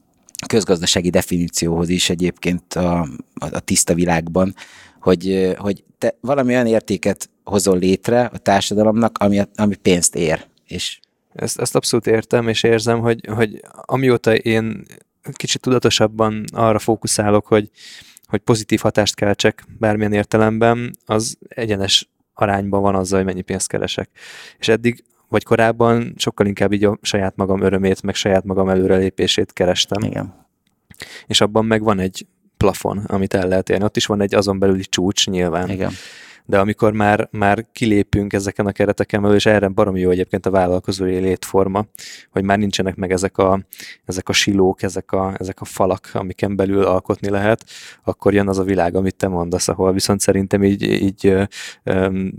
közgazdasági 0.48 1.10
definícióhoz 1.10 1.90
is 1.90 2.10
egyébként 2.10 2.74
a, 2.74 3.00
a, 3.34 3.46
a 3.52 3.60
tiszta 3.60 3.94
világban, 3.94 4.56
hogy, 5.00 5.54
hogy 5.58 5.84
te 5.98 6.18
valami 6.22 6.54
olyan 6.54 6.68
értéket 6.68 7.30
hozol 7.44 7.78
létre 7.78 8.26
a 8.34 8.38
társadalomnak, 8.38 9.18
ami, 9.18 9.42
ami 9.56 9.76
pénzt 9.76 10.16
ér. 10.16 10.46
És 10.68 11.00
ezt, 11.34 11.60
ezt 11.60 11.76
abszolút 11.76 12.08
értem, 12.08 12.48
és 12.48 12.64
érzem, 12.64 13.00
hogy, 13.00 13.28
hogy 13.28 13.62
amióta 13.72 14.36
én 14.36 14.86
kicsit 15.34 15.62
tudatosabban 15.62 16.44
arra 16.54 16.80
fókuszálok, 16.80 17.48
hogy, 17.48 17.70
hogy 18.26 18.40
pozitív 18.40 18.80
hatást 18.80 19.16
keltsek 19.16 19.66
bármilyen 19.80 20.14
értelemben, 20.14 20.98
az 21.06 21.38
egyenes 21.48 22.10
arányban 22.34 22.82
van 22.82 22.96
azzal, 22.96 23.18
hogy 23.18 23.28
mennyi 23.28 23.42
pénzt 23.42 23.68
keresek. 23.68 24.10
És 24.58 24.68
eddig 24.68 25.04
vagy 25.28 25.44
korábban 25.44 26.14
sokkal 26.18 26.46
inkább 26.46 26.72
így 26.72 26.84
a 26.84 26.98
saját 27.02 27.36
magam 27.36 27.62
örömét, 27.62 28.02
meg 28.02 28.16
saját 28.16 28.44
magam 28.44 28.70
előrelépését 28.70 29.54
kerestem. 29.54 30.04
Igen. 30.04 30.34
És 31.28 31.42
abban 31.42 31.66
meg 31.66 31.84
van 31.84 32.00
egy 32.00 32.26
plafon, 32.58 32.98
amit 32.98 33.34
el 33.34 33.48
lehet 33.48 33.70
érni. 33.70 33.84
Ott 33.84 33.98
is 33.98 34.06
van 34.06 34.22
egy 34.22 34.36
azon 34.36 34.60
belüli 34.60 34.84
csúcs 34.84 35.28
nyilván. 35.28 35.70
Igen. 35.70 35.92
De 36.52 36.60
amikor 36.60 36.94
már, 36.94 37.28
már 37.32 37.66
kilépünk 37.72 38.34
ezeken 38.34 38.66
a 38.66 38.72
kereteken 38.72 39.22
belül, 39.22 39.36
és 39.36 39.46
erre 39.46 39.68
baromi 39.68 40.00
jó 40.00 40.10
egyébként 40.10 40.46
a 40.46 40.50
vállalkozói 40.50 41.20
létforma, 41.20 41.86
hogy 42.30 42.44
már 42.44 42.58
nincsenek 42.58 42.96
meg 42.96 43.12
ezek 43.12 43.38
a, 43.38 43.66
ezek 44.06 44.30
a 44.30 44.34
silók, 44.34 44.84
ezek 44.84 45.12
a, 45.12 45.34
ezek 45.38 45.62
a 45.62 45.66
falak, 45.66 46.10
amiken 46.14 46.56
belül 46.56 46.84
alkotni 46.84 47.30
lehet, 47.30 47.66
akkor 48.04 48.34
jön 48.34 48.48
az 48.48 48.60
a 48.60 48.64
világ, 48.64 48.96
amit 48.96 49.16
te 49.16 49.28
mondasz, 49.28 49.68
ahol 49.68 49.94
viszont 49.94 50.20
szerintem 50.20 50.64
így, 50.64 50.84
így 50.84 51.34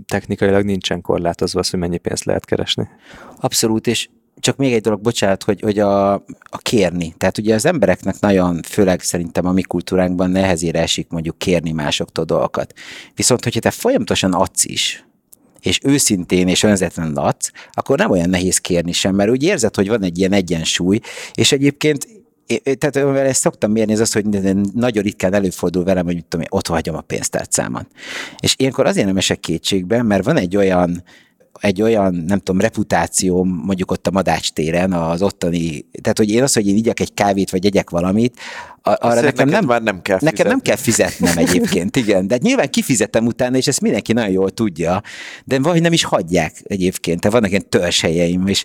technikailag 0.05 0.63
nincsen 0.63 1.01
korlátozva 1.01 1.59
az, 1.59 1.69
hogy 1.69 1.79
mennyi 1.79 1.97
pénzt 1.97 2.23
lehet 2.23 2.45
keresni. 2.45 2.87
Abszolút, 3.39 3.87
és 3.87 4.09
csak 4.43 4.57
még 4.57 4.73
egy 4.73 4.81
dolog, 4.81 5.01
bocsánat, 5.01 5.43
hogy, 5.43 5.61
hogy 5.61 5.79
a, 5.79 6.13
a 6.41 6.57
kérni. 6.57 7.13
Tehát 7.17 7.37
ugye 7.37 7.53
az 7.53 7.65
embereknek 7.65 8.19
nagyon, 8.19 8.61
főleg 8.61 9.01
szerintem 9.01 9.45
a 9.45 9.51
mi 9.51 9.61
kultúránkban 9.61 10.29
nehezére 10.29 10.81
esik 10.81 11.09
mondjuk 11.09 11.37
kérni 11.37 11.71
másoktól 11.71 12.25
dolgokat. 12.25 12.73
Viszont, 13.15 13.43
hogyha 13.43 13.59
te 13.59 13.71
folyamatosan 13.71 14.33
adsz 14.33 14.65
is, 14.65 15.05
és 15.59 15.79
őszintén 15.83 16.47
és 16.47 16.63
önzetlenül 16.63 17.17
adsz, 17.17 17.51
akkor 17.71 17.97
nem 17.97 18.11
olyan 18.11 18.29
nehéz 18.29 18.57
kérni 18.57 18.91
sem, 18.91 19.15
mert 19.15 19.29
úgy 19.29 19.43
érzed, 19.43 19.75
hogy 19.75 19.87
van 19.87 20.03
egy 20.03 20.17
ilyen 20.17 20.33
egyensúly, 20.33 20.99
és 21.33 21.51
egyébként 21.51 22.07
tehát 22.63 22.95
amivel 22.95 23.25
ezt 23.25 23.41
szoktam 23.41 23.71
mérni, 23.71 23.93
az 23.93 23.99
az, 23.99 24.13
hogy 24.13 24.25
nagyon 24.73 25.03
ritkán 25.03 25.33
előfordul 25.33 25.83
velem, 25.83 26.05
hogy 26.05 26.25
tudom, 26.25 26.45
ott 26.49 26.67
hagyom 26.67 26.95
a 26.95 27.01
pénztárcámat. 27.01 27.87
És 28.39 28.55
ilyenkor 28.57 28.85
azért 28.85 29.05
nem 29.05 29.17
esek 29.17 29.39
kétségbe, 29.39 30.01
mert 30.01 30.23
van 30.23 30.37
egy 30.37 30.57
olyan 30.57 31.03
egy 31.59 31.81
olyan, 31.81 32.13
nem 32.13 32.39
tudom, 32.39 32.61
reputáció 32.61 33.43
mondjuk 33.43 33.91
ott 33.91 34.07
a 34.07 34.11
Madács 34.11 34.51
téren, 34.51 34.93
az 34.93 35.21
ottani, 35.21 35.85
tehát 36.01 36.17
hogy 36.17 36.29
én 36.29 36.43
az, 36.43 36.53
hogy 36.53 36.67
én 36.67 36.75
igyek 36.75 36.99
egy 36.99 37.13
kávét, 37.13 37.49
vagy 37.49 37.65
egyek 37.65 37.89
valamit, 37.89 38.39
arra 38.83 39.21
nekem 39.21 39.49
nem, 39.49 39.65
már 39.65 39.81
nem 39.81 40.01
kell 40.01 40.17
Nekem 40.21 40.47
nem 40.47 40.59
kell 40.59 40.75
fizetnem 40.75 41.37
egyébként, 41.37 41.95
igen. 41.95 42.27
De 42.27 42.37
nyilván 42.41 42.69
kifizetem 42.69 43.25
utána, 43.25 43.57
és 43.57 43.67
ezt 43.67 43.81
mindenki 43.81 44.13
nagyon 44.13 44.31
jól 44.31 44.51
tudja, 44.51 45.01
de 45.45 45.59
vagy 45.59 45.81
nem 45.81 45.93
is 45.93 46.03
hagyják 46.03 46.61
egyébként. 46.63 47.19
Tehát 47.19 47.37
vannak 47.37 47.51
ilyen 47.51 47.69
törzshelyeim, 47.69 48.47
és 48.47 48.63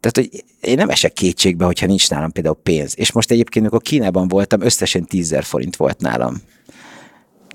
tehát, 0.00 0.16
hogy 0.16 0.44
én 0.60 0.74
nem 0.74 0.88
esek 0.88 1.12
kétségbe, 1.12 1.64
hogyha 1.64 1.86
nincs 1.86 2.10
nálam 2.10 2.32
például 2.32 2.58
pénz. 2.62 2.92
És 2.96 3.12
most 3.12 3.30
egyébként, 3.30 3.64
amikor 3.64 3.82
Kínában 3.82 4.28
voltam, 4.28 4.60
összesen 4.60 5.04
10 5.04 5.36
forint 5.40 5.76
volt 5.76 6.00
nálam. 6.00 6.36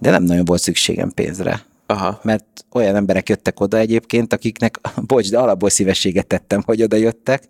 De 0.02 0.10
nem 0.10 0.24
nagyon 0.24 0.46
volt 0.46 0.62
szükségem 0.62 1.12
pénzre. 1.12 1.66
Aha. 1.86 2.20
Mert 2.24 2.66
olyan 2.72 2.96
emberek 2.96 3.30
jöttek 3.30 3.60
oda 3.60 3.78
egyébként, 3.78 4.34
akiknek, 4.34 4.80
bocs, 5.08 5.30
de 5.30 5.38
alapból 5.38 5.70
szívességet 5.70 6.28
tettem, 6.28 6.62
hogy 6.66 6.84
oda 6.84 6.96
jöttek, 6.96 7.44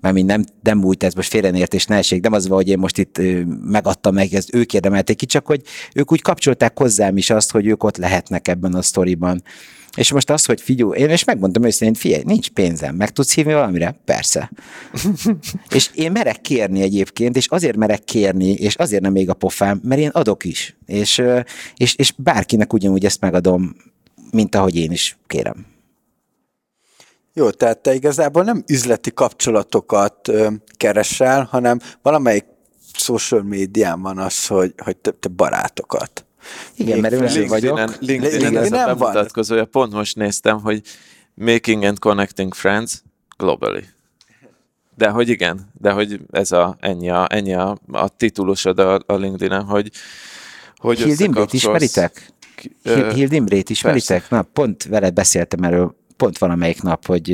mert 0.00 0.14
mi 0.14 0.22
nem, 0.22 0.44
nem 0.62 0.84
úgy, 0.84 1.04
ez 1.04 1.14
most 1.14 1.28
félrenértés 1.28 1.86
ne 1.86 1.96
esik, 1.96 2.22
nem 2.22 2.32
az 2.32 2.48
van, 2.48 2.56
hogy 2.56 2.68
én 2.68 2.78
most 2.78 2.98
itt 2.98 3.20
megadtam 3.64 4.14
meg, 4.14 4.34
ezt 4.34 4.54
ők 4.54 4.74
érdemelték 4.74 5.16
ki, 5.16 5.26
csak 5.26 5.46
hogy 5.46 5.62
ők 5.94 6.12
úgy 6.12 6.22
kapcsolták 6.22 6.78
hozzám 6.78 7.16
is 7.16 7.30
azt, 7.30 7.50
hogy 7.50 7.66
ők 7.66 7.82
ott 7.82 7.96
lehetnek 7.96 8.48
ebben 8.48 8.74
a 8.74 8.82
sztoriban. 8.82 9.42
És 10.00 10.12
most 10.12 10.30
az, 10.30 10.44
hogy 10.44 10.60
figyelj, 10.60 10.98
én 10.98 11.08
és 11.08 11.24
megmondtam 11.24 11.64
őszintén, 11.64 12.00
figyelj, 12.00 12.22
nincs 12.26 12.50
pénzem, 12.50 12.94
meg 12.94 13.10
tudsz 13.10 13.34
hívni 13.34 13.52
valamire? 13.52 13.94
Persze. 14.04 14.50
és 15.76 15.90
én 15.94 16.12
merek 16.12 16.40
kérni 16.40 16.82
egyébként, 16.82 17.36
és 17.36 17.46
azért 17.46 17.76
merek 17.76 18.04
kérni, 18.04 18.52
és 18.52 18.74
azért 18.74 19.02
nem 19.02 19.12
még 19.12 19.28
a 19.28 19.34
pofám, 19.34 19.80
mert 19.84 20.00
én 20.00 20.08
adok 20.08 20.44
is. 20.44 20.76
És, 20.86 21.22
és, 21.76 21.94
és 21.94 22.12
bárkinek 22.16 22.72
ugyanúgy 22.72 23.04
ezt 23.04 23.20
megadom, 23.20 23.76
mint 24.30 24.54
ahogy 24.54 24.76
én 24.76 24.90
is 24.90 25.18
kérem. 25.26 25.66
Jó, 27.34 27.50
tehát 27.50 27.78
te 27.78 27.94
igazából 27.94 28.44
nem 28.44 28.64
üzleti 28.66 29.12
kapcsolatokat 29.12 30.28
ö, 30.28 30.48
keresel, 30.76 31.48
hanem 31.50 31.78
valamelyik 32.02 32.44
social 32.92 33.42
médián 33.42 34.02
van 34.02 34.18
az, 34.18 34.46
hogy, 34.46 34.74
hogy 34.76 34.96
te, 34.96 35.10
te 35.10 35.28
barátokat. 35.28 36.24
Igen, 36.76 36.92
Még 36.92 37.00
mert 37.02 37.14
önző 37.14 37.46
vagyok. 37.46 37.76
LinkedIn-en, 37.78 38.20
LinkedIn-en 38.20 38.62
ez 38.62 38.72
a 38.72 38.76
van. 38.86 38.98
bemutatkozója. 38.98 39.64
Pont 39.64 39.92
most 39.92 40.16
néztem, 40.16 40.60
hogy 40.60 40.82
Making 41.34 41.82
and 41.82 41.98
Connecting 41.98 42.54
Friends 42.54 43.02
globally. 43.36 43.84
De 44.96 45.08
hogy 45.08 45.28
igen, 45.28 45.70
de 45.80 45.90
hogy 45.90 46.20
ez 46.30 46.52
a, 46.52 46.76
ennyi 46.80 47.10
a, 47.10 47.26
ennyi 47.30 47.54
a, 47.54 47.78
a 47.92 48.08
titulusod 48.08 48.78
a, 48.78 49.00
a 49.06 49.14
LinkedIn-en, 49.14 49.64
hogy, 49.64 49.90
hogy 50.76 50.96
Hild 50.98 51.08
Imrét 51.20 51.20
összekapcsolsz- 51.36 51.54
ismeritek? 51.54 52.32
ki- 52.56 52.76
ö, 52.82 52.94
Hild 52.94 53.12
Hild 53.12 53.32
Imrét 53.32 53.70
ismeritek? 53.70 54.30
Na, 54.30 54.42
pont 54.42 54.84
vele 54.84 55.10
beszéltem 55.10 55.62
erről, 55.62 55.94
pont 56.16 56.38
valamelyik 56.38 56.82
nap, 56.82 57.06
hogy 57.06 57.30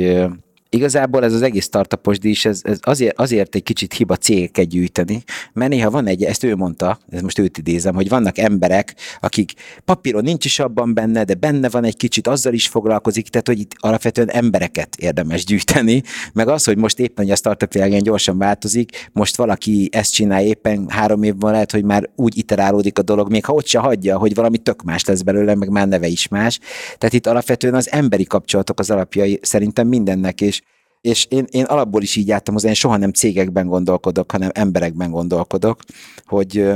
igazából 0.69 1.23
ez 1.23 1.33
az 1.33 1.41
egész 1.41 1.65
startupos 1.65 2.19
díj, 2.19 2.35
ez, 2.43 2.61
ez 2.63 2.77
azért, 2.81 3.19
azért 3.19 3.55
egy 3.55 3.63
kicsit 3.63 3.93
hiba 3.93 4.15
cégeket 4.15 4.67
gyűjteni, 4.67 5.23
mert 5.53 5.71
néha 5.71 5.89
van 5.89 6.07
egy, 6.07 6.23
ezt 6.23 6.43
ő 6.43 6.55
mondta, 6.55 6.99
ez 7.09 7.21
most 7.21 7.39
őt 7.39 7.57
idézem, 7.57 7.95
hogy 7.95 8.09
vannak 8.09 8.37
emberek, 8.37 8.95
akik 9.19 9.53
papíron 9.85 10.23
nincs 10.23 10.45
is 10.45 10.59
abban 10.59 10.93
benne, 10.93 11.23
de 11.23 11.33
benne 11.33 11.69
van 11.69 11.83
egy 11.83 11.97
kicsit, 11.97 12.27
azzal 12.27 12.53
is 12.53 12.67
foglalkozik, 12.67 13.27
tehát 13.27 13.47
hogy 13.47 13.59
itt 13.59 13.71
alapvetően 13.77 14.29
embereket 14.29 14.95
érdemes 14.95 15.45
gyűjteni, 15.45 16.03
meg 16.33 16.47
az, 16.47 16.63
hogy 16.63 16.77
most 16.77 16.99
éppen 16.99 17.25
hogy 17.27 17.35
a 17.35 17.35
startup 17.35 17.73
világ 17.73 18.01
gyorsan 18.01 18.37
változik, 18.37 19.09
most 19.11 19.35
valaki 19.35 19.89
ezt 19.91 20.13
csinál 20.13 20.43
éppen 20.43 20.89
három 20.89 21.23
évben 21.23 21.51
lehet, 21.51 21.71
hogy 21.71 21.83
már 21.83 22.09
úgy 22.15 22.37
iterálódik 22.37 22.97
a 22.99 23.01
dolog, 23.01 23.29
még 23.29 23.45
ha 23.45 23.53
ott 23.53 23.65
se 23.65 23.79
hagyja, 23.79 24.17
hogy 24.17 24.35
valami 24.35 24.57
tök 24.57 24.83
más 24.83 25.05
lesz 25.05 25.21
belőle, 25.21 25.55
meg 25.55 25.69
már 25.69 25.87
neve 25.87 26.07
is 26.07 26.27
más. 26.27 26.59
Tehát 26.97 27.13
itt 27.13 27.27
alapvetően 27.27 27.73
az 27.73 27.91
emberi 27.91 28.23
kapcsolatok 28.23 28.79
az 28.79 28.89
alapjai 28.89 29.39
szerintem 29.41 29.87
mindennek, 29.87 30.41
és 30.41 30.61
és 31.01 31.25
én, 31.29 31.45
én 31.49 31.63
alapból 31.63 32.01
is 32.01 32.15
így 32.15 32.31
álltam 32.31 32.53
hozzá, 32.53 32.67
én 32.67 32.73
soha 32.73 32.97
nem 32.97 33.11
cégekben 33.11 33.67
gondolkodok, 33.67 34.31
hanem 34.31 34.49
emberekben 34.53 35.11
gondolkodok, 35.11 35.81
hogy 36.25 36.69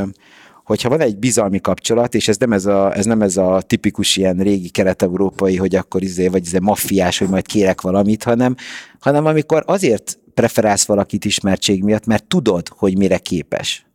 hogyha 0.63 0.89
van 0.89 0.99
egy 0.99 1.17
bizalmi 1.17 1.59
kapcsolat, 1.61 2.15
és 2.15 2.27
ez 2.27 2.37
nem 2.37 2.53
ez 2.53 2.65
a, 2.65 2.95
ez 2.95 3.05
nem 3.05 3.21
ez 3.21 3.37
a 3.37 3.61
tipikus 3.67 4.17
ilyen 4.17 4.37
régi 4.37 4.69
kelet-európai, 4.69 5.57
hogy 5.57 5.75
akkor 5.75 6.03
izé, 6.03 6.27
vagy 6.27 6.45
izé 6.45 6.59
maffiás, 6.59 7.17
hogy 7.17 7.29
majd 7.29 7.45
kérek 7.45 7.81
valamit, 7.81 8.23
hanem, 8.23 8.55
hanem 8.99 9.25
amikor 9.25 9.63
azért 9.65 10.19
preferálsz 10.33 10.85
valakit 10.85 11.25
ismertség 11.25 11.83
miatt, 11.83 12.05
mert 12.05 12.27
tudod, 12.27 12.67
hogy 12.69 12.97
mire 12.97 13.17
képes. 13.17 13.85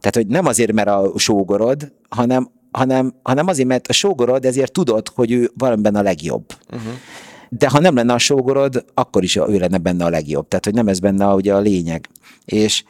Tehát, 0.00 0.14
hogy 0.14 0.26
nem 0.26 0.46
azért, 0.46 0.72
mert 0.72 0.88
a 0.88 1.12
sógorod, 1.16 1.92
hanem, 2.08 2.50
hanem, 2.70 3.14
hanem 3.22 3.46
azért, 3.46 3.68
mert 3.68 3.86
a 3.86 3.92
sógorod, 3.92 4.44
ezért 4.44 4.72
tudod, 4.72 5.08
hogy 5.08 5.32
ő 5.32 5.50
valamiben 5.54 5.94
a 5.94 6.02
legjobb. 6.02 6.44
Uh-huh. 6.72 6.92
De 7.48 7.68
ha 7.68 7.80
nem 7.80 7.94
lenne 7.94 8.12
a 8.12 8.18
sógorod, 8.18 8.84
akkor 8.94 9.22
is 9.22 9.36
ő 9.36 9.58
lenne 9.58 9.78
benne 9.78 10.04
a 10.04 10.10
legjobb. 10.10 10.48
Tehát, 10.48 10.64
hogy 10.64 10.74
nem 10.74 10.88
ez 10.88 10.98
benne 10.98 11.26
a, 11.26 11.34
ugye 11.34 11.54
a 11.54 11.60
lényeg. 11.60 12.08
És 12.44 12.84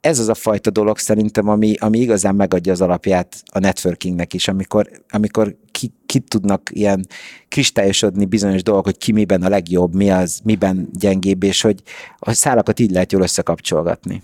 ez 0.00 0.18
az 0.18 0.28
a 0.28 0.34
fajta 0.34 0.70
dolog 0.70 0.98
szerintem, 0.98 1.48
ami, 1.48 1.74
ami 1.78 1.98
igazán 1.98 2.34
megadja 2.34 2.72
az 2.72 2.80
alapját 2.80 3.42
a 3.52 3.58
networkingnek 3.58 4.34
is, 4.34 4.48
amikor, 4.48 4.90
amikor 5.08 5.56
ki, 5.70 5.92
ki 6.06 6.18
tudnak 6.18 6.70
ilyen 6.72 7.06
kristályosodni 7.48 8.24
bizonyos 8.24 8.62
dolgok, 8.62 8.84
hogy 8.84 8.98
ki 8.98 9.12
miben 9.12 9.42
a 9.42 9.48
legjobb, 9.48 9.94
mi 9.94 10.10
az, 10.10 10.40
miben 10.44 10.88
gyengébb, 10.92 11.42
és 11.42 11.60
hogy 11.60 11.82
a 12.18 12.32
szálakat 12.32 12.80
így 12.80 12.90
lehet 12.90 13.12
jól 13.12 13.22
összekapcsolgatni. 13.22 14.22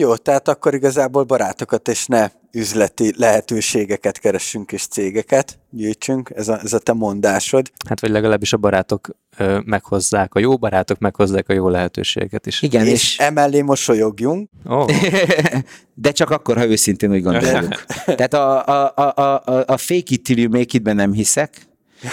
Jó, 0.00 0.16
tehát 0.16 0.48
akkor 0.48 0.74
igazából 0.74 1.24
barátokat 1.24 1.88
és 1.88 2.06
ne 2.06 2.30
üzleti 2.52 3.12
lehetőségeket 3.16 4.18
keressünk 4.18 4.72
és 4.72 4.86
cégeket 4.86 5.58
gyűjtsünk, 5.70 6.30
ez 6.34 6.48
a, 6.48 6.60
ez 6.64 6.72
a 6.72 6.78
te 6.78 6.92
mondásod. 6.92 7.70
Hát 7.88 8.00
vagy 8.00 8.10
legalábbis 8.10 8.52
a 8.52 8.56
barátok 8.56 9.08
ö, 9.36 9.58
meghozzák, 9.64 10.34
a 10.34 10.38
jó 10.38 10.56
barátok 10.56 10.98
meghozzák 10.98 11.48
a 11.48 11.52
jó 11.52 11.68
lehetőséget 11.68 12.46
is. 12.46 12.62
Igen, 12.62 12.86
és, 12.86 12.92
és, 12.92 13.18
emellé 13.18 13.60
mosolyogjunk. 13.60 14.50
Oh, 14.64 14.90
de 15.94 16.10
csak 16.10 16.30
akkor, 16.30 16.56
ha 16.56 16.66
őszintén 16.66 17.10
úgy 17.10 17.22
gondoljuk. 17.22 17.84
Tehát 18.16 18.34
a, 18.34 18.66
a, 18.66 18.92
a, 18.96 19.22
a, 19.22 19.64
a 19.66 19.76
fake 19.76 20.08
it 20.08 20.22
till 20.22 20.38
you 20.38 20.50
make 20.50 20.66
it-ben 20.72 20.96
nem 20.96 21.12
hiszek. 21.12 21.66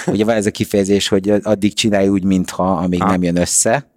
Ugye 0.05 0.25
van 0.25 0.35
ez 0.35 0.45
a 0.45 0.51
kifejezés, 0.51 1.07
hogy 1.07 1.29
addig 1.29 1.73
csinálj 1.73 2.07
úgy, 2.07 2.23
mintha, 2.23 2.77
amíg 2.77 3.01
Ah. 3.01 3.09
nem 3.09 3.23
jön 3.23 3.37
össze. 3.37 3.89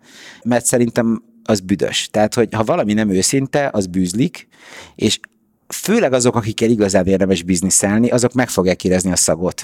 Mert 0.42 0.64
szerintem 0.64 1.22
az 1.48 1.60
büdös. 1.60 2.08
Tehát, 2.10 2.34
hogy 2.34 2.48
ha 2.54 2.64
valami 2.64 2.92
nem 2.92 3.10
őszinte, 3.10 3.68
az 3.72 3.86
bűzlik, 3.86 4.48
és 4.94 5.20
főleg 5.68 6.12
azok, 6.12 6.36
akikkel 6.36 6.70
igazán 6.70 7.06
érdemes 7.06 7.42
bizniszelni, 7.42 8.08
azok 8.08 8.32
meg 8.32 8.48
fogják 8.48 8.84
érezni 8.84 9.12
a 9.12 9.16
szagot. 9.16 9.62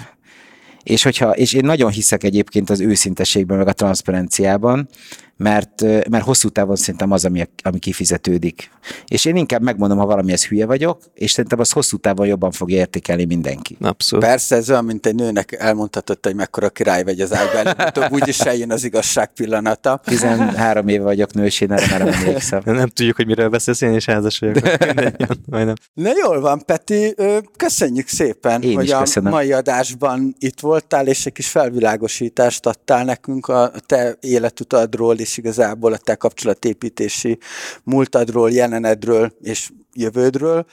És, 0.82 1.02
hogyha, 1.02 1.30
és 1.30 1.52
én 1.52 1.64
nagyon 1.64 1.90
hiszek 1.90 2.24
egyébként 2.24 2.70
az 2.70 2.80
őszinteségben, 2.80 3.58
meg 3.58 3.68
a 3.68 3.72
transzparenciában, 3.72 4.88
mert, 5.36 5.80
mert 6.08 6.24
hosszú 6.24 6.48
távon 6.48 6.76
szerintem 6.76 7.10
az, 7.10 7.24
ami, 7.24 7.48
ami 7.62 7.78
kifizetődik. 7.78 8.70
És 9.06 9.24
én 9.24 9.36
inkább 9.36 9.62
megmondom, 9.62 9.98
ha 9.98 10.06
valamihez 10.06 10.46
hülye 10.46 10.66
vagyok, 10.66 11.02
és 11.14 11.30
szerintem 11.30 11.60
az 11.60 11.70
hosszú 11.70 11.96
távon 11.96 12.26
jobban 12.26 12.50
fogja 12.50 12.76
értékelni 12.76 13.24
mindenki. 13.24 13.76
abszolút. 13.80 14.24
Persze 14.24 14.56
ez 14.56 14.70
olyan, 14.70 14.84
mint 14.84 15.06
egy 15.06 15.14
nőnek 15.14 15.52
elmondhatott, 15.52 16.24
hogy 16.24 16.34
mekkora 16.34 16.70
király 16.70 17.04
vagy 17.04 17.20
az 17.20 17.32
ágyban, 17.34 17.74
úgyis 18.10 18.40
eljön 18.40 18.70
az 18.70 18.84
igazság 18.84 19.32
pillanata. 19.32 20.00
13 20.04 20.88
éve 20.88 21.04
vagyok 21.04 21.32
nős, 21.32 21.60
én 21.60 21.72
erre 21.72 21.86
már 21.90 21.98
nem 21.98 22.12
emlékszem. 22.12 22.62
Nem 22.84 22.88
tudjuk, 22.88 23.16
hogy 23.16 23.26
miről 23.26 23.48
beszélsz, 23.48 23.80
én 23.80 23.94
is 23.94 24.04
házas 24.04 24.38
vagyok. 24.38 24.56
Majdnem. 25.50 25.74
Na 25.94 26.10
jól 26.24 26.40
van, 26.40 26.62
Peti, 26.66 27.14
köszönjük 27.56 28.08
szépen, 28.08 28.62
Én 28.62 28.74
hogy 28.74 28.84
is 28.84 28.92
a 28.92 28.98
köszönöm. 28.98 29.32
mai 29.32 29.52
adásban 29.52 30.34
itt 30.38 30.60
voltál, 30.60 31.06
és 31.06 31.26
egy 31.26 31.32
kis 31.32 31.48
felvilágosítást 31.48 32.66
adtál 32.66 33.04
nekünk 33.04 33.46
a 33.46 33.72
te 33.86 34.16
életutadról, 34.20 35.16
és 35.24 35.36
igazából 35.36 35.92
a 35.92 35.96
te 35.96 36.14
kapcsolatépítési 36.14 37.38
múltadról, 37.82 38.50
jelenedről 38.50 39.32
és 39.40 39.70
jövődről. 39.92 40.66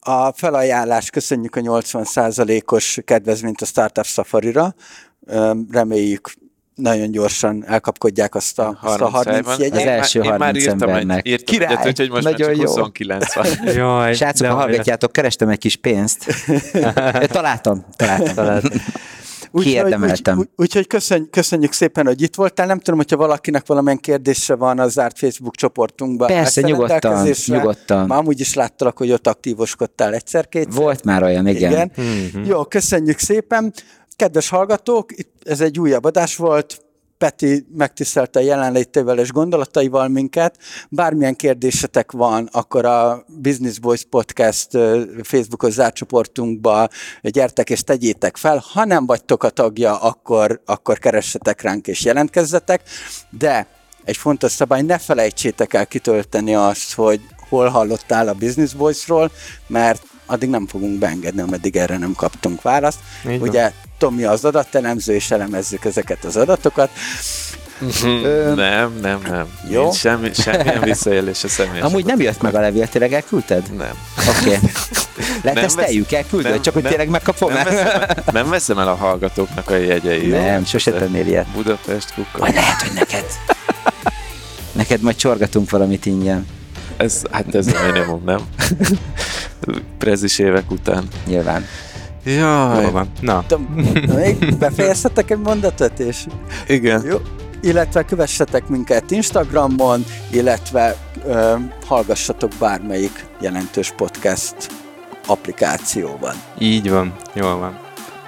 A 0.00 0.32
felajánlás 0.32 1.10
köszönjük 1.10 1.56
a 1.56 1.60
80%-os 1.60 2.98
kedvezményt 3.04 3.60
a 3.60 3.64
Startup 3.64 4.04
Safari-ra. 4.04 4.74
Reméljük 5.70 6.32
nagyon 6.74 7.10
gyorsan 7.10 7.64
elkapkodják 7.66 8.34
azt 8.34 8.58
a, 8.58 8.78
azt 8.82 9.00
a 9.00 9.08
30 9.08 9.46
30 9.46 9.60
jegyet. 9.62 9.80
Az 9.80 9.86
első 9.86 10.20
én 10.20 10.30
már 10.30 10.38
30 10.38 10.64
írtam 10.64 10.88
embernek. 10.88 11.26
Egy, 11.26 11.32
írtam 11.32 11.44
Király, 11.44 11.72
egyet, 11.72 11.86
úgyhogy 11.86 12.10
most 12.10 12.24
nagyon 12.24 12.46
már 12.46 12.56
csak 12.56 12.66
jó. 12.66 12.70
29 12.70 13.34
van. 13.34 13.46
Jaj, 13.74 14.14
Srácok, 14.14 14.46
hallgatjátok, 14.46 15.12
kerestem 15.12 15.48
egy 15.48 15.58
kis 15.58 15.76
pénzt. 15.76 16.26
találtam, 17.26 17.84
találtam. 17.96 18.34
Talált. 18.34 18.68
Kiérdemeltem. 19.52 20.38
Úgy, 20.38 20.44
úgy, 20.44 20.64
úgyhogy 20.64 20.86
köszönj, 20.86 21.24
köszönjük 21.30 21.72
szépen, 21.72 22.06
hogy 22.06 22.22
itt 22.22 22.34
voltál. 22.34 22.66
Nem 22.66 22.78
tudom, 22.78 22.98
hogyha 22.98 23.16
valakinek 23.16 23.66
valamilyen 23.66 23.98
kérdése 23.98 24.54
van 24.54 24.78
a 24.78 24.88
zárt 24.88 25.18
Facebook 25.18 25.56
csoportunkban. 25.56 26.28
Persze, 26.28 26.60
nyugodtan, 26.60 27.28
nyugodtan. 27.46 28.06
Már 28.06 28.18
amúgy 28.18 28.40
is 28.40 28.54
láttalak, 28.54 28.98
hogy 28.98 29.12
ott 29.12 29.26
aktívoskodtál 29.26 30.14
egyszer-kétszer. 30.14 30.82
Volt 30.82 31.04
már 31.04 31.22
olyan, 31.22 31.46
igen. 31.46 31.72
Igen. 31.72 32.44
Jó, 32.44 32.64
köszönjük 32.64 33.18
szépen. 33.18 33.72
Kedves 34.16 34.48
hallgatók, 34.48 35.18
itt 35.18 35.42
ez 35.44 35.60
egy 35.60 35.80
újabb 35.80 36.04
adás 36.04 36.36
volt. 36.36 36.82
Peti 37.20 37.66
megtisztelte 37.76 38.42
jelenlétével 38.42 39.18
és 39.18 39.32
gondolataival 39.32 40.08
minket. 40.08 40.58
Bármilyen 40.88 41.36
kérdésetek 41.36 42.12
van, 42.12 42.48
akkor 42.52 42.84
a 42.84 43.24
Business 43.26 43.78
Boys 43.78 44.04
Podcast 44.10 44.68
Facebookos 45.22 45.72
zárt 45.72 45.94
csoportunkba 45.94 46.88
gyertek 47.22 47.70
és 47.70 47.84
tegyétek 47.84 48.36
fel. 48.36 48.64
Ha 48.72 48.84
nem 48.84 49.06
vagytok 49.06 49.42
a 49.42 49.50
tagja, 49.50 49.96
akkor, 49.96 50.60
akkor 50.64 50.98
keressetek 50.98 51.60
ránk 51.60 51.86
és 51.86 52.04
jelentkezzetek. 52.04 52.82
De 53.30 53.66
egy 54.04 54.16
fontos 54.16 54.52
szabály, 54.52 54.82
ne 54.82 54.98
felejtsétek 54.98 55.74
el 55.74 55.86
kitölteni 55.86 56.54
azt, 56.54 56.94
hogy 56.94 57.20
hol 57.48 57.68
hallottál 57.68 58.28
a 58.28 58.34
Business 58.34 58.72
Boys-ról, 58.72 59.30
mert 59.66 60.02
addig 60.30 60.48
nem 60.48 60.66
fogunk 60.66 60.98
beengedni, 60.98 61.40
ameddig 61.40 61.76
erre 61.76 61.98
nem 61.98 62.14
kaptunk 62.14 62.62
választ. 62.62 62.98
Így. 63.30 63.40
Ugye 63.40 63.72
Tomi 63.98 64.24
az 64.24 64.44
adatelemző, 64.44 65.14
és 65.14 65.30
elemezzük 65.30 65.84
ezeket 65.84 66.24
az 66.24 66.36
adatokat. 66.36 66.90
nem, 68.54 68.98
nem, 69.00 69.20
nem. 69.28 69.46
Jó. 69.68 69.82
Nincs 69.82 69.94
semmi, 69.94 70.32
semmilyen 70.32 70.80
visszaélés 70.80 71.44
a 71.44 71.48
személyes. 71.48 71.84
Amúgy 71.84 72.04
nem 72.04 72.20
jött 72.20 72.42
meg 72.42 72.54
a 72.54 72.60
levél, 72.60 72.88
tényleg 72.88 73.12
elküldted? 73.12 73.76
Nem. 73.76 73.92
Oké. 74.28 74.56
Okay. 74.56 74.70
Leteszteljük, 75.42 76.12
elküldöd, 76.12 76.50
nem, 76.50 76.62
csak 76.62 76.74
hogy 76.74 76.82
nem, 76.82 76.92
tényleg 76.92 77.10
megkapom 77.10 77.52
Nem 77.52 77.64
veszem, 77.64 77.86
el, 77.86 78.22
nem 78.32 78.48
veszem 78.48 78.78
el 78.78 78.88
a 78.88 78.94
hallgatóknak 78.94 79.70
a 79.70 79.76
jegyei. 79.76 80.28
jó? 80.28 80.36
Nem, 80.36 80.64
sose 80.64 80.92
tennél 80.92 81.26
ilyet. 81.26 81.46
Budapest 81.46 82.14
kuka. 82.14 82.38
Majd 82.38 82.54
lehet, 82.54 82.82
hogy 82.82 82.92
neked. 82.94 83.24
Neked 84.72 85.00
majd 85.00 85.16
csorgatunk 85.16 85.70
valamit 85.70 86.06
ingyen. 86.06 86.46
Ez, 87.00 87.22
hát 87.30 87.54
ez 87.54 87.66
a 87.66 87.92
minimum, 87.92 88.22
nem? 88.24 88.38
Prezis 89.98 90.38
évek 90.38 90.70
után. 90.70 91.08
Nyilván. 91.26 91.64
Jaj, 92.24 92.82
Jól 92.82 92.90
van. 92.90 93.10
Na, 93.20 93.44
még 94.16 94.56
befejezhetek 94.58 95.30
egy 95.30 95.38
mondatot, 95.38 95.98
és 95.98 96.26
igen. 96.66 97.04
jó. 97.04 97.16
Illetve 97.62 98.04
kövessetek 98.04 98.68
minket 98.68 99.10
Instagramon, 99.10 100.04
illetve 100.30 100.96
ö, 101.26 101.54
hallgassatok 101.86 102.50
bármelyik 102.58 103.24
jelentős 103.40 103.92
podcast 103.96 104.54
applikációban. 105.26 106.34
így 106.58 106.90
van. 106.90 107.14
Jól 107.34 107.58
van. 107.58 107.78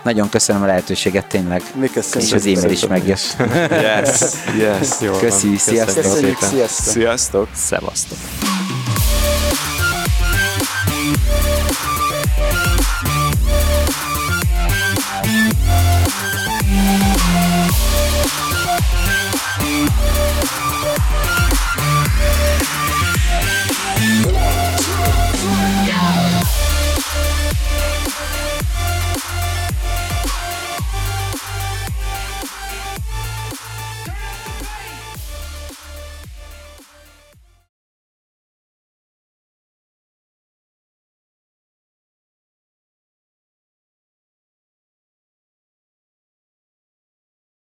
Nagyon 0.03 0.29
köszönöm 0.29 0.63
a 0.63 0.67
lehetőséget 0.67 1.27
tényleg. 1.27 1.63
Mi 1.75 1.89
köszönjük. 1.89 2.31
És 2.31 2.37
az 2.37 2.47
e-mail 2.47 2.71
is 2.71 2.87
megjött. 2.87 3.37
Yes, 3.71 4.21
yes. 4.59 4.89
Jól 5.01 5.19
Köszi, 5.19 5.47
van. 5.47 5.57
sziasztok. 5.57 6.03
Köszönjük, 6.03 6.39
sziasztok. 6.41 6.93
Sziasztok. 6.93 7.49
Szevasztok. 7.55 8.19